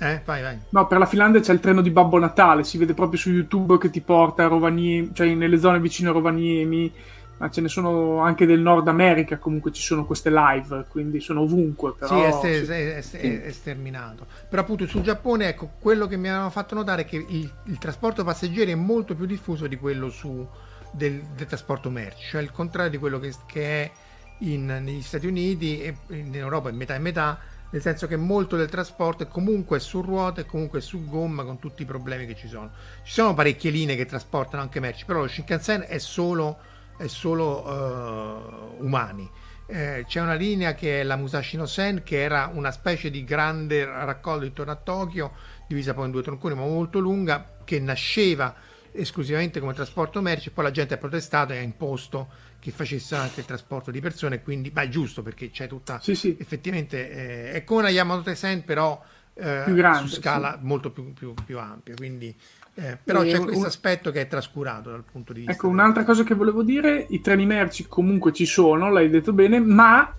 Eh, 0.00 0.22
vai, 0.24 0.42
vai. 0.42 0.58
No, 0.70 0.86
per 0.86 0.98
la 0.98 1.06
Finlandia 1.06 1.40
c'è 1.40 1.52
il 1.52 1.60
treno 1.60 1.80
di 1.80 1.90
Babbo 1.90 2.18
Natale, 2.18 2.62
si 2.62 2.78
vede 2.78 2.94
proprio 2.94 3.18
su 3.18 3.30
YouTube 3.30 3.78
che 3.78 3.90
ti 3.90 4.00
porta 4.00 4.44
a 4.44 4.48
Rovaniemi, 4.48 5.10
cioè 5.12 5.32
nelle 5.34 5.58
zone 5.58 5.80
vicine 5.80 6.08
a 6.08 6.12
Rovaniemi 6.12 6.92
ma 7.38 7.50
ce 7.50 7.60
ne 7.60 7.68
sono 7.68 8.20
anche 8.20 8.46
del 8.46 8.60
Nord 8.60 8.86
America, 8.88 9.38
comunque 9.38 9.72
ci 9.72 9.82
sono 9.82 10.04
queste 10.04 10.30
live, 10.30 10.86
quindi 10.88 11.20
sono 11.20 11.42
ovunque. 11.42 11.94
Però, 11.96 12.14
sì, 12.40 12.48
è, 12.48 12.62
ster- 12.62 13.02
sì. 13.02 13.16
È, 13.16 13.20
è, 13.20 13.40
è, 13.40 13.42
è, 13.42 13.52
sterminato. 13.52 14.26
Però 14.48 14.62
appunto 14.62 14.86
sul 14.86 15.02
Giappone, 15.02 15.48
ecco, 15.48 15.70
quello 15.78 16.06
che 16.06 16.16
mi 16.16 16.28
hanno 16.28 16.50
fatto 16.50 16.74
notare 16.74 17.02
è 17.02 17.04
che 17.04 17.16
il, 17.16 17.50
il 17.64 17.78
trasporto 17.78 18.24
passeggeri 18.24 18.72
è 18.72 18.76
molto 18.76 19.14
più 19.14 19.26
diffuso 19.26 19.68
di 19.68 19.76
quello 19.76 20.10
su, 20.10 20.46
del, 20.90 21.22
del, 21.36 21.46
trasporto 21.46 21.90
merci, 21.90 22.30
cioè 22.30 22.42
il 22.42 22.50
contrario 22.50 22.90
di 22.90 22.98
quello 22.98 23.20
che, 23.20 23.32
che 23.46 23.82
è 23.82 23.90
in, 24.38 24.66
negli 24.66 25.02
Stati 25.02 25.26
Uniti 25.26 25.80
e 25.80 25.96
in 26.08 26.34
Europa 26.34 26.70
è 26.70 26.72
metà 26.72 26.96
e 26.96 26.98
metà, 26.98 27.38
nel 27.70 27.82
senso 27.82 28.08
che 28.08 28.16
molto 28.16 28.56
del 28.56 28.68
trasporto 28.68 29.22
è 29.22 29.28
comunque 29.28 29.78
su 29.78 30.00
ruote, 30.00 30.44
comunque 30.44 30.80
su 30.80 31.04
gomma, 31.06 31.44
con 31.44 31.60
tutti 31.60 31.82
i 31.82 31.84
problemi 31.84 32.26
che 32.26 32.34
ci 32.34 32.48
sono. 32.48 32.70
Ci 33.04 33.12
sono 33.12 33.32
parecchie 33.34 33.70
linee 33.70 33.94
che 33.94 34.06
trasportano 34.06 34.60
anche 34.62 34.80
merci, 34.80 35.04
però 35.04 35.20
lo 35.20 35.28
Shinkansen 35.28 35.84
è 35.86 35.98
solo 35.98 36.58
è 36.98 37.06
solo 37.06 38.76
umani. 38.78 39.30
Eh, 39.70 40.04
c'è 40.06 40.22
una 40.22 40.34
linea 40.34 40.74
che 40.74 41.00
è 41.00 41.02
la 41.02 41.16
Musashi 41.16 41.58
no 41.58 41.66
Sen, 41.66 42.02
che 42.02 42.22
era 42.22 42.50
una 42.52 42.70
specie 42.70 43.10
di 43.10 43.22
grande 43.22 43.84
raccolto 43.84 44.46
intorno 44.46 44.72
a 44.72 44.76
Tokyo, 44.76 45.32
divisa 45.66 45.92
poi 45.92 46.06
in 46.06 46.10
due 46.10 46.22
tronconi, 46.22 46.54
ma 46.54 46.62
molto 46.62 46.98
lunga, 46.98 47.58
che 47.64 47.78
nasceva 47.78 48.54
esclusivamente 48.92 49.60
come 49.60 49.74
trasporto 49.74 50.22
merci, 50.22 50.50
poi 50.50 50.64
la 50.64 50.70
gente 50.70 50.94
ha 50.94 50.96
protestato 50.96 51.52
e 51.52 51.58
ha 51.58 51.60
imposto 51.60 52.28
che 52.58 52.70
facesse 52.70 53.14
anche 53.14 53.40
il 53.40 53.46
trasporto 53.46 53.90
di 53.90 54.00
persone, 54.00 54.42
quindi, 54.42 54.70
ma 54.74 54.82
è 54.82 54.88
giusto 54.88 55.22
perché 55.22 55.50
c'è 55.50 55.66
tutta, 55.66 56.00
sì, 56.00 56.14
sì. 56.14 56.34
effettivamente, 56.40 57.10
eh, 57.10 57.52
è 57.52 57.64
come 57.64 57.80
una 57.80 57.90
Yamato 57.90 58.34
Sen, 58.34 58.64
però 58.64 59.00
eh, 59.34 59.64
grande, 59.68 60.08
su 60.08 60.14
scala 60.16 60.56
sì. 60.58 60.66
molto 60.66 60.90
più, 60.90 61.12
più, 61.12 61.34
più 61.44 61.58
ampia, 61.58 61.94
quindi 61.94 62.34
eh, 62.78 62.96
però 63.02 63.22
c'è 63.22 63.40
questo 63.40 63.66
aspetto 63.66 64.12
che 64.12 64.20
è 64.20 64.28
trascurato 64.28 64.90
dal 64.90 65.02
punto 65.02 65.32
di 65.32 65.40
vista. 65.40 65.52
Ecco, 65.52 65.66
un'altra 65.66 66.04
cosa 66.04 66.22
che 66.22 66.34
volevo 66.34 66.62
dire: 66.62 67.06
i 67.08 67.20
treni 67.20 67.44
merci 67.44 67.88
comunque 67.88 68.32
ci 68.32 68.46
sono, 68.46 68.88
l'hai 68.88 69.10
detto 69.10 69.32
bene, 69.32 69.58
ma 69.58 70.14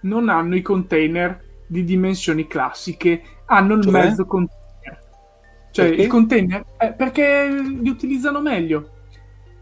non 0.00 0.28
hanno 0.28 0.56
i 0.56 0.62
container 0.62 1.40
di 1.68 1.84
dimensioni 1.84 2.48
classiche, 2.48 3.22
hanno 3.46 3.74
il 3.74 3.84
cioè? 3.84 3.92
mezzo 3.92 4.26
container. 4.26 4.60
Cioè, 5.70 5.86
perché? 5.86 6.02
il 6.02 6.08
container 6.08 6.64
eh, 6.76 6.92
perché 6.92 7.48
li 7.48 7.88
utilizzano 7.88 8.40
meglio. 8.40 8.90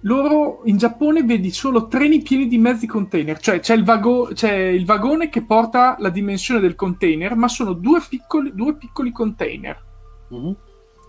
Loro 0.05 0.63
in 0.65 0.79
Giappone 0.79 1.23
vedi 1.25 1.51
solo 1.51 1.89
treni 1.89 2.23
pieni 2.23 2.47
di 2.47 2.57
mezzi 2.57 2.87
container, 2.87 3.39
cioè 3.39 3.61
c'è 3.61 3.75
il, 3.75 3.85
vago- 3.85 4.31
c'è 4.33 4.55
il 4.55 4.87
vagone 4.87 5.29
che 5.29 5.45
porta 5.45 5.97
la 5.99 6.09
dimensione 6.09 6.59
del 6.59 6.75
container, 6.75 7.37
ma 7.37 7.49
sono 7.49 7.75
due 7.75 8.01
piccoli, 8.09 8.55
due 8.55 8.77
piccoli 8.77 9.13
container. 9.13 9.85
Mm-hmm 10.33 10.53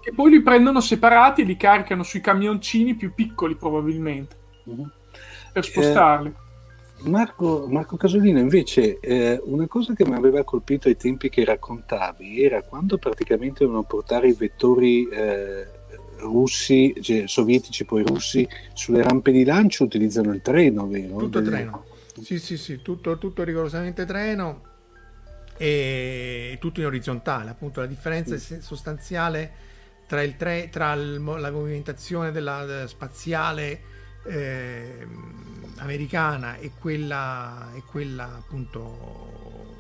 e 0.04 0.14
poi 0.14 0.32
li 0.32 0.41
prendono 0.41 0.80
separati 0.80 1.41
e 1.41 1.45
li 1.45 1.58
caricano 1.58 2.04
sui 2.04 2.22
camioncini 2.22 2.95
più 2.95 3.14
piccoli 3.14 3.56
probabilmente 3.56 4.36
mm-hmm. 4.70 4.88
per 5.54 5.66
spostarli. 5.66 6.28
Eh, 6.30 7.10
Marco, 7.10 7.66
Marco, 7.68 7.97
Casolino 7.97 8.39
invece 8.39 8.99
eh, 8.99 9.41
una 9.45 9.66
cosa 9.68 9.93
che 9.93 10.06
mi 10.06 10.16
aveva 10.16 10.43
colpito 10.43 10.88
ai 10.88 10.95
tempi 10.95 11.30
che 11.30 11.43
raccontavi 11.43 12.43
era 12.43 12.62
quando 12.62 12.97
praticamente 12.97 13.60
dovevano 13.60 13.86
portare 13.86 14.28
i 14.28 14.34
vettori 14.34 15.08
eh, 15.10 15.68
russi, 16.22 16.93
cioè, 17.02 17.24
sovietici 17.26 17.86
poi 17.86 18.04
russi 18.04 18.47
sulle 18.74 19.02
rampe 19.02 19.32
di 19.32 19.43
lancio 19.43 19.84
utilizzano 19.84 20.32
il 20.34 20.41
treno, 20.41 20.88
vero? 20.88 21.18
Tutto 21.18 21.39
Delle... 21.39 21.56
treno. 21.56 21.86
Sì, 22.22 22.39
sì, 22.39 22.58
sì, 22.58 22.82
tutto, 22.82 23.18
tutto 23.18 23.43
rigorosamente 23.43 24.06
treno 24.06 24.70
e 25.58 26.58
tutto 26.60 26.80
in 26.80 26.86
orizzontale. 26.86 27.49
Appunto 27.49 27.80
la 27.80 27.88
differenza 27.88 28.36
mm. 28.36 28.60
sostanziale 28.60 29.52
tra, 30.12 30.24
il 30.24 30.36
tre, 30.36 30.68
tra 30.70 30.91
il, 30.91 31.24
la 31.24 31.51
movimentazione 31.51 32.34
della, 32.34 32.66
della 32.66 32.88
spaziale 32.88 33.82
eh, 34.26 35.07
americana 35.78 36.57
e 36.57 36.72
quella, 36.78 37.70
e 37.74 37.82
quella 37.86 38.26
appunto 38.26 39.78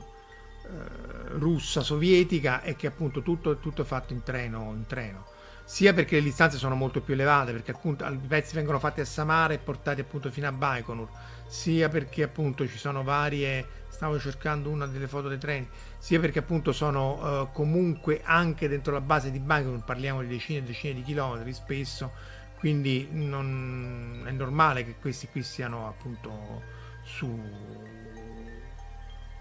eh, 0.63 1.37
russa 1.37 1.81
sovietica 1.81 2.61
è 2.61 2.77
che 2.77 2.87
appunto 2.87 3.21
tutto, 3.21 3.57
tutto 3.57 3.81
è 3.81 3.85
fatto 3.85 4.13
in 4.13 4.23
treno, 4.23 4.71
in 4.73 4.85
treno. 4.87 5.25
Sia 5.65 5.91
perché 5.91 6.15
le 6.15 6.23
distanze 6.23 6.57
sono 6.57 6.75
molto 6.75 7.01
più 7.01 7.13
elevate 7.13 7.51
perché 7.51 7.71
appunto 7.71 8.05
i 8.05 8.17
pezzi 8.25 8.55
vengono 8.55 8.79
fatti 8.79 9.01
a 9.01 9.05
Samara 9.05 9.51
e 9.51 9.57
portati 9.57 9.99
appunto 9.99 10.31
fino 10.31 10.47
a 10.47 10.53
Baikonur. 10.53 11.09
Sia 11.45 11.89
perché 11.89 12.23
appunto 12.23 12.65
ci 12.65 12.77
sono 12.77 13.03
varie 13.03 13.79
stavo 14.01 14.17
cercando 14.17 14.71
una 14.71 14.87
delle 14.87 15.07
foto 15.07 15.27
dei 15.27 15.37
treni, 15.37 15.69
sia 16.01 16.19
perché 16.19 16.39
appunto 16.39 16.71
sono 16.71 17.41
uh, 17.41 17.51
comunque 17.51 18.21
anche 18.23 18.67
dentro 18.67 18.91
la 18.91 19.01
base 19.01 19.29
di 19.29 19.37
Bangkok, 19.37 19.85
parliamo 19.85 20.21
di 20.21 20.29
decine 20.29 20.57
e 20.57 20.63
decine 20.63 20.95
di 20.95 21.03
chilometri 21.03 21.53
spesso, 21.53 22.11
quindi 22.57 23.07
non, 23.11 24.23
è 24.25 24.31
normale 24.31 24.83
che 24.83 24.95
questi 24.99 25.27
qui 25.27 25.43
siano 25.43 25.87
appunto 25.87 26.63
su 27.03 27.39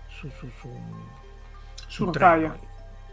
su 0.07 0.31
su 0.37 0.51
su, 0.59 0.69
su 1.87 2.11
treno. 2.11 2.69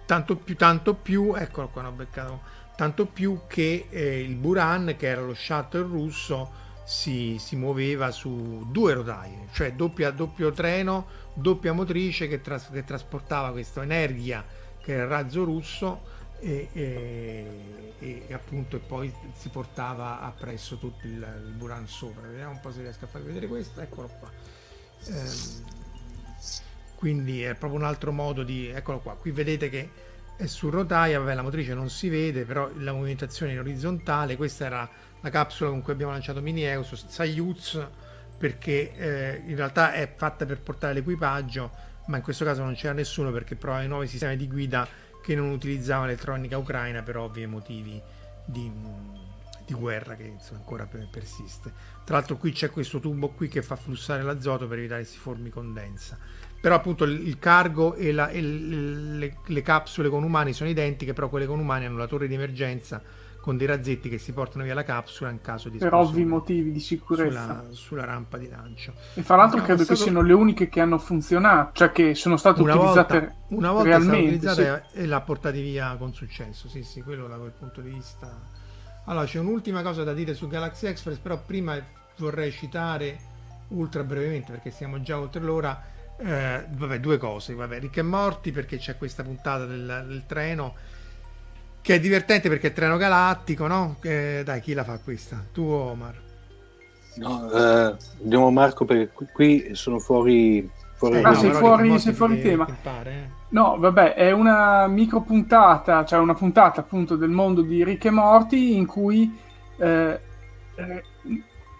Tanto 0.05 0.35
più, 0.35 0.57
tanto 0.57 0.93
più, 0.93 1.33
eccolo 1.33 1.69
qua, 1.69 1.87
ho 1.87 1.91
beccato, 1.91 2.41
tanto 2.75 3.05
più 3.05 3.43
che 3.47 3.87
eh, 3.89 4.23
il 4.23 4.35
Buran, 4.35 4.95
che 4.97 5.07
era 5.07 5.21
lo 5.21 5.33
shuttle 5.33 5.83
russo, 5.83 6.51
si, 6.83 7.37
si, 7.39 7.55
muoveva 7.55 8.11
su 8.11 8.67
due 8.71 8.93
rotaie, 8.93 9.47
cioè 9.51 9.73
doppia, 9.73 10.11
doppio 10.11 10.51
treno, 10.51 11.05
doppia 11.37 11.71
motrice 11.71 12.27
che, 12.27 12.41
tras- 12.41 12.69
che 12.71 12.83
trasportava 12.83 13.51
questa 13.51 13.83
energia 13.83 14.43
che 14.81 14.93
era 14.93 15.03
il 15.03 15.09
razzo 15.09 15.43
russo 15.43 16.01
e, 16.39 16.69
e, 16.71 17.93
e, 17.99 18.33
appunto 18.33 18.75
e 18.75 18.79
poi 18.79 19.13
si 19.35 19.49
portava 19.49 20.21
appresso 20.21 20.77
tutto 20.77 21.05
il, 21.05 21.13
il, 21.13 21.53
Buran 21.53 21.87
sopra. 21.87 22.27
Vediamo 22.27 22.53
un 22.53 22.59
po' 22.59 22.71
se 22.71 22.81
riesco 22.81 23.05
a 23.05 23.07
farvi 23.07 23.27
vedere 23.27 23.47
questo, 23.47 23.81
eccolo 23.81 24.09
qua. 24.19 24.31
Ehm, 25.07 25.65
quindi 26.95 27.43
è 27.43 27.53
proprio 27.53 27.79
un 27.79 27.85
altro 27.85 28.11
modo 28.11 28.43
di... 28.43 28.67
eccolo 28.67 28.99
qua, 28.99 29.15
qui 29.15 29.31
vedete 29.31 29.69
che 29.69 29.89
è 30.35 30.45
su 30.47 30.69
rotaia, 30.69 31.19
vabbè 31.19 31.35
la 31.35 31.43
motrice 31.43 31.73
non 31.73 31.89
si 31.89 32.09
vede, 32.09 32.45
però 32.45 32.69
la 32.77 32.93
movimentazione 32.93 33.51
in 33.51 33.59
orizzontale, 33.59 34.35
questa 34.35 34.65
era 34.65 34.89
la 35.19 35.29
capsula 35.29 35.69
con 35.69 35.81
cui 35.81 35.93
abbiamo 35.93 36.11
lanciato 36.11 36.41
Mini 36.41 36.63
Eus 36.63 36.93
Soyuz 37.07 37.87
perché 38.37 38.93
eh, 38.93 39.41
in 39.45 39.55
realtà 39.55 39.93
è 39.93 40.11
fatta 40.15 40.45
per 40.45 40.61
portare 40.61 40.93
l'equipaggio 40.93 41.85
ma 42.07 42.17
in 42.17 42.23
questo 42.23 42.45
caso 42.45 42.63
non 42.63 42.75
c'era 42.75 42.93
nessuno 42.93 43.31
perché 43.31 43.55
provava 43.55 43.83
i 43.83 43.87
nuovi 43.87 44.07
sistemi 44.07 44.37
di 44.37 44.47
guida 44.47 44.87
che 45.21 45.35
non 45.35 45.49
utilizzavano 45.49 46.05
elettronica 46.07 46.57
ucraina 46.57 47.01
per 47.01 47.17
ovvi 47.17 47.45
motivi 47.47 48.01
di, 48.45 48.71
di 49.65 49.73
guerra 49.73 50.15
che 50.15 50.23
insomma, 50.23 50.59
ancora 50.59 50.87
persiste. 50.87 51.71
Tra 52.05 52.15
l'altro 52.15 52.37
qui 52.37 52.53
c'è 52.53 52.69
questo 52.69 52.99
tubo 52.99 53.29
qui 53.29 53.49
che 53.49 53.61
fa 53.61 53.75
flussare 53.75 54.23
l'azoto 54.23 54.67
per 54.67 54.77
evitare 54.77 55.01
che 55.01 55.09
si 55.09 55.17
formi 55.17 55.49
condensa. 55.49 56.17
Però 56.59 56.75
appunto 56.75 57.03
il 57.03 57.37
cargo 57.39 57.95
e, 57.95 58.13
la, 58.13 58.29
e 58.29 58.41
le, 58.41 59.37
le, 59.45 59.61
capsule 59.61 60.07
con 60.09 60.23
umani 60.23 60.53
sono 60.53 60.69
identiche, 60.69 61.13
però 61.13 61.27
quelle 61.27 61.45
con 61.45 61.59
umani 61.59 61.85
hanno 61.85 61.97
la 61.97 62.07
torre 62.07 62.27
di 62.27 62.33
emergenza 62.33 63.01
con 63.47 63.55
dei 63.55 63.65
razzetti 63.65 64.09
che 64.09 64.17
si 64.17 64.33
portano 64.33 64.65
via 64.65 64.73
la 64.73 64.83
capsula 64.83 65.29
in 65.29 65.39
caso 65.39 65.69
di 65.69 65.77
per 65.77 65.93
ovvi 65.93 66.25
motivi 66.25 66.69
di 66.73 66.81
sicurezza. 66.81 67.29
sulla, 67.29 67.63
sulla, 67.71 68.03
rampa 68.03 68.37
di 68.37 68.49
lancio. 68.49 68.91
E 69.13 69.21
fra 69.21 69.37
l'altro 69.37 69.59
no, 69.59 69.63
credo 69.63 69.83
stato... 69.85 69.97
che 69.97 70.03
siano 70.03 70.21
le 70.21 70.33
uniche 70.33 70.67
che 70.67 70.81
hanno 70.81 70.97
funzionato 70.97 71.71
cioè 71.75 71.93
che 71.93 72.13
sono 72.13 72.35
state 72.35 72.61
una 72.61 72.75
utilizzate 72.75 73.19
volta, 73.19 73.35
una 73.55 73.71
volta 73.71 73.87
realmente 73.87 74.35
utilizzata 74.35 74.83
sì. 74.89 74.97
e 74.97 75.05
l'ha 75.05 75.21
portati 75.21 75.61
via 75.61 75.95
con 75.97 76.13
successo. 76.13 76.67
Sì 76.67 76.83
sì 76.83 77.01
quello 77.01 77.25
da 77.29 77.37
quel 77.37 77.53
punto 77.57 77.79
di 77.79 77.89
vista. 77.89 78.37
Allora 79.05 79.25
c'è 79.25 79.39
un'ultima 79.39 79.81
cosa 79.81 80.03
da 80.03 80.11
dire 80.11 80.33
su 80.33 80.49
Galaxy 80.49 80.87
Express 80.87 81.15
però 81.15 81.41
prima 81.41 81.81
vorrei 82.17 82.51
citare 82.51 83.17
ultra 83.69 84.03
brevemente 84.03 84.51
perché 84.51 84.71
siamo 84.71 85.01
già 85.01 85.17
oltre 85.17 85.39
l'ora 85.39 85.81
eh, 86.17 86.65
vabbè 86.69 86.99
due 86.99 87.17
cose. 87.17 87.53
Vabbè 87.53 87.79
Rick 87.79 87.95
e 87.95 88.01
Morti 88.01 88.51
perché 88.51 88.75
c'è 88.77 88.97
questa 88.97 89.23
puntata 89.23 89.65
del, 89.65 90.03
del 90.05 90.25
treno 90.25 90.95
che 91.87 91.95
è 91.95 91.99
divertente 92.01 92.49
perché 92.49 92.67
è 92.67 92.73
treno 92.73 92.97
galattico, 92.97 93.65
no? 93.65 93.95
Eh, 94.01 94.41
dai, 94.43 94.59
chi 94.59 94.73
la 94.73 94.83
fa 94.83 94.99
questa? 95.01 95.41
Tu 95.53 95.63
Omar? 95.63 96.15
No, 97.15 97.49
eh, 97.49 97.95
andiamo 98.23 98.51
Marco 98.51 98.83
perché 98.83 99.09
qui 99.31 99.69
sono 99.71 99.97
fuori... 99.97 100.69
fuori 100.95 101.19
eh, 101.19 101.23
ah, 101.23 101.33
sei 101.33 101.51
fuori, 101.51 101.97
sei 101.97 102.11
fuori 102.11 102.41
tema. 102.41 102.67
Pare, 102.81 103.11
eh. 103.11 103.29
No, 103.51 103.77
vabbè, 103.79 104.15
è 104.15 104.31
una 104.31 104.85
micro 104.87 105.21
puntata, 105.21 106.03
cioè 106.03 106.19
una 106.19 106.33
puntata 106.33 106.81
appunto 106.81 107.15
del 107.15 107.29
mondo 107.29 107.61
di 107.61 107.85
Rick 107.85 108.03
e 108.03 108.09
Morty 108.09 108.75
in 108.75 108.85
cui... 108.85 109.33
Eh, 109.77 110.19
eh, 110.75 111.03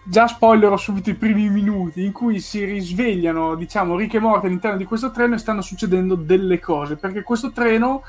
già 0.06 0.26
spoilerò 0.26 0.78
subito 0.78 1.10
i 1.10 1.16
primi 1.16 1.50
minuti 1.50 2.02
in 2.02 2.12
cui 2.12 2.40
si 2.40 2.64
risvegliano, 2.64 3.56
diciamo, 3.56 3.94
Rick 3.94 4.14
e 4.14 4.20
Morty 4.20 4.46
all'interno 4.46 4.78
di 4.78 4.86
questo 4.86 5.10
treno 5.10 5.34
e 5.34 5.38
stanno 5.38 5.60
succedendo 5.60 6.14
delle 6.14 6.58
cose, 6.58 6.96
perché 6.96 7.22
questo 7.22 7.52
treno 7.52 8.02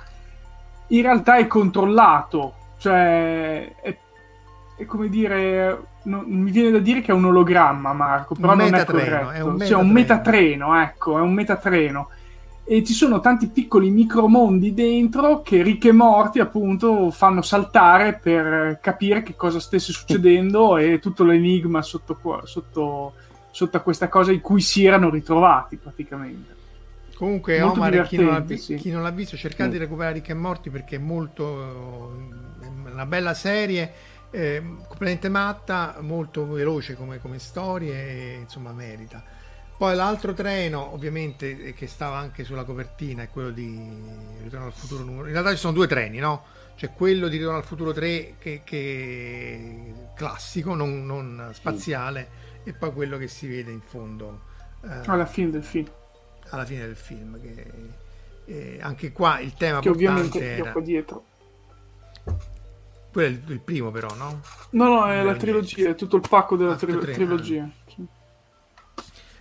in 0.89 1.01
realtà 1.01 1.37
è 1.37 1.47
controllato, 1.47 2.53
cioè 2.77 3.75
è, 3.81 3.97
è 4.75 4.85
come 4.85 5.09
dire, 5.09 5.81
non, 6.03 6.23
mi 6.25 6.51
viene 6.51 6.71
da 6.71 6.79
dire 6.79 7.01
che 7.01 7.11
è 7.11 7.15
un 7.15 7.25
ologramma 7.25 7.93
Marco, 7.93 8.35
però 8.35 8.53
un 8.53 8.57
non 8.59 8.73
è 8.73 8.85
corretto, 8.85 9.31
è 9.31 9.41
un 9.41 9.55
metatreno. 9.55 9.65
Cioè, 9.65 9.81
un 9.81 9.91
metatreno, 9.91 10.81
ecco, 10.81 11.17
è 11.17 11.21
un 11.21 11.33
metatreno. 11.33 12.09
E 12.63 12.83
ci 12.83 12.93
sono 12.93 13.19
tanti 13.19 13.47
piccoli 13.47 13.89
micromondi 13.89 14.75
dentro 14.75 15.41
che 15.41 15.63
ricche 15.63 15.89
e 15.89 15.91
morti 15.91 16.39
appunto 16.39 17.09
fanno 17.09 17.41
saltare 17.41 18.19
per 18.21 18.79
capire 18.79 19.23
che 19.23 19.35
cosa 19.35 19.59
stesse 19.59 19.91
succedendo 19.91 20.77
e 20.77 20.99
tutto 20.99 21.23
l'enigma 21.23 21.81
sotto, 21.81 22.19
sotto, 22.43 23.13
sotto 23.49 23.77
a 23.77 23.79
questa 23.79 24.07
cosa 24.07 24.31
in 24.31 24.41
cui 24.41 24.61
si 24.61 24.85
erano 24.85 25.09
ritrovati 25.09 25.77
praticamente. 25.77 26.57
Comunque, 27.19 27.59
molto 27.59 27.79
Omar, 27.81 28.07
chi 28.07 28.15
non, 28.15 28.57
sì. 28.57 28.75
chi 28.75 28.91
non, 28.91 29.03
l'ha 29.03 29.09
visto, 29.09 29.35
cercate 29.35 29.67
mm. 29.67 29.71
di 29.73 29.77
recuperare 29.77 30.13
Rick 30.13 30.29
e 30.29 30.33
Morti 30.33 30.69
perché 30.69 30.95
è 30.95 30.99
molto. 30.99 32.15
È 32.61 32.91
una 32.93 33.05
bella 33.05 33.33
serie, 33.33 33.91
eh, 34.31 34.63
completamente 34.63 35.27
matta, 35.27 35.97
molto 35.99 36.47
veloce 36.47 36.95
come, 36.95 37.19
come 37.19 37.37
storie 37.37 37.93
e 37.93 38.37
insomma 38.39 38.71
merita. 38.71 39.21
Poi 39.77 39.95
l'altro 39.97 40.33
treno, 40.33 40.93
ovviamente, 40.93 41.65
eh, 41.65 41.73
che 41.73 41.87
stava 41.87 42.15
anche 42.15 42.45
sulla 42.45 42.63
copertina, 42.63 43.23
è 43.23 43.29
quello 43.29 43.49
di 43.49 43.77
Ritorno 44.41 44.67
al 44.67 44.73
futuro 44.73 45.03
numero. 45.03 45.25
In 45.25 45.33
realtà 45.33 45.51
ci 45.51 45.57
sono 45.57 45.73
due 45.73 45.87
treni, 45.87 46.19
no? 46.19 46.45
C'è 46.77 46.93
quello 46.93 47.27
di 47.27 47.35
Ritorno 47.35 47.57
al 47.57 47.65
futuro 47.65 47.91
3 47.91 48.35
che, 48.39 48.61
che 48.63 49.93
classico, 50.15 50.73
non, 50.73 51.05
non 51.05 51.49
spaziale, 51.51 52.29
sì. 52.63 52.69
e 52.69 52.73
poi 52.73 52.93
quello 52.93 53.17
che 53.17 53.27
si 53.27 53.45
vede 53.45 53.71
in 53.71 53.81
fondo. 53.81 54.43
Eh, 54.85 55.01
alla 55.05 55.25
fine 55.25 55.49
del 55.49 55.63
film 55.63 55.97
alla 56.49 56.65
fine 56.65 56.85
del 56.85 56.95
film. 56.95 57.39
Che, 57.39 57.65
eh, 58.45 58.79
anche 58.81 59.11
qua 59.11 59.39
il 59.39 59.53
tema 59.53 59.79
che 59.79 59.89
ovviamente 59.89 60.57
era... 60.57 60.71
qua 60.71 60.81
dietro. 60.81 61.25
Quello 63.11 63.27
è 63.27 63.29
il, 63.29 63.43
il, 63.47 63.59
primo, 63.59 63.91
però, 63.91 64.13
no? 64.15 64.41
No, 64.71 64.87
no, 64.87 65.07
è 65.07 65.21
la 65.23 65.35
trilogia, 65.35 65.89
è 65.89 65.95
tutto 65.95 66.15
il 66.15 66.23
pacco 66.27 66.55
della 66.55 66.75
tri- 66.75 66.97
trilogia. 66.97 67.69
Sì. 67.87 68.05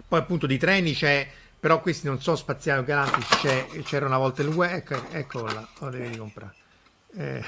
Poi, 0.07 0.19
appunto, 0.19 0.47
di 0.47 0.59
treni 0.59 0.93
c'è. 0.93 1.29
Però 1.61 1.81
questi 1.81 2.07
non 2.07 2.21
sono 2.21 2.37
spaziali 2.37 2.81
o 2.81 2.85
galantici. 2.85 3.37
C'è, 3.39 3.67
c'era 3.83 4.07
una 4.07 4.19
volta 4.19 4.43
il 4.43 4.49
West. 4.49 4.75
Ecco, 4.75 5.09
eccola, 5.11 5.69
lo 5.81 5.91
devi 5.91 6.17
comprare. 6.17 6.55
Eh, 7.17 7.45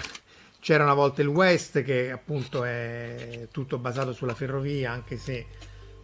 c'era 0.59 0.83
una 0.83 0.95
volta 0.95 1.23
il 1.23 1.29
West, 1.29 1.83
che 1.83 2.11
appunto 2.11 2.65
è 2.65 3.49
tutto 3.51 3.79
basato 3.79 4.13
sulla 4.13 4.35
ferrovia, 4.35 4.91
anche 4.93 5.17
se 5.17 5.47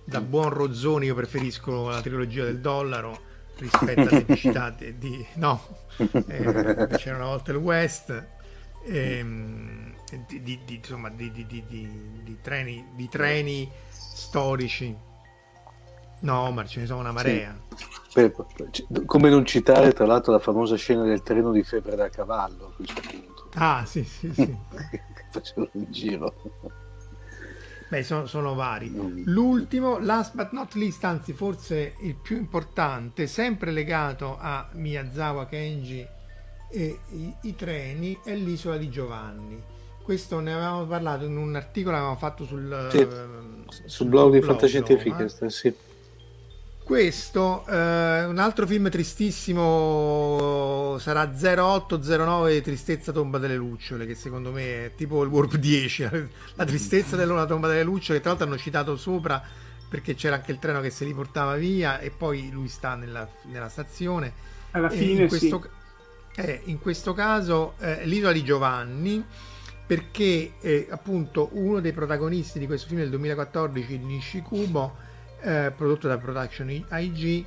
da 0.04 0.20
buon 0.20 0.50
Rozzoni 0.50 1.06
io 1.06 1.14
preferisco 1.14 1.88
la 1.88 2.00
trilogia 2.00 2.44
del 2.44 2.60
dollaro 2.60 3.25
rispetto 3.56 4.00
all'epicità 4.00 4.70
di, 4.70 4.98
di 4.98 5.26
no 5.34 5.60
eh, 5.96 6.88
c'era 6.96 7.16
una 7.16 7.26
volta 7.26 7.52
il 7.52 7.56
West 7.58 8.26
ehm, 8.84 9.94
di, 10.26 10.42
di, 10.42 10.60
di, 10.64 10.74
insomma 10.76 11.10
di, 11.10 12.38
treni, 12.42 12.86
di 12.94 13.08
treni 13.08 13.70
storici. 13.88 14.96
No 16.18 16.50
ma 16.50 16.64
ce 16.64 16.80
ne 16.80 16.86
sono 16.86 17.00
una 17.00 17.12
marea. 17.12 17.58
Sì. 18.08 18.32
come 19.04 19.28
non 19.28 19.44
citare 19.44 19.92
tra 19.92 20.06
l'altro 20.06 20.32
la 20.32 20.38
famosa 20.38 20.76
scena 20.76 21.02
del 21.02 21.22
treno 21.22 21.52
di 21.52 21.62
febbre 21.62 21.96
da 21.96 22.08
cavallo 22.08 22.68
a 22.68 22.72
questo 22.74 23.00
punto. 23.00 23.48
Ah 23.54 23.84
sì 23.84 24.04
sì 24.04 24.32
sì. 24.32 24.56
Facevo 25.30 25.68
un 25.72 25.86
giro 25.90 26.34
Beh, 27.88 28.02
sono, 28.02 28.26
sono 28.26 28.54
vari. 28.54 28.92
L'ultimo, 29.26 29.98
last 29.98 30.34
but 30.34 30.50
not 30.50 30.74
least, 30.74 31.04
anzi 31.04 31.32
forse 31.32 31.94
il 32.00 32.16
più 32.16 32.36
importante, 32.36 33.26
sempre 33.26 33.70
legato 33.70 34.36
a 34.40 34.68
Miyazawa 34.72 35.46
Kenji 35.46 36.04
e 36.68 36.98
i, 37.10 37.34
i 37.42 37.54
treni, 37.54 38.18
è 38.24 38.34
l'isola 38.34 38.76
di 38.76 38.88
Giovanni. 38.88 39.62
Questo 40.02 40.40
ne 40.40 40.52
avevamo 40.52 40.84
parlato 40.86 41.24
in 41.24 41.36
un 41.36 41.54
articolo 41.54 41.94
che 41.94 42.00
avevamo 42.00 42.18
fatto 42.18 42.44
sul, 42.44 42.88
sì, 42.90 42.98
uh, 42.98 43.70
sul, 43.70 43.90
sul 43.90 44.06
blog 44.08 44.32
di 44.32 44.42
Fantascientificast, 44.42 45.46
sì. 45.46 45.74
Questo, 46.86 47.66
eh, 47.66 48.24
un 48.26 48.38
altro 48.38 48.64
film 48.64 48.88
tristissimo 48.88 50.96
sarà 51.00 51.32
0809 51.32 52.60
Tristezza 52.60 53.10
Tomba 53.10 53.38
delle 53.38 53.56
Lucciole, 53.56 54.06
che 54.06 54.14
secondo 54.14 54.52
me 54.52 54.84
è 54.84 54.94
tipo 54.94 55.24
il 55.24 55.28
Warp 55.28 55.56
10, 55.56 56.08
la 56.54 56.64
tristezza 56.64 57.16
della 57.16 57.44
Tomba 57.44 57.66
delle 57.66 57.82
Lucciole, 57.82 58.18
che 58.18 58.22
tra 58.22 58.30
l'altro 58.30 58.46
hanno 58.46 58.56
citato 58.56 58.96
sopra 58.96 59.42
perché 59.88 60.14
c'era 60.14 60.36
anche 60.36 60.52
il 60.52 60.60
treno 60.60 60.80
che 60.80 60.90
se 60.90 61.04
li 61.04 61.12
portava 61.12 61.56
via 61.56 61.98
e 61.98 62.10
poi 62.10 62.52
lui 62.52 62.68
sta 62.68 62.94
nella, 62.94 63.28
nella 63.50 63.68
stazione. 63.68 64.32
Alla 64.70 64.88
fine, 64.88 65.22
in 65.22 65.28
questo, 65.28 65.68
sì. 66.30 66.40
eh, 66.40 66.60
in 66.66 66.78
questo 66.78 67.14
caso 67.14 67.74
eh, 67.80 68.06
l'isola 68.06 68.30
di 68.30 68.44
Giovanni, 68.44 69.24
perché 69.84 70.52
eh, 70.60 70.86
appunto 70.88 71.48
uno 71.54 71.80
dei 71.80 71.92
protagonisti 71.92 72.60
di 72.60 72.66
questo 72.66 72.86
film 72.86 73.00
del 73.00 73.10
2014, 73.10 73.98
Nishikubo, 73.98 75.14
eh, 75.40 75.72
prodotto 75.76 76.08
da 76.08 76.18
Production 76.18 76.68
IG, 76.68 77.44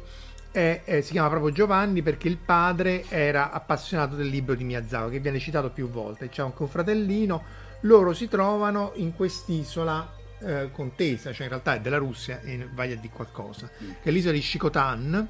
è, 0.51 0.81
è, 0.83 1.01
si 1.01 1.11
chiama 1.11 1.29
proprio 1.29 1.51
Giovanni 1.51 2.01
perché 2.01 2.27
il 2.27 2.37
padre 2.37 3.05
era 3.09 3.51
appassionato 3.51 4.15
del 4.15 4.27
libro 4.27 4.55
di 4.55 4.63
Miyazawa 4.63 5.09
che 5.09 5.19
viene 5.19 5.39
citato 5.39 5.69
più 5.69 5.89
volte. 5.89 6.29
C'è 6.29 6.41
anche 6.41 6.61
un 6.61 6.67
fratellino, 6.67 7.43
loro 7.81 8.13
si 8.13 8.27
trovano 8.27 8.91
in 8.95 9.13
quest'isola 9.15 10.17
eh, 10.39 10.69
contesa, 10.71 11.31
cioè 11.31 11.43
in 11.43 11.49
realtà 11.49 11.75
è 11.75 11.81
della 11.81 11.97
Russia 11.97 12.41
e 12.41 12.67
vai 12.73 12.91
a 12.91 12.95
dire 12.95 13.13
qualcosa, 13.13 13.69
mm. 13.83 13.89
che 14.01 14.09
è 14.09 14.11
l'isola 14.11 14.33
di 14.33 14.41
Shikotan. 14.41 15.29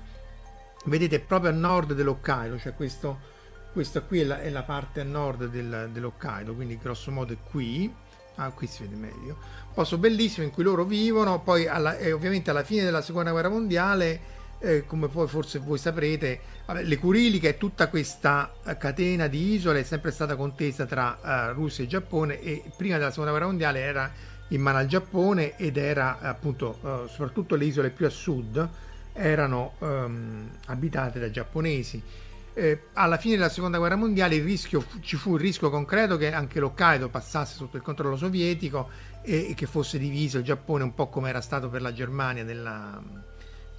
Vedete 0.86 1.20
proprio 1.20 1.52
a 1.52 1.54
nord 1.54 1.94
dell'Hokkaido, 1.94 2.58
cioè 2.58 2.74
questo, 2.74 3.20
questa 3.74 4.02
qui 4.02 4.22
è 4.22 4.24
la, 4.24 4.42
è 4.42 4.50
la 4.50 4.64
parte 4.64 5.02
a 5.02 5.04
nord 5.04 5.48
del, 5.48 5.90
dell'Hokkaido, 5.92 6.54
quindi 6.54 6.78
grosso 6.78 7.12
modo 7.12 7.34
è 7.34 7.38
qui. 7.44 7.94
Ah, 8.42 8.52
qui 8.52 8.68
si 8.68 8.84
vede 8.84 8.96
meglio 8.96 9.60
posto 9.80 9.98
bellissimo 9.98 10.46
in 10.46 10.52
cui 10.52 10.64
loro 10.64 10.84
vivono, 10.84 11.40
poi 11.40 11.66
alla, 11.66 11.98
eh, 11.98 12.12
ovviamente 12.12 12.50
alla 12.50 12.64
fine 12.64 12.84
della 12.84 13.02
seconda 13.02 13.32
guerra 13.32 13.48
mondiale, 13.48 14.20
eh, 14.60 14.86
come 14.86 15.08
poi 15.08 15.26
forse 15.26 15.60
voi 15.60 15.78
saprete, 15.78 16.38
vabbè, 16.66 16.84
le 16.84 16.98
Curiliche 16.98 17.48
e 17.48 17.58
tutta 17.58 17.88
questa 17.88 18.52
eh, 18.66 18.78
catena 18.78 19.28
di 19.28 19.54
isole 19.54 19.80
è 19.80 19.84
sempre 19.84 20.12
stata 20.12 20.36
contesa 20.36 20.86
tra 20.86 21.18
uh, 21.22 21.54
Russia 21.54 21.86
e 21.86 21.88
Giappone 21.88 22.42
e 22.42 22.64
prima 22.76 22.98
della 22.98 23.10
seconda 23.10 23.32
guerra 23.32 23.46
mondiale 23.46 23.80
era 23.80 24.12
in 24.50 24.60
mano 24.60 24.80
al 24.80 24.88
Giappone 24.88 25.56
ed 25.56 25.78
era 25.78 26.20
appunto 26.20 26.78
uh, 26.82 27.08
soprattutto 27.08 27.56
le 27.56 27.64
isole 27.64 27.90
più 27.90 28.06
a 28.06 28.10
sud 28.10 28.70
erano 29.14 29.76
um, 29.80 30.50
abitate 30.66 31.20
da 31.20 31.32
giapponesi. 31.32 32.04
Eh, 32.60 32.88
alla 32.92 33.16
fine 33.16 33.38
della 33.38 33.48
seconda 33.48 33.78
guerra 33.78 33.96
mondiale 33.96 34.38
rischio, 34.40 34.84
ci 35.00 35.16
fu 35.16 35.36
il 35.36 35.40
rischio 35.40 35.70
concreto 35.70 36.18
che 36.18 36.34
anche 36.34 36.60
l'Hokkaido 36.60 37.08
passasse 37.08 37.56
sotto 37.56 37.78
il 37.78 37.82
controllo 37.82 38.18
sovietico 38.18 38.90
e 39.22 39.54
che 39.56 39.66
fosse 39.66 39.98
diviso 39.98 40.40
il 40.40 40.44
Giappone 40.44 40.84
un 40.84 40.94
po' 40.94 41.08
come 41.08 41.30
era 41.30 41.40
stato 41.40 41.70
per 41.70 41.82
la 41.82 41.94
Germania 41.94 42.44
nella, 42.44 43.02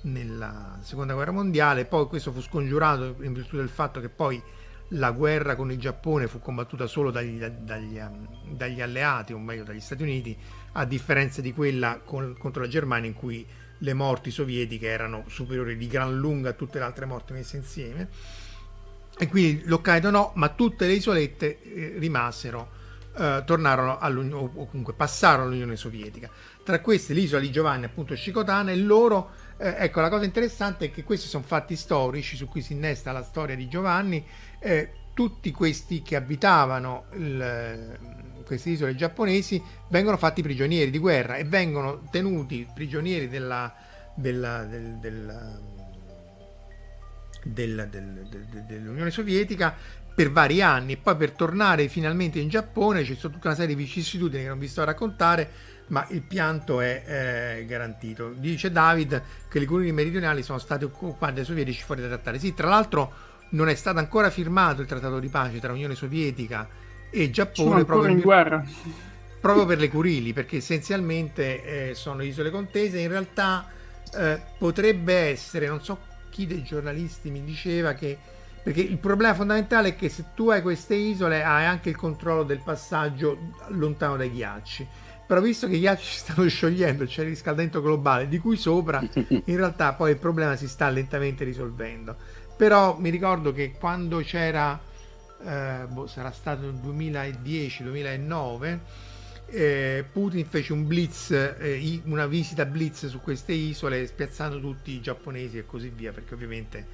nella 0.04 0.78
seconda 0.80 1.12
guerra 1.12 1.30
mondiale, 1.30 1.84
poi 1.84 2.06
questo 2.06 2.32
fu 2.32 2.40
scongiurato 2.40 3.16
in 3.20 3.34
virtù 3.34 3.58
del 3.58 3.68
fatto 3.68 4.00
che 4.00 4.08
poi 4.08 4.42
la 4.94 5.10
guerra 5.10 5.56
con 5.56 5.70
il 5.70 5.78
Giappone 5.78 6.26
fu 6.26 6.40
combattuta 6.40 6.86
solo 6.86 7.10
dagli, 7.10 7.38
dagli, 7.38 7.98
ehm, 7.98 8.54
dagli 8.56 8.80
alleati, 8.80 9.34
o 9.34 9.38
meglio 9.38 9.64
dagli 9.64 9.80
Stati 9.80 10.04
Uniti, 10.04 10.34
a 10.72 10.86
differenza 10.86 11.42
di 11.42 11.52
quella 11.52 12.00
con, 12.02 12.34
contro 12.38 12.62
la 12.62 12.68
Germania 12.68 13.10
in 13.10 13.14
cui 13.14 13.46
le 13.76 13.92
morti 13.92 14.30
sovietiche 14.30 14.86
erano 14.86 15.24
superiori 15.26 15.76
di 15.76 15.86
gran 15.86 16.16
lunga 16.16 16.48
a 16.48 16.54
tutte 16.54 16.78
le 16.78 16.84
altre 16.86 17.04
morti 17.04 17.34
messe 17.34 17.58
insieme. 17.58 18.08
E 19.22 19.28
quindi 19.28 19.64
l'Hokkaido 19.66 20.08
no, 20.08 20.32
ma 20.36 20.48
tutte 20.48 20.86
le 20.86 20.94
isolette 20.94 21.60
eh, 21.60 21.94
rimasero, 21.98 22.70
eh, 23.18 23.42
tornarono 23.44 23.98
all'Unione, 23.98 24.50
o 24.54 24.66
comunque 24.66 24.94
passarono 24.94 25.48
all'Unione 25.48 25.76
Sovietica. 25.76 26.30
Tra 26.64 26.80
queste 26.80 27.12
l'isola 27.12 27.42
di 27.42 27.50
Giovanni, 27.50 27.84
appunto 27.84 28.16
Shikotana, 28.16 28.70
e 28.70 28.76
loro, 28.76 29.32
eh, 29.58 29.74
ecco 29.76 30.00
la 30.00 30.08
cosa 30.08 30.24
interessante 30.24 30.86
è 30.86 30.90
che 30.90 31.04
questi 31.04 31.28
sono 31.28 31.44
fatti 31.46 31.76
storici 31.76 32.34
su 32.34 32.48
cui 32.48 32.62
si 32.62 32.72
innesta 32.72 33.12
la 33.12 33.22
storia 33.22 33.54
di 33.54 33.68
Giovanni, 33.68 34.24
eh, 34.58 34.92
tutti 35.12 35.50
questi 35.50 36.00
che 36.00 36.16
abitavano 36.16 37.04
il, 37.12 37.98
queste 38.46 38.70
isole 38.70 38.94
giapponesi 38.94 39.62
vengono 39.90 40.16
fatti 40.16 40.40
prigionieri 40.40 40.90
di 40.90 40.98
guerra 40.98 41.36
e 41.36 41.44
vengono 41.44 42.04
tenuti 42.10 42.66
prigionieri 42.72 43.28
della, 43.28 43.70
della, 44.14 44.64
del, 44.64 44.96
del, 44.98 45.60
del, 47.42 47.88
dell'Unione 48.66 49.10
Sovietica 49.10 49.74
per 50.14 50.30
vari 50.30 50.62
anni. 50.62 50.92
E 50.92 50.96
poi 50.96 51.16
per 51.16 51.32
tornare 51.32 51.88
finalmente 51.88 52.38
in 52.38 52.48
Giappone 52.48 53.02
c'è 53.02 53.14
stata 53.14 53.34
tutta 53.34 53.48
una 53.48 53.56
serie 53.56 53.74
di 53.74 53.82
vicissitudini 53.82 54.42
che 54.42 54.48
non 54.48 54.58
vi 54.58 54.68
sto 54.68 54.82
a 54.82 54.84
raccontare 54.84 55.78
ma 55.90 56.06
il 56.10 56.22
pianto 56.22 56.80
è 56.80 57.58
eh, 57.58 57.66
garantito. 57.66 58.32
Dice 58.36 58.70
David 58.70 59.22
che 59.48 59.58
le 59.58 59.64
coloni 59.64 59.92
meridionali 59.92 60.42
sono 60.42 60.58
state 60.58 60.84
occupate 60.84 61.34
dai 61.34 61.44
sovietici 61.44 61.82
fuori 61.82 62.00
da 62.00 62.08
trattare 62.08 62.38
sì 62.38 62.54
tra 62.54 62.68
l'altro 62.68 63.28
non 63.50 63.68
è 63.68 63.74
stato 63.74 63.98
ancora 63.98 64.30
firmato 64.30 64.80
il 64.80 64.86
trattato 64.86 65.18
di 65.18 65.28
pace 65.28 65.58
tra 65.58 65.72
Unione 65.72 65.94
Sovietica 65.94 66.68
e 67.10 67.30
Giappone 67.30 67.84
proprio 67.84 68.14
guerra. 68.20 68.64
proprio 69.40 69.66
per 69.66 69.78
le 69.78 69.88
Curili 69.88 70.32
perché 70.32 70.58
essenzialmente 70.58 71.88
eh, 71.90 71.94
sono 71.94 72.22
isole 72.22 72.50
contese. 72.50 73.00
In 73.00 73.08
realtà 73.08 73.66
eh, 74.14 74.40
potrebbe 74.58 75.14
essere 75.14 75.66
non 75.66 75.82
so 75.82 75.98
chi 76.30 76.46
dei 76.46 76.62
giornalisti 76.62 77.30
mi 77.30 77.44
diceva 77.44 77.92
che 77.92 78.16
perché 78.62 78.80
il 78.80 78.98
problema 78.98 79.34
fondamentale 79.34 79.88
è 79.88 79.96
che 79.96 80.08
se 80.08 80.26
tu 80.34 80.50
hai 80.50 80.60
queste 80.60 80.94
isole 80.94 81.42
hai 81.42 81.64
anche 81.64 81.88
il 81.88 81.96
controllo 81.96 82.42
del 82.42 82.60
passaggio 82.62 83.52
lontano 83.68 84.16
dai 84.16 84.30
ghiacci. 84.30 84.86
Però 85.26 85.40
visto 85.40 85.66
che 85.66 85.76
i 85.76 85.80
ghiacci 85.80 86.04
si 86.04 86.18
stanno 86.18 86.48
sciogliendo 86.48 87.06
c'è 87.06 87.22
il 87.22 87.28
riscaldamento 87.28 87.80
globale 87.80 88.28
di 88.28 88.38
cui 88.38 88.56
sopra 88.56 89.00
in 89.00 89.56
realtà 89.56 89.94
poi 89.94 90.10
il 90.10 90.18
problema 90.18 90.56
si 90.56 90.68
sta 90.68 90.88
lentamente 90.90 91.44
risolvendo. 91.44 92.16
Però 92.56 92.98
mi 92.98 93.08
ricordo 93.08 93.52
che 93.52 93.72
quando 93.78 94.18
c'era 94.18 94.78
eh, 95.42 95.86
boh, 95.88 96.06
sarà 96.06 96.30
stato 96.30 96.62
nel 96.62 96.74
2010-2009 96.74 98.78
eh, 99.50 100.04
Putin 100.10 100.46
fece 100.46 100.72
un 100.72 100.86
blitz 100.86 101.30
eh, 101.30 102.00
una 102.04 102.26
visita 102.26 102.64
blitz 102.64 103.06
su 103.06 103.20
queste 103.20 103.52
isole 103.52 104.06
spiazzando 104.06 104.60
tutti 104.60 104.92
i 104.92 105.00
giapponesi 105.00 105.58
e 105.58 105.66
così 105.66 105.90
via 105.94 106.12
perché 106.12 106.34
ovviamente 106.34 106.86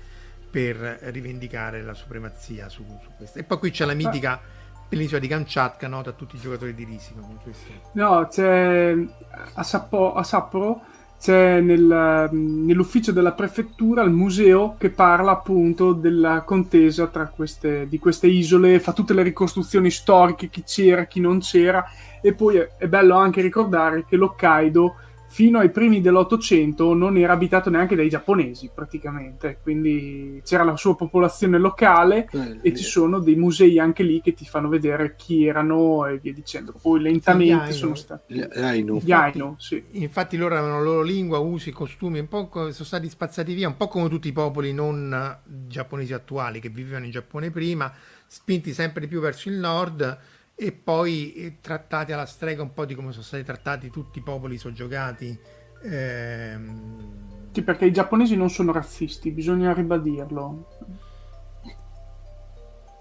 per 0.50 0.76
rivendicare 0.76 1.82
la 1.82 1.94
supremazia 1.94 2.68
su, 2.68 2.84
su 3.02 3.10
queste. 3.16 3.40
E 3.40 3.44
poi 3.44 3.58
qui 3.58 3.70
c'è 3.70 3.84
la 3.84 3.94
mitica 3.94 4.40
penisola 4.88 5.18
di 5.18 5.28
Kamchatka 5.28 5.88
nota 5.88 6.10
a 6.10 6.12
tutti 6.12 6.36
i 6.36 6.38
giocatori 6.38 6.72
di 6.72 6.84
risico 6.84 7.20
no 7.92 8.28
c'è 8.28 8.94
a, 9.54 9.62
Sappo, 9.62 10.14
a 10.14 10.22
Sapporo 10.22 10.82
c'è 11.18 11.60
nel, 11.60 12.28
nell'ufficio 12.30 13.12
della 13.12 13.32
prefettura 13.32 14.02
il 14.02 14.10
museo 14.10 14.76
che 14.78 14.90
parla 14.90 15.32
appunto 15.32 15.92
della 15.92 16.42
contesa 16.42 17.06
tra 17.06 17.28
queste, 17.28 17.88
di 17.88 17.98
queste 17.98 18.26
isole, 18.26 18.80
fa 18.80 18.92
tutte 18.92 19.14
le 19.14 19.22
ricostruzioni 19.22 19.90
storiche, 19.90 20.48
chi 20.48 20.62
c'era, 20.62 21.04
chi 21.04 21.20
non 21.20 21.40
c'era, 21.40 21.84
e 22.20 22.34
poi 22.34 22.56
è, 22.56 22.68
è 22.78 22.88
bello 22.88 23.16
anche 23.16 23.40
ricordare 23.40 24.04
che 24.04 24.16
l'Hokkaido 24.16 24.94
fino 25.36 25.58
ai 25.58 25.70
primi 25.70 26.00
dell'Ottocento 26.00 26.94
non 26.94 27.18
era 27.18 27.34
abitato 27.34 27.68
neanche 27.68 27.94
dai 27.94 28.08
giapponesi 28.08 28.70
praticamente, 28.74 29.58
quindi 29.62 30.40
c'era 30.42 30.64
la 30.64 30.78
sua 30.78 30.96
popolazione 30.96 31.58
locale 31.58 32.26
eh, 32.32 32.58
e 32.62 32.74
ci 32.74 32.82
sono 32.82 33.18
dei 33.18 33.34
musei 33.34 33.78
anche 33.78 34.02
lì 34.02 34.22
che 34.22 34.32
ti 34.32 34.46
fanno 34.46 34.70
vedere 34.70 35.14
chi 35.14 35.44
erano 35.44 36.06
e 36.06 36.16
via 36.16 36.32
dicendo. 36.32 36.72
Poi 36.80 37.02
lentamente 37.02 37.72
sono 37.72 37.94
stati 37.94 38.32
gli 38.32 38.40
Ainu. 38.40 38.98
Gli 39.04 39.12
Ainu 39.12 39.56
sì. 39.58 39.84
Infatti 39.90 40.38
loro 40.38 40.56
avevano 40.56 40.78
la 40.78 40.84
loro 40.84 41.02
lingua, 41.02 41.36
usi, 41.36 41.70
costumi, 41.70 42.18
un 42.18 42.28
po' 42.28 42.48
sono 42.50 42.72
stati 42.72 43.06
spazzati 43.06 43.52
via, 43.52 43.68
un 43.68 43.76
po' 43.76 43.88
come 43.88 44.08
tutti 44.08 44.28
i 44.28 44.32
popoli 44.32 44.72
non 44.72 45.36
giapponesi 45.66 46.14
attuali 46.14 46.60
che 46.60 46.70
vivevano 46.70 47.04
in 47.04 47.10
Giappone 47.10 47.50
prima, 47.50 47.92
spinti 48.26 48.72
sempre 48.72 49.02
di 49.02 49.06
più 49.06 49.20
verso 49.20 49.50
il 49.50 49.56
nord 49.56 50.18
e 50.58 50.72
poi 50.72 51.34
eh, 51.34 51.58
trattati 51.60 52.12
alla 52.12 52.24
strega 52.24 52.62
un 52.62 52.72
po' 52.72 52.86
di 52.86 52.94
come 52.94 53.12
sono 53.12 53.22
stati 53.22 53.44
trattati 53.44 53.90
tutti 53.90 54.18
i 54.18 54.22
popoli 54.22 54.56
soggiogati. 54.56 55.38
Ehm... 55.82 57.50
Sì, 57.52 57.62
perché 57.62 57.84
i 57.84 57.92
giapponesi 57.92 58.36
non 58.36 58.48
sono 58.48 58.72
razzisti, 58.72 59.30
bisogna 59.30 59.72
ribadirlo. 59.74 60.66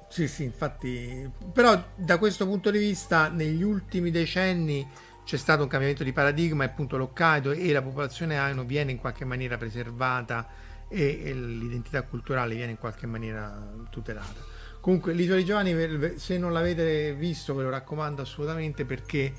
Sì, 0.10 0.28
sì, 0.28 0.44
infatti, 0.44 1.30
però 1.52 1.82
da 1.96 2.18
questo 2.18 2.46
punto 2.46 2.72
di 2.72 2.78
vista 2.78 3.30
negli 3.30 3.64
ultimi 3.64 4.12
decenni 4.12 4.88
c'è 5.26 5.38
stato 5.38 5.64
un 5.64 5.68
cambiamento 5.68 6.04
di 6.04 6.14
paradigma 6.14 6.64
e 6.64 6.68
appunto 6.68 6.96
l'Hokkaido 6.96 7.52
e 7.52 7.72
la 7.72 7.82
popolazione 7.82 8.38
Aino 8.38 8.64
viene 8.64 8.92
in 8.92 8.98
qualche 8.98 9.26
maniera 9.26 9.58
preservata 9.58 10.48
e, 10.88 11.22
e 11.24 11.34
l'identità 11.34 12.04
culturale 12.04 12.56
viene 12.56 12.72
in 12.72 12.78
qualche 12.78 13.08
maniera 13.08 13.74
tutelata. 13.90 14.55
Comunque, 14.86 15.14
l'Isola 15.14 15.40
di 15.40 15.46
Giovanni, 15.46 16.20
se 16.20 16.38
non 16.38 16.54
l'avete 16.54 17.16
visto, 17.16 17.56
ve 17.56 17.64
lo 17.64 17.72
raccomando 17.72 18.22
assolutamente 18.22 18.86
perché 18.86 19.34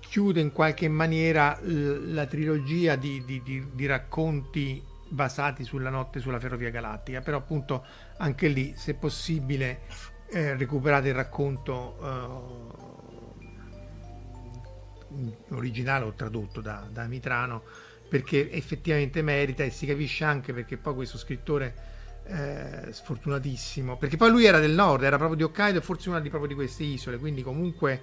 chiude 0.00 0.40
in 0.40 0.50
qualche 0.50 0.88
maniera 0.88 1.56
la 1.62 2.26
trilogia 2.26 2.96
di, 2.96 3.22
di, 3.24 3.40
di, 3.44 3.64
di 3.74 3.86
racconti 3.86 4.82
basati 5.06 5.62
sulla 5.62 5.90
notte 5.90 6.18
sulla 6.18 6.40
ferrovia 6.40 6.70
galattica. 6.70 7.20
Però, 7.20 7.36
appunto, 7.36 7.84
anche 8.16 8.48
lì, 8.48 8.74
se 8.76 8.94
possibile, 8.94 9.82
eh, 10.32 10.56
recuperate 10.56 11.06
il 11.06 11.14
racconto 11.14 11.96
eh, 15.08 15.54
originale 15.54 16.06
o 16.06 16.12
tradotto 16.14 16.60
da, 16.60 16.88
da 16.90 17.06
Mitrano 17.06 17.62
perché 18.08 18.50
effettivamente 18.50 19.22
merita 19.22 19.62
e 19.62 19.70
si 19.70 19.86
capisce 19.86 20.24
anche 20.24 20.52
perché 20.52 20.76
poi 20.76 20.94
questo 20.94 21.18
scrittore 21.18 21.87
eh, 22.28 22.92
sfortunatissimo 22.92 23.96
perché 23.96 24.16
poi 24.16 24.30
lui 24.30 24.44
era 24.44 24.58
del 24.58 24.72
nord 24.72 25.02
era 25.02 25.16
proprio 25.16 25.36
di 25.36 25.42
Hokkaido 25.44 25.78
e 25.78 25.80
forse 25.80 26.08
una 26.10 26.20
di, 26.20 26.28
proprio 26.28 26.48
di 26.48 26.54
queste 26.54 26.82
isole 26.82 27.18
quindi 27.18 27.42
comunque 27.42 28.00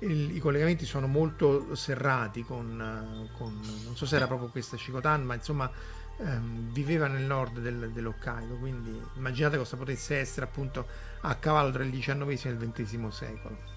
il, 0.00 0.34
i 0.34 0.38
collegamenti 0.38 0.84
sono 0.84 1.06
molto 1.06 1.74
serrati 1.74 2.42
con, 2.42 3.28
con, 3.36 3.60
non 3.84 3.96
so 3.96 4.06
se 4.06 4.16
era 4.16 4.26
proprio 4.26 4.48
questa 4.48 4.76
Shikotan 4.76 5.24
ma 5.24 5.34
insomma 5.34 5.70
ehm, 6.18 6.72
viveva 6.72 7.06
nel 7.06 7.24
nord 7.24 7.60
del, 7.60 7.90
dell'Hokkaido 7.92 8.56
quindi 8.56 8.98
immaginate 9.14 9.58
cosa 9.58 9.76
potesse 9.76 10.16
essere 10.16 10.46
appunto 10.46 10.86
a 11.20 11.34
cavallo 11.34 11.70
tra 11.70 11.82
il 11.82 11.90
XIX 11.90 12.44
e 12.44 12.48
il 12.48 12.70
XX 12.72 13.08
secolo. 13.08 13.74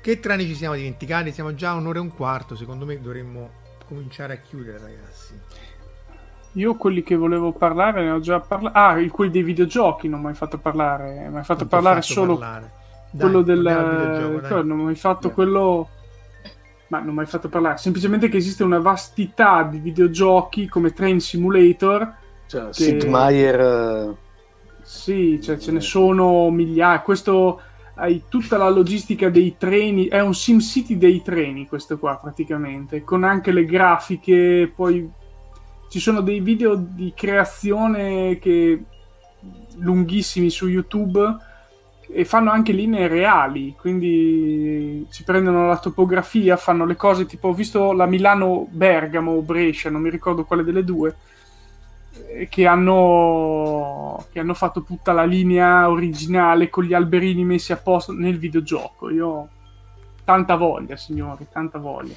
Che 0.00 0.20
treni 0.20 0.46
ci 0.46 0.54
siamo 0.54 0.76
dimenticati? 0.76 1.32
Siamo 1.32 1.54
già 1.54 1.70
a 1.70 1.74
un'ora 1.74 1.98
e 1.98 2.02
un 2.02 2.14
quarto 2.14 2.54
secondo 2.54 2.86
me 2.86 3.00
dovremmo 3.00 3.66
cominciare 3.84 4.34
a 4.34 4.36
chiudere 4.36 4.78
ragazzi 4.78 5.34
io 6.58 6.74
quelli 6.74 7.02
che 7.02 7.16
volevo 7.16 7.52
parlare 7.52 8.02
ne 8.02 8.10
ho 8.10 8.20
già 8.20 8.40
parlato. 8.40 8.76
Ah, 8.76 8.96
quelli 9.10 9.30
dei 9.30 9.42
videogiochi 9.42 10.08
non 10.08 10.20
mi 10.20 10.26
hai 10.26 10.34
fatto 10.34 10.58
parlare. 10.58 11.28
Mi 11.30 11.36
hai 11.38 11.44
fatto 11.44 11.60
non 11.60 11.68
parlare 11.68 12.00
fatto 12.02 12.12
solo 12.12 12.38
parlare. 12.38 12.70
quello 13.16 13.42
del. 13.42 13.60
Videogioco, 13.60 14.62
non 14.62 14.78
mi 14.78 14.88
hai 14.88 14.96
fatto 14.96 15.26
yeah. 15.28 15.34
quello. 15.34 15.88
Ma 16.88 17.00
non 17.00 17.14
mi 17.14 17.20
hai 17.20 17.26
fatto 17.26 17.48
parlare. 17.48 17.76
Semplicemente 17.78 18.28
che 18.28 18.38
esiste 18.38 18.64
una 18.64 18.80
vastità 18.80 19.62
di 19.62 19.78
videogiochi 19.78 20.68
come 20.68 20.92
Train 20.92 21.20
Simulator. 21.20 22.14
Cioè, 22.46 22.66
che... 22.66 22.72
Sid 22.72 23.04
Meier. 23.04 23.60
Eh, 23.60 24.14
sì, 24.82 25.40
cioè, 25.40 25.58
ce 25.58 25.70
ne 25.70 25.80
sono 25.80 26.50
migliaia. 26.50 27.00
Questo 27.02 27.60
hai 27.94 28.24
tutta 28.28 28.56
la 28.56 28.68
logistica 28.68 29.28
dei 29.28 29.56
treni, 29.58 30.06
è 30.06 30.20
un 30.20 30.34
SimCity 30.34 30.96
dei 30.96 31.20
treni 31.22 31.66
questo 31.66 31.98
qua 31.98 32.16
praticamente, 32.16 33.02
con 33.02 33.24
anche 33.24 33.52
le 33.52 33.64
grafiche, 33.64 34.72
poi 34.74 35.10
ci 35.88 36.00
sono 36.00 36.20
dei 36.20 36.40
video 36.40 36.74
di 36.74 37.12
creazione 37.14 38.38
che 38.38 38.82
lunghissimi 39.76 40.50
su 40.50 40.68
YouTube 40.68 41.36
e 42.10 42.24
fanno 42.24 42.50
anche 42.50 42.72
linee 42.72 43.06
reali, 43.06 43.74
quindi 43.78 45.06
si 45.10 45.24
prendono 45.24 45.66
la 45.66 45.78
topografia, 45.78 46.56
fanno 46.56 46.86
le 46.86 46.96
cose 46.96 47.26
tipo 47.26 47.48
ho 47.48 47.52
visto 47.52 47.92
la 47.92 48.06
Milano 48.06 48.66
Bergamo 48.70 49.32
o 49.32 49.42
Brescia, 49.42 49.90
non 49.90 50.00
mi 50.00 50.10
ricordo 50.10 50.44
quale 50.44 50.64
delle 50.64 50.84
due, 50.84 51.16
che 52.48 52.66
hanno, 52.66 54.24
che 54.32 54.40
hanno 54.40 54.54
fatto 54.54 54.82
tutta 54.82 55.12
la 55.12 55.24
linea 55.24 55.88
originale 55.88 56.70
con 56.70 56.84
gli 56.84 56.94
alberini 56.94 57.44
messi 57.44 57.72
a 57.72 57.76
posto 57.76 58.12
nel 58.12 58.38
videogioco. 58.38 59.10
Io 59.10 59.26
ho 59.26 59.48
tanta 60.24 60.56
voglia, 60.56 60.96
signori, 60.96 61.46
tanta 61.50 61.78
voglia. 61.78 62.14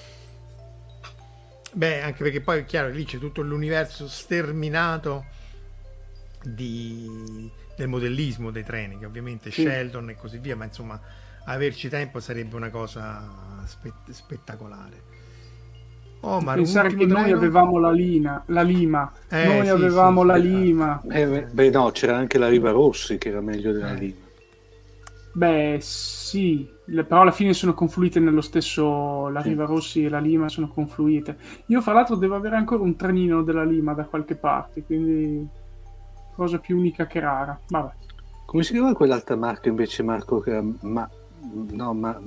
Beh, 1.73 2.01
anche 2.01 2.23
perché 2.23 2.41
poi 2.41 2.59
è 2.59 2.65
chiaro 2.65 2.89
lì 2.89 3.05
c'è 3.05 3.17
tutto 3.17 3.41
l'universo 3.41 4.07
sterminato 4.07 5.25
di, 6.43 7.49
del 7.75 7.87
modellismo 7.87 8.51
dei 8.51 8.63
treni, 8.63 8.99
che 8.99 9.05
ovviamente 9.05 9.51
sì. 9.51 9.61
Sheldon 9.61 10.09
e 10.09 10.15
così 10.17 10.37
via, 10.37 10.55
ma 10.55 10.65
insomma 10.65 10.99
averci 11.45 11.89
tempo 11.89 12.19
sarebbe 12.19 12.55
una 12.55 12.69
cosa 12.69 13.63
spe- 13.65 13.93
spettacolare. 14.11 15.09
Oh, 16.23 16.39
ma 16.39 16.53
Pensare 16.53 16.89
che 16.89 17.07
treno? 17.07 17.19
noi 17.19 17.31
avevamo 17.31 17.79
la, 17.79 17.91
lina, 17.91 18.43
la 18.47 18.61
lima, 18.61 19.11
eh, 19.27 19.45
noi 19.45 19.63
sì, 19.63 19.69
avevamo 19.69 20.21
sì, 20.21 20.27
la 20.27 20.35
lima. 20.35 21.01
Eh, 21.09 21.47
beh, 21.51 21.69
no, 21.71 21.89
c'era 21.91 22.15
anche 22.15 22.37
la 22.37 22.47
Riva 22.47 22.69
Rossi 22.69 23.17
che 23.17 23.29
era 23.29 23.41
meglio 23.41 23.71
della 23.71 23.93
eh. 23.93 23.95
lima. 23.95 24.29
Beh, 25.33 25.77
sì, 25.79 26.69
le, 26.85 27.05
però 27.05 27.21
alla 27.21 27.31
fine 27.31 27.53
sono 27.53 27.73
confluite 27.73 28.19
nello 28.19 28.41
stesso. 28.41 29.29
La 29.29 29.41
Riva 29.41 29.65
Rossi 29.65 30.03
e 30.03 30.09
la 30.09 30.19
Lima 30.19 30.49
sono 30.49 30.67
confluite. 30.67 31.37
Io, 31.67 31.81
fra 31.81 31.93
l'altro, 31.93 32.15
devo 32.15 32.35
avere 32.35 32.57
ancora 32.57 32.83
un 32.83 32.95
trenino 32.95 33.41
della 33.41 33.63
Lima 33.63 33.93
da 33.93 34.03
qualche 34.05 34.35
parte, 34.35 34.83
quindi 34.83 35.47
cosa 36.35 36.59
più 36.59 36.77
unica 36.77 37.07
che 37.07 37.19
rara. 37.19 37.57
Vabbè. 37.69 37.91
Come 38.45 38.63
si 38.63 38.73
chiama 38.73 38.93
quell'altra 38.93 39.37
marca 39.37 39.69
invece, 39.69 40.03
Marco? 40.03 40.41
Che 40.41 40.49
era, 40.49 40.63
ma, 40.81 41.09
no, 41.69 41.93
ma 41.93 42.19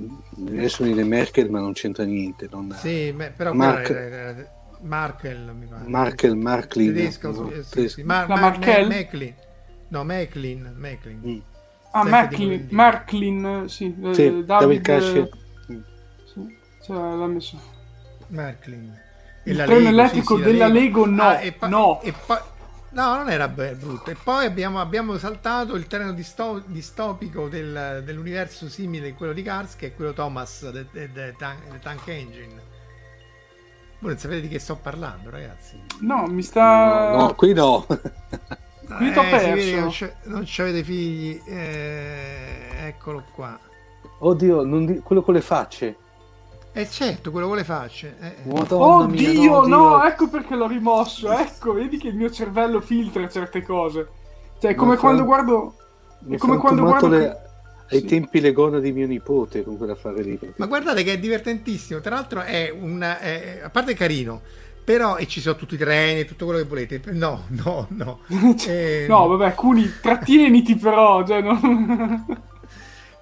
adesso 0.47 0.83
mi 0.83 0.93
viene 0.93 1.07
Merkel, 1.07 1.51
ma 1.51 1.59
non 1.59 1.73
c'entra 1.73 2.03
niente. 2.03 2.47
Non, 2.49 2.71
sì, 2.71 3.13
beh, 3.13 3.31
però 3.31 3.53
Mark... 3.53 3.89
era, 3.91 4.35
Markel, 4.81 5.53
mi 5.55 5.67
pare. 5.67 5.87
Markel, 5.87 6.35
Marklin. 6.35 6.93
Tedesco, 6.93 7.31
no, 7.31 7.51
sì, 7.61 7.87
sì. 7.87 8.03
Mar- 8.03 8.27
la 8.27 8.35
Markel? 8.35 8.87
Macklin. 8.87 9.33
No, 9.89 10.03
Macklin. 10.03 10.73
Macklin. 10.75 11.21
Mm. 11.23 11.39
Ah, 11.97 12.03
Marklin, 12.03 12.67
Marklin, 12.71 13.65
sì. 13.69 13.95
Eh, 14.03 14.13
sì 14.13 14.43
David, 14.43 14.81
David 14.81 15.29
Sì, 16.25 16.57
cioè, 16.83 16.97
l'ha 16.97 17.25
messo. 17.27 17.57
Marklin. 18.27 18.93
Il 19.43 19.63
treno 19.63 19.87
elettrico 19.87 20.35
sì, 20.35 20.43
sì, 20.43 20.51
della 20.51 20.67
Lego, 20.67 21.05
Lego 21.05 21.23
no, 21.23 21.23
ah, 21.23 21.39
e 21.41 21.51
pa- 21.53 21.67
no. 21.67 22.01
E 22.01 22.13
pa- 22.25 22.53
No, 22.89 23.15
non 23.15 23.29
era 23.29 23.47
brutto. 23.47 24.09
E 24.09 24.15
poi 24.15 24.45
abbiamo, 24.45 24.79
abbiamo 24.79 25.17
saltato 25.17 25.75
il 25.75 25.87
treno 25.87 26.13
disto- 26.13 26.63
distopico 26.65 27.47
del, 27.49 28.01
dell'universo 28.05 28.69
simile 28.69 29.09
a 29.09 29.13
quello 29.13 29.33
di 29.33 29.41
Cars, 29.41 29.75
che 29.75 29.87
è 29.87 29.95
quello 29.95 30.13
Thomas 30.13 30.69
del 30.69 30.87
de, 30.91 31.11
de 31.11 31.35
tank, 31.37 31.79
tank, 31.79 32.07
Engine. 32.07 32.53
Voi 33.99 34.11
non 34.11 34.17
sapete 34.17 34.41
di 34.41 34.47
che 34.47 34.59
sto 34.59 34.75
parlando, 34.77 35.29
ragazzi? 35.29 35.77
No, 36.01 36.25
mi 36.27 36.41
sta. 36.41 37.09
No, 37.11 37.17
no 37.17 37.35
qui 37.35 37.53
no. 37.53 37.85
qui 38.85 39.11
t'ho 39.11 39.21
eh, 39.23 39.29
perso. 39.29 39.79
Non, 39.79 39.89
c- 39.89 40.13
non 40.23 40.45
avete 40.57 40.83
figli. 40.83 41.41
Eh, 41.45 42.87
eccolo 42.87 43.23
qua. 43.33 43.59
Oddio, 44.19 44.63
di- 44.85 44.99
quello 44.99 45.21
con 45.21 45.33
le 45.33 45.41
facce. 45.41 45.97
Eh 46.77 46.89
certo, 46.89 47.31
quello 47.31 47.47
con 47.47 47.55
le 47.55 47.63
facce. 47.63 48.15
Eh. 48.19 48.35
Madonna 48.51 49.05
Oddio, 49.05 49.31
mia, 49.33 49.49
no, 49.49 49.65
no, 49.65 50.03
ecco 50.03 50.27
perché 50.27 50.55
l'ho 50.55 50.67
rimosso. 50.67 51.31
Ecco, 51.31 51.71
vedi 51.71 51.97
che 51.97 52.09
il 52.09 52.15
mio 52.15 52.29
cervello 52.29 52.81
filtra 52.81 53.27
certe 53.29 53.61
cose. 53.61 54.07
Cioè, 54.59 54.71
è 54.71 54.75
come 54.75 54.97
quando 54.97 55.23
guardo... 55.23 55.75
È 56.29 56.37
come 56.37 56.57
quando 56.57 56.83
guardo... 56.83 57.07
Le... 57.07 57.43
Ai 57.91 57.99
sì. 57.99 58.05
tempi 58.05 58.41
le 58.41 58.51
gonna 58.51 58.79
di 58.79 58.91
mio 58.91 59.07
nipote 59.07 59.63
con 59.63 59.77
quell'affare 59.77 60.21
lì. 60.23 60.37
Ma 60.57 60.65
guardate 60.65 61.03
che 61.03 61.13
è 61.13 61.19
divertentissimo. 61.19 62.01
Tra 62.01 62.15
l'altro 62.15 62.41
è 62.41 62.69
un... 62.77 63.01
È, 63.01 63.61
a 63.63 63.69
parte 63.69 63.93
carino, 63.93 64.41
però 64.85 65.17
e 65.17 65.27
ci 65.27 65.41
sono 65.41 65.55
tutti 65.55 65.73
i 65.73 65.77
treni, 65.79 66.25
tutto 66.25 66.45
quello 66.45 66.61
che 66.61 66.67
volete. 66.67 67.01
No, 67.11 67.45
no, 67.47 67.87
no. 67.89 68.19
eh... 68.67 69.07
No, 69.09 69.27
vabbè, 69.27 69.45
alcuni 69.45 69.91
trattieniti 69.99 70.75
però, 70.75 71.25
cioè, 71.25 71.41
no... 71.41 72.25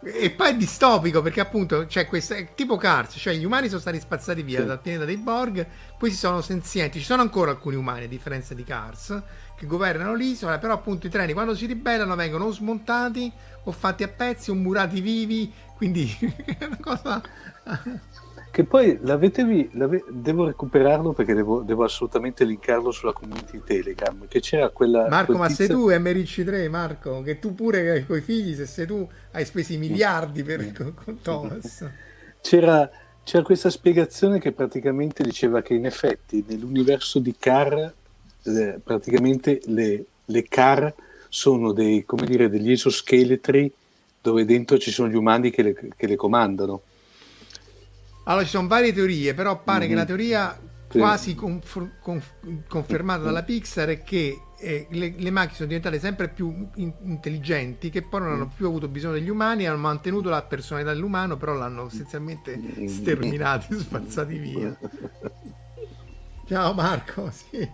E 0.05 0.31
poi 0.31 0.49
è 0.49 0.55
distopico 0.57 1.21
perché 1.21 1.39
appunto 1.39 1.85
c'è 1.85 2.07
questa 2.07 2.35
tipo 2.55 2.75
Cars, 2.75 3.15
cioè 3.17 3.35
gli 3.35 3.45
umani 3.45 3.69
sono 3.69 3.79
stati 3.79 4.01
spazzati 4.01 4.41
via 4.41 4.59
sì. 4.59 4.65
dal 4.65 4.81
pianeta 4.81 5.05
dei 5.05 5.15
Borg, 5.15 5.65
questi 5.97 6.17
sono 6.17 6.41
senzienti, 6.41 6.99
ci 6.99 7.05
sono 7.05 7.21
ancora 7.21 7.51
alcuni 7.51 7.77
umani 7.77 8.03
a 8.03 8.07
differenza 8.09 8.53
di 8.53 8.65
Cars 8.65 9.21
che 9.55 9.65
governano 9.65 10.13
l'isola, 10.13 10.57
però 10.57 10.73
appunto 10.73 11.07
i 11.07 11.09
treni 11.09 11.31
quando 11.31 11.55
si 11.55 11.67
ribellano 11.67 12.15
vengono 12.15 12.45
o 12.45 12.51
smontati 12.51 13.31
o 13.63 13.71
fatti 13.71 14.03
a 14.03 14.09
pezzi 14.09 14.51
o 14.51 14.55
murati 14.55 14.99
vivi, 14.99 15.49
quindi 15.77 16.13
è 16.59 16.65
una 16.65 16.79
cosa 16.81 17.21
che 18.53 18.65
poi 18.65 18.99
l'avete 19.01 19.43
vi, 19.43 19.67
l'ave, 19.73 20.03
devo 20.07 20.45
recuperarlo 20.45 21.11
perché 21.13 21.33
devo, 21.33 21.63
devo, 21.63 21.83
assolutamente 21.85 22.43
linkarlo 22.43 22.91
sulla 22.91 23.11
community 23.11 23.59
Telegram. 23.65 24.27
Che 24.27 24.41
c'era 24.41 24.69
quella. 24.69 25.07
Marco, 25.09 25.35
ma 25.39 25.47
tizio... 25.47 25.65
sei 25.65 25.75
tu 25.75 25.89
MRC3, 25.89 26.69
Marco, 26.69 27.23
che 27.23 27.39
tu 27.39 27.55
pure 27.55 28.05
con 28.05 28.15
i 28.15 28.21
figli, 28.21 28.53
se 28.53 28.67
sei 28.67 28.85
tu, 28.85 29.09
hai 29.31 29.43
spesi 29.43 29.77
miliardi 29.77 30.43
per, 30.43 30.71
con, 30.71 30.93
con 30.93 31.19
Thomas. 31.19 31.89
C'era, 32.41 32.91
c'era, 33.23 33.41
questa 33.41 33.71
spiegazione 33.71 34.37
che 34.37 34.51
praticamente 34.51 35.23
diceva 35.23 35.63
che 35.63 35.73
in 35.73 35.85
effetti 35.85 36.43
nell'universo 36.45 37.17
di 37.19 37.33
Car, 37.39 37.91
eh, 38.43 38.79
praticamente 38.83 39.61
le, 39.65 40.05
le 40.25 40.43
Car 40.43 40.93
sono 41.27 41.71
dei, 41.71 42.03
come 42.05 42.27
dire, 42.27 42.49
degli 42.49 42.71
esoscheletri 42.71 43.71
dove 44.21 44.45
dentro 44.45 44.77
ci 44.77 44.91
sono 44.91 45.09
gli 45.09 45.15
umani 45.15 45.49
che 45.49 45.61
le, 45.63 45.73
che 45.95 46.05
le 46.05 46.15
comandano 46.15 46.81
allora 48.23 48.43
ci 48.43 48.49
sono 48.51 48.67
varie 48.67 48.93
teorie, 48.93 49.33
però 49.33 49.61
pare 49.61 49.79
mm-hmm. 49.79 49.89
che 49.89 49.95
la 49.95 50.01
mhm. 50.01 50.07
teoria 50.07 50.59
sì. 50.89 50.97
quasi 50.97 51.35
conf- 51.35 51.99
conf- 51.99 52.67
confermata 52.67 53.23
dalla 53.23 53.43
Pixar 53.43 53.89
è 53.89 54.03
che 54.03 54.39
eh, 54.63 54.87
le, 54.91 55.13
le, 55.17 55.29
macchine 55.29 55.55
sono 55.55 55.67
diventate 55.67 55.99
sempre 55.99 56.29
più 56.29 56.69
in- 56.75 56.93
intelligenti, 57.03 57.89
che 57.89 58.01
poi 58.01 58.21
non 58.21 58.31
hanno 58.31 58.51
più 58.55 58.65
avuto 58.65 58.87
bisogno 58.87 59.13
degli 59.13 59.29
umani, 59.29 59.67
hanno 59.67 59.77
mantenuto 59.77 60.29
la 60.29 60.41
personalità 60.41 60.93
dell'umano, 60.93 61.35
però 61.35 61.53
l'hanno 61.53 61.87
essenzialmente 61.87 62.87
sterminati, 62.87 63.75
spazzati 63.77 64.37
via. 64.37 64.77
Ciao 66.47 66.73
Marco, 66.73 67.29
sì. 67.31 67.69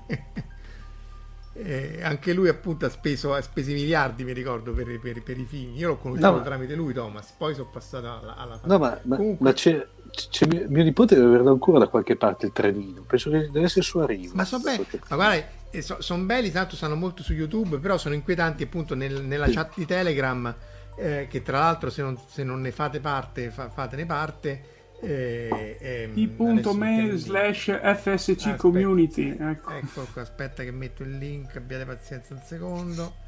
Eh, 1.53 1.99
anche 2.01 2.33
lui 2.33 2.47
appunto 2.47 2.85
ha 2.85 2.89
speso 2.89 3.33
ha 3.33 3.41
speso 3.41 3.71
miliardi 3.71 4.23
mi 4.23 4.31
ricordo 4.31 4.71
per, 4.71 4.97
per, 5.01 5.21
per 5.21 5.37
i 5.37 5.43
figli 5.43 5.79
io 5.79 5.89
l'ho 5.89 5.97
conosciuto 5.97 6.31
no, 6.31 6.41
tramite 6.41 6.73
lui 6.73 6.93
Thomas 6.93 7.33
poi 7.37 7.53
sono 7.53 7.67
passato 7.69 8.07
alla, 8.07 8.35
alla 8.37 8.59
no 8.63 8.77
ma, 8.77 8.97
ma, 9.03 9.17
Comunque... 9.17 9.45
ma 9.45 9.51
c'è, 9.51 9.85
c'è 10.11 10.45
mio, 10.47 10.65
mio, 10.67 10.83
nipote 10.83 11.15
deve 11.15 11.27
averlo 11.27 11.51
ancora 11.51 11.79
da 11.79 11.87
qualche 11.87 12.15
parte 12.15 12.47
il 12.47 12.51
trenino 12.51 13.03
penso 13.07 13.29
che 13.29 13.49
deve 13.51 13.65
essere 13.65 13.81
su 13.81 13.97
Arriva 13.99 14.33
ma 14.35 14.45
sono 14.45 14.63
belli 14.63 14.85
ma 15.07 15.15
guarda 15.15 15.47
eh, 15.69 15.81
so, 15.81 16.01
sono 16.01 16.23
belli 16.23 16.51
tanto 16.51 16.75
stanno 16.75 16.95
molto 16.95 17.23
su 17.23 17.33
youtube 17.33 17.77
però 17.77 17.97
sono 17.97 18.15
inquietanti 18.15 18.63
appunto 18.63 18.95
nel, 18.95 19.23
nella 19.23 19.47
sì. 19.47 19.53
chat 19.53 19.73
di 19.75 19.85
telegram 19.85 20.53
eh, 20.97 21.27
che 21.29 21.41
tra 21.41 21.59
l'altro 21.59 21.89
se 21.89 22.01
non, 22.01 22.17
se 22.27 22.43
non 22.43 22.61
ne 22.61 22.71
fate 22.71 22.99
parte 22.99 23.49
fa, 23.49 23.69
fatene 23.69 24.05
parte 24.05 24.77
eh, 25.01 25.77
eh, 25.79 26.11
t.me 26.13 27.11
slash 27.15 27.79
fsc 27.81 28.55
community 28.57 29.35
ecco. 29.39 29.71
ecco 29.71 30.07
qua, 30.11 30.23
aspetta 30.23 30.63
che 30.63 30.71
metto 30.71 31.03
il 31.03 31.17
link 31.17 31.55
abbiate 31.55 31.85
pazienza 31.85 32.33
un 32.33 32.41
secondo 32.43 33.27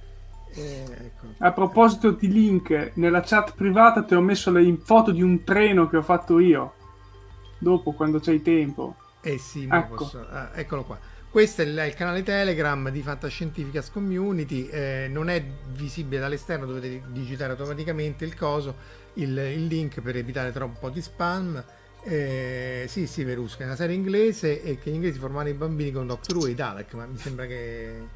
eh, 0.53 0.83
ecco. 0.83 1.27
a 1.39 1.51
proposito 1.51 2.11
di 2.11 2.31
link 2.31 2.91
nella 2.95 3.21
chat 3.21 3.53
privata 3.55 4.03
ti 4.03 4.15
ho 4.15 4.21
messo 4.21 4.51
le 4.51 4.77
foto 4.83 5.11
di 5.11 5.21
un 5.21 5.43
treno 5.43 5.87
che 5.89 5.97
ho 5.97 6.01
fatto 6.01 6.39
io 6.39 6.73
dopo 7.57 7.93
quando 7.93 8.19
c'hai 8.19 8.41
tempo 8.41 8.95
eh 9.21 9.37
sì 9.37 9.67
ecco. 9.69 9.95
Posso... 9.95 10.25
Ah, 10.29 10.51
eccolo 10.53 10.83
qua 10.83 10.99
questo 11.31 11.61
è 11.61 11.65
il, 11.65 11.81
il, 11.87 11.93
canale 11.93 12.23
Telegram 12.23 12.89
di 12.89 13.01
Fantascientificas 13.01 13.89
Community, 13.89 14.67
eh, 14.67 15.07
non 15.09 15.29
è 15.29 15.41
visibile 15.69 16.19
dall'esterno, 16.19 16.65
dovete 16.65 17.03
digitare 17.07 17.51
automaticamente 17.53 18.25
il 18.25 18.35
coso 18.35 18.75
il, 19.13 19.37
il 19.37 19.65
link 19.65 20.01
per 20.01 20.17
evitare 20.17 20.51
troppo 20.51 20.89
di 20.89 21.01
spam. 21.01 21.63
Eh, 22.03 22.85
sì, 22.87 23.07
sì, 23.07 23.23
Verusca 23.23 23.63
è 23.63 23.65
una 23.65 23.75
serie 23.75 23.95
inglese 23.95 24.61
e 24.61 24.77
che 24.77 24.89
gli 24.89 24.95
inglesi 24.95 25.19
formano 25.19 25.49
i 25.49 25.53
bambini 25.53 25.91
con 25.91 26.07
Doctor 26.07 26.35
Who 26.35 26.47
e 26.47 26.53
Dalek, 26.53 26.93
ma 26.95 27.05
mi 27.05 27.17
sembra 27.17 27.45
che, 27.45 28.07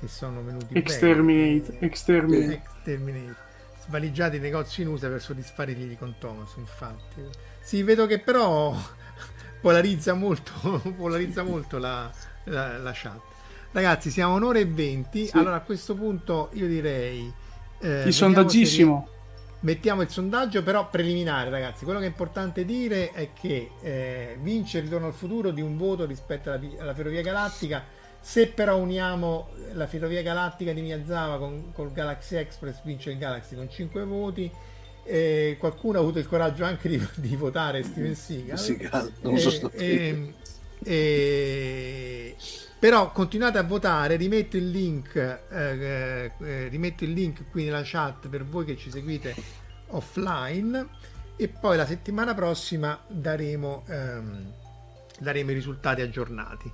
che 0.00 0.08
sono 0.08 0.42
venuti 0.42 0.76
Exterminate, 0.76 1.72
bene. 1.72 1.86
Exterminate. 1.86 2.52
Exterminate. 2.54 3.36
Svaligiati 3.84 4.36
i 4.36 4.40
negozi 4.40 4.82
in 4.82 4.88
USA 4.88 5.08
per 5.08 5.20
soddisfare 5.20 5.72
i 5.72 5.74
figli 5.74 5.98
con 5.98 6.14
Thomas, 6.18 6.54
infatti. 6.56 7.22
Sì, 7.60 7.82
vedo 7.82 8.06
che 8.06 8.18
però 8.18 8.74
polarizza 9.60 10.14
molto, 10.14 10.52
polarizza 10.96 11.42
molto 11.42 11.78
la, 11.78 12.10
la, 12.44 12.78
la, 12.78 12.92
chat. 12.94 13.20
Ragazzi, 13.72 14.10
siamo 14.10 14.34
un'ora 14.34 14.58
e 14.58 14.66
venti. 14.66 15.26
Sì. 15.26 15.36
Allora 15.36 15.56
a 15.56 15.60
questo 15.60 15.94
punto 15.94 16.48
io 16.54 16.66
direi... 16.66 17.32
Eh, 17.78 18.02
il 18.06 18.12
sondaggissimo 18.12 19.08
mettiamo 19.60 20.00
il 20.00 20.08
sondaggio 20.08 20.62
però 20.62 20.88
preliminare 20.88 21.50
ragazzi 21.50 21.84
quello 21.84 21.98
che 21.98 22.06
è 22.06 22.08
importante 22.08 22.64
dire 22.64 23.10
è 23.10 23.30
che 23.32 23.72
eh, 23.82 24.38
vince 24.40 24.78
il 24.78 24.84
ritorno 24.84 25.08
al 25.08 25.12
futuro 25.12 25.50
di 25.50 25.60
un 25.60 25.76
voto 25.76 26.06
rispetto 26.06 26.50
alla, 26.50 26.60
alla, 26.78 26.94
ferrovia 26.94 27.20
galattica 27.20 27.84
se 28.20 28.48
però 28.48 28.76
uniamo 28.76 29.50
la 29.72 29.86
ferrovia 29.86 30.22
galattica 30.22 30.72
di 30.72 30.80
Miyazawa 30.82 31.38
con 31.38 31.72
col 31.72 31.92
Galaxy 31.92 32.36
Express 32.36 32.82
vince 32.82 33.10
il 33.10 33.18
Galaxy 33.18 33.56
con 33.56 33.70
5 33.70 34.04
voti 34.04 34.50
eh, 35.04 35.56
qualcuno 35.58 35.98
ha 35.98 36.00
avuto 36.00 36.18
il 36.18 36.26
coraggio 36.26 36.64
anche 36.64 36.88
di, 36.88 37.08
di 37.16 37.36
votare 37.36 37.82
Steven 37.82 38.14
Seagal, 38.14 38.58
Seagal 38.58 39.12
non 39.22 39.38
so 39.38 39.50
so 39.50 39.70
e, 39.72 40.34
e, 40.84 42.36
però 42.78 43.10
continuate 43.12 43.58
a 43.58 43.62
votare 43.62 44.16
rimetto 44.16 44.56
il 44.56 44.70
link 44.70 45.16
eh, 45.16 46.30
eh, 46.38 46.68
rimetto 46.68 47.04
il 47.04 47.12
link 47.12 47.50
qui 47.50 47.64
nella 47.64 47.82
chat 47.84 48.28
per 48.28 48.44
voi 48.44 48.64
che 48.64 48.76
ci 48.76 48.90
seguite 48.90 49.34
offline 49.88 50.88
e 51.36 51.48
poi 51.48 51.76
la 51.76 51.86
settimana 51.86 52.34
prossima 52.34 53.00
daremo 53.08 53.84
ehm, 53.88 54.52
daremo 55.20 55.50
i 55.50 55.54
risultati 55.54 56.00
aggiornati. 56.00 56.70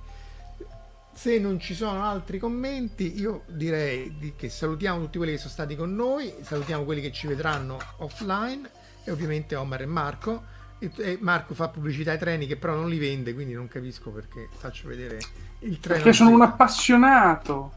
Se 1.17 1.39
non 1.39 1.59
ci 1.59 1.73
sono 1.73 2.03
altri 2.03 2.37
commenti, 2.37 3.19
io 3.19 3.41
direi 3.47 4.33
che 4.35 4.49
salutiamo 4.49 5.01
tutti 5.01 5.17
quelli 5.17 5.31
che 5.31 5.39
sono 5.39 5.49
stati 5.49 5.75
con 5.75 5.95
noi, 5.95 6.31
salutiamo 6.41 6.83
quelli 6.83 7.01
che 7.01 7.11
ci 7.11 7.25
vedranno 7.25 7.79
offline 7.97 8.69
e 9.03 9.09
ovviamente 9.09 9.55
Omar 9.55 9.81
e 9.81 9.85
Marco. 9.87 10.43
E 10.77 11.17
Marco 11.19 11.55
fa 11.55 11.69
pubblicità 11.69 12.11
ai 12.11 12.19
treni 12.19 12.45
che 12.45 12.55
però 12.55 12.75
non 12.75 12.87
li 12.87 12.99
vende, 12.99 13.33
quindi 13.33 13.53
non 13.53 13.67
capisco 13.67 14.11
perché 14.11 14.47
faccio 14.59 14.87
vedere 14.87 15.17
il 15.61 15.79
treno. 15.79 16.03
Perché 16.03 16.13
sono 16.13 16.29
un 16.29 16.43
appassionato. 16.43 17.73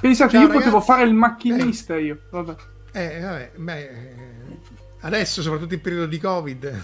Pensate, 0.00 0.30
Ciao, 0.30 0.40
io 0.40 0.46
ragazzi. 0.46 0.64
potevo 0.64 0.80
fare 0.80 1.02
il 1.02 1.12
macchinista 1.12 1.94
eh. 1.96 2.04
io. 2.04 2.20
Vabbè. 2.30 2.54
Eh, 2.92 3.20
vabbè, 3.20 3.52
beh, 3.54 3.82
eh, 3.82 4.58
adesso 5.00 5.42
soprattutto 5.42 5.74
in 5.74 5.82
periodo 5.82 6.06
di 6.06 6.18
Covid. 6.18 6.82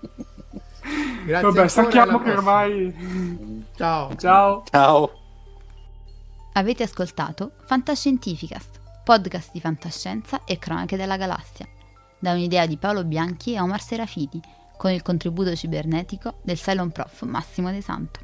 Grazie 1.25 1.51
Vabbè, 1.51 1.67
stacchiamo 1.67 2.21
che 2.21 2.31
ormai. 2.31 3.65
Ciao. 3.75 4.15
Ciao. 4.15 4.63
Ciao. 4.69 5.11
Avete 6.53 6.83
ascoltato 6.83 7.53
Fantascientificast, 7.65 8.79
podcast 9.03 9.51
di 9.53 9.59
fantascienza 9.59 10.43
e 10.43 10.57
cronache 10.57 10.97
della 10.97 11.17
galassia, 11.17 11.67
da 12.19 12.33
un'idea 12.33 12.65
di 12.65 12.77
Paolo 12.77 13.03
Bianchi 13.03 13.53
e 13.53 13.59
Omar 13.59 13.81
Serafiti, 13.81 14.41
con 14.77 14.91
il 14.91 15.01
contributo 15.01 15.55
cibernetico 15.55 16.39
del 16.41 16.59
Cylon 16.59 16.91
Prof 16.91 17.21
Massimo 17.23 17.71
De 17.71 17.81
Santo. 17.81 18.19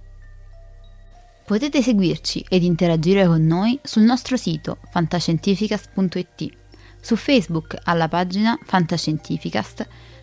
Potete 1.45 1.81
seguirci 1.81 2.45
ed 2.49 2.63
interagire 2.63 3.25
con 3.25 3.45
noi 3.45 3.79
sul 3.81 4.03
nostro 4.03 4.35
sito 4.35 4.79
fantascientificast.it, 4.89 6.57
su 6.99 7.15
Facebook 7.15 7.77
alla 7.83 8.09
pagina 8.09 8.57
Fantascientificast 8.65 9.87